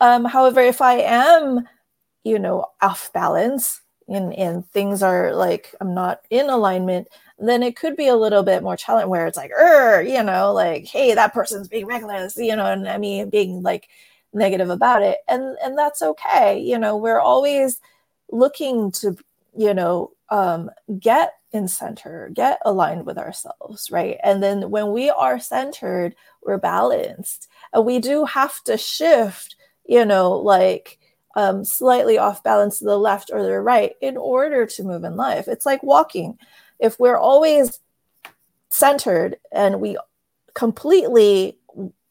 um, 0.01 0.25
however, 0.25 0.61
if 0.61 0.81
I 0.81 0.95
am, 1.01 1.69
you 2.25 2.39
know, 2.39 2.67
off 2.81 3.13
balance 3.13 3.81
and, 4.09 4.35
and 4.35 4.69
things 4.73 5.03
are 5.03 5.35
like, 5.35 5.75
I'm 5.81 5.95
not 5.95 6.23
in 6.31 6.51
alignment, 6.51 7.09
then 7.39 7.63
it 7.63 7.77
could 7.77 7.97
be 7.97 8.09
a 8.09 8.17
little 8.17 8.43
bit 8.43 8.63
more 8.63 8.77
challenging 8.77 9.11
where 9.11 9.27
it's 9.27 9.37
like, 9.37 9.51
er, 9.51 10.03
you 10.03 10.23
know, 10.23 10.53
like, 10.53 10.87
hey, 10.87 11.15
that 11.15 11.35
person's 11.35 11.69
being 11.69 11.87
reckless, 11.87 12.37
you 12.37 12.55
know, 12.57 12.67
and 12.67 12.89
I 12.89 12.99
mean, 12.99 13.31
being 13.31 13.63
like 13.63 13.89
negative 14.33 14.71
about 14.71 15.03
it. 15.03 15.19
And, 15.29 15.57
and 15.65 15.77
that's 15.77 16.03
okay. 16.03 16.61
You 16.61 16.79
know, 16.79 16.97
we're 16.97 17.21
always 17.21 17.81
looking 18.31 18.91
to, 18.93 19.17
you 19.57 19.75
know, 19.75 20.13
um, 20.31 20.71
get 20.99 21.35
in 21.55 21.69
center, 21.69 22.31
get 22.35 22.61
aligned 22.65 23.07
with 23.07 23.17
ourselves, 23.17 23.91
right? 23.91 24.19
And 24.23 24.43
then 24.43 24.71
when 24.71 24.93
we 24.93 25.09
are 25.09 25.39
centered, 25.39 26.17
we're 26.43 26.59
balanced. 26.59 27.49
And 27.73 27.87
we 27.87 28.01
do 28.01 28.25
have 28.25 28.63
to 28.65 28.77
shift, 28.77 29.57
you 29.87 30.05
know, 30.05 30.33
like 30.33 30.99
um, 31.37 31.65
slightly 31.65 32.19
off 32.19 32.43
balance 32.43 32.79
to 32.79 32.85
the 32.85 32.99
left 32.99 33.31
or 33.33 33.43
the 33.43 33.61
right 33.61 33.93
in 34.01 34.17
order 34.17 34.67
to 34.67 34.85
move 34.85 35.05
in 35.05 35.17
life. 35.17 35.49
It's 35.49 35.67
like 35.67 35.83
walking. 35.83 36.39
If 36.79 36.99
we're 36.99 37.19
always 37.19 37.79
centered 38.71 39.37
and 39.53 39.81
we 39.81 39.97
completely 40.55 41.59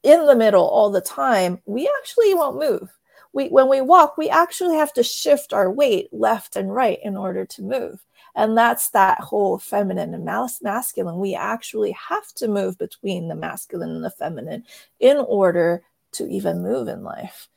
in 0.04 0.26
the 0.26 0.36
middle 0.36 0.68
all 0.68 0.90
the 0.90 1.02
time, 1.02 1.62
we 1.66 1.90
actually 2.00 2.34
won't 2.34 2.60
move. 2.60 2.90
We, 3.34 3.48
when 3.48 3.68
we 3.68 3.82
walk, 3.82 4.18
we 4.18 4.30
actually 4.30 4.76
have 4.76 4.94
to 4.94 5.04
shift 5.04 5.54
our 5.54 5.72
weight 5.72 6.10
left 6.12 6.56
and 6.56 6.74
right 6.74 7.00
in 7.04 7.18
order 7.18 7.46
to 7.46 7.64
move. 7.64 8.06
And 8.36 8.58
that's 8.58 8.90
that 8.90 9.20
whole 9.20 9.60
feminine 9.60 10.14
and 10.14 10.26
mas- 10.26 10.62
masculine. 10.62 11.20
We 11.20 11.36
actually 11.36 11.92
have 11.92 12.28
to 12.36 12.48
move 12.48 12.78
between 12.78 13.28
the 13.28 13.36
masculine 13.36 13.92
and 13.92 14.04
the 14.04 14.10
feminine 14.10 14.64
in 15.00 15.18
order 15.18 15.84
to 16.14 16.28
even 16.28 16.64
move 16.64 16.88
in 16.88 17.04
life. 17.04 17.48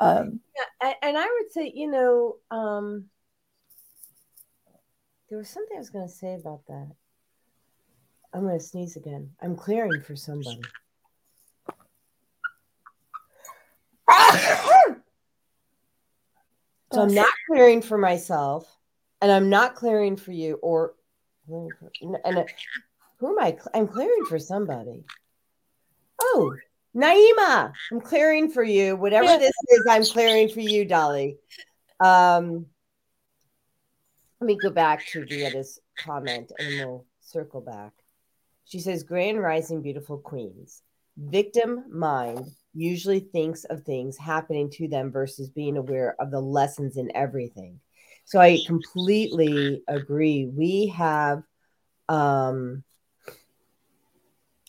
Um, 0.00 0.40
yeah, 0.82 0.94
and 1.02 1.16
I 1.16 1.24
would 1.24 1.52
say, 1.52 1.72
you 1.74 1.88
know, 1.88 2.36
um, 2.50 3.06
there 5.28 5.38
was 5.38 5.48
something 5.48 5.76
I 5.76 5.80
was 5.80 5.90
going 5.90 6.08
to 6.08 6.12
say 6.12 6.34
about 6.34 6.66
that. 6.66 6.90
I'm 8.32 8.42
going 8.42 8.58
to 8.58 8.64
sneeze 8.64 8.96
again. 8.96 9.30
I'm 9.40 9.54
clearing 9.54 10.02
for 10.02 10.16
somebody. 10.16 10.60
so 16.92 17.02
I'm 17.02 17.14
not 17.14 17.32
clearing 17.48 17.80
for 17.80 17.96
myself 17.96 18.68
and 19.24 19.32
I'm 19.32 19.48
not 19.48 19.74
clearing 19.74 20.18
for 20.18 20.32
you 20.32 20.56
or 20.56 20.92
and 21.48 21.70
who 23.18 23.28
am 23.30 23.38
I? 23.38 23.56
I'm 23.72 23.88
clearing 23.88 24.26
for 24.28 24.38
somebody. 24.38 25.02
Oh, 26.20 26.54
Naima, 26.94 27.72
I'm 27.90 28.02
clearing 28.02 28.50
for 28.50 28.62
you. 28.62 28.96
Whatever 28.96 29.38
this 29.38 29.54
is, 29.68 29.86
I'm 29.88 30.04
clearing 30.04 30.50
for 30.50 30.60
you, 30.60 30.84
Dolly. 30.84 31.38
Um, 32.00 32.66
let 34.40 34.46
me 34.46 34.58
go 34.58 34.68
back 34.68 35.06
to 35.06 35.24
Vietta's 35.24 35.80
comment 35.98 36.52
and 36.58 36.78
we'll 36.78 37.06
circle 37.22 37.62
back. 37.62 37.92
She 38.66 38.78
says, 38.78 39.04
Grand 39.04 39.40
Rising, 39.40 39.80
beautiful 39.80 40.18
queens. 40.18 40.82
Victim 41.16 41.84
mind 41.90 42.44
usually 42.74 43.20
thinks 43.20 43.64
of 43.64 43.84
things 43.84 44.18
happening 44.18 44.68
to 44.72 44.86
them 44.86 45.10
versus 45.10 45.48
being 45.48 45.78
aware 45.78 46.14
of 46.20 46.30
the 46.30 46.40
lessons 46.40 46.98
in 46.98 47.10
everything. 47.16 47.80
So 48.24 48.40
I 48.40 48.58
completely 48.66 49.82
agree. 49.86 50.46
We 50.46 50.86
have 50.88 51.42
um, 52.08 52.82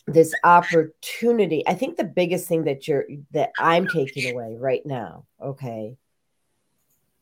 this 0.06 0.34
opportunity. 0.44 1.66
I 1.66 1.74
think 1.74 1.96
the 1.96 2.04
biggest 2.04 2.46
thing 2.46 2.64
that 2.64 2.86
you're 2.86 3.06
that 3.32 3.50
I'm 3.58 3.88
taking 3.88 4.32
away 4.32 4.56
right 4.58 4.84
now, 4.84 5.26
okay, 5.42 5.96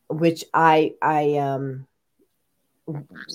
which 0.08 0.44
I 0.52 0.94
I 1.00 1.36
um 1.36 1.86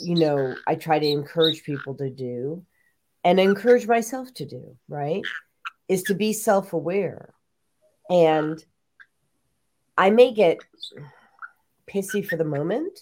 you 0.04 0.16
know 0.16 0.56
I 0.68 0.76
try 0.76 1.00
to 1.00 1.08
encourage 1.08 1.64
people 1.64 1.95
to 1.95 2.10
do 2.10 2.64
and 3.24 3.39
encourage 3.39 3.88
myself 3.88 4.34
to 4.36 4.45
do, 4.45 4.78
right? 4.88 5.24
Is 5.88 6.04
to 6.04 6.14
be 6.14 6.34
self-aware. 6.34 7.34
And 8.10 8.64
I 9.97 10.12
may 10.12 10.32
get 10.32 10.60
pissy 11.90 12.26
for 12.26 12.36
the 12.36 12.46
moment 12.46 13.02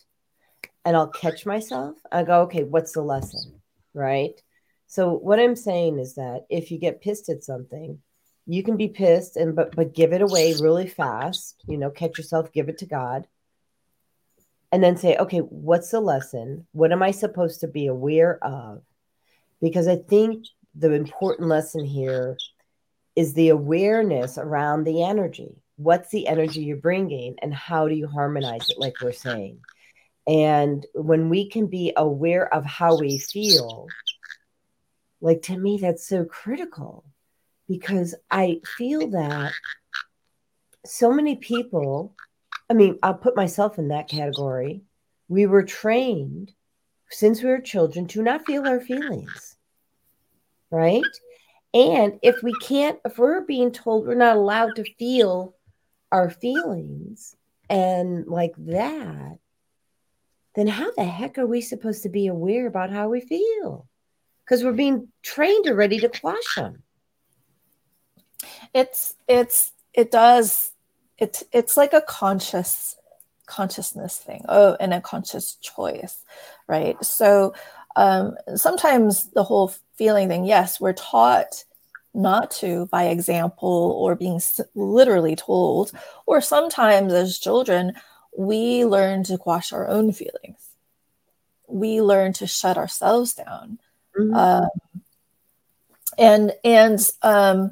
and 0.87 0.95
I'll 0.95 1.09
catch 1.09 1.45
myself. 1.45 1.97
I 2.13 2.23
go, 2.23 2.43
okay, 2.43 2.63
what's 2.63 2.93
the 2.93 3.01
lesson? 3.01 3.61
Right. 3.93 4.41
So 4.87 5.11
what 5.11 5.39
I'm 5.39 5.55
saying 5.57 5.99
is 5.99 6.15
that 6.15 6.45
if 6.49 6.71
you 6.71 6.77
get 6.77 7.01
pissed 7.01 7.27
at 7.27 7.43
something, 7.43 7.99
you 8.45 8.63
can 8.63 8.77
be 8.77 8.87
pissed 8.87 9.35
and 9.35 9.53
but 9.53 9.75
but 9.75 9.93
give 9.93 10.13
it 10.13 10.21
away 10.21 10.55
really 10.61 10.87
fast, 10.87 11.61
you 11.67 11.77
know, 11.77 11.89
catch 11.89 12.17
yourself, 12.17 12.53
give 12.53 12.69
it 12.69 12.77
to 12.77 12.85
God. 12.85 13.27
And 14.71 14.81
then 14.81 14.95
say, 14.95 15.17
okay, 15.17 15.39
what's 15.39 15.91
the 15.91 15.99
lesson? 15.99 16.67
What 16.71 16.93
am 16.93 17.03
I 17.03 17.11
supposed 17.11 17.61
to 17.61 17.67
be 17.67 17.87
aware 17.87 18.41
of? 18.41 18.81
Because 19.61 19.87
I 19.87 19.97
think 19.97 20.45
the 20.75 20.93
important 20.93 21.49
lesson 21.49 21.83
here 21.83 22.37
is 23.15 23.33
the 23.33 23.49
awareness 23.49 24.37
around 24.37 24.83
the 24.83 25.03
energy 25.03 25.55
what's 25.77 26.09
the 26.09 26.27
energy 26.27 26.61
you're 26.61 26.77
bringing 26.77 27.35
and 27.41 27.53
how 27.53 27.87
do 27.87 27.95
you 27.95 28.07
harmonize 28.07 28.67
it 28.69 28.77
like 28.77 28.95
we're 29.01 29.11
saying? 29.11 29.59
And 30.27 30.85
when 30.93 31.29
we 31.29 31.49
can 31.49 31.67
be 31.67 31.93
aware 31.95 32.53
of 32.53 32.65
how 32.65 32.97
we 32.97 33.17
feel 33.17 33.87
like 35.21 35.41
to 35.43 35.57
me 35.57 35.77
that's 35.77 36.07
so 36.07 36.25
critical 36.25 37.03
because 37.67 38.13
i 38.29 38.59
feel 38.77 39.09
that 39.09 39.51
so 40.85 41.11
many 41.11 41.35
people 41.37 42.13
i 42.69 42.73
mean 42.73 42.99
i'll 43.01 43.15
put 43.15 43.35
myself 43.35 43.79
in 43.79 43.87
that 43.87 44.07
category. 44.07 44.83
We 45.27 45.47
were 45.47 45.63
trained 45.63 46.53
since 47.09 47.41
we 47.41 47.49
were 47.49 47.59
children 47.59 48.05
to 48.07 48.21
not 48.21 48.45
feel 48.45 48.67
our 48.67 48.79
feelings 48.79 49.57
right? 50.71 51.03
And 51.73 52.19
if 52.21 52.41
we 52.43 52.53
can't 52.61 52.99
if 53.05 53.17
we're 53.17 53.41
being 53.41 53.71
told 53.71 54.07
we're 54.07 54.15
not 54.15 54.37
allowed 54.37 54.75
to 54.75 54.93
feel 54.95 55.55
our 56.11 56.29
feelings, 56.29 57.35
and 57.69 58.25
like 58.27 58.53
that, 58.57 59.39
then 60.55 60.67
how 60.67 60.91
the 60.95 61.03
heck 61.03 61.37
are 61.37 61.45
we 61.45 61.61
supposed 61.61 62.03
to 62.03 62.09
be 62.09 62.27
aware 62.27 62.67
about 62.67 62.89
how 62.89 63.09
we 63.09 63.21
feel? 63.21 63.87
Because 64.43 64.63
we're 64.63 64.71
being 64.71 65.09
trained 65.21 65.67
already 65.67 65.99
to 65.99 66.09
quash 66.09 66.55
them. 66.55 66.83
It's 68.73 69.15
it's 69.27 69.73
it 69.93 70.11
does 70.11 70.71
it's 71.17 71.43
it's 71.51 71.75
like 71.75 71.93
a 71.93 72.01
conscious 72.01 72.95
consciousness 73.45 74.17
thing 74.17 74.43
oh 74.49 74.75
and 74.79 74.93
a 74.93 75.01
conscious 75.01 75.55
choice 75.55 76.23
right 76.67 77.03
so 77.03 77.53
um, 77.95 78.35
sometimes 78.55 79.31
the 79.31 79.43
whole 79.43 79.73
feeling 79.95 80.27
thing 80.27 80.45
yes 80.45 80.79
we're 80.79 80.93
taught 80.93 81.63
not 82.17 82.51
to 82.51 82.87
by 82.87 83.05
example 83.05 83.95
or 83.97 84.15
being 84.15 84.41
literally 84.75 85.35
told 85.35 85.91
or 86.25 86.41
sometimes 86.41 87.13
as 87.13 87.37
children 87.37 87.93
we 88.37 88.85
learn 88.85 89.23
to 89.23 89.37
quash 89.37 89.71
our 89.71 89.87
own 89.87 90.11
feelings 90.11 90.69
we 91.67 92.01
learn 92.01 92.33
to 92.33 92.47
shut 92.47 92.77
ourselves 92.77 93.33
down 93.33 93.77
mm-hmm. 94.17 94.33
um, 94.33 94.69
and 96.17 96.53
and 96.63 97.11
um, 97.21 97.71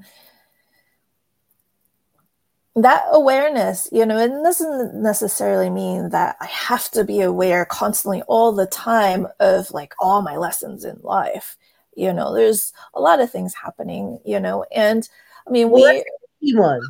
that 2.75 3.05
awareness, 3.11 3.87
you 3.91 4.05
know, 4.05 4.17
it 4.17 4.29
doesn't 4.29 5.01
necessarily 5.01 5.69
mean 5.69 6.09
that 6.09 6.35
I 6.41 6.45
have 6.45 6.89
to 6.91 7.05
be 7.05 7.21
aware 7.21 7.65
constantly 7.65 8.21
all 8.23 8.51
the 8.51 8.65
time 8.65 9.27
of 9.39 9.71
like 9.71 9.93
all 9.99 10.21
my 10.21 10.35
lessons 10.35 10.83
in 10.83 10.99
life. 11.01 11.57
You 11.95 12.13
know, 12.13 12.33
there's 12.33 12.73
a 12.93 13.01
lot 13.01 13.19
of 13.19 13.31
things 13.31 13.53
happening, 13.53 14.19
you 14.25 14.39
know, 14.39 14.65
and 14.71 15.07
I 15.47 15.51
mean, 15.51 15.71
we 15.71 16.03
key 16.41 16.57
one. 16.57 16.81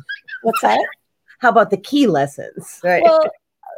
What's 0.42 0.60
that? 0.62 0.84
How 1.38 1.50
about 1.50 1.70
the 1.70 1.76
key 1.76 2.06
lessons? 2.06 2.80
Right. 2.82 3.02
Well, 3.02 3.30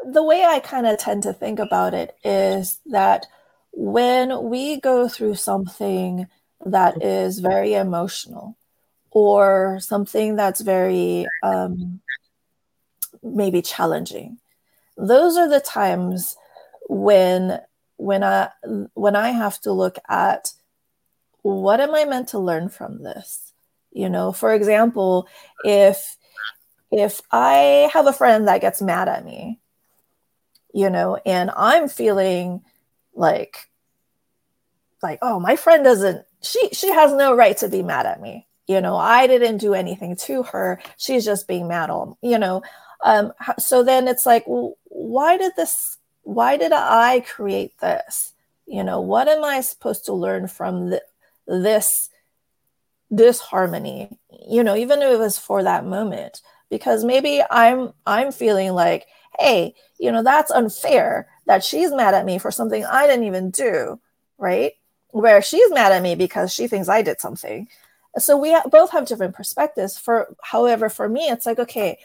the 0.06 0.22
way 0.22 0.44
I 0.44 0.60
kind 0.60 0.86
of 0.86 0.98
tend 0.98 1.24
to 1.24 1.32
think 1.32 1.58
about 1.58 1.92
it 1.94 2.16
is 2.24 2.80
that 2.86 3.26
when 3.72 4.44
we 4.44 4.80
go 4.80 5.08
through 5.08 5.34
something 5.34 6.26
that 6.64 7.02
is 7.02 7.38
very 7.38 7.74
emotional, 7.74 8.56
or 9.10 9.78
something 9.80 10.36
that's 10.36 10.60
very 10.60 11.26
um, 11.42 12.00
maybe 13.22 13.62
challenging 13.62 14.38
those 14.96 15.36
are 15.36 15.48
the 15.48 15.60
times 15.60 16.36
when 16.88 17.60
when 17.96 18.22
i 18.22 18.48
when 18.94 19.16
i 19.16 19.30
have 19.30 19.60
to 19.60 19.72
look 19.72 19.98
at 20.08 20.52
what 21.42 21.80
am 21.80 21.94
i 21.94 22.04
meant 22.04 22.28
to 22.28 22.38
learn 22.38 22.68
from 22.68 23.02
this? 23.02 23.52
You 23.92 24.08
know 24.08 24.32
for 24.32 24.54
example 24.54 25.28
if 25.64 26.16
if 26.90 27.20
i 27.30 27.90
have 27.92 28.06
a 28.06 28.12
friend 28.12 28.48
that 28.48 28.60
gets 28.60 28.80
mad 28.80 29.08
at 29.08 29.24
me 29.24 29.60
you 30.72 30.88
know 30.90 31.18
and 31.26 31.50
i'm 31.56 31.88
feeling 31.88 32.62
like 33.14 33.68
like 35.02 35.18
oh 35.22 35.40
my 35.40 35.56
friend 35.56 35.84
doesn't 35.84 36.24
she 36.42 36.68
she 36.70 36.90
has 36.92 37.12
no 37.12 37.34
right 37.34 37.56
to 37.58 37.68
be 37.68 37.82
mad 37.82 38.06
at 38.06 38.20
me. 38.20 38.46
You 38.66 38.80
know 38.80 38.96
i 38.96 39.26
didn't 39.26 39.58
do 39.58 39.74
anything 39.74 40.16
to 40.16 40.42
her. 40.44 40.80
She's 40.96 41.24
just 41.24 41.48
being 41.48 41.68
mad 41.68 41.90
on 41.90 42.16
you 42.22 42.38
know 42.38 42.62
um, 43.04 43.32
so 43.58 43.84
then 43.84 44.08
it's 44.08 44.26
like 44.26 44.44
well, 44.46 44.76
why 44.84 45.36
did 45.36 45.52
this 45.56 45.98
why 46.22 46.56
did 46.56 46.72
i 46.72 47.20
create 47.20 47.78
this? 47.78 48.34
You 48.66 48.84
know 48.84 49.00
what 49.00 49.28
am 49.28 49.44
i 49.44 49.60
supposed 49.60 50.04
to 50.06 50.12
learn 50.12 50.48
from 50.48 50.90
the, 50.90 51.02
this 51.48 52.08
this 53.10 53.40
harmony 53.40 54.10
you 54.48 54.62
know 54.62 54.76
even 54.76 55.02
if 55.02 55.10
it 55.10 55.18
was 55.18 55.38
for 55.38 55.62
that 55.62 55.84
moment 55.84 56.42
because 56.70 57.04
maybe 57.04 57.42
i'm 57.50 57.92
i'm 58.06 58.30
feeling 58.30 58.72
like 58.72 59.06
hey 59.38 59.74
you 59.98 60.12
know 60.12 60.22
that's 60.22 60.50
unfair 60.50 61.26
that 61.46 61.64
she's 61.64 61.90
mad 61.90 62.12
at 62.14 62.26
me 62.26 62.38
for 62.38 62.50
something 62.50 62.84
i 62.84 63.06
didn't 63.06 63.24
even 63.24 63.50
do 63.50 63.98
right? 64.38 64.72
Where 65.10 65.42
she's 65.42 65.70
mad 65.72 65.92
at 65.92 66.02
me 66.02 66.14
because 66.14 66.52
she 66.54 66.68
thinks 66.68 66.88
i 66.88 67.02
did 67.02 67.20
something. 67.20 67.68
So 68.16 68.36
we 68.36 68.56
both 68.70 68.90
have 68.92 69.06
different 69.06 69.34
perspectives 69.34 69.98
for 69.98 70.34
however 70.42 70.88
for 70.88 71.08
me 71.08 71.28
it's 71.28 71.46
like 71.46 71.58
okay 71.58 71.98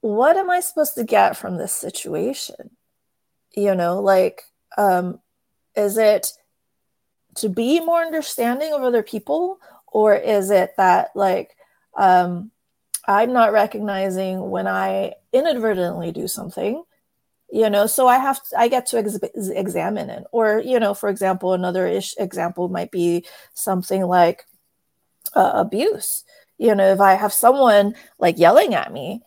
what 0.00 0.36
am 0.36 0.50
i 0.50 0.60
supposed 0.60 0.94
to 0.96 1.04
get 1.04 1.36
from 1.36 1.56
this 1.56 1.72
situation? 1.72 2.76
You 3.56 3.74
know 3.74 4.00
like 4.00 4.42
um 4.76 5.20
is 5.76 5.96
it 5.96 6.32
to 7.36 7.48
be 7.48 7.80
more 7.80 8.02
understanding 8.02 8.72
of 8.72 8.82
other 8.82 9.02
people? 9.02 9.58
Or 9.86 10.14
is 10.14 10.50
it 10.50 10.74
that 10.76 11.10
like 11.14 11.56
um 11.96 12.50
i'm 13.06 13.32
not 13.32 13.52
recognizing 13.52 14.50
when 14.50 14.66
i 14.66 15.12
inadvertently 15.32 16.10
do 16.10 16.26
something 16.26 16.82
you 17.52 17.70
know? 17.70 17.86
So 17.86 18.08
i 18.08 18.18
have 18.18 18.42
to, 18.48 18.58
i 18.58 18.66
get 18.68 18.86
to 18.86 18.98
ex- 18.98 19.18
examine 19.36 20.10
it. 20.10 20.24
Or 20.32 20.58
you 20.58 20.80
know 20.80 20.94
for 20.94 21.08
example 21.08 21.52
another 21.52 21.86
ish 21.86 22.14
example 22.18 22.68
might 22.68 22.90
be 22.90 23.24
something 23.54 24.02
like 24.02 24.44
uh, 25.34 25.52
abuse. 25.54 26.24
You 26.58 26.74
know 26.74 26.92
if 26.92 27.00
i 27.00 27.14
have 27.14 27.32
someone 27.32 27.94
like 28.18 28.38
yelling 28.38 28.74
at 28.74 28.92
me 28.92 29.22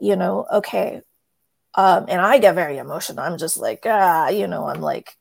you 0.00 0.16
know 0.16 0.46
okay 0.52 1.00
um 1.74 2.06
and 2.08 2.20
i 2.20 2.38
get 2.38 2.54
very 2.54 2.78
emotional. 2.78 3.24
I'm 3.24 3.38
just 3.38 3.56
like 3.56 3.82
ah 3.86 4.28
you 4.28 4.46
know 4.46 4.66
i'm 4.66 4.80
like 4.80 5.16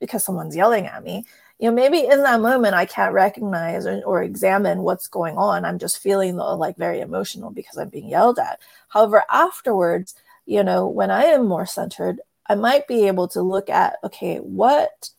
because 0.00 0.24
someone's 0.24 0.56
yelling 0.56 0.86
at 0.86 1.04
me 1.04 1.24
you 1.58 1.68
know 1.68 1.74
maybe 1.74 2.00
in 2.00 2.22
that 2.22 2.40
moment 2.40 2.74
i 2.74 2.84
can't 2.84 3.14
recognize 3.14 3.86
or, 3.86 4.02
or 4.04 4.22
examine 4.22 4.82
what's 4.82 5.08
going 5.08 5.36
on 5.36 5.64
i'm 5.64 5.78
just 5.78 5.98
feeling 5.98 6.40
uh, 6.40 6.56
like 6.56 6.76
very 6.76 7.00
emotional 7.00 7.50
because 7.50 7.76
i'm 7.76 7.88
being 7.88 8.08
yelled 8.08 8.38
at 8.38 8.58
however 8.88 9.22
afterwards 9.30 10.14
you 10.50 10.64
know, 10.64 10.88
when 10.88 11.12
I 11.12 11.26
am 11.26 11.46
more 11.46 11.64
centered, 11.64 12.20
I 12.44 12.56
might 12.56 12.88
be 12.88 13.06
able 13.06 13.28
to 13.28 13.40
look 13.40 13.70
at, 13.70 13.98
okay, 14.02 14.38
what 14.38 15.10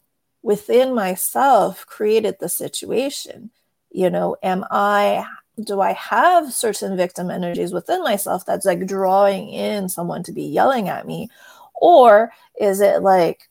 within 0.41 0.93
myself 0.93 1.85
created 1.85 2.35
the 2.39 2.49
situation? 2.49 3.49
You 3.91 4.09
know, 4.09 4.35
am 4.43 4.65
I, 4.69 5.25
do 5.57 5.79
I 5.79 5.93
have 5.93 6.51
certain 6.51 6.97
victim 6.97 7.31
energies 7.31 7.71
within 7.71 8.03
myself 8.03 8.45
that's 8.45 8.65
like 8.65 8.85
drawing 8.85 9.47
in 9.47 9.87
someone 9.87 10.23
to 10.23 10.33
be 10.33 10.43
yelling 10.43 10.89
at 10.89 11.07
me? 11.07 11.29
Or 11.75 12.33
is 12.59 12.81
it 12.81 13.01
like, 13.01 13.47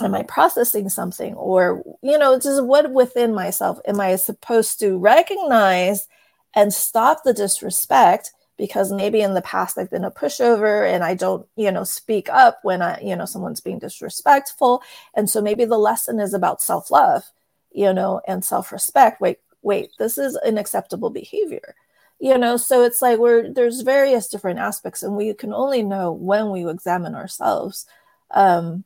am 0.00 0.14
I 0.14 0.22
processing 0.22 0.88
something? 0.88 1.34
Or, 1.34 1.82
you 2.02 2.18
know, 2.18 2.38
just 2.38 2.64
what 2.64 2.92
within 2.92 3.34
myself 3.34 3.78
am 3.86 4.00
I 4.00 4.16
supposed 4.16 4.80
to 4.80 4.98
recognize 4.98 6.08
and 6.54 6.72
stop 6.72 7.22
the 7.24 7.34
disrespect? 7.34 8.32
because 8.56 8.92
maybe 8.92 9.20
in 9.20 9.34
the 9.34 9.42
past 9.42 9.78
I've 9.78 9.90
been 9.90 10.04
a 10.04 10.10
pushover 10.10 10.88
and 10.88 11.02
I 11.02 11.14
don't, 11.14 11.46
you 11.56 11.70
know, 11.70 11.84
speak 11.84 12.28
up 12.28 12.60
when 12.62 12.82
I, 12.82 13.00
you 13.00 13.16
know, 13.16 13.24
someone's 13.24 13.60
being 13.60 13.78
disrespectful. 13.78 14.82
And 15.14 15.28
so 15.28 15.40
maybe 15.40 15.64
the 15.64 15.78
lesson 15.78 16.20
is 16.20 16.34
about 16.34 16.62
self-love, 16.62 17.24
you 17.72 17.92
know, 17.92 18.20
and 18.28 18.44
self-respect. 18.44 19.20
Wait, 19.20 19.38
wait, 19.62 19.90
this 19.98 20.18
is 20.18 20.36
unacceptable 20.36 21.10
behavior. 21.10 21.74
You 22.20 22.38
know, 22.38 22.56
so 22.56 22.84
it's 22.84 23.02
like 23.02 23.18
we're 23.18 23.52
there's 23.52 23.80
various 23.80 24.28
different 24.28 24.60
aspects, 24.60 25.02
and 25.02 25.16
we 25.16 25.34
can 25.34 25.52
only 25.52 25.82
know 25.82 26.12
when 26.12 26.50
we 26.50 26.66
examine 26.66 27.14
ourselves. 27.16 27.86
Um, 28.30 28.84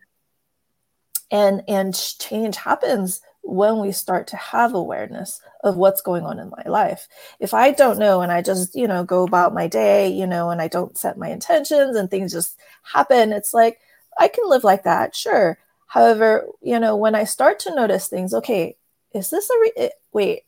and 1.30 1.62
and 1.68 1.94
change 2.18 2.56
happens 2.56 3.20
when 3.42 3.78
we 3.80 3.92
start 3.92 4.26
to 4.26 4.36
have 4.36 4.74
awareness 4.74 5.40
of 5.64 5.76
what's 5.76 6.02
going 6.02 6.22
on 6.22 6.38
in 6.38 6.50
my 6.50 6.62
life. 6.66 7.08
If 7.40 7.54
I 7.54 7.70
don't 7.70 7.98
know 7.98 8.20
and 8.20 8.30
I 8.30 8.42
just, 8.42 8.74
you 8.74 8.86
know, 8.86 9.04
go 9.04 9.24
about 9.24 9.54
my 9.54 9.66
day, 9.68 10.08
you 10.08 10.26
know, 10.26 10.50
and 10.50 10.60
I 10.60 10.68
don't 10.68 10.98
set 10.98 11.16
my 11.16 11.30
intentions 11.30 11.96
and 11.96 12.10
things 12.10 12.32
just 12.32 12.58
happen, 12.82 13.32
it's 13.32 13.54
like 13.54 13.78
I 14.18 14.28
can 14.28 14.48
live 14.48 14.64
like 14.64 14.82
that, 14.84 15.16
sure. 15.16 15.58
However, 15.86 16.46
you 16.60 16.78
know, 16.78 16.96
when 16.96 17.14
I 17.14 17.24
start 17.24 17.58
to 17.60 17.74
notice 17.74 18.08
things, 18.08 18.34
okay, 18.34 18.76
is 19.14 19.30
this 19.30 19.48
a 19.48 19.54
re- 19.60 19.72
eh, 19.76 19.88
wait? 20.12 20.42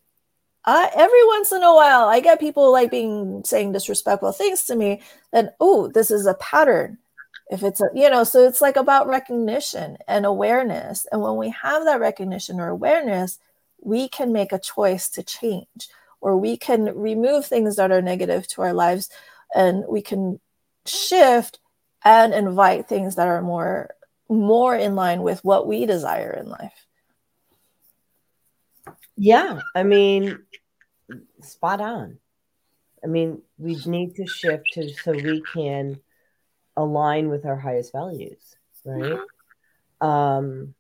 I, 0.67 0.91
every 0.95 1.27
once 1.27 1.53
in 1.53 1.63
a 1.63 1.75
while, 1.75 2.07
I 2.07 2.21
get 2.21 2.39
people 2.39 2.71
like 2.71 2.91
being 2.91 3.43
saying 3.47 3.73
disrespectful 3.73 4.33
things 4.33 4.65
to 4.65 4.77
me. 4.77 5.01
Then, 5.33 5.51
oh, 5.59 5.89
this 5.89 6.11
is 6.11 6.27
a 6.27 6.35
pattern 6.35 6.99
if 7.51 7.65
it's 7.65 7.81
a 7.81 7.89
you 7.95 8.09
know 8.09 8.25
so 8.25 8.47
it's 8.47 8.61
like 8.61 8.77
about 8.77 9.09
recognition 9.09 9.99
and 10.07 10.25
awareness 10.25 11.07
and 11.11 11.21
when 11.21 11.37
we 11.37 11.51
have 11.51 11.85
that 11.85 12.01
recognition 12.01 12.61
or 12.61 12.69
awareness 12.69 13.39
we 13.81 14.09
can 14.09 14.33
make 14.33 14.53
a 14.53 14.59
choice 14.59 15.09
to 15.09 15.23
change 15.23 15.89
or 16.21 16.37
we 16.37 16.57
can 16.57 16.97
remove 16.97 17.45
things 17.45 17.77
that 17.77 17.91
are 17.91 18.03
negative 18.03 18.47
to 18.47 18.63
our 18.63 18.73
lives 18.73 19.11
and 19.55 19.85
we 19.89 20.01
can 20.01 20.39
shift 20.87 21.59
and 22.05 22.33
invite 22.33 22.89
things 22.89 23.17
that 23.17 23.29
are 23.29 23.43
more 23.43 23.91
more 24.29 24.77
in 24.77 24.95
line 24.95 25.23
with 25.23 25.45
what 25.45 25.67
we 25.67 25.87
desire 25.87 26.31
in 26.31 26.49
life. 26.49 26.87
Yeah 29.17 29.61
i 29.75 29.83
mean 29.83 30.39
spot 31.43 31.81
on. 31.81 32.19
I 33.03 33.09
mean 33.09 33.43
we 33.59 33.75
need 33.87 34.15
to 34.17 34.27
shift 34.27 34.67
to 34.75 34.89
so 34.95 35.13
we 35.13 35.43
can 35.53 35.99
align 36.83 37.29
with 37.29 37.47
our 37.47 37.57
highest 37.57 37.93
values, 37.93 38.57
right? 38.85 39.03
Mm-hmm. 39.03 40.07
Um, 40.07 40.75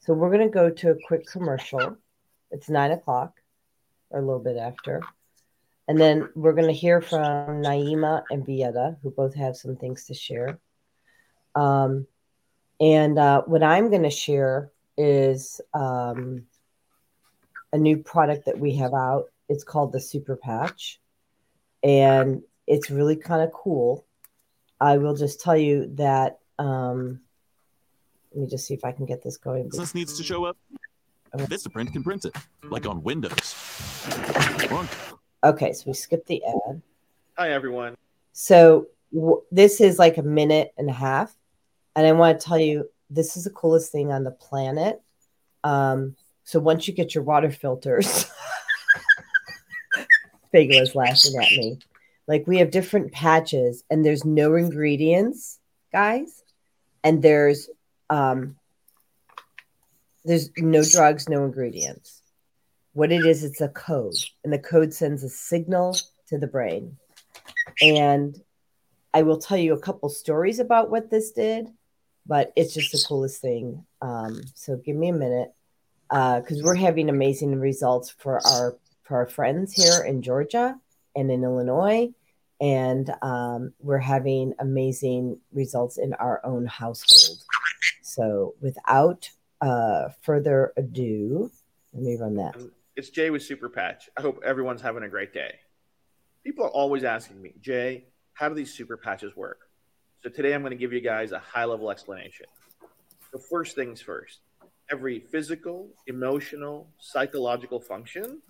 so 0.00 0.14
we're 0.14 0.30
going 0.30 0.48
to 0.48 0.52
go 0.52 0.70
to 0.70 0.90
a 0.90 0.96
quick 1.06 1.26
commercial. 1.26 1.96
It's 2.50 2.68
nine 2.68 2.90
o'clock 2.90 3.34
or 4.10 4.20
a 4.20 4.24
little 4.24 4.42
bit 4.42 4.56
after. 4.56 5.02
And 5.86 5.98
then 5.98 6.28
we're 6.34 6.52
going 6.52 6.66
to 6.66 6.72
hear 6.72 7.00
from 7.00 7.62
Naima 7.62 8.22
and 8.30 8.44
Vieta, 8.44 8.96
who 9.02 9.10
both 9.10 9.34
have 9.34 9.56
some 9.56 9.76
things 9.76 10.04
to 10.06 10.14
share. 10.14 10.58
Um, 11.54 12.06
and 12.80 13.18
uh, 13.18 13.42
what 13.42 13.62
I'm 13.62 13.90
going 13.90 14.02
to 14.02 14.10
share 14.10 14.70
is 14.96 15.60
um, 15.74 16.44
a 17.72 17.78
new 17.78 17.98
product 17.98 18.46
that 18.46 18.58
we 18.58 18.76
have 18.76 18.94
out. 18.94 19.26
It's 19.48 19.64
called 19.64 19.92
the 19.92 20.00
Super 20.00 20.36
Patch, 20.36 21.00
and 21.82 22.42
it's 22.66 22.90
really 22.90 23.16
kind 23.16 23.42
of 23.42 23.52
cool. 23.52 24.04
I 24.80 24.98
will 24.98 25.14
just 25.14 25.40
tell 25.40 25.56
you 25.56 25.90
that. 25.94 26.40
Um, 26.58 27.20
let 28.32 28.42
me 28.42 28.48
just 28.48 28.66
see 28.66 28.74
if 28.74 28.84
I 28.84 28.92
can 28.92 29.06
get 29.06 29.22
this 29.22 29.36
going. 29.36 29.68
This 29.70 29.94
needs 29.94 30.16
to 30.18 30.22
show 30.22 30.44
up. 30.44 30.56
Vistaprint 31.36 31.92
can 31.92 32.02
print 32.02 32.24
it, 32.24 32.34
like 32.64 32.86
on 32.86 33.02
Windows. 33.02 33.54
Okay, 35.44 35.72
so 35.72 35.84
we 35.86 35.92
skip 35.92 36.26
the 36.26 36.42
ad. 36.44 36.82
Hi, 37.36 37.52
everyone. 37.52 37.96
So 38.32 38.88
w- 39.12 39.42
this 39.50 39.80
is 39.80 39.98
like 39.98 40.16
a 40.16 40.22
minute 40.22 40.72
and 40.78 40.88
a 40.88 40.92
half, 40.92 41.36
and 41.94 42.06
I 42.06 42.12
want 42.12 42.40
to 42.40 42.46
tell 42.46 42.58
you 42.58 42.88
this 43.10 43.36
is 43.36 43.44
the 43.44 43.50
coolest 43.50 43.92
thing 43.92 44.12
on 44.12 44.24
the 44.24 44.30
planet. 44.30 45.02
Um, 45.64 46.16
so 46.44 46.60
once 46.60 46.88
you 46.88 46.94
get 46.94 47.14
your 47.14 47.24
water 47.24 47.50
filters, 47.50 48.06
Figla 50.54 50.80
is 50.80 50.94
laughing 50.94 51.34
at 51.40 51.50
me. 51.52 51.78
Like 52.28 52.46
we 52.46 52.58
have 52.58 52.70
different 52.70 53.10
patches, 53.10 53.82
and 53.90 54.04
there's 54.04 54.24
no 54.24 54.54
ingredients, 54.54 55.58
guys, 55.90 56.44
and 57.02 57.22
there's 57.22 57.68
um, 58.10 58.56
there's 60.24 60.50
no 60.58 60.84
drugs, 60.84 61.28
no 61.28 61.44
ingredients. 61.44 62.22
What 62.92 63.12
it 63.12 63.24
is, 63.24 63.44
it's 63.44 63.62
a 63.62 63.68
code, 63.68 64.14
and 64.44 64.52
the 64.52 64.58
code 64.58 64.92
sends 64.92 65.24
a 65.24 65.28
signal 65.28 65.96
to 66.28 66.38
the 66.38 66.46
brain. 66.46 66.98
And 67.80 68.38
I 69.14 69.22
will 69.22 69.38
tell 69.38 69.56
you 69.56 69.72
a 69.72 69.80
couple 69.80 70.08
stories 70.10 70.58
about 70.58 70.90
what 70.90 71.10
this 71.10 71.32
did, 71.32 71.68
but 72.26 72.52
it's 72.56 72.74
just 72.74 72.92
the 72.92 73.02
coolest 73.08 73.40
thing. 73.40 73.86
Um, 74.02 74.42
so 74.54 74.76
give 74.76 74.96
me 74.96 75.08
a 75.08 75.14
minute 75.14 75.54
because 76.10 76.60
uh, 76.60 76.62
we're 76.62 76.74
having 76.74 77.08
amazing 77.08 77.58
results 77.58 78.10
for 78.10 78.46
our 78.46 78.76
for 79.04 79.16
our 79.16 79.26
friends 79.26 79.72
here 79.72 80.04
in 80.04 80.20
Georgia 80.20 80.78
and 81.16 81.30
in 81.30 81.42
Illinois, 81.42 82.10
and 82.60 83.12
um, 83.22 83.72
we're 83.80 83.98
having 83.98 84.54
amazing 84.58 85.38
results 85.52 85.98
in 85.98 86.14
our 86.14 86.40
own 86.44 86.66
household. 86.66 87.38
So 88.02 88.54
without 88.60 89.28
uh, 89.60 90.08
further 90.22 90.72
ado, 90.76 91.50
let 91.92 92.02
me 92.02 92.16
run 92.16 92.34
that. 92.36 92.56
It's 92.96 93.10
Jay 93.10 93.30
with 93.30 93.42
Super 93.42 93.68
Patch. 93.68 94.10
I 94.16 94.22
hope 94.22 94.40
everyone's 94.44 94.82
having 94.82 95.04
a 95.04 95.08
great 95.08 95.32
day. 95.32 95.54
People 96.44 96.64
are 96.64 96.70
always 96.70 97.04
asking 97.04 97.40
me, 97.40 97.52
Jay, 97.60 98.04
how 98.32 98.48
do 98.48 98.54
these 98.54 98.72
super 98.72 98.96
patches 98.96 99.36
work? 99.36 99.68
So 100.22 100.28
today 100.28 100.54
I'm 100.54 100.62
going 100.62 100.72
to 100.72 100.76
give 100.76 100.92
you 100.92 101.00
guys 101.00 101.32
a 101.32 101.38
high 101.38 101.64
level 101.64 101.90
explanation. 101.90 102.46
The 103.32 103.38
first 103.38 103.76
things 103.76 104.00
first 104.00 104.40
every 104.90 105.20
physical, 105.20 105.90
emotional, 106.06 106.88
psychological 106.98 107.78
function 107.78 108.40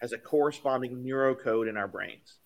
has 0.00 0.12
a 0.12 0.18
corresponding 0.18 1.02
neurocode 1.02 1.68
in 1.68 1.76
our 1.76 1.88
brains. 1.88 2.36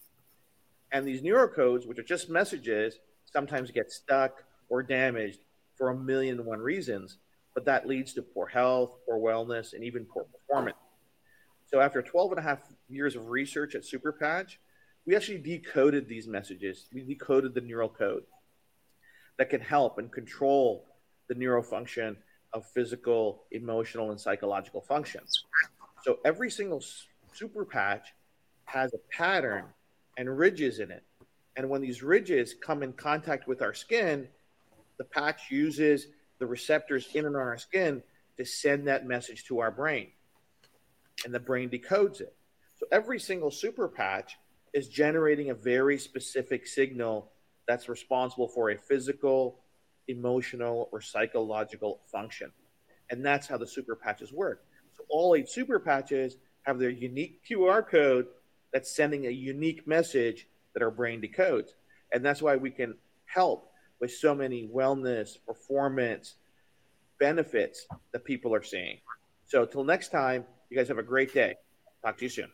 And 0.93 1.07
these 1.07 1.22
neurocodes, 1.22 1.86
which 1.86 1.99
are 1.99 2.05
just 2.05 2.28
messages, 2.30 2.99
sometimes 3.24 3.70
get 3.70 3.93
stuck 3.93 4.43
or 4.68 4.82
damaged 4.82 5.41
for 5.76 5.91
a 5.91 5.97
million 5.97 6.38
and 6.38 6.47
one 6.47 6.61
reasons, 6.61 7.18
but 7.55 7.64
that 7.64 7.86
leads 7.86 8.12
to 8.14 8.22
poor 8.22 8.47
health, 8.47 8.97
poor 9.07 9.18
wellness, 9.18 9.72
and 9.72 9.84
even 9.84 10.05
poor 10.05 10.24
performance. 10.24 10.76
So 11.66 11.80
after 11.80 12.03
12 12.03 12.32
and 12.32 12.41
a 12.41 12.43
half 12.43 12.59
years 12.88 13.14
of 13.14 13.28
research 13.28 13.74
at 13.74 13.82
Superpatch, 13.82 14.57
we 15.07 15.16
actually 15.16 15.38
decoded 15.38 16.09
these 16.09 16.26
messages. 16.26 16.86
We 16.93 17.03
decoded 17.03 17.55
the 17.55 17.61
neural 17.61 17.88
code 17.88 18.24
that 19.38 19.51
can 19.51 19.61
help 19.61 19.99
and 19.99 20.12
control 20.12 20.86
the 21.28 21.34
neural 21.34 21.62
function 21.62 22.16
of 22.53 22.66
physical, 22.66 23.45
emotional, 23.53 24.11
and 24.11 24.20
psychological 24.20 24.80
functions. 24.80 25.45
So 26.03 26.18
every 26.24 26.51
single 26.51 26.82
super 27.32 27.64
patch 27.64 28.09
has 28.64 28.93
a 28.93 28.99
pattern 29.16 29.66
and 30.20 30.38
ridges 30.38 30.80
in 30.80 30.90
it. 30.90 31.02
And 31.56 31.70
when 31.70 31.80
these 31.80 32.02
ridges 32.02 32.54
come 32.54 32.82
in 32.82 32.92
contact 32.92 33.48
with 33.48 33.62
our 33.62 33.72
skin, 33.72 34.28
the 34.98 35.04
patch 35.04 35.50
uses 35.50 36.08
the 36.38 36.46
receptors 36.46 37.08
in 37.14 37.24
and 37.24 37.34
on 37.34 37.42
our 37.42 37.56
skin 37.56 38.02
to 38.36 38.44
send 38.44 38.86
that 38.86 39.06
message 39.06 39.46
to 39.46 39.60
our 39.60 39.70
brain. 39.70 40.08
And 41.24 41.34
the 41.34 41.40
brain 41.40 41.70
decodes 41.70 42.20
it. 42.20 42.34
So 42.78 42.86
every 42.92 43.18
single 43.18 43.50
super 43.50 43.88
patch 43.88 44.36
is 44.74 44.88
generating 44.88 45.48
a 45.48 45.54
very 45.54 45.98
specific 45.98 46.66
signal 46.66 47.30
that's 47.66 47.88
responsible 47.88 48.48
for 48.48 48.70
a 48.70 48.76
physical, 48.76 49.60
emotional, 50.08 50.90
or 50.92 51.00
psychological 51.00 52.00
function. 52.12 52.52
And 53.08 53.24
that's 53.24 53.46
how 53.46 53.56
the 53.56 53.66
super 53.66 53.96
patches 53.96 54.34
work. 54.34 54.66
So 54.98 55.04
all 55.08 55.34
eight 55.34 55.48
super 55.48 55.80
patches 55.80 56.36
have 56.64 56.78
their 56.78 56.90
unique 56.90 57.40
QR 57.48 57.86
code 57.88 58.26
that's 58.72 58.94
sending 58.94 59.26
a 59.26 59.30
unique 59.30 59.86
message 59.86 60.46
that 60.74 60.82
our 60.82 60.90
brain 60.90 61.20
decodes. 61.20 61.70
And 62.12 62.24
that's 62.24 62.42
why 62.42 62.56
we 62.56 62.70
can 62.70 62.94
help 63.26 63.70
with 64.00 64.12
so 64.12 64.34
many 64.34 64.68
wellness, 64.74 65.36
performance 65.46 66.34
benefits 67.18 67.86
that 68.12 68.24
people 68.24 68.54
are 68.54 68.62
seeing. 68.62 68.98
So, 69.46 69.66
till 69.66 69.84
next 69.84 70.10
time, 70.10 70.44
you 70.70 70.76
guys 70.76 70.88
have 70.88 70.98
a 70.98 71.02
great 71.02 71.34
day. 71.34 71.56
Talk 72.02 72.18
to 72.18 72.24
you 72.24 72.30
soon. 72.30 72.50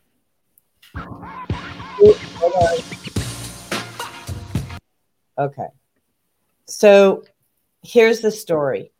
Okay. 5.38 5.66
So 6.66 7.22
here's 7.82 8.20
the 8.20 8.30
story. 8.30 8.92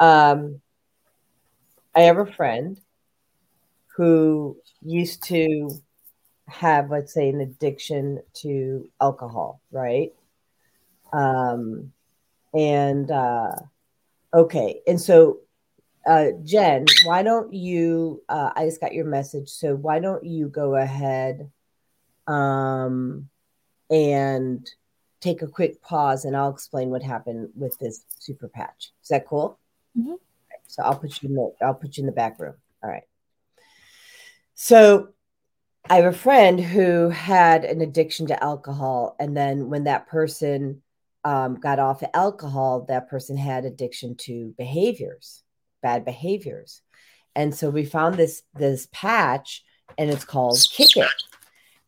Um, 0.00 0.60
I 1.94 2.02
have 2.02 2.18
a 2.18 2.26
friend 2.26 2.80
who 3.96 4.56
used 4.82 5.22
to 5.24 5.70
have, 6.48 6.90
let's 6.90 7.14
say, 7.14 7.28
an 7.28 7.40
addiction 7.40 8.20
to 8.34 8.90
alcohol, 9.00 9.60
right? 9.70 10.12
Um, 11.12 11.92
and 12.52 13.10
uh, 13.10 13.52
okay, 14.32 14.80
and 14.86 15.00
so 15.00 15.40
uh, 16.06 16.28
Jen, 16.44 16.84
why 17.04 17.22
don't 17.22 17.52
you? 17.52 18.22
Uh, 18.28 18.50
I 18.54 18.64
just 18.66 18.80
got 18.80 18.92
your 18.92 19.06
message, 19.06 19.48
so 19.48 19.74
why 19.74 20.00
don't 20.00 20.24
you 20.24 20.48
go 20.48 20.74
ahead 20.74 21.50
um, 22.26 23.28
and 23.90 24.68
take 25.20 25.42
a 25.42 25.46
quick 25.46 25.80
pause, 25.82 26.24
and 26.24 26.36
I'll 26.36 26.50
explain 26.50 26.90
what 26.90 27.02
happened 27.02 27.50
with 27.54 27.78
this 27.78 28.04
super 28.18 28.48
patch. 28.48 28.92
Is 29.02 29.08
that 29.08 29.26
cool? 29.26 29.58
Mm-hmm. 29.98 30.14
So 30.66 30.82
I'll 30.82 30.98
put 30.98 31.22
you 31.22 31.28
in 31.30 31.34
the 31.36 31.52
I'll 31.64 31.74
put 31.74 31.96
you 31.96 32.02
in 32.02 32.06
the 32.06 32.12
back 32.12 32.38
room. 32.38 32.54
All 32.82 32.90
right. 32.90 33.04
So 34.54 35.08
I 35.88 35.96
have 35.96 36.14
a 36.14 36.16
friend 36.16 36.60
who 36.60 37.10
had 37.10 37.64
an 37.64 37.80
addiction 37.80 38.26
to 38.28 38.42
alcohol, 38.42 39.16
and 39.18 39.36
then 39.36 39.68
when 39.68 39.84
that 39.84 40.06
person 40.06 40.82
um, 41.24 41.56
got 41.56 41.78
off 41.78 42.02
of 42.02 42.10
alcohol, 42.14 42.86
that 42.88 43.08
person 43.08 43.36
had 43.36 43.64
addiction 43.64 44.16
to 44.16 44.54
behaviors 44.56 45.44
bad 45.84 46.04
behaviors. 46.04 46.80
And 47.36 47.54
so 47.54 47.70
we 47.70 47.84
found 47.84 48.16
this 48.16 48.42
this 48.54 48.88
patch 48.90 49.62
and 49.98 50.10
it's 50.10 50.24
called 50.24 50.58
Kick 50.72 50.96
It. 50.96 51.08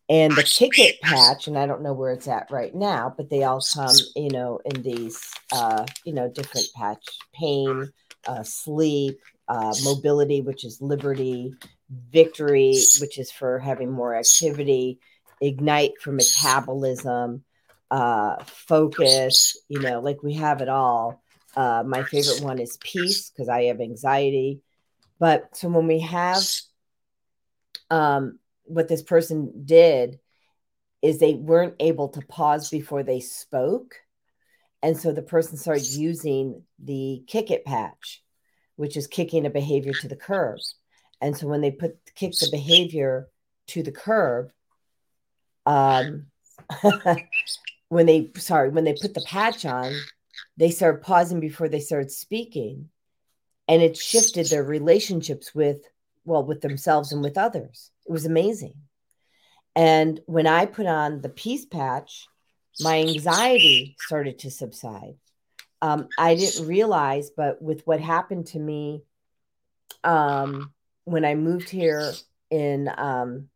And 0.07 0.33
the 0.33 0.43
Kick 0.43 0.79
It 0.79 1.01
patch, 1.01 1.47
and 1.47 1.57
I 1.57 1.65
don't 1.65 1.81
know 1.81 1.93
where 1.93 2.13
it's 2.13 2.29
at 2.29 2.49
right 2.49 2.73
now, 2.73 3.13
but 3.17 3.29
they 3.29 3.43
all 3.43 3.61
come, 3.73 3.95
you 4.15 4.29
know, 4.29 4.61
in 4.63 4.81
these, 4.81 5.19
uh, 5.51 5.85
you 6.05 6.13
know, 6.13 6.29
different 6.29 6.67
patch 6.75 7.03
pain, 7.33 7.91
uh, 8.25 8.43
sleep, 8.43 9.19
uh, 9.49 9.73
mobility, 9.83 10.39
which 10.39 10.63
is 10.63 10.81
liberty, 10.81 11.53
victory, 11.89 12.77
which 12.99 13.17
is 13.17 13.31
for 13.31 13.59
having 13.59 13.91
more 13.91 14.15
activity, 14.15 14.99
ignite 15.41 15.93
for 16.01 16.11
metabolism, 16.11 17.43
uh, 17.91 18.43
focus, 18.43 19.57
you 19.69 19.79
know, 19.79 19.99
like 19.99 20.23
we 20.23 20.33
have 20.33 20.61
it 20.61 20.69
all. 20.69 21.21
Uh, 21.55 21.83
my 21.85 22.03
favorite 22.03 22.41
one 22.41 22.59
is 22.59 22.77
peace 22.77 23.29
because 23.29 23.49
I 23.49 23.63
have 23.63 23.81
anxiety. 23.81 24.61
But 25.19 25.55
so 25.55 25.69
when 25.69 25.87
we 25.87 26.01
have 26.01 26.43
um, 27.89 28.39
what 28.65 28.87
this 28.87 29.01
person 29.01 29.65
did 29.65 30.19
is 31.01 31.19
they 31.19 31.33
weren't 31.33 31.75
able 31.79 32.09
to 32.09 32.21
pause 32.21 32.69
before 32.69 33.03
they 33.03 33.19
spoke. 33.19 33.95
And 34.83 34.97
so 34.97 35.11
the 35.11 35.21
person 35.21 35.57
started 35.57 35.87
using 35.87 36.63
the 36.83 37.23
kick 37.27 37.49
it 37.49 37.65
patch, 37.65 38.23
which 38.75 38.95
is 38.97 39.07
kicking 39.07 39.45
a 39.45 39.49
behavior 39.49 39.93
to 39.93 40.07
the 40.07 40.15
curb. 40.15 40.59
And 41.21 41.35
so 41.35 41.47
when 41.47 41.61
they 41.61 41.71
put 41.71 41.97
kick 42.15 42.33
the 42.33 42.49
behavior 42.51 43.29
to 43.67 43.83
the 43.83 43.91
curb, 43.91 44.51
um, 45.65 46.27
when 47.89 48.05
they 48.05 48.31
sorry, 48.37 48.69
when 48.69 48.83
they 48.83 48.93
put 48.93 49.13
the 49.13 49.25
patch 49.27 49.65
on, 49.65 49.93
they 50.57 50.71
started 50.71 51.01
pausing 51.01 51.39
before 51.39 51.69
they 51.69 51.79
started 51.79 52.11
speaking 52.11 52.89
and 53.67 53.81
it 53.81 53.97
shifted 53.97 54.47
their 54.47 54.63
relationships 54.63 55.53
with 55.53 55.81
well 56.25 56.43
with 56.43 56.61
themselves 56.61 57.11
and 57.11 57.21
with 57.21 57.37
others 57.37 57.91
It 58.05 58.11
was 58.11 58.25
amazing. 58.25 58.73
And 59.75 60.19
when 60.25 60.47
I 60.47 60.65
put 60.65 60.87
on 60.87 61.21
the 61.21 61.29
peace 61.29 61.65
patch, 61.65 62.27
my 62.79 62.99
anxiety 62.99 63.95
started 63.99 64.39
to 64.39 64.51
subside. 64.51 65.15
Um, 65.81 66.07
I 66.17 66.35
didn't 66.35 66.67
realize, 66.67 67.29
but 67.29 67.61
with 67.61 67.85
what 67.85 67.99
happened 67.99 68.47
to 68.47 68.59
me 68.59 69.03
um, 70.03 70.73
when 71.07 71.23
I 71.23 71.35
moved 71.35 71.69
here 71.69 72.11
in 72.49 72.91
um, 72.97 73.47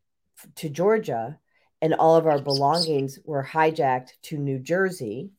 to 0.55 0.69
Georgia, 0.69 1.37
and 1.81 1.93
all 1.93 2.15
of 2.15 2.25
our 2.25 2.39
belongings 2.39 3.19
were 3.25 3.43
hijacked 3.43 4.11
to 4.23 4.37
New 4.37 4.57
Jersey, 4.57 5.31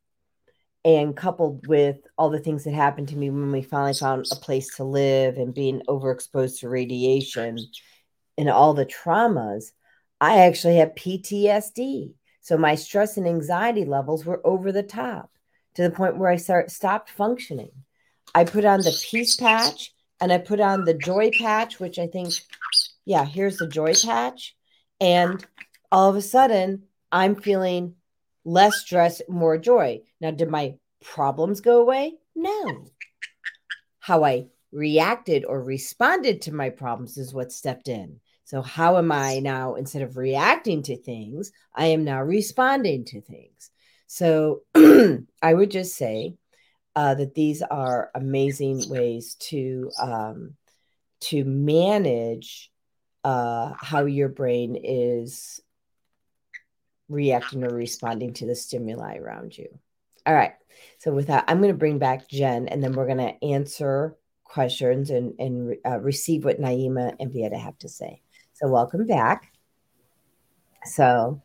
and 0.84 1.16
coupled 1.16 1.66
with 1.66 1.96
all 2.18 2.28
the 2.28 2.38
things 2.38 2.64
that 2.64 2.74
happened 2.74 3.08
to 3.08 3.16
me 3.16 3.30
when 3.30 3.50
we 3.50 3.62
finally 3.62 3.94
found 3.94 4.26
a 4.30 4.36
place 4.36 4.76
to 4.76 4.84
live 4.84 5.38
and 5.38 5.54
being 5.54 5.80
overexposed 5.88 6.60
to 6.60 6.68
radiation 6.68 7.58
and 8.36 8.50
all 8.50 8.74
the 8.74 8.84
traumas, 8.84 9.72
I 10.20 10.40
actually 10.40 10.76
had 10.76 10.96
PTSD. 10.96 12.12
So 12.42 12.58
my 12.58 12.74
stress 12.74 13.16
and 13.16 13.26
anxiety 13.26 13.86
levels 13.86 14.26
were 14.26 14.46
over 14.46 14.70
the 14.70 14.82
top 14.82 15.30
to 15.76 15.82
the 15.82 15.90
point 15.90 16.18
where 16.18 16.30
I 16.30 16.36
start, 16.36 16.70
stopped 16.70 17.08
functioning. 17.08 17.72
I 18.34 18.44
put 18.44 18.66
on 18.66 18.80
the 18.80 18.98
peace 19.10 19.36
patch 19.36 19.94
and 20.22 20.32
I 20.32 20.38
put 20.38 20.60
on 20.60 20.84
the 20.84 20.94
joy 20.94 21.32
patch, 21.36 21.80
which 21.80 21.98
I 21.98 22.06
think, 22.06 22.32
yeah, 23.04 23.24
here's 23.24 23.56
the 23.56 23.66
joy 23.66 23.92
patch. 23.92 24.54
And 25.00 25.44
all 25.90 26.08
of 26.08 26.14
a 26.14 26.22
sudden, 26.22 26.84
I'm 27.10 27.34
feeling 27.34 27.96
less 28.44 28.78
stress, 28.78 29.20
more 29.28 29.58
joy. 29.58 30.02
Now, 30.20 30.30
did 30.30 30.48
my 30.48 30.76
problems 31.02 31.60
go 31.60 31.80
away? 31.80 32.14
No. 32.36 32.84
How 33.98 34.22
I 34.22 34.46
reacted 34.70 35.44
or 35.44 35.60
responded 35.60 36.42
to 36.42 36.54
my 36.54 36.70
problems 36.70 37.18
is 37.18 37.34
what 37.34 37.50
stepped 37.50 37.88
in. 37.88 38.20
So, 38.44 38.62
how 38.62 38.98
am 38.98 39.10
I 39.10 39.40
now, 39.40 39.74
instead 39.74 40.02
of 40.02 40.16
reacting 40.16 40.84
to 40.84 40.96
things, 40.96 41.50
I 41.74 41.86
am 41.86 42.04
now 42.04 42.22
responding 42.22 43.06
to 43.06 43.20
things. 43.20 43.70
So, 44.06 44.62
I 45.42 45.52
would 45.52 45.72
just 45.72 45.96
say 45.96 46.36
uh, 46.94 47.14
that 47.14 47.34
these 47.34 47.62
are 47.62 48.10
amazing 48.14 48.88
ways 48.88 49.34
to 49.36 49.90
um, 50.00 50.54
to 51.20 51.44
manage 51.44 52.70
uh, 53.24 53.72
how 53.78 54.04
your 54.04 54.28
brain 54.28 54.76
is 54.82 55.60
reacting 57.08 57.64
or 57.64 57.70
responding 57.70 58.32
to 58.34 58.46
the 58.46 58.54
stimuli 58.54 59.16
around 59.16 59.56
you. 59.56 59.68
All 60.26 60.34
right. 60.34 60.54
So 60.98 61.12
with 61.12 61.28
that, 61.28 61.44
I'm 61.48 61.58
going 61.58 61.72
to 61.72 61.78
bring 61.78 61.98
back 61.98 62.28
Jen, 62.28 62.68
and 62.68 62.82
then 62.82 62.92
we're 62.92 63.06
going 63.06 63.18
to 63.18 63.44
answer 63.44 64.16
questions 64.44 65.10
and 65.10 65.34
and 65.38 65.76
uh, 65.86 65.98
receive 65.98 66.44
what 66.44 66.60
Naima 66.60 67.14
and 67.18 67.32
Vieta 67.32 67.58
have 67.58 67.78
to 67.78 67.88
say. 67.88 68.20
So 68.54 68.68
welcome 68.68 69.06
back. 69.06 69.52
So, 70.84 71.42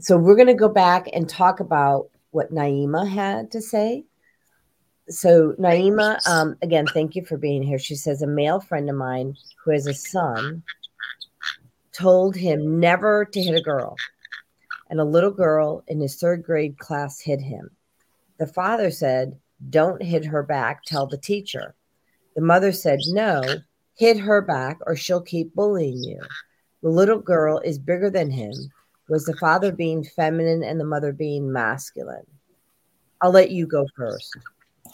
so 0.00 0.16
we're 0.16 0.36
going 0.36 0.48
to 0.48 0.54
go 0.54 0.68
back 0.68 1.08
and 1.12 1.28
talk 1.28 1.60
about 1.60 2.08
what 2.30 2.52
Naima 2.52 3.08
had 3.08 3.52
to 3.52 3.60
say. 3.60 4.04
So 5.08 5.54
Naima, 5.58 6.18
um, 6.28 6.56
again, 6.62 6.86
thank 6.86 7.16
you 7.16 7.24
for 7.24 7.36
being 7.36 7.62
here. 7.62 7.78
She 7.78 7.96
says 7.96 8.22
a 8.22 8.26
male 8.26 8.60
friend 8.60 8.88
of 8.88 8.96
mine 8.96 9.36
who 9.64 9.72
has 9.72 9.86
a 9.86 9.94
son 9.94 10.62
told 11.92 12.36
him 12.36 12.80
never 12.80 13.24
to 13.24 13.42
hit 13.42 13.54
a 13.54 13.62
girl, 13.62 13.96
and 14.88 15.00
a 15.00 15.04
little 15.04 15.30
girl 15.30 15.84
in 15.88 16.00
his 16.00 16.16
third 16.16 16.42
grade 16.42 16.78
class 16.78 17.20
hit 17.20 17.40
him. 17.40 17.70
The 18.38 18.46
father 18.46 18.90
said, 18.90 19.38
Don't 19.70 20.02
hit 20.02 20.24
her 20.24 20.42
back, 20.42 20.84
tell 20.84 21.06
the 21.06 21.18
teacher. 21.18 21.74
The 22.34 22.42
mother 22.42 22.72
said, 22.72 23.00
No, 23.08 23.42
hit 23.96 24.18
her 24.18 24.40
back 24.40 24.78
or 24.86 24.96
she'll 24.96 25.20
keep 25.20 25.54
bullying 25.54 26.02
you. 26.02 26.20
The 26.82 26.88
little 26.88 27.20
girl 27.20 27.58
is 27.58 27.78
bigger 27.78 28.10
than 28.10 28.30
him. 28.30 28.52
Was 29.08 29.24
the 29.24 29.36
father 29.36 29.72
being 29.72 30.04
feminine 30.04 30.64
and 30.64 30.80
the 30.80 30.84
mother 30.84 31.12
being 31.12 31.52
masculine? 31.52 32.26
I'll 33.20 33.30
let 33.30 33.50
you 33.50 33.66
go 33.66 33.86
first. 33.96 34.36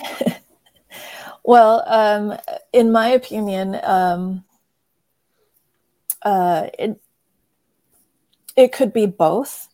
well, 1.44 1.82
um, 1.86 2.38
in 2.72 2.92
my 2.92 3.08
opinion, 3.08 3.78
um, 3.82 4.44
uh, 6.22 6.68
it 6.78 7.00
it 8.56 8.72
could 8.72 8.92
be 8.92 9.06
both 9.06 9.68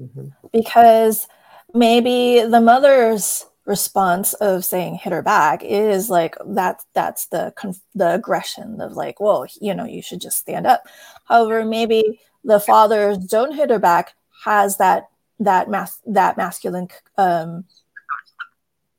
mm-hmm. 0.00 0.28
because 0.52 1.28
maybe 1.72 2.40
the 2.40 2.60
mother's 2.60 3.46
response 3.66 4.32
of 4.34 4.64
saying 4.64 4.94
hit 4.94 5.12
her 5.12 5.22
back 5.22 5.62
is 5.64 6.08
like 6.08 6.36
that 6.46 6.82
that's 6.94 7.26
the 7.26 7.52
the 7.94 8.14
aggression 8.14 8.80
of 8.80 8.92
like 8.92 9.20
well 9.20 9.44
you 9.60 9.74
know 9.74 9.84
you 9.84 10.00
should 10.00 10.20
just 10.20 10.38
stand 10.38 10.66
up 10.66 10.84
however 11.24 11.64
maybe 11.64 12.20
the 12.44 12.60
father's 12.60 13.18
don't 13.18 13.56
hit 13.56 13.70
her 13.70 13.78
back 13.78 14.14
has 14.44 14.76
that 14.76 15.08
that 15.40 15.68
mas- 15.68 16.00
that 16.06 16.36
masculine 16.36 16.88
um 17.18 17.64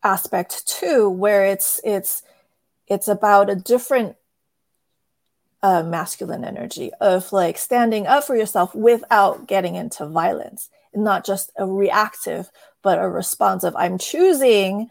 aspect 0.03 0.67
too 0.67 1.09
where 1.09 1.45
it's 1.45 1.81
it's 1.83 2.23
it's 2.87 3.07
about 3.07 3.49
a 3.49 3.55
different 3.55 4.15
uh, 5.63 5.83
masculine 5.83 6.45
energy 6.45 6.91
of 7.01 7.31
like 7.33 7.57
standing 7.57 8.07
up 8.07 8.23
for 8.23 8.35
yourself 8.35 8.73
without 8.75 9.47
getting 9.47 9.75
into 9.75 10.05
violence. 10.07 10.69
Not 10.95 11.25
just 11.25 11.51
a 11.57 11.65
reactive 11.65 12.49
but 12.81 12.99
a 12.99 13.07
responsive. 13.07 13.75
I'm 13.75 13.97
choosing 13.97 14.89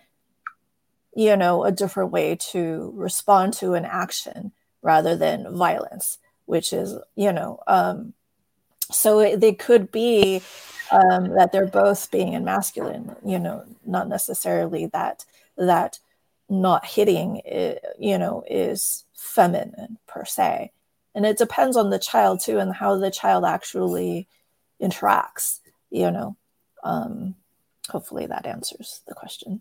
you 1.16 1.34
know 1.34 1.64
a 1.64 1.72
different 1.72 2.12
way 2.12 2.36
to 2.36 2.92
respond 2.94 3.54
to 3.54 3.72
an 3.72 3.86
action 3.86 4.52
rather 4.82 5.16
than 5.16 5.56
violence 5.56 6.18
which 6.44 6.72
is 6.72 6.94
you 7.16 7.32
know 7.32 7.58
um 7.66 8.12
so 8.90 9.36
they 9.36 9.52
could 9.52 9.90
be 9.90 10.42
um 10.90 11.30
that 11.34 11.50
they're 11.52 11.66
both 11.66 12.10
being 12.10 12.32
in 12.32 12.44
masculine 12.44 13.14
you 13.24 13.38
know 13.38 13.64
not 13.84 14.08
necessarily 14.08 14.86
that 14.86 15.24
that 15.56 15.98
not 16.48 16.84
hitting 16.84 17.40
it, 17.44 17.84
you 17.98 18.18
know 18.18 18.44
is 18.48 19.04
feminine 19.14 19.98
per 20.06 20.24
se. 20.24 20.72
And 21.14 21.24
it 21.24 21.38
depends 21.38 21.76
on 21.76 21.90
the 21.90 21.98
child 21.98 22.40
too 22.40 22.58
and 22.58 22.74
how 22.74 22.96
the 22.96 23.10
child 23.10 23.44
actually 23.44 24.28
interacts 24.80 25.60
you 25.90 26.10
know. 26.10 26.36
Um 26.84 27.34
hopefully 27.88 28.26
that 28.26 28.46
answers 28.46 29.02
the 29.08 29.14
question. 29.14 29.60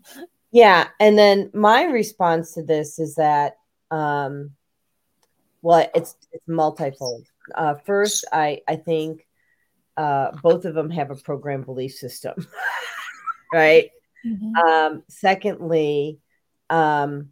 Yeah 0.52 0.90
and 1.00 1.18
then 1.18 1.50
my 1.54 1.84
response 1.86 2.54
to 2.54 2.64
this 2.64 3.00
is 3.00 3.16
that 3.16 3.58
um 3.92 4.52
well 5.62 5.90
it's 5.96 6.16
it's 6.32 6.48
multifold 6.48 7.26
uh 7.54 7.76
first 7.86 8.26
i 8.32 8.60
i 8.68 8.76
think 8.76 9.26
uh 9.98 10.32
both 10.42 10.66
of 10.66 10.74
them 10.74 10.90
have 10.90 11.12
a 11.12 11.16
program 11.16 11.62
belief 11.62 11.94
system 11.94 12.34
right 13.54 13.92
mm-hmm. 14.26 14.56
um 14.56 15.04
secondly 15.08 16.20
um 16.70 17.30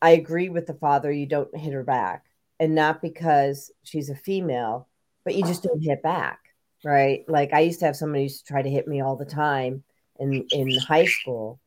i 0.00 0.10
agree 0.10 0.48
with 0.48 0.66
the 0.66 0.74
father 0.74 1.10
you 1.10 1.26
don't 1.26 1.56
hit 1.56 1.72
her 1.72 1.82
back 1.82 2.24
and 2.60 2.74
not 2.74 3.02
because 3.02 3.70
she's 3.82 4.08
a 4.08 4.14
female 4.14 4.88
but 5.24 5.34
you 5.34 5.44
just 5.44 5.62
don't 5.62 5.82
hit 5.82 6.02
back 6.02 6.40
right? 6.86 7.24
Like 7.28 7.52
I 7.52 7.60
used 7.60 7.80
to 7.80 7.86
have 7.86 7.96
somebody 7.96 8.24
used 8.24 8.46
to 8.46 8.52
try 8.52 8.62
to 8.62 8.70
hit 8.70 8.88
me 8.88 9.00
all 9.00 9.16
the 9.16 9.24
time 9.24 9.82
in 10.18 10.46
in 10.50 10.78
high 10.78 11.06
school, 11.06 11.60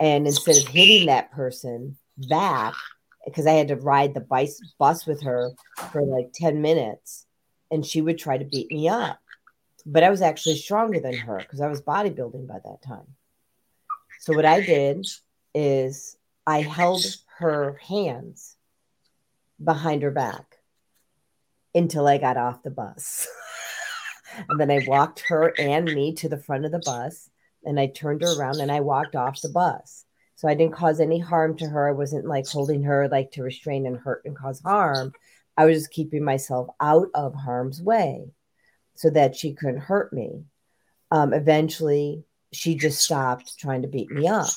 and 0.00 0.26
instead 0.26 0.56
of 0.56 0.68
hitting 0.68 1.06
that 1.06 1.30
person 1.32 1.96
back, 2.28 2.74
because 3.24 3.46
I 3.46 3.52
had 3.52 3.68
to 3.68 3.76
ride 3.76 4.14
the 4.14 4.20
bus 4.20 4.60
bus 4.78 5.06
with 5.06 5.22
her 5.22 5.52
for 5.92 6.02
like 6.02 6.32
ten 6.34 6.60
minutes, 6.60 7.25
and 7.70 7.84
she 7.84 8.00
would 8.00 8.18
try 8.18 8.38
to 8.38 8.44
beat 8.44 8.70
me 8.70 8.88
up, 8.88 9.18
but 9.84 10.02
I 10.02 10.10
was 10.10 10.22
actually 10.22 10.56
stronger 10.56 11.00
than 11.00 11.16
her 11.16 11.38
because 11.38 11.60
I 11.60 11.68
was 11.68 11.82
bodybuilding 11.82 12.46
by 12.46 12.60
that 12.64 12.82
time. 12.82 13.14
So 14.20 14.34
what 14.34 14.44
I 14.44 14.60
did 14.60 15.06
is 15.54 16.16
I 16.46 16.60
held 16.60 17.04
her 17.38 17.78
hands 17.82 18.56
behind 19.62 20.02
her 20.02 20.10
back 20.10 20.58
until 21.74 22.06
I 22.06 22.18
got 22.18 22.36
off 22.36 22.62
the 22.62 22.70
bus. 22.70 23.28
And 24.48 24.60
then 24.60 24.70
I 24.70 24.84
walked 24.86 25.20
her 25.28 25.54
and 25.58 25.86
me 25.86 26.12
to 26.16 26.28
the 26.28 26.36
front 26.36 26.64
of 26.64 26.72
the 26.72 26.82
bus 26.84 27.30
and 27.64 27.80
I 27.80 27.86
turned 27.86 28.22
her 28.22 28.32
around 28.32 28.60
and 28.60 28.70
I 28.70 28.80
walked 28.80 29.16
off 29.16 29.40
the 29.40 29.48
bus. 29.48 30.04
So 30.36 30.46
I 30.48 30.54
didn't 30.54 30.74
cause 30.74 31.00
any 31.00 31.18
harm 31.18 31.56
to 31.58 31.66
her. 31.66 31.88
I 31.88 31.92
wasn't 31.92 32.26
like 32.26 32.46
holding 32.46 32.82
her 32.82 33.08
like 33.08 33.32
to 33.32 33.42
restrain 33.42 33.86
and 33.86 33.96
hurt 33.96 34.22
and 34.24 34.36
cause 34.36 34.60
harm. 34.60 35.12
I 35.56 35.64
was 35.64 35.78
just 35.78 35.90
keeping 35.90 36.24
myself 36.24 36.68
out 36.80 37.08
of 37.14 37.34
harm's 37.34 37.82
way 37.82 38.30
so 38.94 39.10
that 39.10 39.36
she 39.36 39.54
couldn't 39.54 39.80
hurt 39.80 40.12
me. 40.12 40.44
Um, 41.10 41.32
eventually, 41.32 42.24
she 42.52 42.74
just 42.74 43.00
stopped 43.00 43.58
trying 43.58 43.82
to 43.82 43.88
beat 43.88 44.10
me 44.10 44.26
up, 44.26 44.48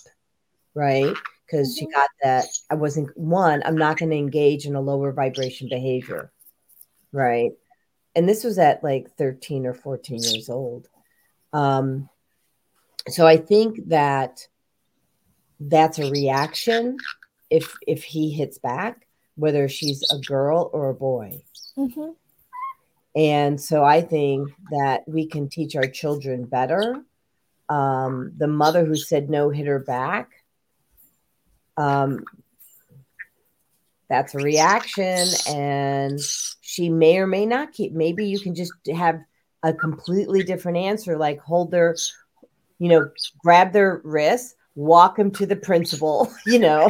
right? 0.74 1.16
Because 1.46 1.76
she 1.76 1.86
mm-hmm. 1.86 2.00
got 2.00 2.10
that 2.24 2.46
I 2.70 2.76
wasn't 2.76 3.16
one, 3.18 3.62
I'm 3.66 3.78
not 3.78 3.98
going 3.98 4.12
to 4.12 4.18
engage 4.18 4.66
in 4.66 4.76
a 4.76 4.82
lower 4.82 5.12
vibration 5.12 5.70
behavior, 5.70 6.32
right? 7.12 7.52
and 8.16 8.28
this 8.28 8.44
was 8.44 8.58
at 8.58 8.84
like 8.84 9.16
13 9.18 9.66
or 9.66 9.74
14 9.74 10.22
years 10.22 10.50
old. 10.50 10.88
Um, 11.54 12.10
so 13.08 13.26
I 13.26 13.38
think 13.38 13.88
that 13.88 14.48
that's 15.60 16.00
a 16.00 16.10
reaction 16.10 16.98
if 17.50 17.78
if 17.88 18.04
he 18.04 18.32
hits 18.32 18.58
back, 18.58 19.08
whether 19.40 19.70
she's 19.70 20.04
a 20.12 20.20
girl 20.20 20.70
or 20.74 20.90
a 20.90 20.94
boy. 20.94 21.42
Mm-hmm. 21.78 22.12
And 23.16 23.60
so 23.60 23.84
I 23.84 24.02
think 24.02 24.50
that 24.72 25.08
we 25.08 25.26
can 25.26 25.50
teach 25.50 25.76
our 25.76 25.88
children 25.88 26.46
better. 26.46 27.04
Um, 27.70 28.34
the 28.38 28.48
mother 28.48 28.86
who 28.86 28.96
said 28.96 29.30
no 29.30 29.50
hit 29.50 29.68
her 29.68 29.80
back. 29.80 30.30
Um, 31.78 32.24
that's 34.10 34.34
a 34.34 34.40
reaction, 34.40 35.28
and 35.48 36.20
she 36.62 36.90
may 36.90 37.20
or 37.20 37.28
may 37.28 37.46
not 37.46 37.74
keep. 37.74 37.94
Maybe 37.94 38.26
you 38.26 38.40
can 38.40 38.56
just 38.56 38.74
have 38.94 39.20
a 39.64 39.72
completely 39.72 40.44
different 40.44 40.80
answer, 40.80 41.16
like 41.18 41.40
hold 41.40 41.70
their, 41.70 41.96
you 42.80 42.90
know, 42.90 43.10
grab 43.44 43.72
their 43.72 44.02
wrist, 44.04 44.56
walk 44.80 45.18
them 45.18 45.30
to 45.30 45.46
the 45.46 45.58
principal, 45.58 46.32
you 46.46 46.58
know, 46.58 46.90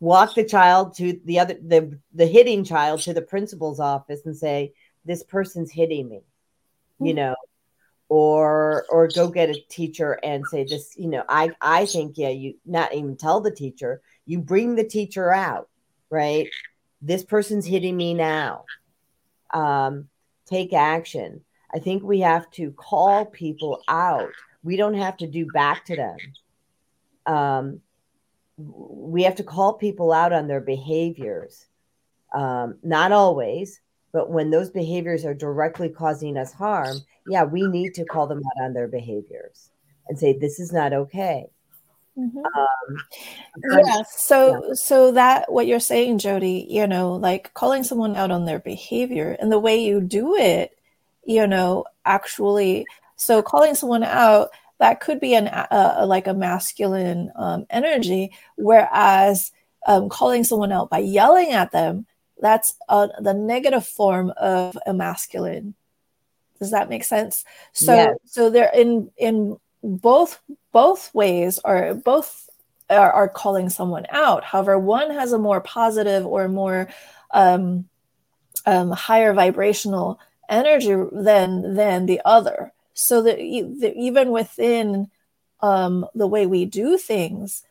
walk 0.00 0.34
the 0.34 0.44
child 0.44 0.96
to 0.96 1.20
the 1.26 1.38
other 1.38 1.54
the 1.54 1.98
the 2.14 2.26
hitting 2.26 2.64
child 2.64 3.00
to 3.02 3.12
the 3.12 3.22
principal's 3.22 3.78
office 3.78 4.24
and 4.24 4.36
say, 4.36 4.72
this 5.04 5.22
person's 5.22 5.70
hitting 5.70 6.08
me, 6.08 6.20
you 7.00 7.12
know, 7.12 7.36
or 8.08 8.86
or 8.88 9.08
go 9.08 9.28
get 9.28 9.50
a 9.50 9.60
teacher 9.68 10.18
and 10.22 10.46
say 10.46 10.64
this, 10.64 10.94
you 10.96 11.08
know, 11.08 11.22
I 11.28 11.50
I 11.60 11.84
think 11.84 12.16
yeah, 12.16 12.30
you 12.30 12.54
not 12.64 12.94
even 12.94 13.16
tell 13.16 13.42
the 13.42 13.50
teacher, 13.50 14.00
you 14.24 14.38
bring 14.40 14.74
the 14.74 14.84
teacher 14.84 15.30
out, 15.30 15.68
right? 16.08 16.48
This 17.02 17.24
person's 17.24 17.66
hitting 17.66 17.96
me 17.96 18.14
now. 18.14 18.64
Um, 19.52 20.08
take 20.46 20.72
action. 20.72 21.42
I 21.72 21.78
think 21.78 22.02
we 22.02 22.20
have 22.20 22.50
to 22.52 22.70
call 22.72 23.26
people 23.26 23.82
out. 23.86 24.32
We 24.62 24.76
don't 24.76 24.94
have 24.94 25.18
to 25.18 25.26
do 25.26 25.46
back 25.52 25.84
to 25.86 25.96
them. 25.96 26.16
Um, 27.28 27.80
we 28.56 29.22
have 29.22 29.36
to 29.36 29.44
call 29.44 29.74
people 29.74 30.12
out 30.12 30.32
on 30.32 30.48
their 30.48 30.60
behaviors. 30.60 31.66
Um, 32.34 32.78
not 32.82 33.12
always, 33.12 33.80
but 34.12 34.30
when 34.30 34.50
those 34.50 34.70
behaviors 34.70 35.24
are 35.24 35.34
directly 35.34 35.88
causing 35.88 36.36
us 36.36 36.52
harm, 36.52 36.98
yeah, 37.28 37.44
we 37.44 37.62
need 37.68 37.94
to 37.94 38.04
call 38.04 38.26
them 38.26 38.38
out 38.38 38.64
on 38.64 38.72
their 38.72 38.88
behaviors 38.88 39.70
and 40.08 40.18
say, 40.18 40.36
this 40.36 40.58
is 40.58 40.72
not 40.72 40.92
okay. 40.92 41.46
Mm-hmm. 42.18 42.38
Um, 42.38 43.78
yeah. 43.84 44.02
So, 44.10 44.66
yeah. 44.66 44.74
so 44.74 45.12
that 45.12 45.52
what 45.52 45.66
you're 45.66 45.78
saying, 45.78 46.18
Jodi, 46.18 46.66
you 46.68 46.86
know, 46.86 47.14
like 47.14 47.54
calling 47.54 47.84
someone 47.84 48.16
out 48.16 48.30
on 48.30 48.44
their 48.44 48.58
behavior 48.58 49.36
and 49.38 49.52
the 49.52 49.58
way 49.58 49.80
you 49.80 50.00
do 50.00 50.34
it, 50.34 50.76
you 51.24 51.46
know, 51.46 51.84
actually, 52.04 52.86
so 53.16 53.42
calling 53.42 53.74
someone 53.74 54.02
out 54.02 54.48
that 54.78 55.00
could 55.00 55.20
be 55.20 55.34
an 55.34 55.48
uh, 55.48 56.04
like 56.06 56.26
a 56.26 56.34
masculine 56.34 57.30
um, 57.36 57.66
energy, 57.70 58.32
whereas 58.56 59.52
um, 59.86 60.08
calling 60.08 60.44
someone 60.44 60.72
out 60.72 60.90
by 60.90 60.98
yelling 60.98 61.52
at 61.52 61.72
them 61.72 62.06
that's 62.40 62.76
uh, 62.88 63.08
the 63.20 63.34
negative 63.34 63.86
form 63.86 64.30
of 64.36 64.78
a 64.86 64.94
masculine. 64.94 65.74
Does 66.58 66.70
that 66.70 66.88
make 66.88 67.04
sense? 67.04 67.44
So 67.72 67.94
yes. 67.94 68.16
so 68.24 68.50
they're 68.50 68.72
in 68.74 69.10
in 69.16 69.56
both 69.82 70.40
both 70.72 71.12
ways 71.14 71.60
or 71.64 71.94
both 71.94 72.48
are, 72.90 73.12
are, 73.12 73.28
calling 73.28 73.68
someone 73.68 74.06
out. 74.10 74.44
However 74.44 74.78
one 74.78 75.10
has 75.10 75.32
a 75.32 75.38
more 75.38 75.60
positive 75.60 76.26
or 76.26 76.48
more 76.48 76.88
um, 77.32 77.88
um, 78.66 78.90
higher 78.90 79.32
vibrational 79.34 80.18
energy 80.48 80.94
than 81.12 81.74
than 81.74 82.06
the 82.06 82.20
other 82.24 82.72
so 82.98 83.22
that, 83.22 83.38
even 83.38 84.30
within 84.30 85.10
um, 85.60 86.06
the 86.14 86.26
way 86.26 86.46
we 86.46 86.64
do 86.64 86.98
things 86.98 87.62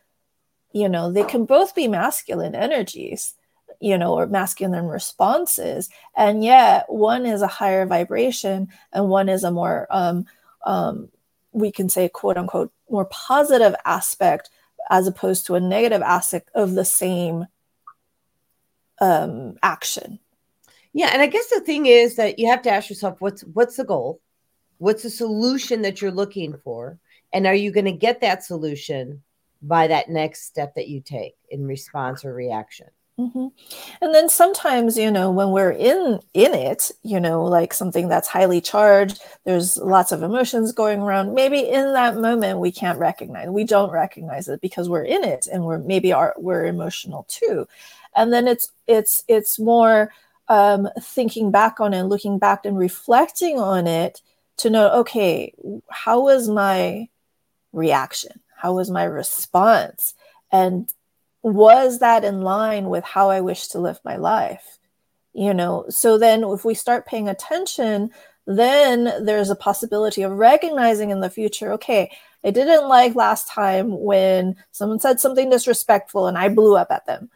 you 0.74 0.90
know 0.90 1.12
they 1.12 1.24
can 1.24 1.46
both 1.46 1.74
be 1.74 1.88
masculine 1.88 2.56
energies 2.56 3.36
you 3.80 3.98
know, 3.98 4.14
or 4.14 4.28
masculine 4.28 4.88
responses. 4.88 5.90
And 6.16 6.44
yet 6.44 6.86
one 6.88 7.26
is 7.26 7.42
a 7.42 7.48
higher 7.48 7.86
vibration 7.86 8.70
and 8.92 9.10
one 9.10 9.30
is 9.30 9.44
a 9.44 9.52
more, 9.52 9.88
um, 9.90 10.26
um, 10.66 11.10
we 11.52 11.72
can 11.72 11.90
say, 11.90 12.10
quote 12.10 12.38
unquote, 12.38 12.72
more 12.90 13.06
positive 13.06 13.76
aspect 13.86 14.50
as 14.90 15.08
opposed 15.08 15.46
to 15.46 15.56
a 15.56 15.60
negative 15.60 16.02
aspect 16.02 16.50
of 16.56 16.74
the 16.74 16.86
same 16.86 17.46
um, 19.00 19.58
action. 19.62 20.20
Yeah, 20.94 21.10
and 21.14 21.22
I 21.22 21.28
guess 21.28 21.50
the 21.50 21.60
thing 21.60 21.86
is 21.86 22.16
that 22.16 22.40
you 22.40 22.48
have 22.48 22.64
to 22.64 22.72
ask 22.72 22.90
yourself 22.90 23.22
what's 23.22 23.42
what's 23.42 23.76
the 23.76 23.84
goal? 23.84 24.20
What's 24.80 25.04
the 25.04 25.10
solution 25.10 25.82
that 25.82 26.02
you're 26.02 26.12
looking 26.12 26.58
for? 26.64 27.00
And 27.34 27.46
are 27.46 27.56
you 27.56 27.72
going 27.72 27.86
to 27.86 27.92
get 27.92 28.22
that 28.22 28.44
solution 28.44 29.24
by 29.62 29.88
that 29.88 30.10
next 30.10 30.46
step 30.46 30.76
that 30.76 30.88
you 30.88 31.02
take 31.02 31.36
in 31.50 31.66
response 31.66 32.24
or 32.24 32.34
reaction? 32.34 32.88
Mm-hmm. 33.20 33.48
And 34.02 34.14
then 34.14 34.30
sometimes, 34.30 34.96
you 34.96 35.10
know, 35.10 35.32
when 35.32 35.50
we're 35.50 35.72
in 35.72 36.20
in 36.36 36.54
it, 36.54 36.92
you 37.02 37.20
know, 37.20 37.44
like 37.44 37.74
something 37.74 38.08
that's 38.08 38.28
highly 38.28 38.62
charged, 38.62 39.20
there's 39.44 39.76
lots 39.78 40.12
of 40.12 40.22
emotions 40.22 40.72
going 40.72 41.02
around. 41.02 41.34
Maybe 41.34 41.68
in 41.68 41.94
that 41.94 42.18
moment 42.18 42.60
we 42.60 42.72
can't 42.72 43.00
recognize, 43.00 43.50
we 43.50 43.64
don't 43.64 43.92
recognize 43.92 44.48
it 44.48 44.62
because 44.62 44.88
we're 44.88 45.04
in 45.04 45.24
it, 45.24 45.48
and 45.52 45.66
we're 45.66 45.80
maybe 45.80 46.14
are 46.14 46.36
we're 46.38 46.66
emotional 46.66 47.26
too. 47.28 47.68
And 48.16 48.32
then 48.32 48.48
it's 48.48 48.72
it's 48.86 49.24
it's 49.28 49.58
more 49.58 50.14
um, 50.48 50.88
thinking 51.02 51.50
back 51.50 51.80
on 51.80 51.96
it, 51.96 52.04
looking 52.04 52.38
back 52.38 52.66
and 52.66 52.78
reflecting 52.78 53.60
on 53.60 53.88
it 53.88 54.22
to 54.58 54.70
know, 54.70 54.90
okay, 55.00 55.54
how 55.90 56.22
was 56.22 56.50
my 56.50 57.10
reaction? 57.72 58.40
How 58.56 58.74
was 58.74 58.90
my 58.90 59.04
response? 59.04 60.16
And 60.52 60.92
was 61.44 62.00
that 62.00 62.24
in 62.24 62.42
line 62.42 62.90
with 62.90 63.04
how 63.04 63.30
I 63.30 63.42
wish 63.42 63.68
to 63.70 63.80
live 63.80 64.00
my 64.04 64.18
life? 64.18 64.80
You 65.34 65.54
know, 65.54 65.86
so 65.90 66.18
then 66.18 66.44
if 66.44 66.66
we 66.66 66.74
start 66.74 67.06
paying 67.06 67.30
attention, 67.30 68.12
then 68.48 69.24
there's 69.24 69.52
a 69.52 69.56
possibility 69.56 70.24
of 70.24 70.32
recognizing 70.32 71.12
in 71.12 71.20
the 71.20 71.30
future, 71.30 71.74
okay, 71.74 72.12
I 72.44 72.52
didn't 72.52 72.88
like 72.88 73.14
last 73.14 73.48
time 73.48 74.00
when 74.00 74.56
someone 74.72 75.00
said 75.00 75.20
something 75.20 75.50
disrespectful 75.50 76.28
and 76.28 76.38
I 76.38 76.50
blew 76.50 76.76
up 76.76 76.92
at 76.92 77.06
them, 77.06 77.30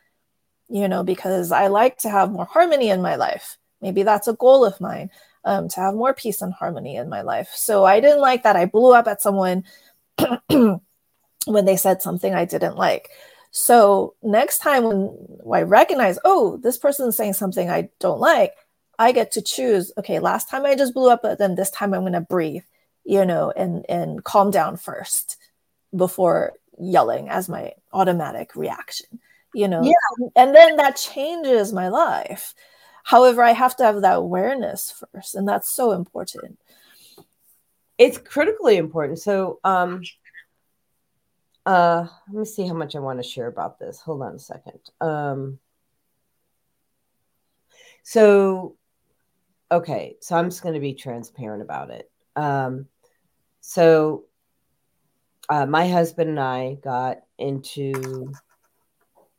you 0.70 0.88
know, 0.88 1.04
because 1.04 1.52
I 1.52 1.68
like 1.68 2.00
to 2.00 2.10
have 2.10 2.32
more 2.32 2.46
harmony 2.46 2.90
in 2.90 3.02
my 3.02 3.16
life. 3.16 3.58
Maybe 3.82 4.04
that's 4.04 4.28
a 4.28 4.34
goal 4.34 4.66
of 4.66 4.80
mine 4.80 5.12
um, 5.44 5.68
to 5.70 5.80
have 5.80 5.96
more 5.96 6.14
peace 6.14 6.42
and 6.42 6.54
harmony 6.54 6.96
in 6.96 7.10
my 7.10 7.22
life. 7.22 7.52
So 7.54 7.84
I 7.86 8.00
didn't 8.00 8.22
like 8.22 8.44
that. 8.44 8.56
I 8.56 8.66
blew 8.66 8.94
up 8.94 9.08
at 9.08 9.22
someone 9.22 9.64
when 10.50 11.66
they 11.66 11.78
said 11.78 12.02
something 12.02 12.34
I 12.34 12.46
didn't 12.46 12.78
like. 12.78 13.10
So 13.52 14.16
next 14.24 14.60
time 14.60 14.84
when 14.84 15.18
I 15.54 15.64
recognize, 15.64 16.18
oh, 16.24 16.58
this 16.58 16.78
person 16.78 17.10
is 17.10 17.18
saying 17.18 17.34
something 17.34 17.70
I 17.70 17.90
don't 18.00 18.20
like, 18.20 18.54
I 18.98 19.12
get 19.12 19.32
to 19.34 19.42
choose, 19.42 19.92
okay, 19.98 20.20
last 20.20 20.50
time 20.50 20.66
I 20.66 20.76
just 20.76 20.94
blew 20.94 21.10
up, 21.10 21.22
but 21.24 21.38
then 21.38 21.56
this 21.56 21.72
time 21.72 21.94
I'm 21.94 22.02
going 22.02 22.14
to 22.14 22.22
breathe, 22.22 22.64
you 23.04 23.26
know, 23.26 23.52
and 23.52 23.86
and 23.90 24.24
calm 24.24 24.52
down 24.52 24.78
first 24.78 25.38
before 25.96 26.54
yelling 26.80 27.28
as 27.30 27.50
my 27.50 27.74
automatic 27.92 28.56
reaction, 28.56 29.20
you 29.54 29.68
know. 29.68 29.84
Yeah. 29.84 30.30
And 30.36 30.56
then 30.56 30.78
that 30.78 30.96
changes 30.96 31.74
my 31.74 31.90
life. 31.90 32.54
However, 33.04 33.42
I 33.44 33.52
have 33.52 33.76
to 33.78 33.84
have 33.84 34.02
that 34.02 34.18
awareness 34.18 35.04
first, 35.14 35.36
and 35.36 35.48
that's 35.48 35.70
so 35.70 35.92
important. 35.92 36.60
It's 37.98 38.18
critically 38.18 38.78
important. 38.78 39.20
So, 39.20 39.60
um, 39.64 40.02
uh, 41.66 42.08
let 42.28 42.40
me 42.40 42.46
see 42.46 42.68
how 42.68 42.74
much 42.74 42.96
I 42.96 43.00
want 43.00 43.20
to 43.20 43.28
share 43.28 43.48
about 43.48 43.80
this. 43.80 44.02
Hold 44.02 44.24
on 44.24 44.36
a 44.36 44.40
second. 44.40 44.80
Um, 45.00 45.60
so, 48.04 48.76
okay, 49.72 50.18
so 50.22 50.36
I'm 50.36 50.50
just 50.50 50.64
going 50.64 50.74
to 50.74 50.82
be 50.82 50.94
transparent 50.94 51.62
about 51.62 51.92
it. 51.92 52.10
Um, 52.36 52.88
so, 53.60 54.26
uh, 55.50 55.66
my 55.66 55.88
husband 55.88 56.30
and 56.30 56.40
I 56.40 56.76
got 56.76 57.20
into 57.38 58.32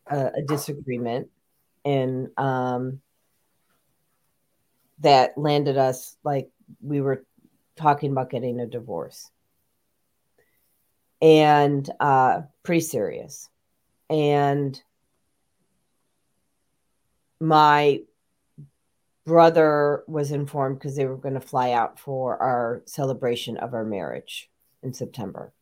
a, 0.06 0.26
a 0.36 0.42
disagreement, 0.42 1.30
and 1.84 2.28
um, 2.36 3.00
that 5.02 5.36
landed 5.36 5.76
us 5.76 6.16
like 6.24 6.50
we 6.80 7.00
were 7.00 7.24
talking 7.76 8.12
about 8.12 8.30
getting 8.30 8.60
a 8.60 8.66
divorce 8.66 9.30
and 11.20 11.88
uh, 12.00 12.42
pretty 12.64 12.80
serious. 12.80 13.48
And 14.10 14.80
my 17.40 18.00
brother 19.24 20.02
was 20.08 20.32
informed 20.32 20.78
because 20.78 20.96
they 20.96 21.06
were 21.06 21.16
going 21.16 21.34
to 21.34 21.40
fly 21.40 21.72
out 21.72 21.98
for 21.98 22.36
our 22.42 22.82
celebration 22.86 23.56
of 23.56 23.72
our 23.72 23.84
marriage 23.84 24.50
in 24.82 24.92
September, 24.92 25.52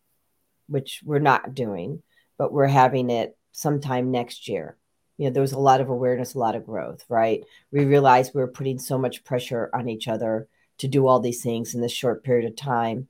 which 0.67 1.03
we're 1.05 1.19
not 1.19 1.55
doing, 1.55 2.03
but 2.39 2.53
we're 2.53 2.67
having 2.67 3.11
it 3.11 3.37
sometime 3.53 4.11
next 4.11 4.49
year. 4.49 4.77
You 5.21 5.27
know, 5.27 5.33
there 5.33 5.43
was 5.43 5.53
a 5.53 5.59
lot 5.59 5.81
of 5.81 5.91
awareness, 5.91 6.35
a 6.35 6.39
lot 6.39 6.57
of 6.57 6.65
growth, 6.65 7.05
right? 7.09 7.45
We 7.73 7.85
realized 7.85 8.33
we 8.35 8.41
were 8.41 8.49
putting 8.49 8.79
so 8.79 8.97
much 8.97 9.23
pressure 9.23 9.69
on 9.75 9.89
each 9.89 10.09
other 10.09 10.49
to 10.79 10.89
do 10.89 11.07
all 11.07 11.21
these 11.21 11.43
things 11.43 11.75
in 11.75 11.83
this 11.83 11.93
short 11.93 12.25
period 12.25 12.49
of 12.49 12.57
time 12.57 13.07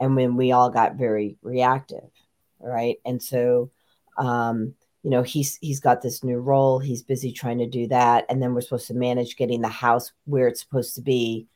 and 0.00 0.16
when 0.16 0.36
we 0.36 0.52
all 0.52 0.70
got 0.70 0.96
very 0.96 1.36
reactive 1.42 2.08
right 2.58 2.96
and 3.04 3.22
so 3.22 3.70
um 4.16 4.74
you 5.02 5.10
know 5.10 5.22
he's 5.22 5.56
he's 5.60 5.80
got 5.80 6.02
this 6.02 6.24
new 6.24 6.38
role 6.38 6.78
he's 6.78 7.02
busy 7.02 7.30
trying 7.30 7.58
to 7.58 7.66
do 7.66 7.86
that 7.86 8.24
and 8.28 8.42
then 8.42 8.54
we're 8.54 8.60
supposed 8.62 8.86
to 8.86 8.94
manage 8.94 9.36
getting 9.36 9.60
the 9.60 9.68
house 9.68 10.12
where 10.24 10.48
it's 10.48 10.60
supposed 10.60 10.94
to 10.94 11.02
be 11.02 11.46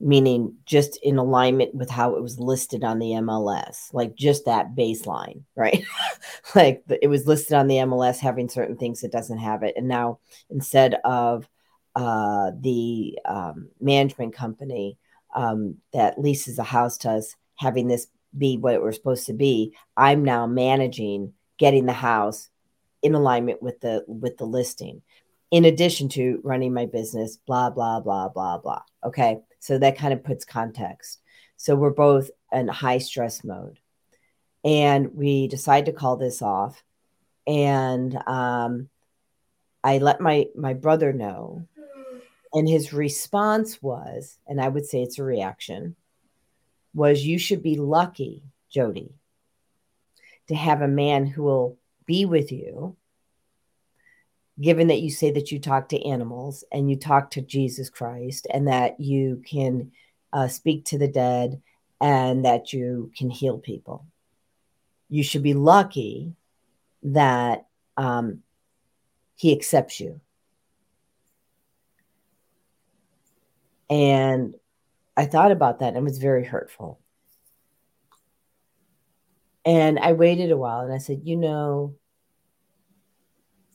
meaning 0.00 0.54
just 0.66 0.98
in 1.02 1.18
alignment 1.18 1.74
with 1.74 1.90
how 1.90 2.14
it 2.14 2.22
was 2.22 2.38
listed 2.38 2.84
on 2.84 2.98
the 2.98 3.12
MLS, 3.12 3.92
like 3.92 4.14
just 4.14 4.44
that 4.44 4.74
baseline, 4.74 5.42
right? 5.56 5.84
like 6.54 6.84
it 6.88 7.08
was 7.08 7.26
listed 7.26 7.54
on 7.54 7.68
the 7.68 7.76
MLS 7.76 8.18
having 8.18 8.48
certain 8.48 8.76
things 8.76 9.02
it 9.02 9.12
doesn't 9.12 9.38
have 9.38 9.62
it. 9.62 9.74
And 9.76 9.88
now 9.88 10.18
instead 10.50 10.94
of 11.04 11.48
uh, 11.96 12.50
the 12.60 13.18
um, 13.24 13.68
management 13.80 14.34
company 14.34 14.98
um, 15.34 15.76
that 15.92 16.20
leases 16.20 16.58
a 16.58 16.64
house 16.64 16.98
to 16.98 17.10
us 17.10 17.36
having 17.56 17.88
this 17.88 18.08
be 18.36 18.56
what 18.56 18.82
we're 18.82 18.92
supposed 18.92 19.26
to 19.26 19.32
be, 19.32 19.74
I'm 19.96 20.24
now 20.24 20.46
managing 20.46 21.32
getting 21.56 21.86
the 21.86 21.92
house 21.92 22.50
in 23.02 23.14
alignment 23.14 23.62
with 23.62 23.80
the 23.80 24.04
with 24.08 24.38
the 24.38 24.46
listing 24.46 25.02
in 25.54 25.64
addition 25.64 26.08
to 26.08 26.40
running 26.42 26.72
my 26.74 26.86
business 26.86 27.36
blah 27.46 27.70
blah 27.70 28.00
blah 28.00 28.28
blah 28.28 28.58
blah 28.58 28.82
okay 29.04 29.40
so 29.64 29.78
that 29.78 29.96
kind 29.96 30.12
of 30.12 30.22
puts 30.22 30.44
context. 30.44 31.22
So 31.56 31.74
we're 31.74 31.88
both 31.88 32.30
in 32.52 32.68
high 32.68 32.98
stress 32.98 33.42
mode. 33.42 33.78
And 34.62 35.14
we 35.14 35.48
decide 35.48 35.86
to 35.86 35.92
call 35.92 36.18
this 36.18 36.42
off. 36.42 36.84
And 37.46 38.14
um, 38.26 38.90
I 39.82 39.96
let 39.96 40.20
my, 40.20 40.48
my 40.54 40.74
brother 40.74 41.14
know. 41.14 41.66
And 42.52 42.68
his 42.68 42.92
response 42.92 43.80
was, 43.80 44.36
and 44.46 44.60
I 44.60 44.68
would 44.68 44.84
say 44.84 45.02
it's 45.02 45.18
a 45.18 45.24
reaction, 45.24 45.96
was 46.92 47.24
you 47.24 47.38
should 47.38 47.62
be 47.62 47.76
lucky, 47.76 48.42
Jodi, 48.70 49.14
to 50.48 50.54
have 50.54 50.82
a 50.82 50.88
man 50.88 51.24
who 51.24 51.42
will 51.42 51.78
be 52.04 52.26
with 52.26 52.52
you 52.52 52.98
given 54.60 54.88
that 54.88 55.00
you 55.00 55.10
say 55.10 55.30
that 55.32 55.50
you 55.50 55.58
talk 55.58 55.88
to 55.88 56.06
animals 56.06 56.64
and 56.72 56.88
you 56.88 56.96
talk 56.96 57.30
to 57.30 57.42
Jesus 57.42 57.90
Christ 57.90 58.46
and 58.50 58.68
that 58.68 59.00
you 59.00 59.42
can 59.44 59.90
uh, 60.32 60.48
speak 60.48 60.84
to 60.86 60.98
the 60.98 61.08
dead 61.08 61.60
and 62.00 62.44
that 62.44 62.72
you 62.72 63.10
can 63.16 63.30
heal 63.30 63.58
people. 63.58 64.06
You 65.08 65.22
should 65.22 65.42
be 65.42 65.54
lucky 65.54 66.34
that 67.02 67.66
um, 67.96 68.42
he 69.34 69.52
accepts 69.52 70.00
you. 70.00 70.20
And 73.90 74.54
I 75.16 75.26
thought 75.26 75.52
about 75.52 75.80
that 75.80 75.88
and 75.88 75.96
it 75.98 76.02
was 76.02 76.18
very 76.18 76.44
hurtful. 76.44 77.00
And 79.64 79.98
I 79.98 80.12
waited 80.12 80.50
a 80.50 80.56
while 80.56 80.80
and 80.80 80.92
I 80.92 80.98
said, 80.98 81.22
you 81.24 81.36
know, 81.36 81.94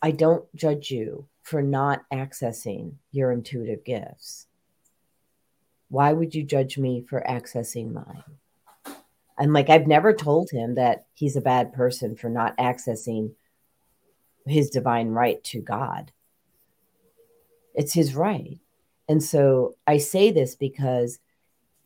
I 0.02 0.12
don't 0.12 0.46
judge 0.56 0.92
you 0.92 1.28
for 1.44 1.62
not 1.62 2.04
accessing 2.14 2.94
your 3.12 3.32
intuitive 3.32 3.84
gifts. 3.84 4.48
Why 5.90 6.14
would 6.14 6.36
you 6.36 6.44
judge 6.44 6.78
me 6.78 7.02
for 7.02 7.24
accessing 7.28 7.92
mine? 7.92 8.24
And 9.38 9.54
like, 9.54 9.70
I've 9.70 9.88
never 9.88 10.14
told 10.14 10.52
him 10.52 10.76
that 10.76 11.06
he's 11.14 11.36
a 11.36 11.42
bad 11.42 11.74
person 11.74 12.16
for 12.16 12.30
not 12.30 12.58
accessing 12.58 13.32
his 14.46 14.70
divine 14.70 15.10
right 15.10 15.44
to 15.46 15.62
God. 15.62 16.12
It's 17.74 17.94
his 17.94 18.16
right. 18.16 18.60
And 19.08 19.24
so 19.24 19.76
I 19.88 19.98
say 19.98 20.32
this 20.32 20.56
because 20.56 21.20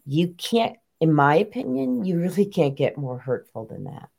you 0.06 0.30
can't, 0.38 0.78
in 1.00 1.14
my 1.14 1.36
opinion, 1.36 2.04
you 2.04 2.20
really 2.20 2.46
can't 2.46 2.76
get 2.76 2.98
more 2.98 3.20
hurtful 3.20 3.66
than 3.66 3.86
that. 3.86 4.10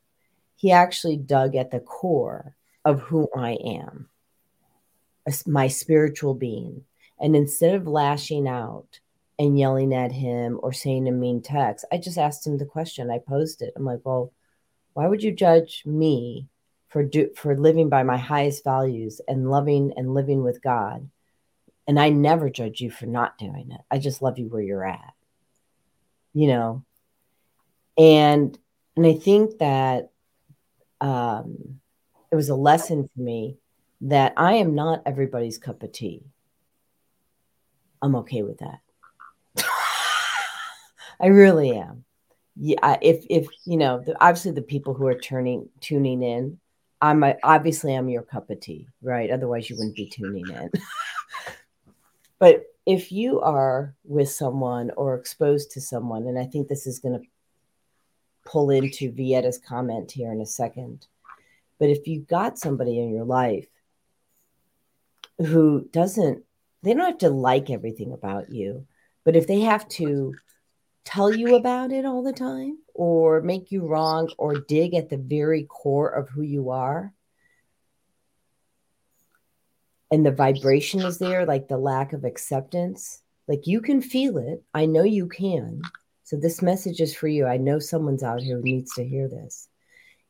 He 0.55 0.71
actually 0.71 1.17
dug 1.17 1.55
at 1.55 1.71
the 1.71 1.79
core 1.79 2.54
of 2.85 3.01
who 3.01 3.27
I 3.35 3.57
am, 3.65 4.07
my 5.47 5.67
spiritual 5.67 6.35
being. 6.35 6.83
And 7.19 7.35
instead 7.35 7.73
of 7.73 7.87
lashing 7.87 8.47
out 8.47 8.99
and 9.39 9.57
yelling 9.57 9.93
at 9.93 10.11
him 10.11 10.59
or 10.61 10.71
saying 10.71 11.07
a 11.07 11.11
mean 11.11 11.41
text, 11.41 11.85
I 11.91 11.97
just 11.97 12.19
asked 12.19 12.45
him 12.45 12.57
the 12.57 12.65
question. 12.65 13.09
I 13.09 13.17
posed 13.17 13.61
it. 13.63 13.73
I'm 13.75 13.83
like, 13.83 14.01
well, 14.03 14.31
why 14.93 15.07
would 15.07 15.23
you 15.23 15.31
judge 15.31 15.83
me 15.85 16.47
for 16.89 17.03
do, 17.03 17.31
for 17.35 17.57
living 17.57 17.89
by 17.89 18.03
my 18.03 18.17
highest 18.17 18.63
values 18.63 19.19
and 19.27 19.49
loving 19.49 19.93
and 19.97 20.13
living 20.13 20.43
with 20.43 20.61
God? 20.61 21.09
And 21.87 21.99
I 21.99 22.09
never 22.09 22.49
judge 22.49 22.81
you 22.81 22.91
for 22.91 23.05
not 23.05 23.37
doing 23.37 23.71
it. 23.71 23.81
I 23.89 23.97
just 23.97 24.21
love 24.21 24.37
you 24.37 24.47
where 24.47 24.61
you're 24.61 24.87
at. 24.87 25.13
You 26.33 26.47
know. 26.47 26.85
And 27.97 28.57
and 28.95 29.05
I 29.05 29.13
think 29.13 29.57
that 29.59 30.11
um 31.01 31.79
it 32.31 32.35
was 32.35 32.49
a 32.49 32.55
lesson 32.55 33.09
for 33.13 33.21
me 33.21 33.57
that 34.01 34.33
I 34.37 34.53
am 34.53 34.75
not 34.75 35.03
everybody's 35.05 35.57
cup 35.57 35.83
of 35.83 35.91
tea. 35.91 36.23
I'm 38.01 38.15
okay 38.17 38.43
with 38.43 38.59
that. 38.59 38.79
I 41.19 41.27
really 41.27 41.77
am. 41.77 42.03
Yeah, 42.57 42.97
if 43.01 43.25
if 43.29 43.47
you 43.65 43.77
know, 43.77 44.03
obviously 44.21 44.51
the 44.51 44.61
people 44.61 44.93
who 44.93 45.07
are 45.07 45.17
turning 45.17 45.69
tuning 45.81 46.23
in, 46.23 46.59
I'm 47.01 47.23
a, 47.23 47.35
obviously 47.43 47.93
I'm 47.93 48.09
your 48.09 48.21
cup 48.21 48.49
of 48.49 48.59
tea, 48.59 48.87
right? 49.01 49.29
Otherwise, 49.29 49.69
you 49.69 49.75
wouldn't 49.75 49.95
be 49.95 50.07
tuning 50.07 50.47
in. 50.49 50.71
but 52.39 52.65
if 52.85 53.11
you 53.11 53.41
are 53.41 53.95
with 54.03 54.29
someone 54.29 54.91
or 54.95 55.15
exposed 55.15 55.71
to 55.71 55.81
someone, 55.81 56.27
and 56.27 56.37
I 56.37 56.45
think 56.45 56.67
this 56.67 56.87
is 56.87 56.99
going 56.99 57.19
to 57.19 57.27
pull 58.45 58.69
into 58.69 59.11
Vietta's 59.11 59.57
comment 59.57 60.11
here 60.11 60.31
in 60.31 60.39
a 60.39 60.45
second, 60.45 61.07
but 61.79 61.89
if 61.89 62.07
you've 62.07 62.27
got 62.27 62.57
somebody 62.57 62.99
in 62.99 63.13
your 63.13 63.25
life 63.25 63.67
who 65.37 65.87
doesn't, 65.91 66.43
they 66.83 66.93
don't 66.93 67.05
have 67.05 67.17
to 67.19 67.29
like 67.29 67.69
everything 67.69 68.13
about 68.13 68.51
you, 68.51 68.85
but 69.23 69.35
if 69.35 69.47
they 69.47 69.61
have 69.61 69.87
to 69.89 70.33
tell 71.03 71.33
you 71.33 71.55
about 71.55 71.91
it 71.91 72.05
all 72.05 72.23
the 72.23 72.33
time 72.33 72.77
or 72.93 73.41
make 73.41 73.71
you 73.71 73.85
wrong 73.85 74.29
or 74.37 74.55
dig 74.55 74.93
at 74.93 75.09
the 75.09 75.17
very 75.17 75.63
core 75.63 76.09
of 76.09 76.29
who 76.29 76.41
you 76.41 76.69
are, 76.69 77.13
and 80.11 80.25
the 80.25 80.31
vibration 80.31 81.01
is 81.01 81.17
there, 81.17 81.45
like 81.45 81.67
the 81.67 81.77
lack 81.77 82.13
of 82.13 82.23
acceptance, 82.23 83.21
like 83.47 83.67
you 83.67 83.81
can 83.81 84.01
feel 84.01 84.37
it. 84.37 84.63
I 84.73 84.85
know 84.85 85.03
you 85.03 85.27
can. 85.27 85.81
So 86.23 86.37
this 86.37 86.61
message 86.61 87.01
is 87.01 87.15
for 87.15 87.27
you. 87.27 87.45
I 87.45 87.57
know 87.57 87.79
someone's 87.79 88.23
out 88.23 88.41
here 88.41 88.57
who 88.57 88.63
needs 88.63 88.93
to 88.93 89.03
hear 89.03 89.27
this 89.27 89.67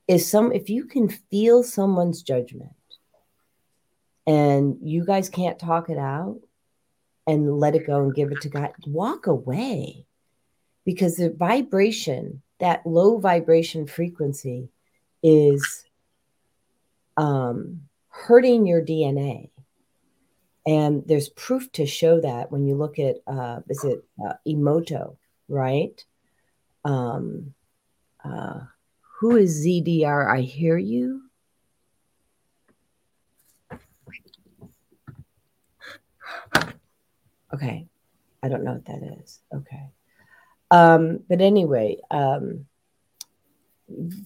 is 0.07 0.29
some 0.29 0.51
if 0.51 0.69
you 0.69 0.85
can 0.85 1.09
feel 1.09 1.63
someone's 1.63 2.21
judgment 2.21 2.71
and 4.27 4.77
you 4.81 5.05
guys 5.05 5.29
can't 5.29 5.59
talk 5.59 5.89
it 5.89 5.97
out 5.97 6.39
and 7.27 7.59
let 7.59 7.75
it 7.75 7.87
go 7.87 8.03
and 8.03 8.15
give 8.15 8.31
it 8.31 8.41
to 8.41 8.49
God, 8.49 8.71
walk 8.87 9.27
away 9.27 10.05
because 10.85 11.15
the 11.15 11.31
vibration, 11.31 12.41
that 12.59 12.85
low 12.85 13.17
vibration 13.17 13.87
frequency, 13.87 14.69
is 15.23 15.85
um, 17.17 17.81
hurting 18.09 18.67
your 18.67 18.81
DNA. 18.81 19.49
And 20.67 21.03
there's 21.07 21.29
proof 21.29 21.71
to 21.73 21.85
show 21.85 22.21
that 22.21 22.51
when 22.51 22.65
you 22.65 22.75
look 22.75 22.97
at, 22.99 23.17
uh, 23.27 23.61
is 23.69 23.83
it 23.83 24.03
uh, 24.23 24.33
Emoto, 24.47 25.17
right? 25.47 26.03
Um, 26.83 27.53
uh, 28.23 28.61
who 29.19 29.37
is 29.37 29.65
ZDR? 29.65 30.29
I 30.29 30.41
hear 30.41 30.77
you. 30.77 31.21
Okay. 37.53 37.87
I 38.43 38.49
don't 38.49 38.63
know 38.63 38.73
what 38.73 38.85
that 38.85 39.21
is. 39.23 39.39
Okay. 39.53 39.89
Um, 40.71 41.21
but 41.29 41.41
anyway, 41.41 41.97
um, 42.11 42.65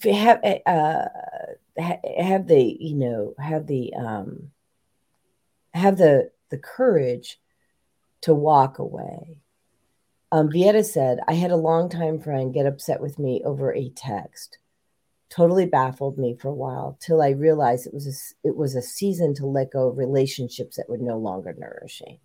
have 0.04 0.44
uh, 0.66 1.06
have 1.78 2.48
the 2.48 2.78
you 2.80 2.96
know 2.96 3.36
have 3.38 3.68
the 3.68 3.94
um, 3.94 4.52
have 5.74 5.98
the 5.98 6.32
the 6.50 6.58
courage 6.58 7.40
to 8.22 8.34
walk 8.34 8.80
away. 8.80 9.42
Um, 10.32 10.50
Vieta 10.50 10.84
said, 10.84 11.20
"I 11.28 11.34
had 11.34 11.52
a 11.52 11.56
longtime 11.56 12.20
friend 12.20 12.54
get 12.54 12.66
upset 12.66 13.02
with 13.02 13.20
me 13.20 13.42
over 13.46 13.74
a 13.74 13.90
text 13.90 14.58
totally 15.30 15.66
baffled 15.66 16.18
me 16.18 16.36
for 16.36 16.50
a 16.50 16.54
while 16.54 16.98
till 17.00 17.22
I 17.22 17.30
realized 17.30 17.86
it 17.86 17.94
was 17.94 18.08
a, 18.08 18.48
it 18.48 18.56
was 18.56 18.76
a 18.76 18.82
season 18.82 19.36
to 19.36 19.46
let 19.46 19.72
go 19.72 19.90
of 19.90 19.98
relationships 19.98 20.78
that 20.78 20.90
were 20.90 20.98
no 20.98 21.18
longer 21.18 21.56
nourishing. 21.58 22.20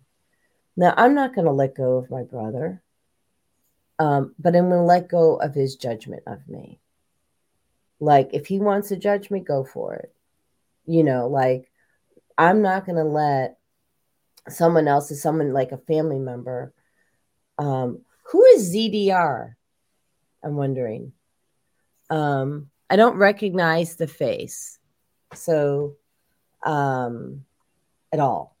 Now 0.75 0.93
I'm 0.97 1.13
not 1.13 1.35
going 1.35 1.45
to 1.45 1.51
let 1.51 1.75
go 1.75 1.97
of 1.97 2.09
my 2.09 2.23
brother, 2.23 2.81
um, 3.99 4.33
but 4.39 4.55
I'm 4.55 4.69
going 4.69 4.81
to 4.81 4.85
let 4.85 5.07
go 5.07 5.35
of 5.35 5.53
his 5.53 5.75
judgment 5.75 6.23
of 6.27 6.47
me. 6.47 6.79
Like 7.99 8.31
if 8.33 8.47
he 8.47 8.59
wants 8.59 8.89
to 8.89 8.97
judge 8.97 9.29
me, 9.29 9.39
go 9.39 9.63
for 9.63 9.95
it. 9.95 10.13
You 10.85 11.03
know, 11.03 11.27
like 11.27 11.71
I'm 12.37 12.61
not 12.61 12.85
going 12.85 12.97
to 12.97 13.03
let 13.03 13.57
someone 14.49 14.87
else, 14.87 15.17
someone 15.21 15.53
like 15.53 15.71
a 15.71 15.77
family 15.77 16.19
member. 16.19 16.73
Um, 17.57 18.01
who 18.31 18.43
is 18.45 18.73
ZDR? 18.75 19.53
I'm 20.43 20.55
wondering. 20.55 21.13
Um, 22.09 22.69
I 22.89 22.95
don't 22.95 23.17
recognize 23.17 23.95
the 23.95 24.07
face. 24.07 24.79
So, 25.33 25.95
um, 26.63 27.45
at 28.11 28.19
all. 28.19 28.55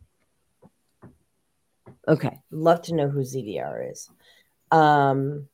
Okay. 2.07 2.41
Love 2.51 2.81
to 2.83 2.95
know 2.95 3.09
who 3.09 3.21
ZDR 3.21 3.91
is. 3.91 4.09
Um, 4.71 5.47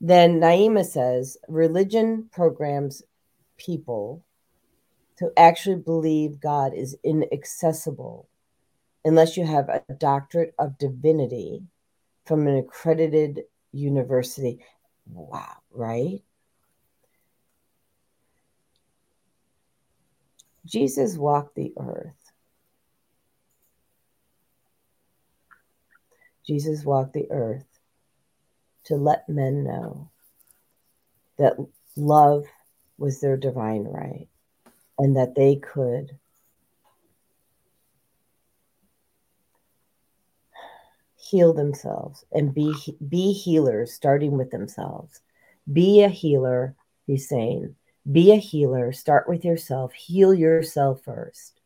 then 0.00 0.40
Naima 0.40 0.84
says 0.84 1.36
religion 1.48 2.28
programs 2.32 3.02
people 3.56 4.24
to 5.18 5.30
actually 5.36 5.76
believe 5.76 6.40
God 6.40 6.72
is 6.74 6.96
inaccessible 7.04 8.28
unless 9.04 9.36
you 9.36 9.44
have 9.44 9.68
a 9.68 9.82
doctorate 9.94 10.54
of 10.58 10.78
divinity 10.78 11.62
from 12.24 12.46
an 12.46 12.56
accredited 12.56 13.42
university. 13.72 14.64
Wow, 15.06 15.58
right? 15.70 16.22
Jesus 20.64 21.16
walked 21.16 21.54
the 21.54 21.72
earth. 21.78 22.32
Jesus 26.46 26.84
walked 26.84 27.12
the 27.12 27.30
earth 27.30 27.66
to 28.84 28.96
let 28.96 29.28
men 29.28 29.64
know 29.64 30.10
that 31.38 31.54
love 31.96 32.44
was 32.98 33.20
their 33.20 33.36
divine 33.36 33.84
right 33.84 34.28
and 34.98 35.16
that 35.16 35.34
they 35.34 35.56
could 35.56 36.18
heal 41.16 41.52
themselves 41.52 42.24
and 42.32 42.52
be 42.54 42.74
be 43.08 43.32
healers 43.32 43.92
starting 43.92 44.32
with 44.36 44.50
themselves 44.50 45.20
be 45.72 46.02
a 46.02 46.08
healer 46.08 46.74
he's 47.06 47.28
saying 47.28 47.74
be 48.10 48.32
a 48.32 48.36
healer. 48.36 48.92
Start 48.92 49.28
with 49.28 49.44
yourself. 49.44 49.92
Heal 49.92 50.32
yourself 50.32 51.02
first. 51.04 51.60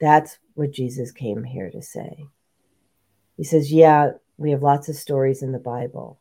That's 0.00 0.38
what 0.54 0.72
jesus 0.72 1.12
came 1.12 1.44
here 1.44 1.70
to 1.70 1.82
say. 1.82 2.26
He 3.36 3.44
says 3.44 3.72
yeah 3.72 4.12
we 4.36 4.50
have 4.52 4.62
lots 4.62 4.88
of 4.88 4.96
stories 4.96 5.42
in 5.42 5.52
the 5.52 5.58
bible. 5.58 6.20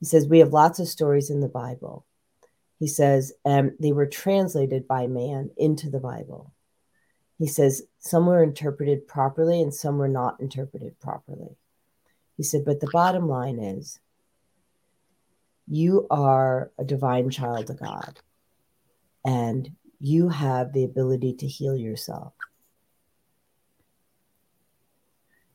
He 0.00 0.06
says 0.06 0.26
we 0.26 0.40
have 0.40 0.52
lots 0.52 0.78
of 0.78 0.88
stories 0.88 1.30
in 1.30 1.40
the 1.40 1.48
bible. 1.48 2.06
He 2.78 2.86
says 2.86 3.32
and 3.44 3.72
they 3.78 3.92
were 3.92 4.06
translated 4.06 4.88
by 4.88 5.06
man 5.06 5.50
into 5.56 5.90
the 5.90 6.00
bible. 6.00 6.52
He 7.38 7.46
says 7.46 7.82
some 7.98 8.26
were 8.26 8.42
interpreted 8.42 9.08
properly 9.08 9.60
and 9.60 9.74
some 9.74 9.98
were 9.98 10.08
not 10.08 10.40
interpreted 10.40 10.98
properly. 11.00 11.56
He 12.36 12.42
said, 12.42 12.64
but 12.64 12.80
the 12.80 12.90
bottom 12.92 13.28
line 13.28 13.58
is 13.58 14.00
you 15.72 16.06
are 16.10 16.70
a 16.78 16.84
divine 16.84 17.30
child 17.30 17.70
of 17.70 17.80
God 17.80 18.20
and 19.24 19.70
you 20.00 20.28
have 20.28 20.74
the 20.74 20.84
ability 20.84 21.32
to 21.32 21.46
heal 21.46 21.74
yourself. 21.74 22.34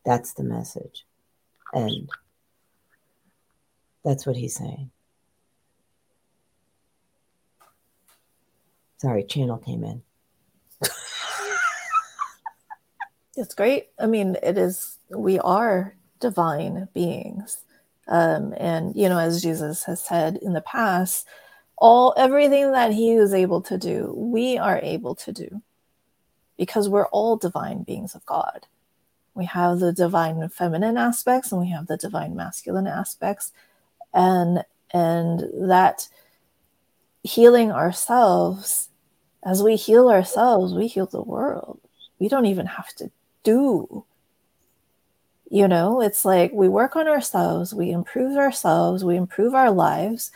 That's 0.04 0.34
the 0.34 0.44
message. 0.44 1.06
And 1.72 2.10
that's 4.04 4.26
what 4.26 4.36
he's 4.36 4.56
saying. 4.56 4.90
Sorry, 8.98 9.24
channel 9.24 9.60
came 9.60 9.84
in. 9.84 10.02
It's 13.36 13.54
great. 13.54 13.90
I 14.00 14.08
mean, 14.08 14.36
it 14.42 14.58
is, 14.58 14.98
we 15.16 15.38
are 15.38 15.96
divine 16.20 16.88
beings. 16.96 17.66
Um, 18.08 18.54
and, 18.58 18.96
you 18.96 19.10
know, 19.10 19.20
as 19.20 19.42
Jesus 19.42 19.84
has 19.84 20.02
said 20.02 20.38
in 20.38 20.54
the 20.54 20.62
past, 20.62 21.28
all 21.78 22.14
everything 22.18 22.72
that 22.72 22.94
he 22.94 23.12
is 23.12 23.34
able 23.34 23.62
to 23.64 23.78
do, 23.78 24.14
we 24.16 24.58
are 24.58 24.80
able 24.80 25.16
to 25.16 25.32
do 25.32 25.62
because 26.58 26.90
we're 26.90 27.08
all 27.08 27.38
divine 27.38 27.84
beings 27.84 28.16
of 28.16 28.26
God. 28.26 28.66
We 29.36 29.46
have 29.46 29.80
the 29.80 29.94
divine 29.94 30.50
feminine 30.50 30.98
aspects 30.98 31.52
and 31.52 31.62
we 31.62 31.70
have 31.70 31.88
the 31.88 31.98
divine 31.98 32.36
masculine 32.36 32.88
aspects. 32.88 33.52
And 34.14 34.64
and 34.92 35.44
that 35.70 36.08
healing 37.24 37.72
ourselves, 37.72 38.90
as 39.44 39.62
we 39.62 39.76
heal 39.76 40.10
ourselves, 40.10 40.74
we 40.74 40.88
heal 40.88 41.06
the 41.06 41.22
world. 41.22 41.80
We 42.20 42.30
don't 42.30 42.46
even 42.46 42.66
have 42.66 42.94
to 42.96 43.12
do. 43.44 44.06
You 45.50 45.68
know, 45.68 46.02
it's 46.02 46.26
like 46.26 46.52
we 46.52 46.68
work 46.68 46.96
on 46.96 47.08
ourselves, 47.08 47.74
we 47.74 47.92
improve 47.92 48.38
ourselves, 48.38 49.04
we 49.04 49.16
improve 49.16 49.54
our 49.54 49.72
lives, 49.72 50.32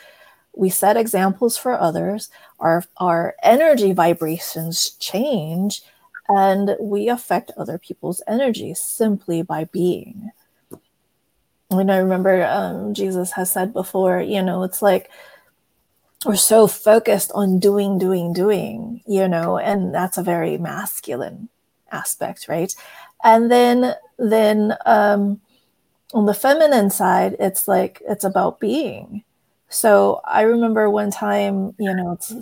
we 0.53 0.69
set 0.69 0.97
examples 0.97 1.57
for 1.57 1.79
others, 1.79 2.29
our, 2.59 2.85
our 2.97 3.35
energy 3.43 3.91
vibrations 3.91 4.91
change, 4.99 5.81
and 6.29 6.77
we 6.79 7.09
affect 7.09 7.51
other 7.57 7.77
people's 7.77 8.21
energy 8.27 8.73
simply 8.73 9.41
by 9.41 9.65
being. 9.65 10.31
And 11.69 11.91
I 11.91 11.97
remember 11.97 12.45
um, 12.45 12.93
Jesus 12.93 13.31
has 13.31 13.51
said 13.51 13.73
before, 13.73 14.21
you 14.21 14.41
know, 14.41 14.63
it's 14.63 14.81
like 14.81 15.09
we're 16.25 16.35
so 16.35 16.67
focused 16.67 17.31
on 17.33 17.59
doing, 17.59 17.97
doing, 17.97 18.33
doing, 18.33 19.01
you 19.07 19.27
know, 19.27 19.57
and 19.57 19.93
that's 19.93 20.17
a 20.17 20.23
very 20.23 20.57
masculine 20.57 21.49
aspect, 21.91 22.47
right? 22.47 22.73
And 23.23 23.49
then 23.49 23.95
then 24.21 24.75
um, 24.85 25.41
on 26.13 26.25
the 26.25 26.33
feminine 26.33 26.89
side, 26.89 27.35
it's 27.39 27.67
like 27.67 28.01
it's 28.07 28.23
about 28.23 28.59
being. 28.59 29.23
So 29.69 30.21
I 30.25 30.41
remember 30.41 30.89
one 30.89 31.11
time, 31.11 31.73
you 31.79 31.93
know, 31.93 32.11
it's 32.11 32.33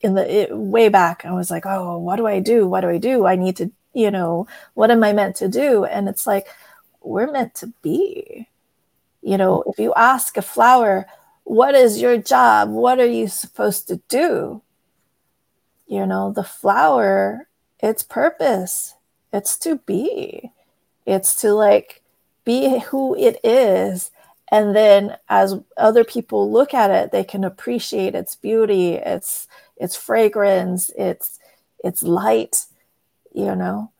in 0.00 0.14
the 0.14 0.42
it, 0.42 0.56
way 0.56 0.88
back, 0.88 1.24
I 1.24 1.32
was 1.32 1.50
like, 1.50 1.64
oh, 1.64 1.98
what 1.98 2.16
do 2.16 2.26
I 2.26 2.40
do? 2.40 2.66
What 2.66 2.80
do 2.80 2.88
I 2.88 2.98
do? 2.98 3.26
I 3.26 3.36
need 3.36 3.56
to, 3.58 3.70
you 3.94 4.10
know, 4.10 4.46
what 4.74 4.90
am 4.90 5.04
I 5.04 5.12
meant 5.12 5.36
to 5.36 5.48
do? 5.48 5.84
And 5.84 6.08
it's 6.08 6.26
like 6.26 6.48
we're 7.00 7.30
meant 7.30 7.54
to 7.56 7.72
be. 7.82 8.48
You 9.22 9.38
know, 9.38 9.62
if 9.68 9.78
you 9.78 9.94
ask 9.94 10.36
a 10.36 10.42
flower, 10.42 11.06
what 11.44 11.74
is 11.74 12.00
your 12.02 12.18
job? 12.18 12.70
What 12.70 12.98
are 12.98 13.06
you 13.06 13.28
supposed 13.28 13.86
to 13.88 14.00
do? 14.08 14.62
You 15.86 16.06
know, 16.06 16.32
the 16.32 16.42
flower, 16.42 17.48
its 17.78 18.02
purpose 18.02 18.94
it's 19.32 19.56
to 19.58 19.76
be. 19.76 20.52
It's 21.06 21.34
to 21.42 21.52
like 21.52 22.02
be 22.44 22.78
who 22.80 23.16
it 23.16 23.40
is. 23.44 24.10
And 24.50 24.76
then 24.76 25.16
as 25.28 25.54
other 25.76 26.04
people 26.04 26.52
look 26.52 26.74
at 26.74 26.90
it, 26.90 27.10
they 27.10 27.24
can 27.24 27.44
appreciate 27.44 28.14
its 28.14 28.36
beauty, 28.36 28.94
its 28.94 29.48
its 29.76 29.96
fragrance, 29.96 30.90
its 30.90 31.38
its 31.82 32.02
light, 32.02 32.66
you 33.34 33.54
know. 33.56 33.90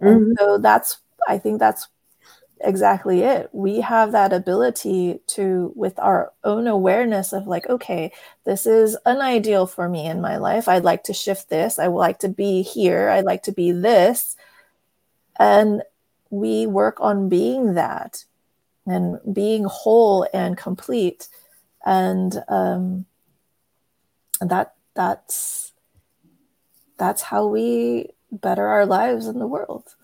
Mm-hmm. 0.00 0.06
And 0.06 0.36
so 0.38 0.58
that's 0.58 0.98
I 1.28 1.38
think 1.38 1.58
that's 1.58 1.88
exactly 2.60 3.22
it. 3.22 3.48
We 3.52 3.80
have 3.80 4.12
that 4.12 4.32
ability 4.32 5.20
to, 5.28 5.72
with 5.74 5.98
our 5.98 6.32
own 6.44 6.66
awareness 6.66 7.32
of 7.32 7.46
like, 7.46 7.68
okay, 7.68 8.12
this 8.44 8.66
is 8.66 8.96
an 9.04 9.20
ideal 9.20 9.66
for 9.66 9.88
me 9.88 10.06
in 10.06 10.20
my 10.20 10.36
life. 10.36 10.68
I'd 10.68 10.84
like 10.84 11.04
to 11.04 11.12
shift 11.12 11.48
this. 11.48 11.78
I 11.78 11.88
would 11.88 11.98
like 11.98 12.20
to 12.20 12.28
be 12.28 12.62
here. 12.62 13.08
I'd 13.08 13.24
like 13.24 13.42
to 13.44 13.52
be 13.52 13.72
this 13.72 14.36
and 15.38 15.82
we 16.32 16.66
work 16.66 16.96
on 16.98 17.28
being 17.28 17.74
that 17.74 18.24
and 18.86 19.18
being 19.32 19.64
whole 19.64 20.26
and 20.32 20.56
complete. 20.56 21.28
And 21.84 22.42
um, 22.48 23.04
that 24.40 24.74
that's 24.94 25.72
that's 26.96 27.22
how 27.22 27.46
we 27.46 28.08
better 28.30 28.66
our 28.66 28.86
lives 28.86 29.26
in 29.26 29.38
the 29.38 29.46
world. 29.46 29.94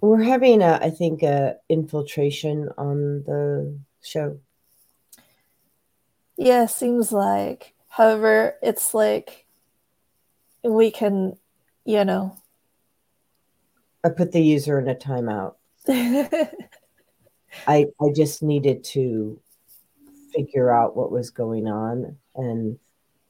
We're 0.00 0.24
having 0.24 0.60
a 0.60 0.78
i 0.82 0.90
think 0.90 1.22
a 1.22 1.56
infiltration 1.68 2.68
on 2.76 3.22
the 3.24 3.78
show. 4.02 4.40
Yeah 6.36 6.66
seems 6.66 7.12
like. 7.12 7.74
However 7.88 8.56
it's 8.60 8.92
like 8.92 9.46
we 10.64 10.90
can, 10.90 11.36
you 11.86 12.04
know. 12.04 12.36
I 14.04 14.10
put 14.10 14.32
the 14.32 14.40
user 14.40 14.78
in 14.78 14.88
a 14.88 14.94
timeout. 14.94 15.54
I 17.66 17.86
I 18.00 18.10
just 18.14 18.42
needed 18.42 18.84
to 18.84 19.40
figure 20.34 20.70
out 20.70 20.96
what 20.96 21.10
was 21.10 21.30
going 21.30 21.66
on 21.66 22.16
and 22.34 22.78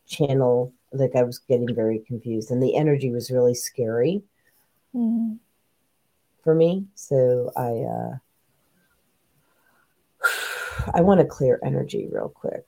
channel 0.09 0.73
like 0.93 1.15
I 1.15 1.23
was 1.23 1.39
getting 1.39 1.75
very 1.75 2.01
confused 2.01 2.51
and 2.51 2.63
the 2.63 2.77
energy 2.77 3.11
was 3.11 3.31
really 3.31 3.55
scary 3.55 4.23
mm-hmm. 4.95 5.35
for 6.43 6.55
me. 6.55 6.87
So 6.95 7.53
I 7.57 7.71
uh 7.71 8.17
I 10.95 11.03
want 11.03 11.21
to 11.21 11.27
clear 11.27 11.61
energy 11.65 12.09
real 12.11 12.29
quick. 12.29 12.65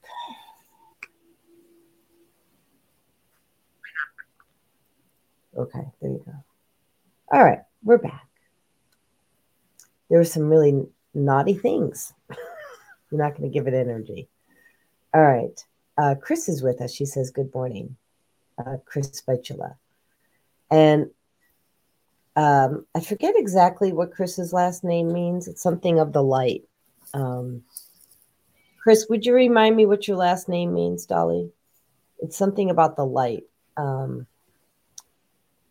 Okay, 5.58 5.90
there 6.00 6.12
you 6.12 6.22
go. 6.24 6.32
All 7.32 7.44
right, 7.44 7.58
we're 7.82 7.98
back. 7.98 8.28
There 10.08 10.18
were 10.18 10.24
some 10.24 10.48
really 10.48 10.86
naughty 11.14 11.54
things. 11.54 12.12
You're 13.10 13.20
not 13.20 13.36
going 13.36 13.50
to 13.50 13.52
give 13.52 13.66
it 13.66 13.74
energy. 13.74 14.28
All 15.12 15.22
right. 15.22 15.64
Uh, 15.96 16.14
Chris 16.14 16.48
is 16.48 16.62
with 16.62 16.80
us. 16.80 16.94
She 16.94 17.04
says, 17.04 17.30
Good 17.30 17.52
morning, 17.52 17.96
uh, 18.64 18.76
Chris 18.84 19.10
Spatula. 19.12 19.76
And 20.70 21.10
um, 22.36 22.86
I 22.94 23.00
forget 23.00 23.34
exactly 23.36 23.92
what 23.92 24.12
Chris's 24.12 24.52
last 24.52 24.84
name 24.84 25.12
means. 25.12 25.48
It's 25.48 25.62
something 25.62 25.98
of 25.98 26.12
the 26.12 26.22
light. 26.22 26.62
Um, 27.14 27.64
Chris, 28.80 29.06
would 29.10 29.26
you 29.26 29.34
remind 29.34 29.74
me 29.74 29.86
what 29.86 30.06
your 30.06 30.18
last 30.18 30.48
name 30.48 30.72
means, 30.72 31.04
Dolly? 31.04 31.50
It's 32.20 32.36
something 32.36 32.70
about 32.70 32.94
the 32.94 33.04
light. 33.04 33.44
Um, 33.76 34.26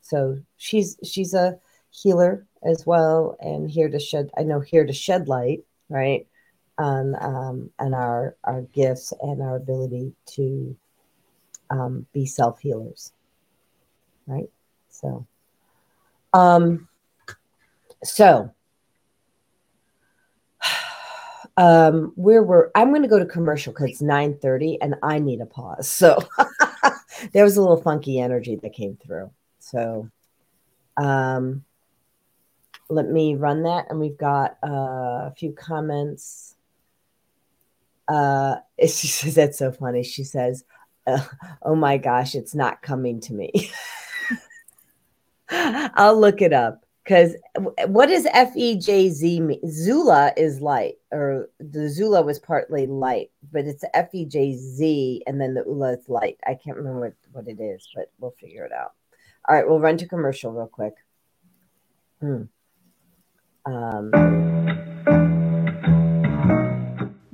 so 0.08 0.40
she's 0.56 0.98
she's 1.04 1.34
a 1.34 1.60
healer 1.90 2.48
as 2.64 2.86
well, 2.86 3.36
and 3.42 3.70
here 3.70 3.90
to 3.90 4.00
shed. 4.00 4.30
I 4.38 4.44
know 4.44 4.62
here 4.62 4.86
to 4.86 4.94
shed 4.94 5.28
light, 5.28 5.66
right? 5.90 6.26
On 6.78 7.16
um, 7.20 7.70
on 7.78 7.94
our 7.94 8.38
our 8.46 8.62
gifts 8.62 9.12
and 9.22 9.42
our 9.42 9.58
ability 9.58 10.14
to 10.36 10.78
um, 11.70 12.06
be 12.14 12.26
self 12.26 12.62
healers, 12.62 13.12
right? 14.28 14.50
So, 14.88 15.28
um, 16.32 16.88
so 18.02 18.54
um 21.58 22.14
where 22.16 22.44
we're 22.44 22.70
i'm 22.76 22.90
going 22.90 23.02
to 23.02 23.08
go 23.08 23.18
to 23.18 23.26
commercial 23.26 23.74
because 23.74 23.90
it's 23.90 24.02
9 24.02 24.38
30 24.38 24.78
and 24.80 24.96
i 25.02 25.18
need 25.18 25.42
a 25.42 25.46
pause 25.48 25.90
so 25.90 26.20
there 27.34 27.44
was 27.44 27.58
a 27.58 27.62
little 27.62 27.82
funky 27.82 28.20
energy 28.20 28.58
that 28.62 28.74
came 28.74 28.96
through 29.04 29.32
so 29.72 30.10
um 30.98 31.64
let 32.90 33.08
me 33.08 33.36
run 33.36 33.64
that 33.64 33.86
and 33.90 34.00
we've 34.00 34.18
got 34.18 34.58
uh, 34.64 35.28
a 35.28 35.34
few 35.38 35.52
comments 35.52 36.56
uh 38.08 38.56
she 38.80 39.08
says 39.08 39.36
that's 39.36 39.60
so 39.60 39.72
funny 39.72 40.04
she 40.04 40.24
says 40.24 40.64
uh, 41.06 41.24
oh 41.62 41.76
my 41.76 41.98
gosh 41.98 42.36
it's 42.36 42.56
not 42.56 42.82
coming 42.82 43.20
to 43.20 43.34
me 43.34 43.52
i'll 45.50 46.20
look 46.20 46.42
it 46.42 46.54
up 46.54 46.84
because 47.08 47.36
what 47.86 48.08
does 48.08 48.26
FEJZ 48.26 49.40
mean? 49.40 49.62
Zula 49.72 50.34
is 50.36 50.60
light, 50.60 50.96
or 51.14 51.50
the 51.58 51.88
Zula 51.88 52.22
was 52.22 52.38
partly 52.38 52.86
light, 52.86 53.32
but 53.50 53.64
it's 53.64 53.86
FEJZ, 53.96 55.22
and 55.26 55.40
then 55.40 55.54
the 55.54 55.64
Ula 55.66 55.94
is 55.94 56.10
light. 56.10 56.38
I 56.46 56.56
can't 56.56 56.76
remember 56.76 57.00
what, 57.00 57.14
what 57.32 57.48
it 57.48 57.62
is, 57.62 57.88
but 57.96 58.12
we'll 58.20 58.36
figure 58.38 58.66
it 58.66 58.74
out. 58.74 58.92
All 59.48 59.56
right, 59.56 59.68
we'll 59.68 59.80
run 59.80 59.98
to 59.98 60.08
commercial 60.08 60.52
real 60.52 60.68
quick. 60.68 60.94
Hmm. 62.20 62.44
Um, 63.66 64.12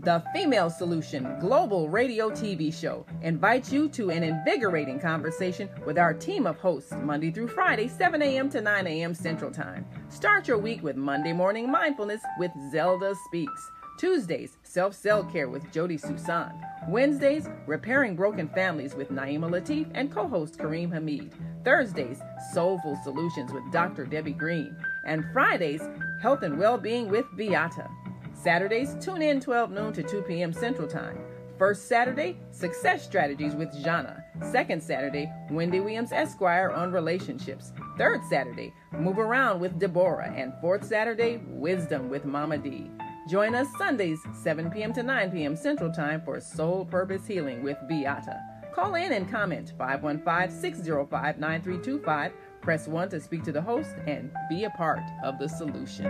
the 0.03 0.21
Female 0.33 0.69
Solution 0.69 1.39
Global 1.39 1.89
Radio 1.89 2.29
TV 2.29 2.73
Show 2.73 3.05
invites 3.21 3.71
you 3.71 3.87
to 3.89 4.11
an 4.11 4.21
invigorating 4.21 4.99
conversation 4.99 5.69
with 5.85 5.97
our 5.97 6.13
team 6.13 6.45
of 6.45 6.59
hosts 6.59 6.93
Monday 7.01 7.31
through 7.31 7.47
Friday, 7.47 7.87
7 7.87 8.21
a.m. 8.21 8.49
to 8.49 8.61
9 8.61 8.85
a.m. 8.85 9.13
Central 9.13 9.49
Time. 9.49 9.85
Start 10.09 10.47
your 10.47 10.57
week 10.57 10.83
with 10.83 10.97
Monday 10.97 11.33
Morning 11.33 11.71
Mindfulness 11.71 12.21
with 12.37 12.51
Zelda 12.71 13.15
Speaks. 13.25 13.71
Tuesdays, 13.97 14.57
Self 14.63 14.93
Cell 14.95 15.23
Care 15.23 15.49
with 15.49 15.71
Jodi 15.71 15.97
Suson. 15.97 16.51
Wednesdays, 16.87 17.47
Repairing 17.67 18.15
Broken 18.15 18.49
Families 18.49 18.95
with 18.95 19.11
Naima 19.11 19.49
Latif 19.49 19.89
and 19.93 20.11
co 20.11 20.27
host 20.27 20.57
Kareem 20.57 20.91
Hamid. 20.91 21.33
Thursdays, 21.63 22.19
Soulful 22.53 22.97
Solutions 23.03 23.53
with 23.53 23.63
Dr. 23.71 24.05
Debbie 24.05 24.33
Green. 24.33 24.75
And 25.05 25.23
Fridays, 25.31 25.81
Health 26.21 26.43
and 26.43 26.57
Well-Being 26.57 27.09
with 27.09 27.25
Beata. 27.37 27.89
Saturdays, 28.33 28.95
tune 28.99 29.21
in 29.21 29.39
12 29.39 29.71
noon 29.71 29.93
to 29.93 30.03
2 30.03 30.23
p.m. 30.23 30.51
Central 30.51 30.87
Time. 30.87 31.19
First 31.57 31.87
Saturday, 31.87 32.37
Success 32.51 33.03
Strategies 33.03 33.55
with 33.55 33.71
Jana. 33.83 34.23
Second 34.51 34.81
Saturday, 34.81 35.31
Wendy 35.51 35.79
Williams 35.79 36.11
Esquire 36.11 36.71
on 36.71 36.91
relationships. 36.91 37.71
Third 37.97 38.21
Saturday, 38.29 38.73
Move 38.91 39.19
Around 39.19 39.59
with 39.61 39.79
Deborah. 39.79 40.33
And 40.35 40.51
fourth 40.59 40.83
Saturday, 40.83 41.41
Wisdom 41.47 42.09
with 42.09 42.25
Mama 42.25 42.57
D. 42.57 42.89
Join 43.25 43.55
us 43.55 43.69
Sundays, 43.77 44.21
7 44.33 44.69
p.m. 44.69 44.91
to 44.93 45.01
9 45.01 45.31
p.m. 45.31 45.55
Central 45.55 45.89
Time 45.89 46.21
for 46.21 46.41
Soul 46.41 46.83
Purpose 46.83 47.25
Healing 47.25 47.63
with 47.63 47.77
Beata. 47.87 48.41
Call 48.75 48.95
in 48.95 49.13
and 49.13 49.31
comment 49.31 49.71
515 49.77 50.59
605 50.59 51.39
9325. 51.39 52.33
Press 52.59 52.87
1 52.87 53.09
to 53.09 53.21
speak 53.21 53.43
to 53.43 53.53
the 53.53 53.61
host 53.61 53.95
and 54.07 54.29
be 54.49 54.65
a 54.65 54.69
part 54.71 55.03
of 55.23 55.39
the 55.39 55.47
solution. 55.47 56.03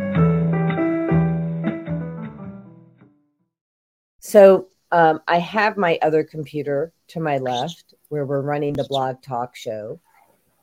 So 4.19 4.69
um, 4.91 5.22
I 5.27 5.38
have 5.38 5.77
my 5.77 5.99
other 6.02 6.23
computer 6.23 6.94
to 7.10 7.19
my 7.19 7.38
left 7.38 7.94
where 8.10 8.26
we're 8.26 8.41
running 8.41 8.73
the 8.73 8.85
blog 8.85 9.22
talk 9.22 9.56
show. 9.56 9.99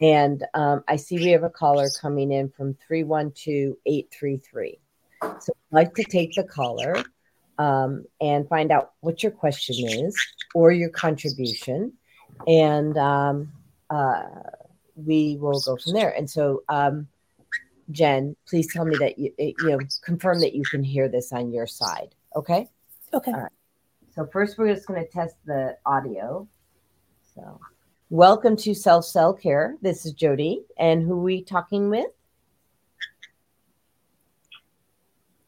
And 0.00 0.44
um, 0.54 0.82
I 0.88 0.96
see 0.96 1.18
we 1.18 1.28
have 1.28 1.44
a 1.44 1.50
caller 1.50 1.90
coming 2.00 2.32
in 2.32 2.48
from 2.48 2.74
312 2.88 3.76
833. 3.86 4.80
So 5.22 5.52
I'd 5.52 5.72
like 5.72 5.94
to 5.94 6.04
take 6.04 6.34
the 6.34 6.44
caller 6.44 6.96
um, 7.58 8.04
and 8.20 8.48
find 8.48 8.72
out 8.72 8.92
what 9.00 9.22
your 9.22 9.32
question 9.32 9.76
is 9.86 10.16
or 10.54 10.72
your 10.72 10.90
contribution. 10.90 11.92
And 12.46 12.96
um, 12.96 13.52
uh, 13.90 14.22
we 14.96 15.36
will 15.40 15.60
go 15.60 15.76
from 15.76 15.92
there. 15.92 16.10
And 16.10 16.28
so, 16.28 16.62
um, 16.68 17.08
Jen, 17.90 18.36
please 18.48 18.72
tell 18.72 18.84
me 18.84 18.96
that 18.98 19.18
you, 19.18 19.32
you 19.38 19.54
know, 19.62 19.78
confirm 20.02 20.40
that 20.40 20.54
you 20.54 20.62
can 20.70 20.82
hear 20.82 21.08
this 21.08 21.32
on 21.32 21.52
your 21.52 21.66
side. 21.66 22.14
Okay. 22.36 22.68
Okay. 23.12 23.32
All 23.32 23.40
right. 23.40 23.52
So 24.14 24.26
first, 24.26 24.58
we're 24.58 24.72
just 24.72 24.86
going 24.86 25.02
to 25.04 25.10
test 25.10 25.34
the 25.44 25.76
audio. 25.86 26.46
So, 27.34 27.60
welcome 28.10 28.56
to 28.58 28.74
Self 28.74 29.04
Cell 29.04 29.32
Care. 29.32 29.76
This 29.82 30.06
is 30.06 30.12
Jodi, 30.12 30.62
and 30.78 31.02
who 31.02 31.14
are 31.14 31.22
we 31.22 31.42
talking 31.42 31.90
with? 31.90 32.10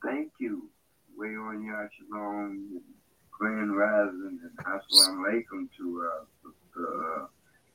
Thank 0.04 0.32
you. 0.38 0.68
Way 1.16 1.28
on 1.28 1.64
your 1.64 1.88
shalom, 1.96 2.80
Grand 3.30 3.76
Rising, 3.76 4.40
and 4.42 4.66
Assalamu 4.66 5.24
alaikum 5.26 5.68
to 5.76 6.08
uh, 6.10 6.48
uh, 6.82 7.26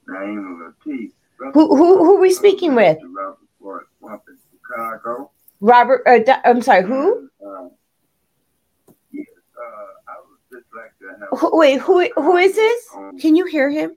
Naima 0.10 0.72
Latif. 0.86 1.12
Who, 1.54 1.76
who, 1.76 1.98
who 2.04 2.16
are 2.16 2.20
we 2.20 2.32
speaking 2.32 2.74
with? 2.76 2.98
Robert 3.04 3.38
Ford 3.60 3.84
Swamp 3.99 4.24
in 4.28 4.38
Chicago. 4.52 5.32
Robert, 5.62 6.02
uh, 6.08 6.40
I'm 6.44 6.62
sorry, 6.62 6.84
who? 6.84 7.30
And, 7.40 7.48
uh, 7.48 7.70
yes, 9.12 9.26
uh, 9.56 10.12
I 10.12 10.16
would 10.28 10.60
just 10.60 10.68
like 10.76 10.98
to 10.99 11.20
have. 11.20 11.40
who? 11.40 11.58
Wait, 11.58 11.80
who, 11.80 12.10
who 12.16 12.38
is 12.38 12.56
this? 12.56 12.88
Um, 12.95 13.18
Can 13.20 13.36
you 13.36 13.45
hear 13.45 13.70
him? 13.70 13.95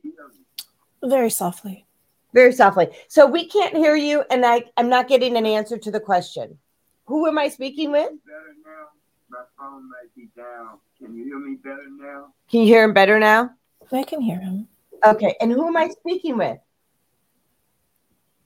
Very 1.03 1.31
softly. 1.31 1.87
Very 2.35 2.53
softly. 2.53 2.89
So 3.09 3.27
we 3.27 3.49
can't 3.49 3.75
hear 3.75 3.97
you, 3.97 4.23
and 4.31 4.45
I, 4.45 4.65
I'm 4.77 4.89
not 4.89 5.09
getting 5.09 5.37
an 5.37 5.47
answer 5.47 5.79
to 5.79 5.91
the 5.91 5.99
question. 6.01 6.59
Who 7.11 7.27
am 7.27 7.39
I 7.39 7.49
speaking 7.49 7.91
with? 7.91 8.09
better 8.25 8.55
now? 8.65 8.87
My 9.29 9.43
phone 9.59 9.91
might 9.91 10.15
be 10.15 10.29
down. 10.37 10.79
Can 10.97 11.13
you 11.17 11.25
hear 11.25 11.41
me 11.41 11.57
better 11.57 11.89
now? 11.99 12.27
Can 12.49 12.61
you 12.61 12.67
hear 12.67 12.85
him 12.85 12.93
better 12.95 13.19
now? 13.19 13.51
I 13.91 14.05
can 14.05 14.21
hear 14.21 14.39
him. 14.39 14.69
Okay, 15.05 15.35
and 15.41 15.51
who 15.51 15.67
am 15.67 15.77
I 15.77 15.89
speaking 15.89 16.39
with? 16.39 16.59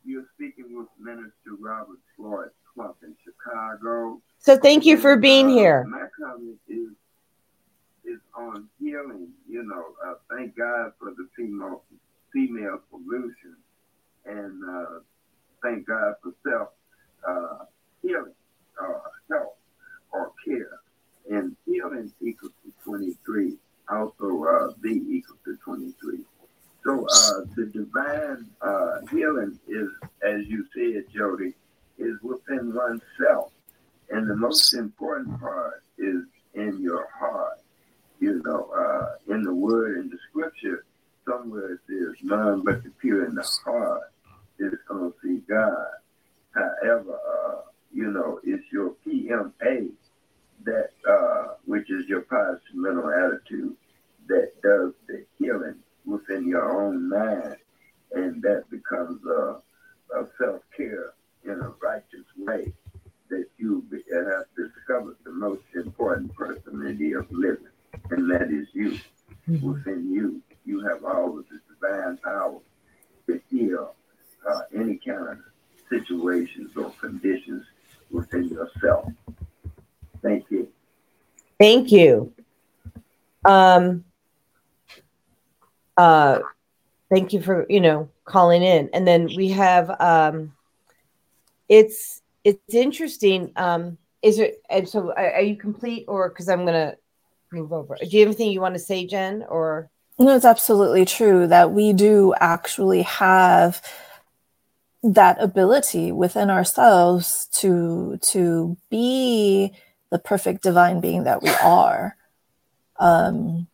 You're 0.02 0.24
speaking 0.34 0.74
with 0.78 0.86
Minister 0.98 1.60
Robert 1.60 1.98
Floyd 2.16 2.48
Clump 2.72 2.96
in 3.02 3.14
Chicago. 3.22 4.22
So 4.38 4.56
thank 4.56 4.86
you 4.86 4.96
for 4.96 5.16
being 5.18 5.48
Uh, 5.48 5.54
here. 5.54 5.84
My 5.84 6.06
comment 6.18 6.56
is 6.66 6.88
is 8.06 8.20
on 8.34 8.66
healing. 8.80 9.28
You 9.46 9.64
know, 9.64 9.84
uh, 10.06 10.14
thank 10.34 10.56
God 10.56 10.92
for 10.98 11.10
the 11.10 11.28
female 11.36 11.82
female 12.32 12.80
solution, 12.88 13.56
and 14.24 14.64
uh, 14.70 15.00
thank 15.62 15.86
God 15.86 16.14
for 16.22 16.32
self 16.48 16.68
uh, 17.28 17.64
healing, 18.02 18.32
uh, 18.82 19.00
health 19.30 19.56
or 20.12 20.32
care. 20.44 20.80
And 21.30 21.56
healing 21.66 22.12
equals 22.20 22.52
to 22.64 22.72
twenty 22.84 23.16
three. 23.24 23.56
Also, 23.88 24.44
uh, 24.44 24.72
B 24.80 25.02
equals 25.08 25.38
to 25.44 25.56
twenty 25.64 25.92
three. 26.00 26.20
So 26.84 27.06
uh, 27.10 27.40
the 27.56 27.66
divine 27.66 28.50
uh, 28.60 29.00
healing 29.10 29.58
is, 29.66 29.88
as 30.22 30.46
you 30.46 30.66
said, 30.74 31.04
Jodi, 31.14 31.54
is 31.98 32.20
within 32.22 32.74
oneself. 32.74 33.52
And 34.10 34.28
the 34.28 34.36
most 34.36 34.74
important 34.74 35.40
part 35.40 35.82
is 35.96 36.24
in 36.54 36.82
your 36.82 37.08
heart. 37.18 37.58
You 38.20 38.42
know, 38.44 38.70
uh, 38.76 39.32
in 39.34 39.42
the 39.42 39.54
word, 39.54 39.98
in 39.98 40.10
the 40.10 40.18
scripture, 40.28 40.84
somewhere 41.26 41.72
it 41.72 41.80
says, 41.88 42.14
none 42.22 42.62
but 42.62 42.82
the 42.82 42.90
pure 43.00 43.24
in 43.24 43.34
the 43.34 43.48
heart 43.64 44.12
is 44.58 44.74
going 44.86 45.10
to 45.10 45.14
see 45.22 45.42
God. 45.48 45.86
However, 46.54 47.18
uh, 47.18 47.60
you 47.94 48.10
know, 48.10 48.40
it's 48.42 48.64
your 48.72 48.94
PMA 49.06 49.90
that, 50.64 50.90
uh, 51.08 51.54
which 51.64 51.90
is 51.90 52.06
your 52.08 52.22
positive 52.22 52.74
mental 52.74 53.08
attitude, 53.10 53.76
that 54.26 54.50
does 54.62 54.92
the 55.06 55.24
healing 55.38 55.76
within 56.04 56.48
your 56.48 56.82
own 56.82 57.08
mind. 57.08 57.56
And 58.12 58.42
that 58.42 58.64
becomes 58.70 59.24
a, 59.26 59.60
a 60.16 60.26
self 60.38 60.62
care 60.76 61.12
in 61.44 61.52
a 61.52 61.72
righteous 61.80 62.26
way 62.36 62.72
that 63.30 63.46
you 63.58 63.84
be- 63.90 64.02
have 64.12 64.44
discovered 64.56 65.16
the 65.24 65.32
most 65.32 65.62
important 65.74 66.34
personality 66.34 67.12
of 67.12 67.30
living, 67.32 67.68
and 68.10 68.30
that 68.30 68.50
is 68.50 68.68
you. 68.72 68.98
Within 69.46 70.10
you, 70.10 70.40
you 70.64 70.80
have 70.86 71.04
all 71.04 71.38
of 71.38 71.44
the 71.48 71.60
divine 71.68 72.16
power 72.18 72.60
to 73.26 73.40
heal 73.50 73.94
uh, 74.48 74.60
any 74.74 74.98
kind 75.04 75.28
of 75.28 75.38
situations 75.90 76.70
or 76.76 76.90
conditions 77.00 77.66
within 78.14 78.48
yourself. 78.48 79.10
Thank 80.22 80.50
you. 80.50 80.68
Thank 81.58 81.92
you. 81.92 82.32
Um, 83.44 84.04
uh, 85.96 86.38
thank 87.10 87.32
you 87.32 87.42
for 87.42 87.66
you 87.68 87.80
know 87.80 88.08
calling 88.24 88.62
in, 88.62 88.88
and 88.94 89.06
then 89.06 89.28
we 89.36 89.48
have 89.50 89.90
um, 90.00 90.52
it's 91.68 92.22
it's 92.44 92.74
interesting. 92.74 93.52
Um, 93.56 93.98
is 94.22 94.38
it 94.38 94.62
and 94.70 94.88
so 94.88 95.12
are, 95.12 95.34
are 95.34 95.42
you 95.42 95.56
complete 95.56 96.06
or 96.08 96.30
because 96.30 96.48
I'm 96.48 96.64
gonna 96.64 96.96
move 97.52 97.72
over? 97.72 97.96
Do 98.00 98.06
you 98.06 98.20
have 98.20 98.28
anything 98.28 98.50
you 98.50 98.60
want 98.60 98.74
to 98.74 98.80
say, 98.80 99.06
Jen? 99.06 99.44
Or 99.48 99.90
no, 100.18 100.34
it's 100.34 100.44
absolutely 100.44 101.04
true 101.04 101.46
that 101.48 101.72
we 101.72 101.92
do 101.92 102.34
actually 102.40 103.02
have 103.02 103.82
that 105.04 105.36
ability 105.40 106.12
within 106.12 106.48
ourselves 106.48 107.46
to 107.52 108.18
to 108.22 108.76
be 108.88 109.70
the 110.10 110.18
perfect 110.18 110.62
divine 110.62 111.00
being 111.00 111.24
that 111.24 111.42
we 111.42 111.50
are. 111.62 112.16
Um 112.98 113.68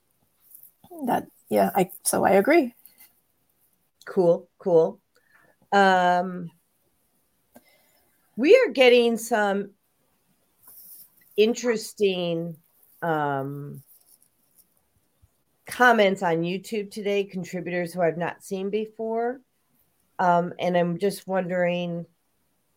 that 1.07 1.27
yeah 1.49 1.71
i 1.75 1.91
so 2.03 2.25
i 2.25 2.31
agree. 2.31 2.75
Cool 4.07 4.49
cool. 4.59 5.01
Um 5.73 6.51
we 8.37 8.57
are 8.57 8.73
getting 8.73 9.17
some 9.17 9.71
interesting 11.37 12.57
um 13.03 13.83
comments 15.67 16.23
on 16.23 16.43
youtube 16.43 16.91
today 16.91 17.23
contributors 17.23 17.95
who 17.95 18.03
i've 18.03 18.19
not 18.19 18.43
seen 18.43 18.69
before 18.69 19.41
um, 20.21 20.53
and 20.59 20.77
I'm 20.77 20.99
just 20.99 21.27
wondering, 21.27 22.05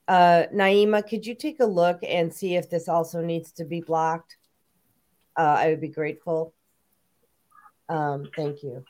uh, 0.07 0.45
Naima, 0.53 1.07
could 1.07 1.28
you 1.28 1.36
take 1.36 1.60
a 1.60 1.65
look 1.65 1.99
and 2.02 2.34
see 2.34 2.56
if 2.56 2.70
this 2.70 2.88
also 2.88 3.22
needs 3.22 3.52
to 3.53 3.65
be 3.65 3.82
blocked? 3.82 4.38
Uh, 5.38 5.56
I 5.60 5.68
would 5.68 5.82
be 5.82 5.90
grateful. 5.90 6.53
Um, 7.90 8.30
thank 8.34 8.64
you. 8.64 8.86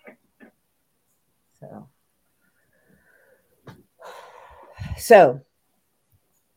So, 1.59 1.89
so 4.97 5.41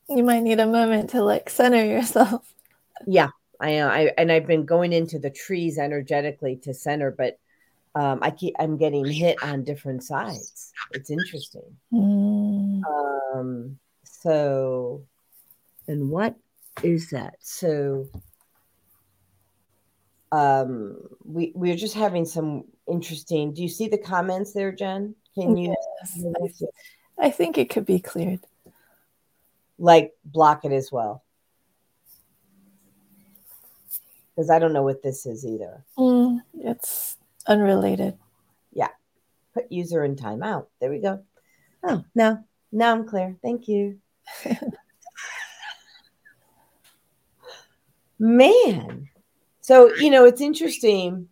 you 0.06 0.22
might 0.22 0.42
need 0.42 0.60
a 0.60 0.66
moment 0.66 1.10
to 1.10 1.22
like 1.22 1.48
center 1.48 1.82
yourself. 1.82 2.52
Yeah, 3.06 3.30
I, 3.58 3.80
I 3.80 4.12
and 4.18 4.30
I've 4.30 4.46
been 4.46 4.66
going 4.66 4.92
into 4.92 5.18
the 5.18 5.30
trees 5.30 5.78
energetically 5.78 6.56
to 6.64 6.74
center, 6.74 7.10
but 7.10 7.38
um, 7.96 8.18
I 8.20 8.30
keep 8.30 8.54
I'm 8.58 8.76
getting 8.76 9.06
hit 9.06 9.42
on 9.42 9.64
different 9.64 10.04
sides. 10.04 10.70
It's 10.92 11.10
interesting. 11.10 11.76
Mm. 11.90 12.82
Um, 12.84 13.78
so, 14.04 15.02
and 15.88 16.10
what 16.10 16.36
is 16.82 17.08
that? 17.10 17.36
So, 17.40 18.06
um, 20.30 20.98
we 21.24 21.52
we're 21.54 21.76
just 21.76 21.94
having 21.94 22.26
some 22.26 22.64
interesting. 22.86 23.54
Do 23.54 23.62
you 23.62 23.68
see 23.70 23.88
the 23.88 23.96
comments 23.96 24.52
there, 24.52 24.72
Jen? 24.72 25.14
Can 25.34 25.56
you? 25.56 25.74
Yes, 26.02 26.62
I 27.18 27.30
think 27.30 27.56
it 27.56 27.70
could 27.70 27.86
be 27.86 28.00
cleared. 28.00 28.40
Like 29.78 30.12
block 30.22 30.66
it 30.66 30.72
as 30.72 30.92
well. 30.92 31.24
Because 34.34 34.50
I 34.50 34.58
don't 34.58 34.74
know 34.74 34.82
what 34.82 35.02
this 35.02 35.24
is 35.24 35.46
either. 35.46 35.82
Mm, 35.96 36.40
it's 36.60 37.16
Unrelated. 37.46 38.18
Yeah. 38.72 38.88
Put 39.54 39.70
user 39.70 40.04
in 40.04 40.16
timeout. 40.16 40.66
There 40.80 40.90
we 40.90 41.00
go. 41.00 41.22
Oh, 41.84 42.04
no. 42.14 42.44
Now 42.72 42.92
I'm 42.92 43.06
clear. 43.06 43.36
Thank 43.42 43.68
you. 43.68 43.98
Man. 48.18 49.08
So, 49.60 49.94
you 49.96 50.10
know, 50.10 50.24
it's 50.24 50.40
interesting. 50.40 51.28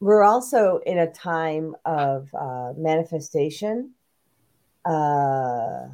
We're 0.00 0.22
also 0.22 0.80
in 0.86 0.98
a 0.98 1.10
time 1.10 1.74
of 1.84 2.28
uh, 2.34 2.72
manifestation. 2.76 3.92
Uh, 4.84 5.88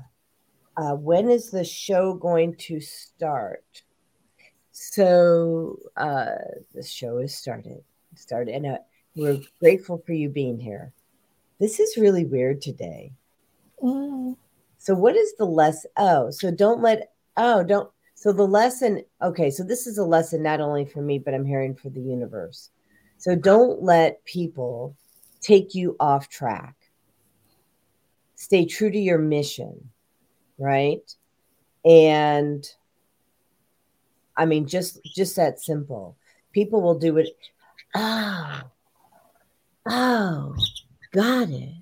uh, 0.76 0.94
when 0.94 1.30
is 1.30 1.50
the 1.50 1.64
show 1.64 2.14
going 2.14 2.56
to 2.56 2.80
start? 2.80 3.64
So, 4.72 5.78
uh, 5.96 6.34
the 6.74 6.82
show 6.82 7.20
has 7.20 7.34
started. 7.34 7.82
Started, 8.16 8.54
and 8.54 8.66
uh, 8.66 8.78
we're 9.16 9.40
grateful 9.60 10.02
for 10.04 10.12
you 10.12 10.28
being 10.28 10.58
here. 10.58 10.92
This 11.60 11.80
is 11.80 11.96
really 11.96 12.24
weird 12.24 12.60
today. 12.60 13.12
Mm. 13.82 14.36
So, 14.78 14.94
what 14.94 15.16
is 15.16 15.34
the 15.36 15.44
lesson? 15.44 15.90
Oh, 15.96 16.30
so 16.30 16.50
don't 16.50 16.82
let, 16.82 17.12
oh, 17.36 17.62
don't. 17.62 17.90
So, 18.14 18.32
the 18.32 18.46
lesson, 18.46 19.02
okay, 19.22 19.50
so 19.50 19.62
this 19.62 19.86
is 19.86 19.98
a 19.98 20.04
lesson 20.04 20.42
not 20.42 20.60
only 20.60 20.84
for 20.84 21.00
me, 21.00 21.18
but 21.18 21.34
I'm 21.34 21.44
hearing 21.44 21.74
for 21.74 21.90
the 21.90 22.00
universe. 22.00 22.70
So, 23.18 23.34
don't 23.34 23.82
let 23.82 24.24
people 24.24 24.96
take 25.40 25.74
you 25.74 25.96
off 26.00 26.28
track. 26.28 26.74
Stay 28.34 28.66
true 28.66 28.90
to 28.90 28.98
your 28.98 29.18
mission, 29.18 29.90
right? 30.58 31.10
And 31.84 32.66
I 34.36 34.46
mean, 34.46 34.66
just 34.66 35.02
just 35.04 35.36
that 35.36 35.60
simple. 35.60 36.16
People 36.52 36.82
will 36.82 36.98
do 36.98 37.18
it. 37.18 37.28
Oh, 37.94 38.62
Oh, 39.86 40.56
got 41.12 41.48
it. 41.50 41.74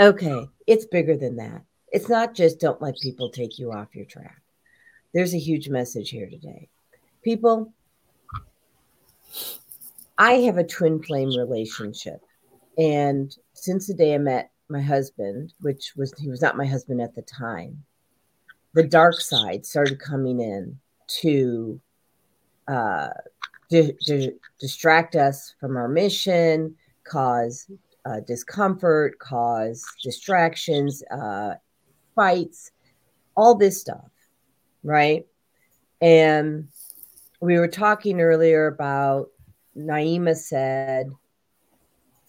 Okay, 0.00 0.48
it's 0.66 0.86
bigger 0.86 1.16
than 1.16 1.36
that. 1.36 1.62
It's 1.92 2.08
not 2.08 2.34
just 2.34 2.58
don't 2.58 2.82
let 2.82 2.98
people 2.98 3.30
take 3.30 3.58
you 3.58 3.72
off 3.72 3.94
your 3.94 4.04
track. 4.04 4.42
There's 5.12 5.34
a 5.34 5.38
huge 5.38 5.68
message 5.68 6.10
here 6.10 6.28
today. 6.28 6.68
People, 7.22 7.72
I 10.18 10.32
have 10.32 10.58
a 10.58 10.64
twin 10.64 11.00
flame 11.00 11.30
relationship. 11.38 12.20
And 12.76 13.34
since 13.52 13.86
the 13.86 13.94
day 13.94 14.14
I 14.14 14.18
met 14.18 14.50
my 14.68 14.80
husband, 14.80 15.52
which 15.60 15.92
was, 15.96 16.12
he 16.18 16.28
was 16.28 16.42
not 16.42 16.56
my 16.56 16.66
husband 16.66 17.00
at 17.00 17.14
the 17.14 17.22
time, 17.22 17.84
the 18.72 18.82
dark 18.82 19.20
side 19.20 19.64
started 19.64 20.00
coming 20.00 20.40
in 20.40 20.80
to 21.20 21.80
uh, 22.66 23.10
di- 23.70 23.96
di- 24.06 24.32
distract 24.60 25.16
us 25.16 25.54
from 25.60 25.76
our 25.76 25.88
mission, 25.88 26.74
cause 27.04 27.70
uh, 28.04 28.20
discomfort, 28.26 29.18
cause 29.18 29.84
distractions, 30.02 31.02
uh, 31.10 31.54
fights, 32.14 32.70
all 33.36 33.54
this 33.54 33.80
stuff, 33.80 34.10
right? 34.82 35.26
And 36.00 36.68
we 37.40 37.58
were 37.58 37.68
talking 37.68 38.20
earlier 38.20 38.66
about 38.66 39.28
Naima 39.76 40.36
said 40.36 41.10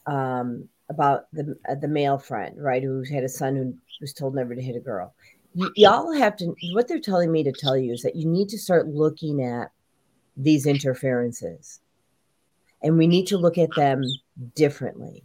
um, 0.07 0.67
about 0.89 1.25
the 1.33 1.57
uh, 1.69 1.75
the 1.75 1.87
male 1.87 2.17
friend, 2.17 2.55
right, 2.57 2.83
who 2.83 3.03
had 3.03 3.23
a 3.23 3.29
son 3.29 3.55
who 3.55 3.73
was 4.01 4.13
told 4.13 4.35
never 4.35 4.55
to 4.55 4.61
hit 4.61 4.75
a 4.75 4.79
girl. 4.79 5.13
Y- 5.53 5.69
y'all 5.75 6.11
have 6.11 6.35
to. 6.37 6.53
What 6.73 6.87
they're 6.87 6.99
telling 6.99 7.31
me 7.31 7.43
to 7.43 7.51
tell 7.51 7.77
you 7.77 7.93
is 7.93 8.01
that 8.01 8.15
you 8.15 8.27
need 8.27 8.49
to 8.49 8.57
start 8.57 8.87
looking 8.87 9.43
at 9.43 9.71
these 10.37 10.65
interferences. 10.65 11.79
And 12.81 12.97
we 12.97 13.07
need 13.07 13.27
to 13.27 13.37
look 13.37 13.57
at 13.57 13.73
them 13.75 14.03
differently. 14.55 15.23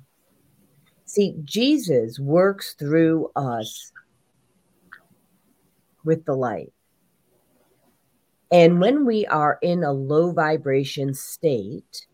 See, 1.05 1.35
Jesus 1.45 2.19
works 2.19 2.75
through 2.75 3.31
us 3.35 3.93
with 6.05 6.25
the 6.25 6.35
light. 6.35 6.73
And 8.53 8.81
when 8.81 9.05
we 9.05 9.27
are 9.27 9.59
in 9.63 9.85
a 9.85 9.93
low 9.93 10.33
vibration 10.33 11.15
state, 11.15 12.07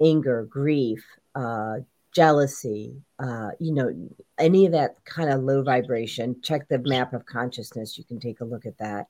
anger, 0.00 0.44
grief, 0.44 1.04
uh, 1.34 1.76
jealousy, 2.12 2.94
uh, 3.18 3.50
you 3.58 3.72
know, 3.72 3.90
any 4.38 4.66
of 4.66 4.72
that 4.72 4.96
kind 5.04 5.30
of 5.30 5.42
low 5.42 5.62
vibration, 5.62 6.36
check 6.42 6.68
the 6.68 6.78
map 6.78 7.14
of 7.14 7.24
consciousness. 7.24 7.96
You 7.96 8.04
can 8.04 8.20
take 8.20 8.40
a 8.40 8.44
look 8.44 8.66
at 8.66 8.78
that. 8.78 9.06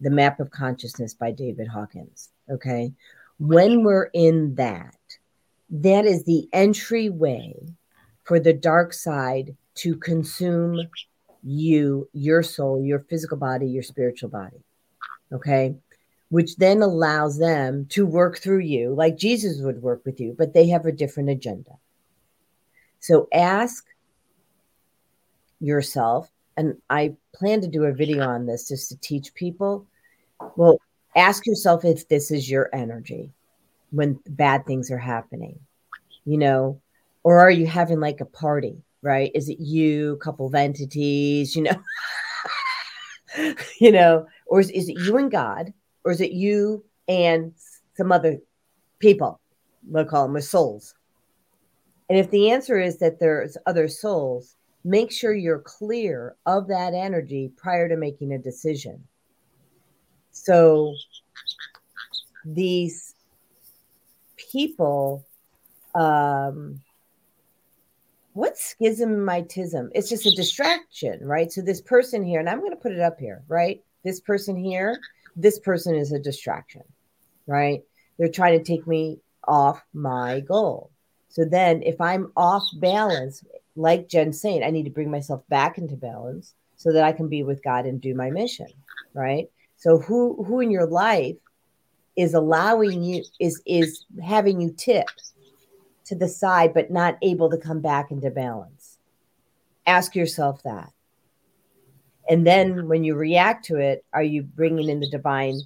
The 0.00 0.10
Map 0.10 0.40
of 0.40 0.50
Consciousness 0.50 1.12
by 1.12 1.30
David 1.30 1.68
Hawkins. 1.68 2.30
Okay. 2.50 2.92
When 3.38 3.84
we're 3.84 4.10
in 4.12 4.54
that, 4.56 4.96
that 5.70 6.04
is 6.04 6.24
the 6.24 6.48
entryway 6.52 7.54
for 8.24 8.40
the 8.40 8.52
dark 8.52 8.92
side 8.92 9.56
to 9.76 9.96
consume 9.96 10.78
you, 11.42 12.08
your 12.12 12.42
soul, 12.42 12.82
your 12.84 13.00
physical 13.08 13.36
body, 13.36 13.66
your 13.66 13.82
spiritual 13.82 14.28
body. 14.28 14.62
Okay. 15.32 15.74
Which 16.28 16.56
then 16.56 16.82
allows 16.82 17.38
them 17.38 17.86
to 17.90 18.06
work 18.06 18.38
through 18.38 18.60
you 18.60 18.94
like 18.94 19.16
Jesus 19.16 19.60
would 19.62 19.82
work 19.82 20.02
with 20.04 20.20
you, 20.20 20.34
but 20.36 20.52
they 20.52 20.68
have 20.68 20.86
a 20.86 20.92
different 20.92 21.30
agenda. 21.30 21.72
So 23.00 23.28
ask 23.32 23.86
yourself, 25.60 26.30
and 26.56 26.76
I 26.88 27.16
plan 27.34 27.60
to 27.62 27.68
do 27.68 27.84
a 27.84 27.92
video 27.92 28.28
on 28.28 28.46
this 28.46 28.68
just 28.68 28.90
to 28.90 28.96
teach 28.98 29.34
people. 29.34 29.86
Well, 30.56 30.78
ask 31.16 31.46
yourself 31.46 31.84
if 31.84 32.08
this 32.08 32.30
is 32.30 32.50
your 32.50 32.70
energy 32.72 33.30
when 33.90 34.18
bad 34.28 34.66
things 34.66 34.90
are 34.90 34.98
happening, 34.98 35.58
you 36.24 36.38
know, 36.38 36.80
or 37.22 37.38
are 37.38 37.50
you 37.50 37.66
having 37.66 38.00
like 38.00 38.20
a 38.20 38.26
party, 38.26 38.82
right? 39.02 39.30
Is 39.34 39.48
it 39.48 39.58
you, 39.60 40.16
couple 40.16 40.46
of 40.46 40.54
entities, 40.54 41.56
you 41.56 41.62
know? 41.62 41.82
you 43.80 43.92
know, 43.92 44.26
or 44.46 44.60
is, 44.60 44.70
is 44.70 44.88
it 44.88 44.98
you 45.00 45.16
and 45.16 45.30
God, 45.30 45.72
or 46.04 46.12
is 46.12 46.20
it 46.20 46.32
you 46.32 46.84
and 47.08 47.52
some 47.96 48.12
other 48.12 48.38
people? 48.98 49.40
We'll 49.88 50.04
call 50.04 50.28
them 50.28 50.40
souls. 50.40 50.94
And 52.08 52.18
if 52.18 52.30
the 52.30 52.50
answer 52.50 52.78
is 52.78 52.98
that 52.98 53.20
there's 53.20 53.56
other 53.66 53.88
souls, 53.88 54.56
make 54.84 55.12
sure 55.12 55.34
you're 55.34 55.60
clear 55.60 56.36
of 56.46 56.66
that 56.68 56.94
energy 56.94 57.52
prior 57.56 57.88
to 57.88 57.96
making 57.96 58.32
a 58.32 58.38
decision. 58.38 59.02
So 60.32 60.94
these 62.44 63.14
people, 64.36 65.24
um, 65.94 66.80
what's 68.32 68.74
schismatism? 68.74 69.90
It's 69.94 70.08
just 70.08 70.26
a 70.26 70.30
distraction, 70.30 71.18
right? 71.22 71.50
So 71.52 71.60
this 71.60 71.80
person 71.80 72.24
here, 72.24 72.40
and 72.40 72.48
I'm 72.48 72.60
going 72.60 72.70
to 72.70 72.76
put 72.76 72.92
it 72.92 73.00
up 73.00 73.18
here, 73.18 73.42
right? 73.48 73.82
This 74.04 74.20
person 74.20 74.56
here, 74.56 74.98
this 75.36 75.58
person 75.58 75.94
is 75.94 76.12
a 76.12 76.18
distraction, 76.18 76.82
right? 77.46 77.82
They're 78.18 78.28
trying 78.28 78.58
to 78.58 78.64
take 78.64 78.86
me 78.86 79.20
off 79.46 79.82
my 79.92 80.40
goal. 80.40 80.90
So 81.28 81.44
then 81.44 81.82
if 81.82 82.00
I'm 82.00 82.32
off 82.36 82.64
balance, 82.74 83.44
like 83.76 84.08
Jen's 84.08 84.40
saying, 84.40 84.62
I 84.64 84.70
need 84.70 84.84
to 84.84 84.90
bring 84.90 85.10
myself 85.10 85.46
back 85.48 85.78
into 85.78 85.96
balance 85.96 86.54
so 86.76 86.92
that 86.92 87.04
I 87.04 87.12
can 87.12 87.28
be 87.28 87.42
with 87.42 87.62
God 87.62 87.86
and 87.86 88.00
do 88.00 88.14
my 88.14 88.30
mission, 88.30 88.68
right? 89.14 89.48
So 89.80 89.98
who 89.98 90.44
who 90.44 90.60
in 90.60 90.70
your 90.70 90.86
life 90.86 91.36
is 92.14 92.34
allowing 92.34 93.02
you 93.02 93.24
is 93.40 93.62
is 93.66 94.04
having 94.22 94.60
you 94.60 94.74
tip 94.76 95.06
to 96.04 96.14
the 96.14 96.28
side 96.28 96.74
but 96.74 96.90
not 96.90 97.16
able 97.22 97.48
to 97.50 97.56
come 97.56 97.80
back 97.80 98.10
into 98.10 98.30
balance? 98.30 98.98
Ask 99.86 100.14
yourself 100.14 100.62
that. 100.64 100.92
And 102.28 102.46
then 102.46 102.88
when 102.88 103.04
you 103.04 103.14
react 103.14 103.64
to 103.66 103.76
it, 103.76 104.04
are 104.12 104.22
you 104.22 104.42
bringing 104.42 104.90
in 104.90 105.00
the 105.00 105.08
divine 105.08 105.60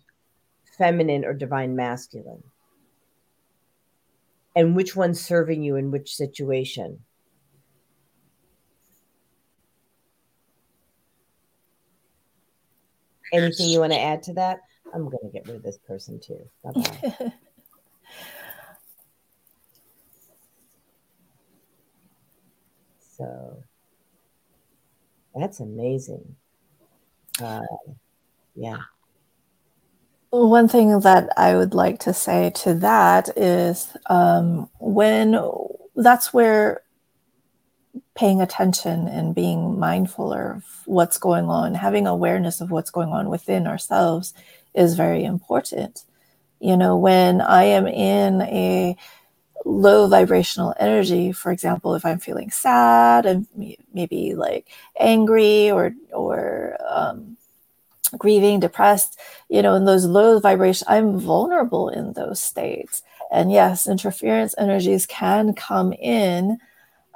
feminine 0.79 1.25
or 1.25 1.35
divine 1.35 1.75
masculine? 1.75 2.45
And 4.55 4.77
which 4.77 4.95
one's 4.95 5.21
serving 5.21 5.65
you 5.65 5.75
in 5.75 5.91
which 5.91 6.15
situation? 6.15 7.01
Anything 13.33 13.69
you 13.69 13.81
want 13.81 13.93
to 13.93 14.01
add 14.01 14.23
to 14.25 14.35
that? 14.35 14.61
I'm 14.95 15.05
going 15.05 15.19
to 15.25 15.31
get 15.33 15.47
rid 15.47 15.57
of 15.57 15.63
this 15.63 15.79
person 15.79 16.21
too. 16.21 16.39
Bye-bye. 16.63 17.33
so 23.17 23.63
that's 25.35 25.61
amazing. 25.61 26.37
Uh, 27.43 27.61
yeah. 28.55 28.79
One 30.31 30.69
thing 30.69 31.01
that 31.01 31.31
I 31.37 31.57
would 31.57 31.75
like 31.75 32.01
to 32.01 32.13
say 32.13 32.51
to 32.57 32.75
that 32.75 33.37
is 33.37 33.97
um, 34.07 34.69
when 34.79 35.39
that's 35.97 36.33
where 36.33 36.84
paying 38.15 38.41
attention 38.41 39.09
and 39.09 39.35
being 39.35 39.79
mindful 39.79 40.33
of 40.33 40.65
what's 40.87 41.19
going 41.19 41.47
on, 41.47 41.75
having 41.75 42.07
awareness 42.07 42.61
of 42.61 42.71
what's 42.71 42.91
going 42.91 43.11
on 43.11 43.29
within 43.29 43.67
ourselves 43.67 44.35
is 44.75 44.95
very 44.95 45.25
important. 45.25 46.05
You 46.61 46.77
know, 46.77 46.97
when 46.97 47.41
I 47.41 47.65
am 47.65 47.87
in 47.87 48.43
a 48.43 48.97
low 49.65 50.07
vibrational 50.09 50.75
energy, 50.79 51.33
for 51.33 51.51
example, 51.53 51.95
if 51.95 52.05
I'm 52.05 52.19
feeling 52.19 52.51
sad 52.51 53.27
and 53.27 53.47
maybe 53.93 54.35
like 54.35 54.69
angry 54.99 55.71
or 55.71 55.93
or 56.13 56.77
um, 56.89 57.37
grieving, 58.17 58.61
depressed, 58.61 59.19
you 59.49 59.63
know, 59.63 59.75
in 59.75 59.85
those 59.85 60.05
low 60.05 60.39
vibrations, 60.39 60.85
I'm 60.89 61.19
vulnerable 61.19 61.89
in 61.89 62.13
those 62.13 62.41
states. 62.41 63.03
And 63.33 63.51
yes, 63.51 63.89
interference 63.89 64.55
energies 64.59 65.07
can 65.07 65.55
come 65.55 65.93
in 65.93 66.59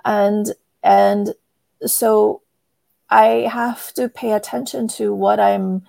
and 0.05 0.53
and 0.83 1.35
so 1.87 2.43
I 3.11 3.49
have 3.51 3.93
to 3.95 4.09
pay 4.09 4.33
attention 4.33 4.89
to 4.89 5.15
what 5.15 5.41
I'm 5.41 5.83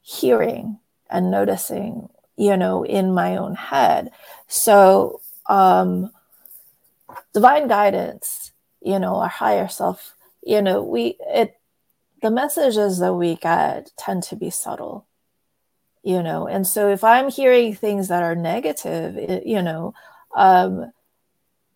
hearing 0.00 0.78
and 1.10 1.30
noticing, 1.30 2.08
you 2.36 2.56
know, 2.56 2.84
in 2.84 3.12
my 3.12 3.36
own 3.36 3.54
head. 3.54 4.10
So, 4.46 5.20
um, 5.48 6.12
divine 7.34 7.68
guidance, 7.68 8.52
you 8.80 8.98
know, 8.98 9.16
our 9.16 9.28
higher 9.28 9.68
self, 9.68 10.14
you 10.42 10.62
know, 10.62 10.82
we, 10.82 11.16
it, 11.20 11.58
the 12.22 12.30
messages 12.30 12.98
that 12.98 13.14
we 13.14 13.36
get 13.36 13.90
tend 13.96 14.22
to 14.24 14.36
be 14.36 14.50
subtle, 14.50 15.06
you 16.02 16.22
know, 16.22 16.46
and 16.46 16.66
so 16.66 16.88
if 16.88 17.02
I'm 17.02 17.30
hearing 17.30 17.74
things 17.74 18.08
that 18.08 18.22
are 18.22 18.36
negative, 18.36 19.16
it, 19.16 19.46
you 19.46 19.62
know, 19.62 19.94
um, 20.36 20.92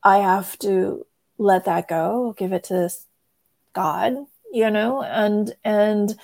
I 0.02 0.18
have 0.18 0.58
to 0.60 1.04
let 1.40 1.64
that 1.64 1.88
go, 1.88 2.34
give 2.36 2.52
it 2.52 2.64
to 2.64 2.90
God, 3.72 4.14
you 4.52 4.70
know, 4.70 5.02
and 5.02 5.54
and 5.64 6.14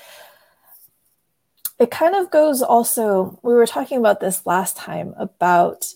it 1.79 1.91
kind 1.91 2.15
of 2.15 2.31
goes 2.31 2.63
also 2.63 3.39
we 3.43 3.55
were 3.55 3.67
talking 3.67 3.99
about 3.99 4.21
this 4.21 4.47
last 4.47 4.77
time 4.77 5.15
about 5.17 5.87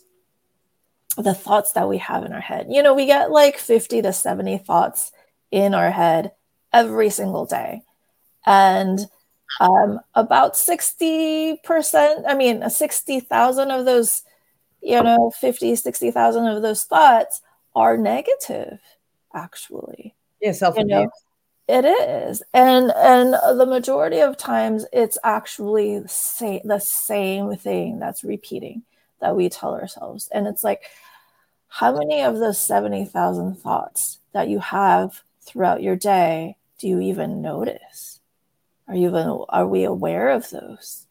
the 1.17 1.35
thoughts 1.35 1.73
that 1.73 1.89
we 1.89 1.99
have 1.99 2.25
in 2.25 2.33
our 2.33 2.41
head. 2.41 2.69
You 2.71 2.83
know, 2.83 2.95
we 2.95 3.05
get 3.05 3.31
like 3.31 3.59
50 3.59 4.03
to 4.03 4.13
70 4.13 4.59
thoughts 4.59 5.13
in 5.51 5.75
our 5.75 5.91
head 5.91 6.33
every 6.73 7.11
single 7.11 7.45
day. 7.45 7.83
And 8.47 9.01
um, 9.61 10.01
about 10.15 10.55
60%, 10.55 11.59
I 12.27 12.35
mean, 12.35 12.71
60,000 12.71 13.71
of 13.71 13.85
those, 13.85 14.23
you 14.81 15.03
know, 15.03 15.31
50, 15.39 15.77
60,000 15.77 16.47
of 16.47 16.63
those 16.63 16.85
thoughts 16.85 17.43
are 17.75 17.99
negative 17.99 18.79
actually. 19.35 20.15
Yeah, 20.41 20.53
self 20.53 20.77
you 20.77 20.85
know, 20.85 21.11
it 21.69 21.85
is, 21.85 22.43
and 22.53 22.91
and 22.91 23.35
the 23.61 23.67
majority 23.67 24.21
of 24.21 24.37
times 24.37 24.87
it's 24.93 25.19
actually 25.23 26.03
say, 26.07 26.61
the 26.65 26.81
same 26.81 27.57
thing 27.57 27.99
that's 27.99 28.25
repeating 28.25 28.83
that 29.21 29.37
we 29.37 29.49
tell 29.49 29.75
ourselves, 29.75 30.29
and 30.33 30.47
it's 30.47 30.65
like, 30.65 30.83
how 31.69 31.97
many 31.97 32.23
of 32.23 32.39
those 32.39 32.59
seventy 32.59 33.05
thousand 33.05 33.57
thoughts 33.57 34.19
that 34.33 34.49
you 34.49 34.59
have 34.59 35.23
throughout 35.43 35.83
your 35.83 35.97
day 35.97 36.57
do 36.79 36.89
you 36.89 37.01
even 37.01 37.43
notice? 37.43 38.21
Are 38.89 38.97
you 38.97 39.09
even 39.09 39.45
are 39.49 39.67
we 39.67 39.85
aware 39.85 40.31
of 40.31 40.51
those? 40.51 41.07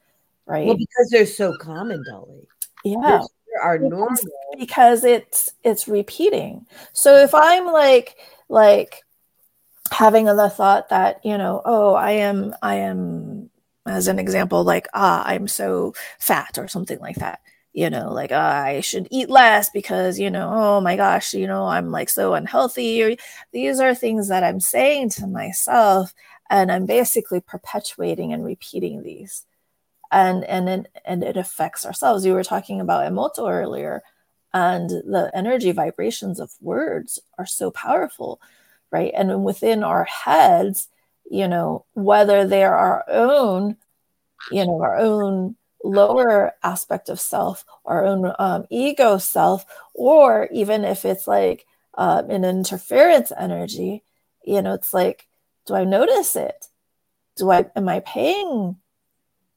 Right? 0.46 0.66
Well, 0.66 0.78
because 0.78 1.10
they're 1.12 1.26
so 1.26 1.56
common, 1.58 2.04
Dolly. 2.04 2.48
Yeah, 2.84 3.22
are 3.62 3.78
normal 3.78 4.18
because 4.58 5.04
it's 5.04 5.52
it's 5.64 5.88
repeating. 5.88 6.66
So 6.94 7.16
if 7.18 7.34
I'm 7.34 7.66
like 7.66 8.18
like 8.48 9.04
having 9.92 10.26
the 10.26 10.50
thought 10.50 10.90
that 10.90 11.24
you 11.26 11.38
know 11.38 11.62
oh 11.66 11.94
I 11.94 12.12
am 12.12 12.56
I 12.62 12.76
am 12.76 13.50
as 13.86 14.08
an 14.08 14.20
example 14.20 14.64
like 14.64 14.88
ah 14.94 15.24
I'm 15.26 15.48
so 15.48 15.94
fat 16.20 16.58
or 16.58 16.68
something 16.68 17.00
like 17.00 17.16
that 17.18 17.42
you 17.74 17.90
know 17.90 18.12
like 18.14 18.32
ah, 18.32 18.62
I 18.64 18.82
should 18.82 19.08
eat 19.12 19.30
less 19.30 19.70
because 19.70 20.20
you 20.20 20.30
know 20.30 20.52
oh 20.54 20.82
my 20.82 20.96
gosh 20.96 21.34
you 21.34 21.48
know 21.48 21.66
I'm 21.66 21.92
like 21.92 22.10
so 22.10 22.34
unhealthy. 22.34 23.04
Or 23.04 23.16
these 23.52 23.80
are 23.80 23.96
things 23.96 24.28
that 24.30 24.44
I'm 24.44 24.60
saying 24.60 25.10
to 25.12 25.28
myself 25.28 26.14
and 26.50 26.72
I'm 26.72 26.86
basically 26.86 27.42
perpetuating 27.42 28.34
and 28.34 28.44
repeating 28.44 29.04
these 29.04 29.46
and 30.12 30.44
and 30.46 30.70
it, 30.70 30.92
and 31.06 31.24
it 31.24 31.38
affects 31.38 31.86
ourselves. 31.86 32.26
You 32.26 32.34
were 32.34 32.44
talking 32.44 32.82
about 32.82 33.12
emoto 33.12 33.50
earlier, 33.52 34.02
and 34.54 34.90
the 34.90 35.32
energy 35.34 35.72
vibrations 35.72 36.40
of 36.40 36.52
words 36.62 37.20
are 37.38 37.46
so 37.46 37.72
powerful, 37.72 38.42
right? 38.92 39.12
And 39.16 39.44
within 39.44 39.84
our 39.84 40.06
heads, 40.06 40.88
you 41.30 41.48
know, 41.48 41.86
whether 41.94 42.48
they're 42.48 42.76
our 42.76 43.04
own, 43.10 43.78
you 44.52 44.66
know, 44.66 44.82
our 44.82 44.98
own 44.98 45.56
lower 45.84 46.54
aspect 46.64 47.10
of 47.10 47.20
self, 47.20 47.64
our 47.86 48.06
own 48.06 48.34
um, 48.40 48.66
ego 48.70 49.18
self, 49.18 49.66
or 49.94 50.50
even 50.52 50.84
if 50.84 51.06
it's 51.06 51.28
like 51.28 51.66
um, 51.96 52.30
an 52.30 52.44
interference 52.44 53.32
energy, 53.38 54.04
you 54.44 54.62
know, 54.62 54.74
it's 54.74 54.94
like, 54.94 55.28
do 55.66 55.76
I 55.76 55.84
notice 55.84 56.36
it? 56.36 56.68
Do 57.38 57.52
I 57.52 57.66
am 57.76 57.88
I 57.88 58.00
paying 58.02 58.78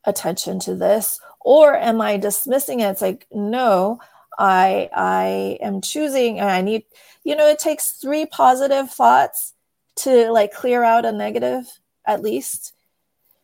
attention 0.05 0.59
to 0.61 0.75
this? 0.75 1.21
Or 1.41 1.77
am 1.77 2.01
i 2.01 2.17
dismissing 2.17 2.81
it? 2.81 2.91
It's 2.91 3.03
like 3.03 3.27
no 3.33 4.01
i 4.39 4.89
i 4.95 5.59
am 5.61 5.83
choosing 5.83 6.41
and 6.41 6.49
i 6.49 6.63
need 6.63 6.85
you 7.23 7.37
know 7.37 7.47
it 7.47 7.59
takes 7.59 7.91
three 7.91 8.25
positive 8.25 8.91
thoughts 8.91 9.53
to 9.95 10.31
like 10.31 10.53
clear 10.53 10.83
out 10.83 11.05
a 11.05 11.13
negative 11.13 11.65
at 12.07 12.23
least. 12.23 12.75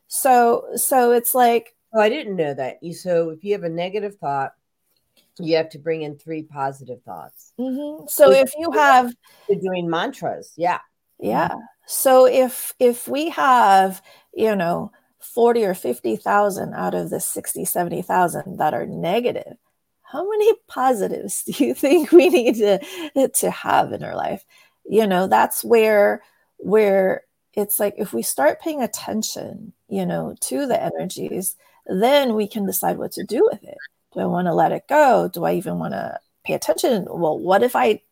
So 0.09 0.67
so 0.77 1.13
it's 1.13 1.35
like 1.35 1.75
oh 1.95 2.01
i 2.01 2.09
didn't 2.09 2.37
know 2.37 2.55
that. 2.55 2.83
You 2.83 2.95
so 2.95 3.31
if 3.31 3.45
you 3.45 3.53
have 3.53 3.65
a 3.65 3.69
negative 3.69 4.17
thought 4.17 4.53
you 5.41 5.57
have 5.57 5.71
to 5.71 5.79
bring 5.79 6.03
in 6.03 6.17
three 6.17 6.43
positive 6.43 7.03
thoughts. 7.03 7.53
Mm-hmm. 7.59 8.07
so 8.09 8.31
if 8.31 8.51
you 8.59 8.73
have 8.73 9.15
you're 9.49 9.61
doing 9.61 9.89
mantras 9.89 10.53
yeah. 10.57 10.81
Yeah. 11.21 11.55
So 11.87 12.27
if 12.27 12.75
if 12.79 13.09
we 13.09 13.31
have 13.31 14.03
you 14.35 14.55
know 14.57 14.93
40 15.21 15.65
or 15.65 15.75
50,000 15.75 16.75
out 16.75 16.95
of 16.95 17.11
the 17.11 17.21
60, 17.21 17.65
70,000 17.65 18.59
that 18.59 18.75
are 18.75 18.87
negative, 18.87 19.57
how 20.03 20.29
many 20.29 20.53
positives 20.69 21.43
do 21.45 21.65
you 21.65 21.75
think 21.75 22.13
we 22.13 22.29
need 22.29 22.57
to, 22.57 23.29
to 23.29 23.51
have 23.51 23.93
in 23.93 24.03
our 24.03 24.17
life? 24.17 24.45
You 24.85 25.07
know, 25.07 25.27
that's 25.27 25.63
where 25.63 26.23
where 26.61 27.23
it's 27.55 27.79
like 27.79 27.95
if 27.99 28.13
we 28.13 28.23
start 28.23 28.61
paying 28.61 28.83
attention, 28.83 29.73
you 29.89 30.05
know, 30.07 30.35
to 30.41 30.67
the 30.67 30.83
energies, 30.83 31.57
then 31.87 32.35
we 32.35 32.47
can 32.47 32.67
decide 32.67 32.99
what 32.99 33.13
to 33.13 33.25
do 33.25 33.47
with 33.51 33.63
it. 33.63 33.79
Do 34.13 34.21
I 34.21 34.27
want 34.27 34.47
to 34.47 34.55
let 34.55 34.73
it 34.73 34.89
go? 34.89 35.29
Do 35.33 35.45
I 35.45 35.55
even 35.55 35.79
want 35.79 35.93
to 35.93 36.19
pay 36.45 36.55
attention? 36.55 37.07
Well, 37.09 37.39
what 37.39 37.63
if 37.63 37.77
I 37.77 38.03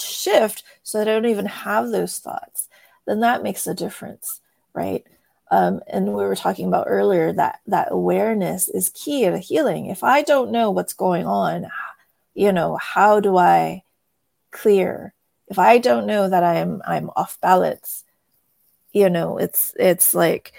shift 0.00 0.62
so 0.82 0.98
that 0.98 1.08
I 1.08 1.12
don't 1.12 1.26
even 1.26 1.46
have 1.46 1.90
those 1.90 2.18
thoughts? 2.18 2.68
Then 3.06 3.20
that 3.20 3.42
makes 3.42 3.66
a 3.66 3.74
difference, 3.74 4.40
right? 4.74 5.04
Um, 5.50 5.80
and 5.86 6.08
we 6.08 6.24
were 6.24 6.36
talking 6.36 6.66
about 6.66 6.86
earlier 6.88 7.32
that 7.32 7.60
that 7.66 7.88
awareness 7.90 8.68
is 8.68 8.88
key 8.90 9.24
to 9.24 9.38
healing. 9.38 9.86
If 9.86 10.02
I 10.02 10.22
don't 10.22 10.50
know 10.50 10.70
what's 10.70 10.92
going 10.92 11.26
on, 11.26 11.68
you 12.34 12.52
know, 12.52 12.76
how 12.76 13.20
do 13.20 13.36
I 13.36 13.84
clear? 14.50 15.14
If 15.48 15.58
I 15.58 15.78
don't 15.78 16.06
know 16.06 16.28
that 16.28 16.42
I'm 16.42 16.82
I'm 16.84 17.10
off 17.14 17.40
balance, 17.40 18.04
you 18.92 19.08
know, 19.08 19.38
it's 19.38 19.72
it's 19.78 20.14
like 20.14 20.52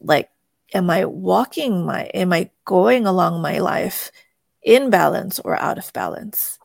like 0.00 0.30
am 0.72 0.88
I 0.88 1.04
walking 1.04 1.84
my 1.84 2.04
am 2.14 2.32
I 2.32 2.50
going 2.64 3.06
along 3.06 3.42
my 3.42 3.58
life 3.58 4.10
in 4.62 4.88
balance 4.90 5.38
or 5.40 5.60
out 5.60 5.78
of 5.78 5.92
balance? 5.92 6.58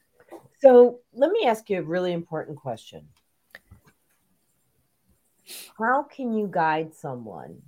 So 0.60 0.99
let 1.14 1.32
me 1.32 1.45
ask 1.45 1.69
you 1.69 1.80
a 1.80 1.84
really 1.84 2.14
important 2.14 2.57
question. 2.57 3.07
How 5.78 6.03
can 6.03 6.34
you 6.34 6.48
guide 6.49 6.94
someone 6.94 7.61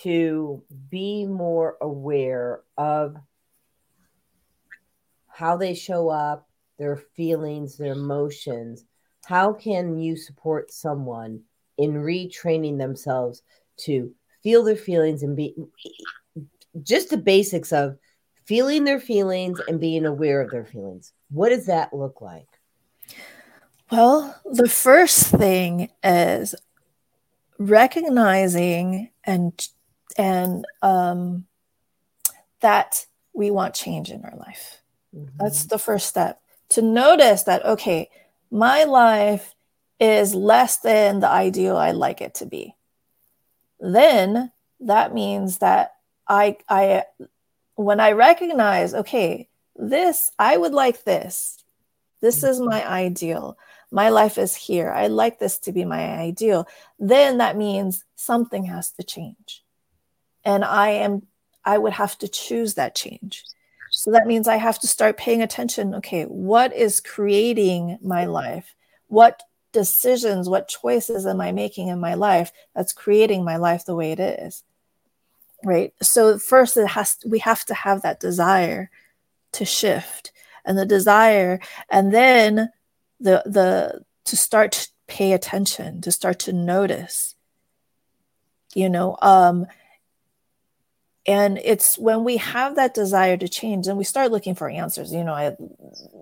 to 0.00 0.62
be 0.90 1.26
more 1.26 1.76
aware 1.80 2.60
of 2.76 3.16
how 5.28 5.56
they 5.56 5.74
show 5.74 6.08
up, 6.08 6.48
their 6.78 6.96
feelings, 6.96 7.76
their 7.76 7.92
emotions? 7.92 8.84
How 9.24 9.52
can 9.52 9.98
you 9.98 10.16
support 10.16 10.72
someone 10.72 11.42
in 11.78 11.94
retraining 11.94 12.78
themselves 12.78 13.42
to 13.78 14.14
feel 14.42 14.64
their 14.64 14.76
feelings 14.76 15.22
and 15.22 15.36
be 15.36 15.54
just 16.82 17.10
the 17.10 17.16
basics 17.16 17.72
of 17.72 17.98
feeling 18.46 18.84
their 18.84 19.00
feelings 19.00 19.60
and 19.68 19.80
being 19.80 20.06
aware 20.06 20.40
of 20.40 20.50
their 20.50 20.64
feelings. 20.64 21.12
What 21.30 21.48
does 21.48 21.66
that 21.66 21.92
look 21.92 22.20
like? 22.20 22.46
Well, 23.90 24.40
the 24.44 24.68
first 24.68 25.26
thing 25.26 25.90
is 26.02 26.54
recognizing 27.58 29.10
and 29.24 29.68
and 30.18 30.64
um, 30.82 31.46
that 32.60 33.06
we 33.34 33.50
want 33.50 33.74
change 33.74 34.10
in 34.10 34.24
our 34.24 34.36
life. 34.36 34.80
Mm-hmm. 35.14 35.36
That's 35.38 35.66
the 35.66 35.78
first 35.78 36.08
step. 36.08 36.40
To 36.70 36.82
notice 36.82 37.44
that 37.44 37.64
okay, 37.64 38.08
my 38.50 38.84
life 38.84 39.54
is 40.00 40.34
less 40.34 40.78
than 40.78 41.20
the 41.20 41.28
ideal 41.28 41.76
I'd 41.76 41.92
like 41.92 42.20
it 42.20 42.34
to 42.36 42.46
be 42.46 42.76
then 43.80 44.52
that 44.80 45.14
means 45.14 45.58
that 45.58 45.96
I 46.28 46.58
I 46.68 47.04
when 47.74 48.00
I 48.00 48.12
recognize, 48.12 48.94
okay, 48.94 49.48
this 49.74 50.32
I 50.38 50.56
would 50.56 50.72
like 50.72 51.04
this. 51.04 51.62
This 52.20 52.42
is 52.42 52.60
my 52.60 52.86
ideal. 52.88 53.58
My 53.90 54.08
life 54.08 54.38
is 54.38 54.54
here. 54.54 54.90
I 54.90 55.06
like 55.06 55.38
this 55.38 55.58
to 55.60 55.72
be 55.72 55.84
my 55.84 56.18
ideal. 56.18 56.66
Then 56.98 57.38
that 57.38 57.56
means 57.56 58.04
something 58.16 58.64
has 58.64 58.90
to 58.92 59.02
change. 59.02 59.62
And 60.44 60.64
I 60.64 60.90
am 60.90 61.22
I 61.64 61.78
would 61.78 61.94
have 61.94 62.16
to 62.18 62.28
choose 62.28 62.74
that 62.74 62.94
change. 62.94 63.44
So 63.90 64.10
that 64.12 64.26
means 64.26 64.46
I 64.46 64.56
have 64.56 64.78
to 64.80 64.86
start 64.86 65.16
paying 65.16 65.42
attention. 65.42 65.94
Okay, 65.96 66.24
what 66.24 66.74
is 66.74 67.00
creating 67.00 67.98
my 68.02 68.26
life? 68.26 68.74
What 69.08 69.42
decisions, 69.72 70.48
what 70.48 70.68
choices 70.68 71.26
am 71.26 71.40
I 71.40 71.52
making 71.52 71.88
in 71.88 72.00
my 72.00 72.14
life 72.14 72.52
that's 72.74 72.92
creating 72.92 73.44
my 73.44 73.56
life 73.56 73.84
the 73.84 73.94
way 73.94 74.12
it 74.12 74.20
is? 74.20 74.62
Right. 75.64 75.92
So 76.02 76.38
first 76.38 76.76
it 76.76 76.88
has 76.88 77.18
we 77.26 77.40
have 77.40 77.64
to 77.66 77.74
have 77.74 78.02
that 78.02 78.20
desire 78.20 78.90
to 79.52 79.64
shift 79.64 80.32
and 80.64 80.78
the 80.78 80.86
desire 80.86 81.60
and 81.90 82.12
then 82.12 82.70
the 83.20 83.42
the 83.46 84.02
to 84.26 84.36
start 84.36 84.72
to 84.72 84.88
pay 85.06 85.32
attention, 85.32 86.00
to 86.02 86.12
start 86.12 86.38
to 86.40 86.52
notice. 86.52 87.34
You 88.74 88.90
know, 88.90 89.16
um 89.22 89.66
and 91.28 91.58
it's 91.64 91.98
when 91.98 92.22
we 92.22 92.36
have 92.36 92.76
that 92.76 92.94
desire 92.94 93.36
to 93.36 93.48
change 93.48 93.88
and 93.88 93.98
we 93.98 94.04
start 94.04 94.30
looking 94.30 94.54
for 94.54 94.68
answers 94.68 95.12
you 95.12 95.24
know 95.24 95.32
i 95.32 95.56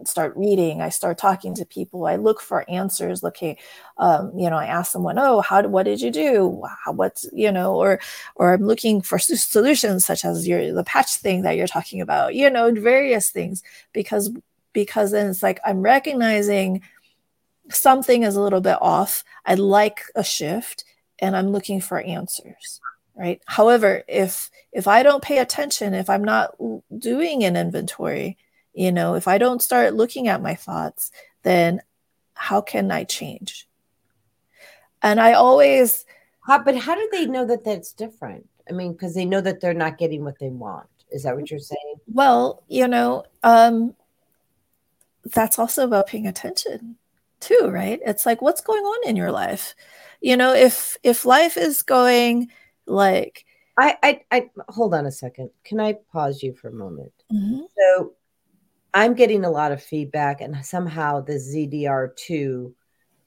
start 0.05 0.35
reading 0.37 0.81
i 0.81 0.89
start 0.89 1.19
talking 1.19 1.55
to 1.55 1.67
people 1.67 2.07
i 2.07 2.17
look 2.17 2.41
for 2.41 2.69
answers 2.71 3.23
Looking, 3.23 3.57
um, 3.99 4.33
you 4.37 4.49
know 4.49 4.57
i 4.57 4.67
ask 4.67 4.91
someone 4.91 5.19
oh 5.19 5.41
how 5.41 5.67
what 5.69 5.85
did 5.85 6.01
you 6.01 6.11
do 6.11 6.63
how, 6.85 6.93
what's 6.93 7.27
you 7.33 7.53
know 7.53 7.75
or 7.75 8.01
or 8.35 8.55
i'm 8.55 8.67
looking 8.67 9.03
for 9.03 9.19
solutions 9.19 10.05
such 10.05 10.25
as 10.25 10.49
your 10.49 10.73
the 10.73 10.85
patch 10.85 11.17
thing 11.17 11.43
that 11.43 11.57
you're 11.57 11.67
talking 11.67 12.01
about 12.01 12.35
you 12.35 12.49
know 12.49 12.73
various 12.73 13.31
things 13.31 13.63
because 13.93 14.31
because 14.75 15.13
then 15.13 15.31
it's 15.31 15.43
like 15.43 15.59
i'm 15.65 15.81
recognizing 15.81 16.83
something 17.71 18.25
is 18.25 18.37
a 18.37 18.43
little 18.43 18.61
bit 18.61 18.77
off. 18.83 19.25
I'd 19.47 19.59
like 19.59 20.03
a 20.15 20.23
shift 20.23 20.85
and 21.19 21.35
i'm 21.35 21.49
looking 21.49 21.81
for 21.81 22.01
answers 22.01 22.81
right? 23.17 23.41
However 23.47 24.03
if 24.09 24.51
if 24.73 24.89
i 24.89 25.03
don't 25.03 25.23
pay 25.23 25.39
attention 25.39 25.95
if 25.95 26.11
i'm 26.11 26.25
not 26.25 26.55
doing 26.99 27.45
an 27.45 27.57
inventory 27.57 28.37
you 28.73 28.91
know 28.91 29.15
if 29.15 29.29
i 29.29 29.39
don't 29.39 29.63
start 29.63 29.95
looking 29.95 30.27
at 30.29 30.43
my 30.43 30.55
thoughts 30.55 31.13
then 31.45 31.81
how 32.35 32.61
can 32.61 32.91
i 32.91 33.05
change? 33.05 33.69
And 35.03 35.21
i 35.21 35.33
always 35.35 36.05
how, 36.47 36.63
but 36.63 36.77
how 36.77 36.95
do 36.95 37.09
they 37.13 37.27
know 37.27 37.47
that 37.47 37.65
that's 37.65 37.93
different? 37.93 38.47
I 38.69 38.73
mean 38.73 38.93
because 38.93 39.15
they 39.15 39.25
know 39.25 39.41
that 39.41 39.61
they're 39.61 39.75
not 39.75 39.97
getting 39.97 40.25
what 40.25 40.39
they 40.39 40.51
want. 40.51 40.89
Is 41.11 41.23
that 41.23 41.37
what 41.37 41.51
you're 41.51 41.61
saying? 41.61 41.95
Well 42.13 42.65
you 42.69 42.89
know 42.89 43.25
um 43.45 43.95
that's 45.33 45.59
also 45.59 45.85
about 45.85 46.07
paying 46.07 46.27
attention 46.27 46.97
too 47.41 47.69
right 47.71 48.01
it's 48.05 48.27
like 48.27 48.43
what's 48.43 48.61
going 48.61 48.83
on 48.83 49.09
in 49.09 49.17
your 49.17 49.33
life 49.33 49.75
you 50.21 50.37
know 50.37 50.55
if 50.55 50.97
if 51.03 51.25
life 51.25 51.57
is 51.57 51.83
going 51.83 52.49
like 52.87 53.45
I, 53.77 53.97
I, 54.03 54.21
I 54.31 54.51
hold 54.69 54.95
on 54.95 55.07
a 55.07 55.13
second. 55.13 55.51
Can 55.65 55.81
I 55.81 55.95
pause 56.13 56.43
you 56.43 56.55
for 56.55 56.69
a 56.69 56.73
moment? 56.73 57.13
Mm-hmm. 57.33 57.63
So 57.77 58.13
I'm 58.93 59.15
getting 59.15 59.45
a 59.45 59.51
lot 59.51 59.73
of 59.73 59.83
feedback, 59.83 60.41
and 60.41 60.65
somehow 60.65 61.21
the 61.21 61.35
ZDR2 61.35 62.73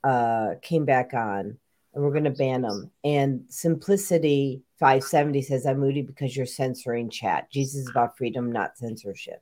uh, 0.04 0.56
came 0.62 0.86
back 0.86 1.14
on, 1.14 1.58
and 1.94 2.04
we're 2.04 2.12
going 2.12 2.24
to 2.24 2.30
ban 2.30 2.62
them. 2.62 2.92
And 3.04 3.44
Simplicity 3.50 4.64
570 4.80 5.42
says, 5.42 5.66
I'm 5.66 5.80
moody 5.80 6.02
because 6.02 6.38
you're 6.38 6.46
censoring 6.46 7.10
chat. 7.10 7.52
Jesus 7.52 7.82
is 7.82 7.90
about 7.90 8.18
freedom, 8.18 8.52
not 8.52 8.78
censorship. 8.78 9.42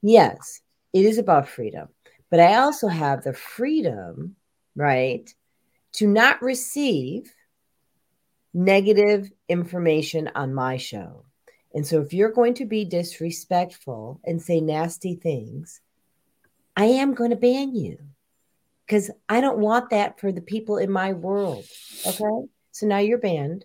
Yes, 0.00 0.62
it 0.92 1.04
is 1.04 1.18
about 1.18 1.48
freedom. 1.48 1.88
But 2.30 2.40
I 2.40 2.56
also 2.56 2.88
have 2.88 3.22
the 3.22 3.32
freedom, 3.32 4.36
right, 4.76 5.32
to 5.92 6.06
not 6.06 6.42
receive 6.42 7.32
negative 8.52 9.30
information 9.48 10.30
on 10.34 10.54
my 10.54 10.76
show. 10.76 11.24
And 11.74 11.86
so 11.86 12.00
if 12.00 12.12
you're 12.12 12.32
going 12.32 12.54
to 12.54 12.64
be 12.64 12.84
disrespectful 12.84 14.20
and 14.24 14.40
say 14.40 14.60
nasty 14.60 15.14
things, 15.14 15.80
I 16.76 16.86
am 16.86 17.14
going 17.14 17.30
to 17.30 17.36
ban 17.36 17.74
you 17.74 17.98
because 18.86 19.10
I 19.28 19.40
don't 19.40 19.58
want 19.58 19.90
that 19.90 20.18
for 20.18 20.32
the 20.32 20.40
people 20.40 20.78
in 20.78 20.90
my 20.90 21.12
world. 21.12 21.64
Okay. 22.06 22.48
So 22.72 22.86
now 22.86 22.98
you're 22.98 23.18
banned. 23.18 23.64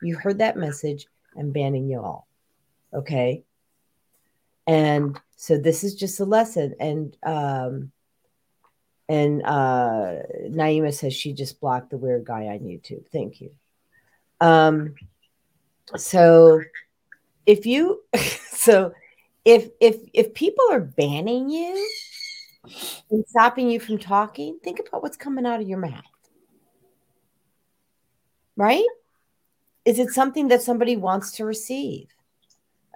You 0.00 0.16
heard 0.16 0.38
that 0.38 0.56
message. 0.56 1.06
I'm 1.38 1.52
banning 1.52 1.88
you 1.88 2.00
all. 2.00 2.26
Okay. 2.94 3.44
And 4.72 5.20
so 5.36 5.58
this 5.58 5.84
is 5.84 5.94
just 5.94 6.18
a 6.18 6.24
lesson. 6.24 6.74
And, 6.80 7.14
um, 7.22 7.92
and 9.06 9.42
uh, 9.42 10.22
Naima 10.48 10.94
says 10.94 11.12
she 11.12 11.34
just 11.34 11.60
blocked 11.60 11.90
the 11.90 11.98
weird 11.98 12.24
guy 12.24 12.46
on 12.46 12.60
YouTube. 12.60 13.06
Thank 13.08 13.42
you. 13.42 13.50
Um, 14.40 14.94
so 15.96 16.62
if 17.44 17.66
you, 17.66 18.02
so 18.50 18.94
if 19.44 19.70
if 19.80 19.96
if 20.12 20.34
people 20.34 20.64
are 20.70 20.80
banning 20.80 21.50
you 21.50 21.88
and 23.10 23.24
stopping 23.26 23.68
you 23.68 23.80
from 23.80 23.98
talking, 23.98 24.58
think 24.62 24.80
about 24.80 25.02
what's 25.02 25.16
coming 25.16 25.44
out 25.44 25.60
of 25.60 25.68
your 25.68 25.78
mouth. 25.78 26.04
Right? 28.56 28.86
Is 29.84 29.98
it 29.98 30.10
something 30.10 30.48
that 30.48 30.62
somebody 30.62 30.96
wants 30.96 31.32
to 31.32 31.44
receive? 31.44 32.06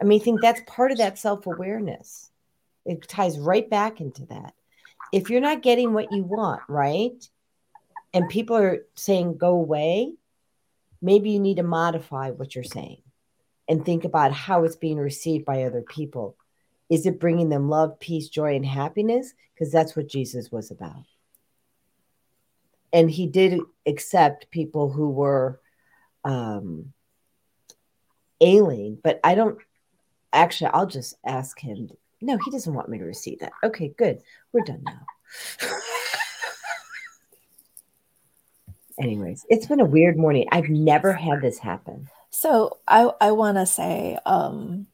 I 0.01 0.05
mean, 0.05 0.21
I 0.21 0.25
think 0.25 0.41
that's 0.41 0.61
part 0.67 0.93
of 0.93 0.99
that 0.99 1.19
self 1.19 1.47
awareness. 1.47 2.31
It 2.85 3.09
ties 3.09 3.39
right 3.39 3.69
back 3.69 4.01
into 4.01 4.27
that. 4.27 4.55
If 5.13 5.31
you're 5.31 5.41
not 5.41 5.63
getting 5.63 5.93
what 5.93 6.13
you 6.13 6.23
want, 6.23 6.63
right? 6.69 7.29
And 8.13 8.29
people 8.29 8.57
are 8.57 8.79
saying, 8.95 9.39
go 9.39 9.51
away, 9.51 10.15
maybe 11.03 11.31
you 11.31 11.41
need 11.41 11.57
to 11.57 11.63
modify 11.63 12.31
what 12.31 12.55
you're 12.55 12.65
saying 12.65 13.03
and 13.69 13.85
think 13.85 14.05
about 14.05 14.33
how 14.33 14.65
it's 14.65 14.77
being 14.77 14.99
received 14.99 15.45
by 15.45 15.65
other 15.65 15.83
people. 15.83 16.37
Is 16.89 17.05
it 17.07 17.21
bringing 17.21 17.49
them 17.49 17.69
love, 17.69 17.99
peace, 17.99 18.29
joy, 18.29 18.55
and 18.55 18.65
happiness? 18.65 19.33
Because 19.55 19.73
that's 19.73 19.97
what 19.97 20.09
Jesus 20.09 20.53
was 20.53 20.71
about. 20.71 21.05
And 22.93 23.11
he 23.11 23.27
did 23.27 23.61
accept 23.87 24.51
people 24.51 24.91
who 24.91 25.11
were 25.11 25.61
um, 26.25 26.93
ailing, 28.41 28.99
but 29.03 29.21
I 29.25 29.35
don't 29.35 29.59
actually, 30.33 30.71
I'll 30.73 30.87
just 30.87 31.17
ask 31.25 31.59
him. 31.59 31.91
No, 32.21 32.39
he 32.45 32.51
doesn't 32.51 32.73
want 32.75 32.89
me 32.89 32.99
to 32.99 33.05
receive 33.05 33.41
that. 33.41 33.53
Okay, 33.63 33.95
good. 33.97 34.23
We're 34.53 34.65
done 34.65 34.83
now. 34.85 35.01
Anyways, 38.99 39.45
it's 39.51 39.67
been 39.67 39.81
a 39.81 39.85
weird 39.85 40.17
morning. 40.17 40.47
I've 40.51 40.71
never 40.71 41.13
had 41.13 41.43
this 41.43 41.59
happen. 41.59 42.09
So 42.31 42.79
I 42.89 43.11
I 43.21 43.33
want 43.33 43.59
to 43.59 43.67
say 43.67 44.19
um, 44.25 44.87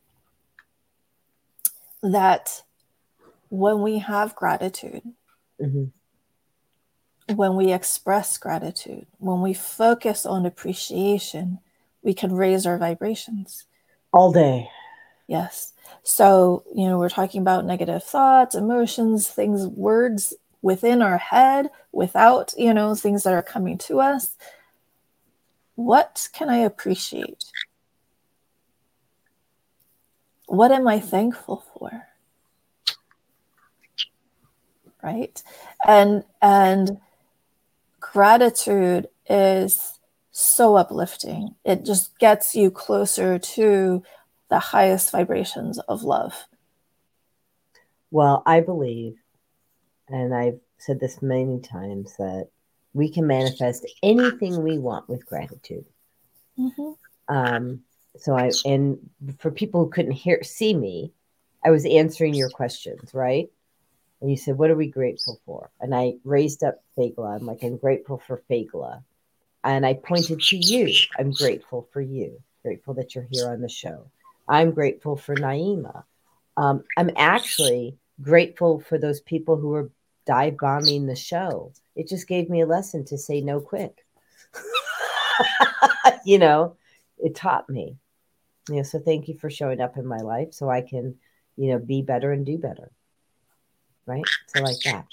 that 2.02 2.62
when 3.48 3.82
we 3.82 3.98
have 3.98 4.34
gratitude, 4.34 5.02
Mm-hmm. 5.60 7.34
when 7.36 7.54
we 7.54 7.72
express 7.72 8.36
gratitude, 8.36 9.06
when 9.18 9.40
we 9.42 9.54
focus 9.54 10.26
on 10.26 10.44
appreciation, 10.44 11.60
we 12.02 12.14
can 12.14 12.34
raise 12.34 12.66
our 12.66 12.78
vibrations. 12.78 13.66
All 14.12 14.32
day. 14.32 14.68
Yes. 15.32 15.72
So, 16.02 16.62
you 16.74 16.86
know, 16.86 16.98
we're 16.98 17.09
talking 17.09 17.40
about 17.40 17.64
negative 17.64 18.04
thoughts, 18.04 18.54
emotions, 18.54 19.28
things, 19.28 19.66
words 19.66 20.34
within 20.60 21.00
our 21.00 21.16
head 21.16 21.70
without, 21.90 22.52
you 22.59 22.74
know, 22.74 22.94
things 22.94 23.22
that 23.22 23.32
are 23.32 23.42
coming 23.42 23.78
to 23.78 23.98
us. 23.98 24.36
What 25.74 26.28
can 26.34 26.50
I 26.50 26.59
appreciate? 26.59 27.44
What 30.48 30.70
am 30.70 30.86
I 30.86 31.00
thankful 31.00 31.64
for? 31.72 32.09
Right? 35.02 35.42
And 35.88 36.24
and 36.42 36.98
gratitude 38.00 39.09
is 39.30 39.98
so 40.30 40.76
uplifting. 40.76 41.54
It 41.64 41.86
just 41.86 42.18
gets 42.18 42.54
you 42.54 42.70
closer 42.70 43.38
to 43.38 44.02
the 44.53 44.59
highest 44.59 45.11
vibrations 45.11 45.79
of 45.79 46.03
love. 46.03 46.35
Well, 48.11 48.43
I 48.45 48.61
believe, 48.61 49.16
and 50.09 50.35
I've 50.35 50.61
said 50.77 51.01
this 51.01 51.23
many 51.23 51.59
times, 51.61 52.15
that 52.19 52.49
we 52.93 53.11
can 53.11 53.27
manifest 53.27 53.87
anything 54.03 54.62
we 54.62 54.77
want 54.77 55.09
with 55.09 55.24
gratitude. 55.24 55.87
Mhm. 56.59 56.99
Um, 57.29 57.85
so 58.19 58.37
I 58.37 58.51
and 58.66 58.99
for 59.39 59.51
people 59.51 59.83
who 59.83 59.91
couldn't 59.91 60.12
hear 60.12 60.43
see 60.43 60.74
me, 60.74 61.15
I 61.65 61.70
was 61.70 61.87
answering 61.87 62.35
your 62.35 62.51
questions, 62.51 63.15
right? 63.15 63.51
And 64.20 64.31
you 64.31 64.37
said, 64.37 64.59
"What 64.59 64.70
are 64.70 64.77
we 64.77 64.89
grateful 64.89 65.41
for?" 65.47 65.70
And 65.81 65.95
I 65.95 66.19
raised 66.24 66.62
up 66.62 66.85
Fagla. 66.95 67.37
I'm 67.41 67.47
like, 67.47 67.65
"I'm 67.65 67.79
grateful 67.79 68.19
for 68.19 68.43
Fagla," 68.51 69.03
and 69.65 69.87
I 69.87 69.95
pointed 69.95 70.41
to 70.43 70.57
you. 70.59 70.93
I'm 71.19 71.33
grateful 71.33 71.89
for 71.91 72.03
you. 72.03 72.43
Grateful 72.62 72.93
that 72.95 73.15
you're 73.15 73.24
here 73.24 73.49
on 73.49 73.62
the 73.62 73.69
show. 73.70 74.11
I'm 74.48 74.73
grateful 74.73 75.16
for 75.16 75.35
Naima. 75.35 76.05
Um, 76.56 76.85
I'm 76.97 77.10
actually 77.16 77.97
grateful 78.20 78.81
for 78.81 78.98
those 78.98 79.20
people 79.20 79.56
who 79.56 79.69
were 79.69 79.90
dive 80.27 80.56
bombing 80.59 81.06
the 81.06 81.16
show. 81.16 81.73
It 81.97 82.09
just 82.09 82.28
gave 82.28 82.48
me 82.48 82.60
a 82.60 82.66
lesson 82.66 83.05
to 83.06 83.19
say 83.19 83.40
no 83.40 83.60
quick. 83.60 84.05
you 86.24 86.39
know, 86.39 86.77
it 87.19 87.35
taught 87.35 87.69
me. 87.69 87.97
You 88.69 88.77
know, 88.77 88.82
so 88.82 88.98
thank 88.98 89.28
you 89.28 89.36
for 89.39 89.51
showing 89.51 89.81
up 89.81 89.97
in 89.97 90.06
my 90.06 90.19
life 90.19 90.55
so 90.55 90.70
I 90.70 90.82
can, 90.82 91.16
you 91.56 91.70
know, 91.73 91.78
be 91.78 92.02
better 92.02 92.32
and 92.32 92.47
do 92.47 92.59
better. 92.59 92.90
Right? 94.06 94.24
So 94.48 94.62
like 94.62 94.81
that. 94.85 95.06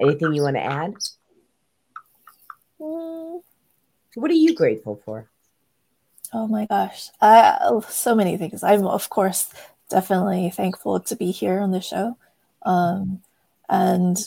Anything 0.00 0.32
you 0.32 0.42
want 0.42 0.56
to 0.56 0.62
add? 0.62 0.94
Mm, 2.80 3.42
What 4.18 4.30
are 4.32 4.34
you 4.34 4.54
grateful 4.54 5.00
for? 5.04 5.28
Oh 6.32 6.48
my 6.48 6.66
gosh. 6.66 7.10
Uh, 7.20 7.80
so 7.82 8.14
many 8.14 8.36
things. 8.36 8.62
I'm, 8.62 8.84
of 8.84 9.08
course, 9.10 9.52
definitely 9.88 10.50
thankful 10.50 11.00
to 11.00 11.16
be 11.16 11.30
here 11.30 11.60
on 11.60 11.70
the 11.70 11.80
show. 11.80 12.16
Um, 12.62 13.22
and 13.68 14.18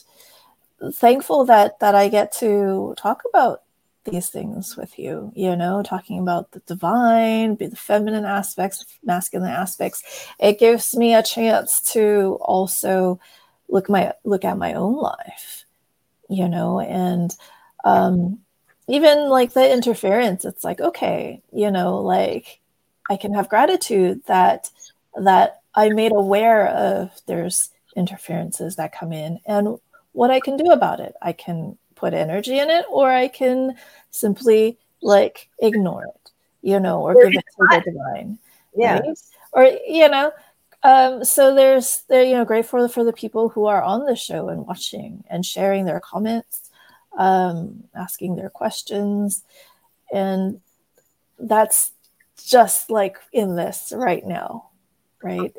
thankful 0.93 1.45
that 1.45 1.80
that 1.80 1.93
I 1.93 2.07
get 2.07 2.31
to 2.34 2.95
talk 2.97 3.23
about 3.30 3.63
these 4.05 4.30
things 4.30 4.77
with 4.77 4.97
you, 4.97 5.31
you 5.35 5.55
know, 5.55 5.84
talking 5.84 6.19
about 6.19 6.51
the 6.51 6.61
divine, 6.61 7.57
the 7.57 7.76
feminine 7.76 8.26
aspects, 8.26 8.85
masculine 9.03 9.51
aspects. 9.51 10.27
It 10.39 10.57
gives 10.57 10.95
me 10.95 11.13
a 11.13 11.22
chance 11.22 11.81
to 11.93 12.39
also 12.41 13.19
look 13.68 13.89
my 13.89 14.13
look 14.23 14.45
at 14.45 14.57
my 14.57 14.73
own 14.73 14.95
life, 14.95 15.65
you 16.30 16.47
know, 16.47 16.80
and 16.80 17.35
um 17.84 18.39
even 18.91 19.30
like 19.30 19.53
the 19.53 19.72
interference, 19.72 20.45
it's 20.45 20.63
like, 20.63 20.81
okay, 20.81 21.41
you 21.51 21.72
know, 21.72 21.99
like 21.99 22.59
I 23.09 23.18
can 23.18 23.34
have 23.34 23.49
gratitude 23.49 24.22
that 24.27 24.69
that 25.15 25.61
i'm 25.76 25.95
made 25.95 26.11
aware 26.11 26.68
of 26.68 27.11
there's 27.27 27.69
interferences 27.95 28.76
that 28.76 28.93
come 28.93 29.11
in 29.13 29.39
and 29.45 29.77
what 30.13 30.31
I 30.31 30.39
can 30.39 30.57
do 30.57 30.72
about 30.72 30.99
it. 30.99 31.13
I 31.22 31.34
can 31.34 31.77
put 31.95 32.13
energy 32.13 32.59
in 32.59 32.69
it 32.69 32.85
or 32.89 33.09
I 33.09 33.27
can 33.27 33.76
simply 34.09 34.77
like 35.01 35.49
ignore 35.59 36.05
it, 36.05 36.31
you 36.61 36.80
know, 36.80 37.01
or 37.01 37.15
Or 37.15 37.30
give 37.30 37.39
it 37.39 37.45
to 37.57 37.68
the 37.69 37.91
divine. 37.91 38.39
Yeah. 38.76 38.99
right? 38.99 39.18
Or 39.53 39.63
you 39.88 40.09
know, 40.09 40.31
um, 40.84 41.23
so 41.23 41.53
there's 41.55 42.03
there, 42.09 42.23
you 42.23 42.34
know, 42.34 42.45
grateful 42.45 42.88
for 42.88 43.03
the 43.03 43.13
people 43.13 43.49
who 43.49 43.65
are 43.65 43.81
on 43.84 44.05
the 44.05 44.15
show 44.15 44.49
and 44.49 44.65
watching 44.65 45.23
and 45.30 45.45
sharing 45.45 45.85
their 45.85 45.99
comments, 45.99 46.70
um, 47.18 47.84
asking 47.96 48.36
their 48.36 48.50
questions. 48.50 49.44
And 50.14 50.62
that's 51.40 51.92
just 52.44 52.90
like 52.90 53.18
in 53.32 53.56
this 53.56 53.94
right 53.96 54.26
now, 54.26 54.70
right? 55.24 55.54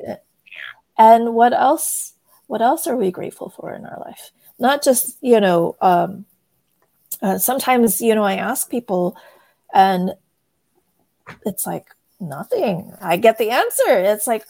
And 0.98 1.34
what 1.34 1.52
else? 1.52 2.14
What 2.46 2.60
else 2.60 2.86
are 2.86 2.96
we 2.96 3.10
grateful 3.10 3.48
for 3.48 3.72
in 3.74 3.86
our 3.86 3.98
life? 4.00 4.30
Not 4.58 4.82
just 4.82 5.16
you 5.20 5.40
know. 5.40 5.76
Um, 5.80 6.26
uh, 7.20 7.38
sometimes 7.38 8.00
you 8.00 8.14
know 8.14 8.24
I 8.24 8.34
ask 8.34 8.70
people, 8.70 9.16
and 9.72 10.12
it's 11.46 11.66
like 11.66 11.86
nothing. 12.20 12.92
I 13.00 13.16
get 13.16 13.38
the 13.38 13.50
answer. 13.50 13.88
It's 13.88 14.26
like 14.26 14.44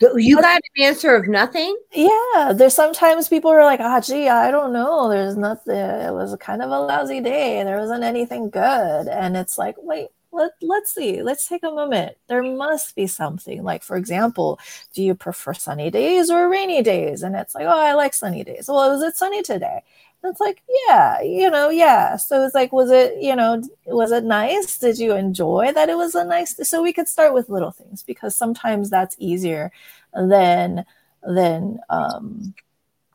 You 0.00 0.36
got 0.40 0.56
an 0.56 0.84
answer 0.84 1.14
of 1.14 1.26
nothing? 1.26 1.76
yeah. 1.92 2.52
There's 2.54 2.74
sometimes 2.74 3.28
people 3.28 3.50
are 3.50 3.64
like, 3.64 3.80
ah, 3.80 4.00
gee, 4.00 4.28
I 4.28 4.50
don't 4.50 4.72
know. 4.72 5.08
There's 5.08 5.36
nothing. 5.36 5.74
It 5.74 6.12
was 6.12 6.36
kind 6.38 6.62
of 6.62 6.70
a 6.70 6.80
lousy 6.80 7.20
day. 7.20 7.62
There 7.64 7.78
wasn't 7.78 8.04
anything 8.04 8.50
good. 8.50 9.08
And 9.08 9.36
it's 9.36 9.56
like, 9.56 9.76
wait, 9.78 10.08
let, 10.32 10.52
let's 10.60 10.92
see. 10.94 11.22
Let's 11.22 11.48
take 11.48 11.62
a 11.62 11.70
moment. 11.70 12.16
There 12.28 12.42
must 12.42 12.94
be 12.94 13.06
something. 13.06 13.62
Like, 13.62 13.82
for 13.82 13.96
example, 13.96 14.58
do 14.92 15.02
you 15.02 15.14
prefer 15.14 15.54
sunny 15.54 15.90
days 15.90 16.30
or 16.30 16.48
rainy 16.48 16.82
days? 16.82 17.22
And 17.22 17.34
it's 17.34 17.54
like, 17.54 17.64
oh, 17.64 17.68
I 17.80 17.94
like 17.94 18.12
sunny 18.12 18.44
days. 18.44 18.68
Well, 18.68 18.90
was 18.92 19.02
it 19.02 19.16
sunny 19.16 19.42
today? 19.42 19.82
And 20.26 20.32
it's 20.32 20.40
like, 20.40 20.62
yeah, 20.88 21.20
you 21.22 21.48
know, 21.50 21.70
yeah. 21.70 22.16
So 22.16 22.44
it's 22.44 22.54
like, 22.54 22.72
was 22.72 22.90
it, 22.90 23.22
you 23.22 23.36
know, 23.36 23.62
was 23.86 24.10
it 24.10 24.24
nice? 24.24 24.76
Did 24.78 24.98
you 24.98 25.14
enjoy 25.14 25.70
that 25.72 25.88
it 25.88 25.96
was 25.96 26.16
a 26.16 26.24
nice? 26.24 26.68
So 26.68 26.82
we 26.82 26.92
could 26.92 27.06
start 27.06 27.32
with 27.32 27.48
little 27.48 27.70
things 27.70 28.02
because 28.02 28.34
sometimes 28.34 28.90
that's 28.90 29.14
easier 29.20 29.70
than 30.12 30.84
than 31.22 31.78
um, 31.90 32.54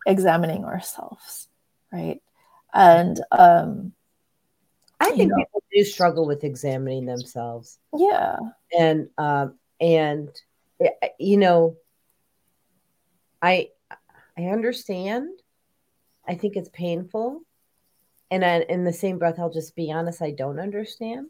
examining 0.05 0.63
ourselves, 0.63 1.49
right? 1.91 2.21
And 2.73 3.19
um, 3.31 3.91
I 5.01 5.09
You 5.09 5.17
think 5.17 5.31
know. 5.31 5.35
people 5.35 5.63
do 5.73 5.83
struggle 5.83 6.25
with 6.25 6.45
examining 6.45 7.05
themselves. 7.05 7.77
yeah, 7.97 8.38
and 8.77 9.09
um 9.17 9.55
and 9.81 10.29
eh, 10.79 11.09
you 11.19 11.38
know 11.38 11.75
i 13.41 13.69
i 14.38 14.43
understand 14.45 15.27
i 16.32 16.36
think 16.36 16.56
it's 16.56 16.70
painful. 16.70 17.41
And 18.34 18.45
I, 18.45 18.62
in 18.70 18.86
the 18.86 18.94
same 18.94 19.18
breath 19.20 19.38
i'll 19.40 19.52
just 19.62 19.76
be 19.76 19.91
honest 19.91 20.22
i 20.22 20.32
don't 20.32 20.60
understand. 20.60 21.28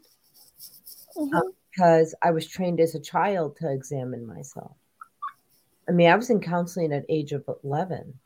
Mhm. 1.18 1.42
because 1.72 2.14
i 2.22 2.32
was 2.32 2.48
trained 2.48 2.80
as 2.80 2.96
a 2.96 3.00
child 3.00 3.58
to 3.58 3.72
examine 3.72 4.26
myself. 4.26 4.76
I 5.90 5.92
mean 5.92 6.10
i 6.10 6.16
was 6.16 6.30
in 6.30 6.40
counseling 6.42 6.94
at 6.94 7.06
age 7.10 7.32
of 7.34 7.44
11 7.64 8.20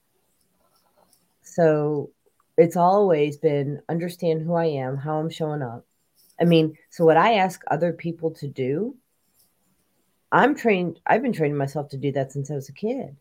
so 1.42 2.12
it's 2.58 2.76
always 2.76 3.38
been 3.38 3.82
understand 3.90 4.42
who 4.42 4.54
i 4.56 4.66
am 4.66 4.98
how 4.98 5.20
i'm 5.20 5.30
showing 5.30 5.62
up. 5.62 5.86
I 6.42 6.44
mean 6.46 6.78
so 6.90 7.06
what 7.06 7.18
i 7.18 7.36
ask 7.36 7.62
other 7.72 7.94
people 7.94 8.32
to 8.42 8.48
do 8.48 8.96
I'm 10.32 10.54
trained, 10.56 11.00
I've 11.06 11.22
been 11.22 11.32
training 11.32 11.56
myself 11.58 11.88
to 11.90 11.98
do 11.98 12.12
that 12.14 12.32
since 12.34 12.52
I 12.52 12.56
was 12.56 12.68
a 12.68 12.74
kid. 12.74 13.16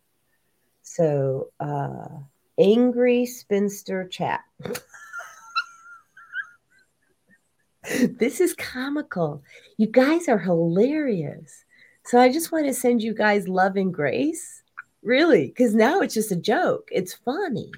So, 0.82 1.50
uh, 1.60 2.08
angry 2.58 3.26
spinster 3.26 4.06
chat. 4.08 4.40
this 8.18 8.40
is 8.40 8.54
comical. 8.54 9.42
You 9.76 9.86
guys 9.88 10.28
are 10.28 10.38
hilarious. 10.38 11.64
So 12.04 12.18
I 12.18 12.30
just 12.30 12.52
want 12.52 12.66
to 12.66 12.74
send 12.74 13.02
you 13.02 13.14
guys 13.14 13.48
love 13.48 13.76
and 13.76 13.92
grace. 13.92 14.62
Really, 15.02 15.48
because 15.48 15.74
now 15.74 16.00
it's 16.00 16.14
just 16.14 16.32
a 16.32 16.36
joke. 16.36 16.88
It's 16.90 17.12
funny. 17.12 17.70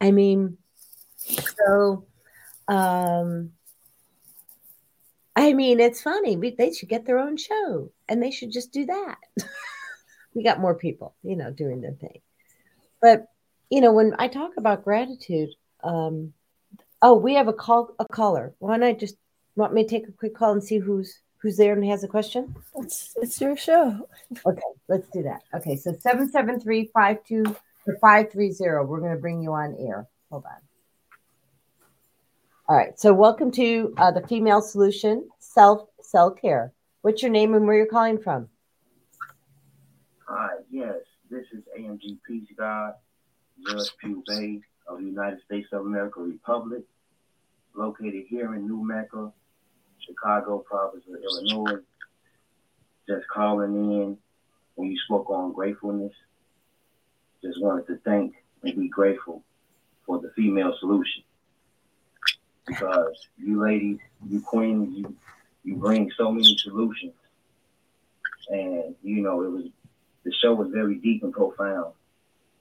I 0.00 0.12
mean, 0.12 0.58
so 1.16 2.06
um 2.68 3.50
I 5.36 5.52
mean, 5.52 5.80
it's 5.80 6.00
funny. 6.00 6.36
We, 6.36 6.50
they 6.50 6.72
should 6.72 6.88
get 6.88 7.06
their 7.06 7.18
own 7.18 7.36
show 7.36 7.90
and 8.08 8.22
they 8.22 8.30
should 8.30 8.52
just 8.52 8.72
do 8.72 8.86
that. 8.86 9.18
we 10.34 10.44
got 10.44 10.60
more 10.60 10.74
people, 10.74 11.14
you 11.22 11.36
know, 11.36 11.50
doing 11.50 11.80
their 11.80 11.94
thing. 11.94 12.20
But, 13.02 13.26
you 13.70 13.80
know, 13.80 13.92
when 13.92 14.14
I 14.18 14.28
talk 14.28 14.52
about 14.56 14.84
gratitude, 14.84 15.50
um, 15.82 16.32
oh, 17.02 17.14
we 17.14 17.34
have 17.34 17.48
a 17.48 17.52
call, 17.52 17.94
a 17.98 18.04
caller. 18.04 18.54
Why 18.58 18.76
don't 18.76 18.86
I 18.86 18.92
just 18.92 19.16
want 19.56 19.74
me 19.74 19.84
to 19.84 19.88
take 19.88 20.08
a 20.08 20.12
quick 20.12 20.34
call 20.34 20.52
and 20.52 20.62
see 20.62 20.78
who's 20.78 21.20
who's 21.38 21.56
there 21.56 21.74
and 21.74 21.84
has 21.84 22.04
a 22.04 22.08
question? 22.08 22.54
It's 22.76 23.14
it's 23.20 23.40
your 23.40 23.56
show. 23.56 24.08
Okay, 24.46 24.62
let's 24.88 25.08
do 25.08 25.22
that. 25.24 25.42
Okay, 25.54 25.76
so 25.76 25.92
773 25.92 26.90
52 26.94 27.56
530. 28.00 28.86
We're 28.86 29.00
going 29.00 29.12
to 29.12 29.20
bring 29.20 29.42
you 29.42 29.52
on 29.52 29.76
air. 29.78 30.06
Hold 30.30 30.44
on. 30.46 30.60
All 32.66 32.76
right. 32.76 32.98
So, 32.98 33.12
welcome 33.12 33.50
to 33.52 33.94
uh, 33.98 34.10
the 34.10 34.26
Female 34.26 34.62
Solution 34.62 35.28
Self 35.38 35.86
Cell 36.00 36.30
Care. 36.30 36.72
What's 37.02 37.22
your 37.22 37.30
name 37.30 37.54
and 37.54 37.66
where 37.66 37.76
you're 37.76 37.86
calling 37.86 38.18
from? 38.18 38.48
Hi. 40.26 40.54
Yes, 40.70 40.96
this 41.30 41.44
is 41.52 41.62
AMG 41.78 42.18
Peace 42.26 42.48
God, 42.56 42.94
Judge 43.66 43.96
Pew 43.98 44.22
Bay 44.26 44.60
of 44.86 44.98
the 44.98 45.04
United 45.04 45.40
States 45.44 45.68
of 45.72 45.86
America 45.86 46.20
Republic, 46.20 46.82
located 47.74 48.24
here 48.28 48.54
in 48.54 48.66
New 48.66 48.84
Mecca, 48.84 49.32
Chicago 49.98 50.58
province 50.58 51.04
of 51.08 51.22
Illinois. 51.22 51.80
Just 53.08 53.26
calling 53.28 53.74
in 53.74 54.18
when 54.74 54.90
you 54.90 54.98
spoke 55.04 55.30
on 55.30 55.52
gratefulness. 55.52 56.12
Just 57.42 57.60
wanted 57.60 57.86
to 57.88 57.98
thank 58.04 58.34
and 58.62 58.76
be 58.76 58.88
grateful 58.88 59.42
for 60.06 60.20
the 60.20 60.30
female 60.34 60.74
solution 60.80 61.22
because 62.66 63.28
you 63.38 63.62
ladies, 63.62 63.98
you 64.28 64.40
queens, 64.40 64.96
you 64.96 65.16
you 65.64 65.76
bring 65.76 66.10
so 66.16 66.30
many 66.30 66.56
solutions, 66.58 67.14
and 68.48 68.94
you 69.02 69.22
know 69.22 69.42
it 69.42 69.50
was 69.50 69.64
the 70.24 70.32
show 70.32 70.54
was 70.54 70.68
very 70.72 70.96
deep 70.96 71.22
and 71.22 71.32
profound. 71.32 71.92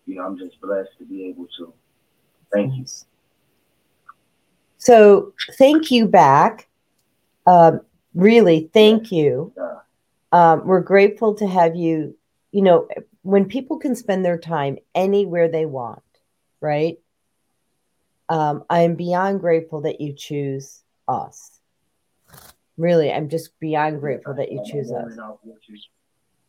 You 0.06 0.16
know, 0.16 0.26
I'm 0.26 0.38
just 0.38 0.60
blessed 0.62 0.90
to 1.00 1.06
be 1.06 1.26
able 1.28 1.48
to. 1.58 1.74
Thank 2.52 2.76
you. 2.76 2.86
So 4.78 5.34
thank 5.58 5.92
you 5.92 6.08
back. 6.08 6.68
Um, 7.48 7.82
really, 8.14 8.70
thank 8.74 9.12
you. 9.12 9.54
Um, 10.32 10.66
we're 10.66 10.82
grateful 10.82 11.36
to 11.36 11.48
have 11.48 11.76
you. 11.76 12.16
You 12.52 12.62
know, 12.62 12.88
when 13.24 13.46
people 13.46 13.78
can 13.80 13.96
spend 13.96 14.24
their 14.24 14.38
time 14.38 14.78
anywhere 14.94 15.50
they 15.50 15.66
want, 15.66 16.04
right? 16.62 16.98
um, 18.30 18.64
I'm 18.70 18.96
beyond 18.96 19.42
grateful 19.42 19.82
that 19.82 20.02
you 20.02 20.14
choose 20.14 20.84
us. 21.08 21.60
Really, 22.78 23.12
I'm 23.12 23.30
just 23.30 23.60
beyond 23.60 24.00
grateful 24.00 24.34
that 24.36 24.52
you 24.52 24.64
choose 24.66 24.92
us. 24.92 25.16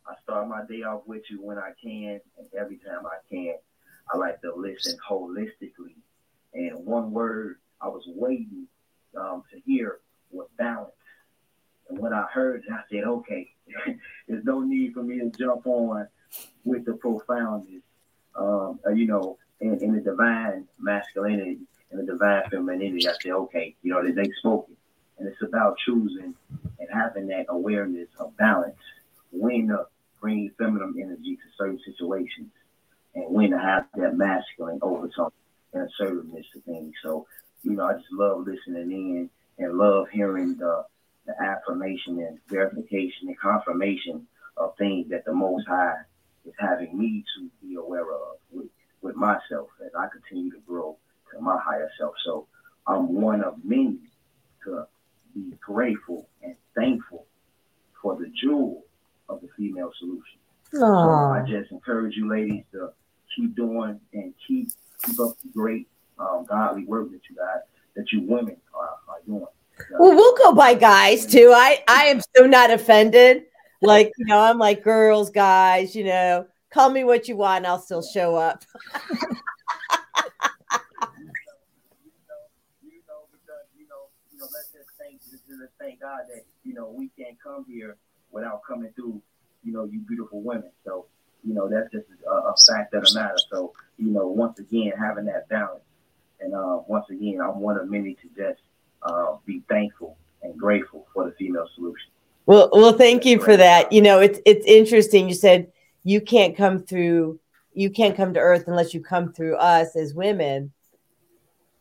I 0.07 0.13
start 0.23 0.47
my 0.47 0.63
day 0.65 0.83
off 0.83 1.01
with 1.05 1.23
you 1.29 1.41
when 1.41 1.57
I 1.57 1.71
can, 1.81 2.21
and 2.37 2.47
every 2.57 2.77
time 2.77 3.05
I 3.05 3.17
can, 3.29 3.55
I 4.13 4.17
like 4.17 4.41
to 4.41 4.53
listen 4.55 4.97
holistically. 5.07 5.95
And 6.53 6.85
one 6.85 7.11
word 7.11 7.57
I 7.81 7.87
was 7.87 8.03
waiting 8.07 8.67
um, 9.17 9.43
to 9.51 9.59
hear 9.65 9.99
was 10.31 10.47
balance. 10.57 10.91
And 11.89 11.99
when 11.99 12.13
I 12.13 12.25
heard 12.31 12.63
it, 12.63 12.71
I 12.71 12.81
said, 12.89 13.03
okay, 13.03 13.51
there's 14.27 14.43
no 14.45 14.61
need 14.61 14.93
for 14.93 15.03
me 15.03 15.19
to 15.19 15.29
jump 15.29 15.65
on 15.65 16.07
with 16.63 16.85
the 16.85 16.93
profoundness. 16.93 17.81
Um, 18.35 18.79
uh, 18.85 18.91
you 18.91 19.07
know, 19.07 19.37
in, 19.61 19.79
in 19.81 19.93
the 19.93 20.01
divine 20.01 20.67
masculinity 20.79 21.59
and 21.91 21.99
the 21.99 22.11
divine 22.11 22.43
femininity, 22.49 23.07
I 23.07 23.13
said, 23.21 23.31
okay, 23.31 23.75
you 23.81 23.91
know, 23.91 24.03
they, 24.03 24.11
they 24.11 24.29
spoke 24.39 24.67
it. 24.69 24.77
And 25.17 25.27
it's 25.29 25.41
about 25.41 25.77
choosing 25.77 26.35
and 26.79 26.89
having 26.91 27.27
that 27.27 27.45
awareness 27.47 28.09
of 28.19 28.35
balance, 28.35 28.75
when 29.31 29.69
to 29.69 29.85
bring 30.25 30.49
feminine 30.57 30.95
energy 30.99 31.35
to 31.35 31.43
certain 31.55 31.79
situations 31.85 32.49
and 33.13 33.25
when 33.31 33.51
to 33.51 33.59
have 33.59 33.85
that 33.95 34.17
masculine 34.17 34.79
overtone 34.81 35.29
and 35.71 35.87
assertiveness 35.87 36.47
to 36.51 36.59
things. 36.61 36.95
So, 37.03 37.27
you 37.61 37.73
know, 37.73 37.85
I 37.85 37.93
just 37.93 38.11
love 38.11 38.47
listening 38.47 38.89
in 38.89 39.29
and 39.63 39.77
love 39.77 40.07
hearing 40.11 40.55
the, 40.55 40.83
the 41.27 41.39
affirmation 41.39 42.17
and 42.21 42.39
verification 42.47 43.27
and 43.27 43.39
confirmation 43.39 44.25
of 44.57 44.75
things 44.79 45.11
that 45.11 45.25
the 45.25 45.33
Most 45.33 45.67
High 45.67 46.01
is 46.43 46.53
having 46.57 46.97
me 46.97 47.23
to 47.37 47.47
be 47.61 47.75
aware 47.75 48.11
of 48.11 48.37
with 48.51 48.69
with 49.03 49.15
myself 49.15 49.67
as 49.85 49.91
I 49.95 50.07
continue 50.07 50.49
to 50.53 50.59
grow 50.67 50.97
to 51.31 51.39
my 51.39 51.59
higher 51.63 51.91
self. 51.99 52.15
So 52.25 52.47
I'm 52.87 53.13
one 53.21 53.43
of 53.43 53.63
many 53.63 53.99
to 54.63 54.87
be 55.35 55.53
grateful 55.63 56.27
and 56.41 56.55
thankful 56.75 57.27
for 58.01 58.15
the 58.15 58.31
jewel 58.41 58.85
of 59.29 59.41
the 59.41 59.47
female 59.57 59.91
solution. 59.99 60.39
So 60.71 60.85
I 60.85 61.43
just 61.47 61.71
encourage 61.71 62.15
you 62.15 62.29
ladies 62.29 62.63
to 62.73 62.89
keep 63.35 63.55
doing 63.55 63.99
and 64.13 64.33
keep 64.47 64.69
keep 65.03 65.19
up 65.19 65.37
the 65.41 65.49
great 65.53 65.87
um, 66.19 66.45
godly 66.49 66.85
work 66.85 67.11
that 67.11 67.21
you 67.29 67.35
got 67.35 67.63
that 67.95 68.11
you 68.11 68.21
women 68.21 68.57
are, 68.73 68.97
are 69.07 69.21
doing. 69.25 69.45
Well, 69.99 70.15
we'll 70.15 70.37
go 70.37 70.53
by 70.53 70.73
guys 70.73 71.25
too. 71.25 71.51
I 71.55 71.83
I 71.87 72.05
am 72.05 72.21
so 72.35 72.45
not 72.45 72.71
offended. 72.71 73.43
Like 73.81 74.11
you 74.17 74.25
know, 74.25 74.39
I'm 74.39 74.57
like 74.57 74.83
girls, 74.83 75.29
guys. 75.29 75.95
You 75.95 76.05
know, 76.05 76.47
call 76.71 76.89
me 76.89 77.03
what 77.03 77.27
you 77.27 77.35
want, 77.37 77.65
I'll 77.65 77.79
still 77.79 78.03
show 78.03 78.35
up. 78.35 78.63
You 83.77 83.87
know, 83.89 84.07
you 84.31 84.39
know 84.39 84.47
let's 84.53 84.71
just 84.71 84.89
thank 85.79 86.01
God 86.01 86.21
that 86.33 86.45
you 86.63 86.73
know 86.73 86.89
we 86.89 87.09
can't 87.17 87.37
come 87.41 87.65
here 87.67 87.97
without 88.35 88.61
coming 88.67 88.91
through, 88.95 89.19
you 89.63 89.73
know, 89.73 89.85
you 89.85 89.99
beautiful 90.01 90.41
women. 90.41 90.69
So 90.85 91.07
you 91.43 91.55
know 91.55 91.67
that's 91.67 91.91
just 91.91 92.05
a, 92.27 92.31
a 92.31 92.55
fact 92.67 92.93
of 92.93 93.03
the 93.03 93.11
matter. 93.15 93.37
So 93.51 93.73
you 93.97 94.11
know, 94.11 94.27
once 94.27 94.59
again, 94.59 94.91
having 94.99 95.25
that 95.25 95.49
balance, 95.49 95.83
and 96.39 96.53
uh, 96.53 96.81
once 96.87 97.09
again, 97.09 97.39
I'm 97.41 97.59
one 97.59 97.77
of 97.77 97.89
many 97.89 98.13
to 98.15 98.27
just 98.37 98.61
uh, 99.01 99.37
be 99.45 99.63
thankful 99.69 100.17
and 100.43 100.55
grateful 100.57 101.07
for 101.13 101.25
the 101.25 101.31
female 101.31 101.67
solution. 101.73 102.11
Well, 102.45 102.69
well, 102.71 102.93
thank 102.93 103.25
you 103.25 103.39
for 103.39 103.57
that. 103.57 103.91
You 103.91 104.03
know, 104.03 104.19
it's 104.19 104.39
it's 104.45 104.65
interesting. 104.67 105.27
You 105.27 105.33
said 105.33 105.71
you 106.05 106.21
can't 106.21 106.55
come 106.55 106.79
through 106.83 107.39
you 107.73 107.89
can't 107.89 108.15
come 108.15 108.33
to 108.33 108.39
earth 108.39 108.63
unless 108.67 108.93
you 108.93 109.01
come 109.01 109.33
through 109.33 109.57
us 109.57 109.97
as 109.97 110.13
women 110.13 110.71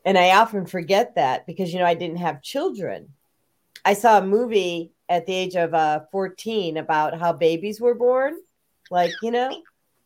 and 0.04 0.18
i 0.18 0.34
often 0.36 0.66
forget 0.66 1.14
that 1.14 1.46
because 1.46 1.72
you 1.72 1.78
know 1.78 1.86
i 1.86 1.94
didn't 1.94 2.16
have 2.16 2.42
children 2.42 3.08
i 3.84 3.94
saw 3.94 4.18
a 4.18 4.26
movie 4.26 4.90
at 5.08 5.26
the 5.26 5.34
age 5.34 5.54
of 5.54 5.74
uh, 5.74 6.00
14 6.10 6.76
about 6.76 7.18
how 7.18 7.32
babies 7.32 7.80
were 7.80 7.94
born 7.94 8.36
like 8.90 9.12
you 9.22 9.30
know 9.30 9.62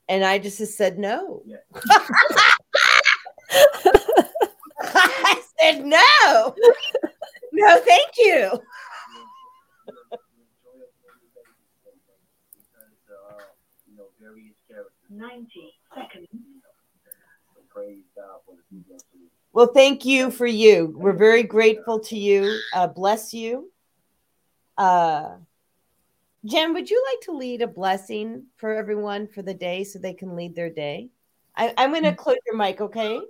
and 0.09 0.25
i 0.25 0.39
just 0.39 0.59
said 0.77 0.99
no 0.99 1.43
yeah. 1.47 1.57
i 4.81 5.43
said 5.61 5.85
no 5.85 6.55
no 7.53 7.81
thank 7.81 8.11
you 8.19 8.51
90 15.11 15.49
seconds. 15.95 16.29
Well, 19.53 19.70
thank 19.75 20.05
you 20.05 20.31
for 20.31 20.47
you. 20.47 20.95
We're 20.97 21.16
very 21.16 21.43
grateful 21.43 21.99
to 22.01 22.16
you. 22.16 22.59
Uh, 22.75 22.87
bless 22.87 23.33
you. 23.33 23.70
Uh, 24.79 25.31
Jen, 26.45 26.73
would 26.73 26.89
you 26.89 27.05
like 27.13 27.21
to 27.27 27.33
lead 27.33 27.63
a 27.63 27.67
blessing 27.67 28.45
for 28.57 28.73
everyone 28.73 29.27
for 29.27 29.43
the 29.43 29.53
day 29.53 29.83
so 29.83 29.99
they 29.99 30.15
can 30.15 30.37
lead 30.37 30.55
their 30.55 30.71
day? 30.71 31.11
I, 31.57 31.75
am 31.77 31.91
going 31.91 32.05
to 32.05 32.15
close 32.15 32.37
your 32.47 32.57
mic, 32.57 32.81
okay? 32.81 33.21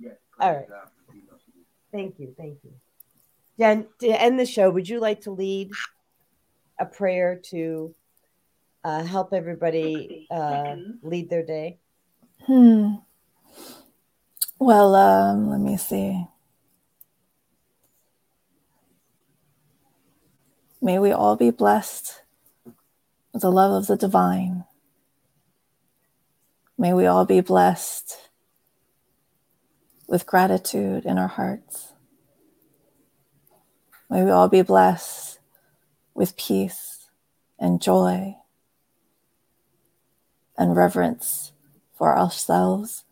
Yes. 0.00 0.16
All 0.40 0.52
right. 0.52 0.66
Thank 1.92 2.18
you. 2.18 2.34
Thank 2.36 2.58
you. 2.64 2.72
Jen, 3.58 3.86
to 4.00 4.08
end 4.08 4.40
the 4.40 4.46
show, 4.46 4.68
would 4.70 4.88
you 4.88 4.98
like 4.98 5.20
to 5.22 5.30
lead 5.30 5.70
a 6.80 6.86
prayer 6.86 7.40
to 7.50 7.94
uh, 8.82 9.04
help 9.04 9.32
everybody 9.32 10.26
uh, 10.30 10.74
lead 11.02 11.30
their 11.30 11.44
day? 11.44 11.78
Hmm. 12.46 12.94
Well, 14.58 14.94
um, 14.96 15.50
let 15.50 15.60
me 15.60 15.76
see. 15.76 16.26
May 20.82 20.98
we 20.98 21.12
all 21.12 21.36
be 21.36 21.50
blessed 21.50 22.22
with 23.32 23.42
the 23.42 23.52
love 23.52 23.72
of 23.72 23.86
the 23.86 23.96
divine. 23.96 24.64
May 26.78 26.94
we 26.94 27.04
all 27.04 27.26
be 27.26 27.40
blessed 27.42 28.16
with 30.08 30.26
gratitude 30.26 31.04
in 31.04 31.18
our 31.18 31.28
hearts. 31.28 31.92
May 34.08 34.24
we 34.24 34.30
all 34.30 34.48
be 34.48 34.62
blessed 34.62 35.38
with 36.14 36.36
peace 36.36 37.08
and 37.58 37.80
joy 37.80 38.36
and 40.56 40.74
reverence 40.74 41.52
for 41.96 42.18
ourselves 42.18 43.04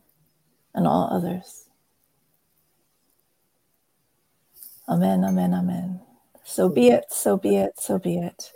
and 0.74 0.86
all 0.86 1.08
others. 1.12 1.66
Amen, 4.88 5.22
amen, 5.22 5.52
amen. 5.52 6.07
So 6.48 6.70
be 6.70 6.88
it, 6.88 7.04
so 7.10 7.36
be 7.36 7.56
it, 7.56 7.78
so 7.78 7.98
be 7.98 8.16
it. 8.16 8.52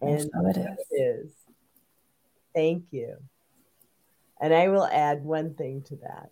And 0.00 0.22
so 0.22 0.46
it 0.48 0.56
is. 0.56 0.78
It 0.90 0.94
is. 0.94 1.32
Thank 2.52 2.86
you. 2.90 3.16
And 4.40 4.52
I 4.52 4.66
will 4.68 4.86
add 4.86 5.22
one 5.22 5.54
thing 5.54 5.82
to 5.82 5.96
that. 5.96 6.30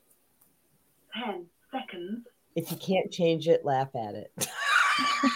10 1.24 1.46
seconds. 1.70 2.26
If 2.56 2.72
you 2.72 2.76
can't 2.76 3.10
change 3.12 3.46
it, 3.46 3.64
laugh 3.64 3.90
at 3.94 4.16
it. 4.16 4.32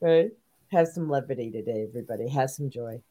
right? 0.00 0.30
Have 0.72 0.88
some 0.88 1.10
levity 1.10 1.50
today, 1.50 1.86
everybody. 1.86 2.26
Have 2.30 2.50
some 2.50 2.70
joy. 2.70 3.02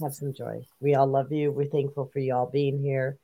Have 0.00 0.14
some 0.14 0.32
joy. 0.32 0.64
We 0.78 0.94
all 0.94 1.08
love 1.08 1.32
you. 1.32 1.50
We're 1.50 1.66
thankful 1.66 2.08
for 2.12 2.20
you 2.20 2.32
all 2.32 2.46
being 2.46 2.80
here. 2.80 3.18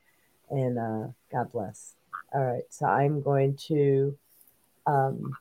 And 0.50 0.78
uh, 0.78 1.12
God 1.30 1.52
bless. 1.52 1.94
All 2.34 2.42
right. 2.42 2.64
So 2.70 2.86
I'm 2.86 3.22
going 3.22 3.56
to 3.68 4.18
um, 4.88 5.36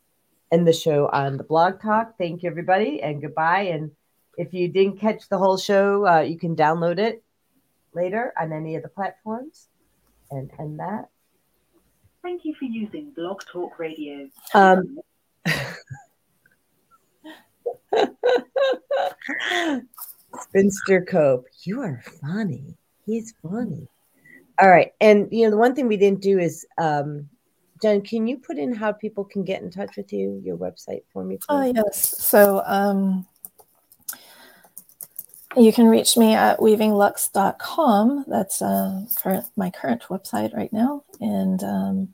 end 0.51 0.67
the 0.67 0.73
show 0.73 1.09
on 1.11 1.37
the 1.37 1.43
blog 1.43 1.81
talk. 1.81 2.17
Thank 2.17 2.43
you, 2.43 2.49
everybody, 2.49 3.01
and 3.01 3.21
goodbye. 3.21 3.61
And 3.61 3.91
if 4.37 4.53
you 4.53 4.67
didn't 4.67 4.99
catch 4.99 5.29
the 5.29 5.37
whole 5.37 5.57
show, 5.57 6.05
uh, 6.05 6.19
you 6.19 6.37
can 6.37 6.55
download 6.55 6.99
it 6.99 7.23
later 7.93 8.33
on 8.39 8.51
any 8.53 8.75
of 8.75 8.83
the 8.83 8.89
platforms. 8.89 9.69
And 10.29 10.51
end 10.59 10.79
that. 10.79 11.09
Thank 12.21 12.43
you 12.43 12.53
for 12.55 12.65
using 12.65 13.11
Blog 13.11 13.41
Talk 13.49 13.79
Radio. 13.79 14.27
Um, 14.53 14.99
Spinster 20.41 21.05
Cope, 21.05 21.47
you 21.63 21.79
are 21.81 22.03
funny. 22.21 22.75
He's 23.05 23.33
funny. 23.41 23.87
All 24.61 24.69
right. 24.69 24.91
And, 24.99 25.29
you 25.31 25.45
know, 25.45 25.51
the 25.51 25.57
one 25.57 25.73
thing 25.73 25.87
we 25.87 25.95
didn't 25.95 26.21
do 26.21 26.37
is, 26.37 26.67
um, 26.77 27.29
Jen, 27.81 28.01
can 28.01 28.27
you 28.27 28.37
put 28.37 28.57
in 28.57 28.73
how 28.73 28.91
people 28.91 29.23
can 29.23 29.43
get 29.43 29.61
in 29.61 29.69
touch 29.69 29.97
with 29.97 30.11
you, 30.11 30.41
your 30.43 30.57
website 30.57 31.03
for 31.11 31.23
me? 31.23 31.37
Please? 31.37 31.45
Oh, 31.49 31.63
yes. 31.63 32.23
So 32.23 32.63
um, 32.65 33.25
you 35.55 35.71
can 35.71 35.87
reach 35.87 36.17
me 36.17 36.33
at 36.33 36.59
weavinglux.com. 36.59 38.25
That's 38.27 38.61
uh, 38.61 39.05
current, 39.17 39.45
my 39.55 39.69
current 39.69 40.03
website 40.03 40.55
right 40.55 40.71
now. 40.73 41.03
And 41.19 41.63
um, 41.63 42.09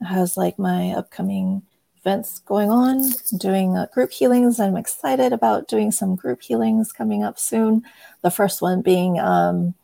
it 0.00 0.06
has 0.06 0.36
like 0.36 0.58
my 0.58 0.90
upcoming 0.90 1.62
events 2.08 2.38
going 2.40 2.70
on, 2.70 3.00
I'm 3.32 3.38
doing 3.38 3.76
uh, 3.76 3.86
group 3.92 4.12
healings. 4.12 4.60
I'm 4.60 4.76
excited 4.76 5.32
about 5.32 5.68
doing 5.68 5.90
some 5.90 6.16
group 6.16 6.40
healings 6.42 6.92
coming 6.92 7.22
up 7.22 7.38
soon. 7.38 7.82
The 8.22 8.30
first 8.30 8.62
one 8.62 8.80
being 8.82 9.18
um, 9.18 9.74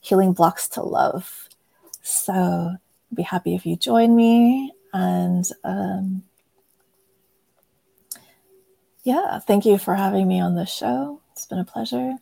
Healing 0.00 0.32
Blocks 0.32 0.68
to 0.70 0.82
Love. 0.82 1.48
So 2.02 2.76
I'd 3.12 3.16
be 3.16 3.22
happy 3.22 3.54
if 3.54 3.66
you 3.66 3.76
join 3.76 4.16
me. 4.16 4.72
And 4.94 5.44
um, 5.64 6.22
yeah, 9.04 9.38
thank 9.40 9.66
you 9.66 9.76
for 9.76 9.94
having 9.94 10.26
me 10.26 10.40
on 10.40 10.54
the 10.54 10.64
show. 10.64 11.20
It's 11.32 11.44
been 11.44 11.58
a 11.58 11.64
pleasure. 11.64 12.14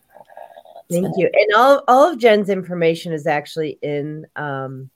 It's 0.89 1.01
Thank 1.01 1.17
you. 1.17 1.31
And 1.33 1.55
all, 1.55 1.85
all 1.87 2.13
of 2.13 2.19
Jen's 2.19 2.49
information 2.49 3.13
is 3.13 3.27
actually 3.27 3.79
in 3.83 4.27
um 4.35 4.91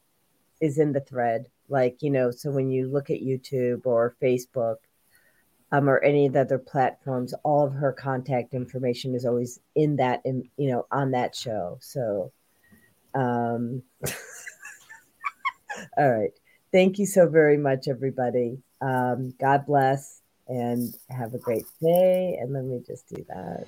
is 0.60 0.78
in 0.78 0.92
the 0.92 1.00
thread. 1.00 1.46
Like, 1.68 2.02
you 2.02 2.10
know, 2.10 2.30
so 2.30 2.50
when 2.50 2.70
you 2.70 2.88
look 2.88 3.10
at 3.10 3.20
YouTube 3.20 3.86
or 3.86 4.16
Facebook 4.20 4.76
um 5.70 5.88
or 5.88 6.02
any 6.02 6.26
of 6.26 6.32
the 6.32 6.40
other 6.40 6.58
platforms, 6.58 7.34
all 7.44 7.66
of 7.66 7.74
her 7.74 7.92
contact 7.92 8.54
information 8.54 9.14
is 9.14 9.24
always 9.24 9.60
in 9.76 9.96
that 9.96 10.22
in 10.24 10.48
you 10.56 10.70
know, 10.70 10.86
on 10.90 11.12
that 11.12 11.36
show. 11.36 11.78
So 11.80 12.32
um 13.14 13.82
all 15.96 16.10
right. 16.10 16.30
Thank 16.72 16.98
you 16.98 17.06
so 17.06 17.28
very 17.28 17.56
much, 17.56 17.88
everybody. 17.88 18.59
Um, 18.80 19.32
God 19.40 19.66
bless 19.66 20.20
and 20.48 20.94
have 21.10 21.34
a 21.34 21.38
great 21.38 21.66
day. 21.80 22.36
And 22.40 22.52
let 22.52 22.64
me 22.64 22.82
just 22.86 23.09
do 23.09 23.24
that. 23.28 23.66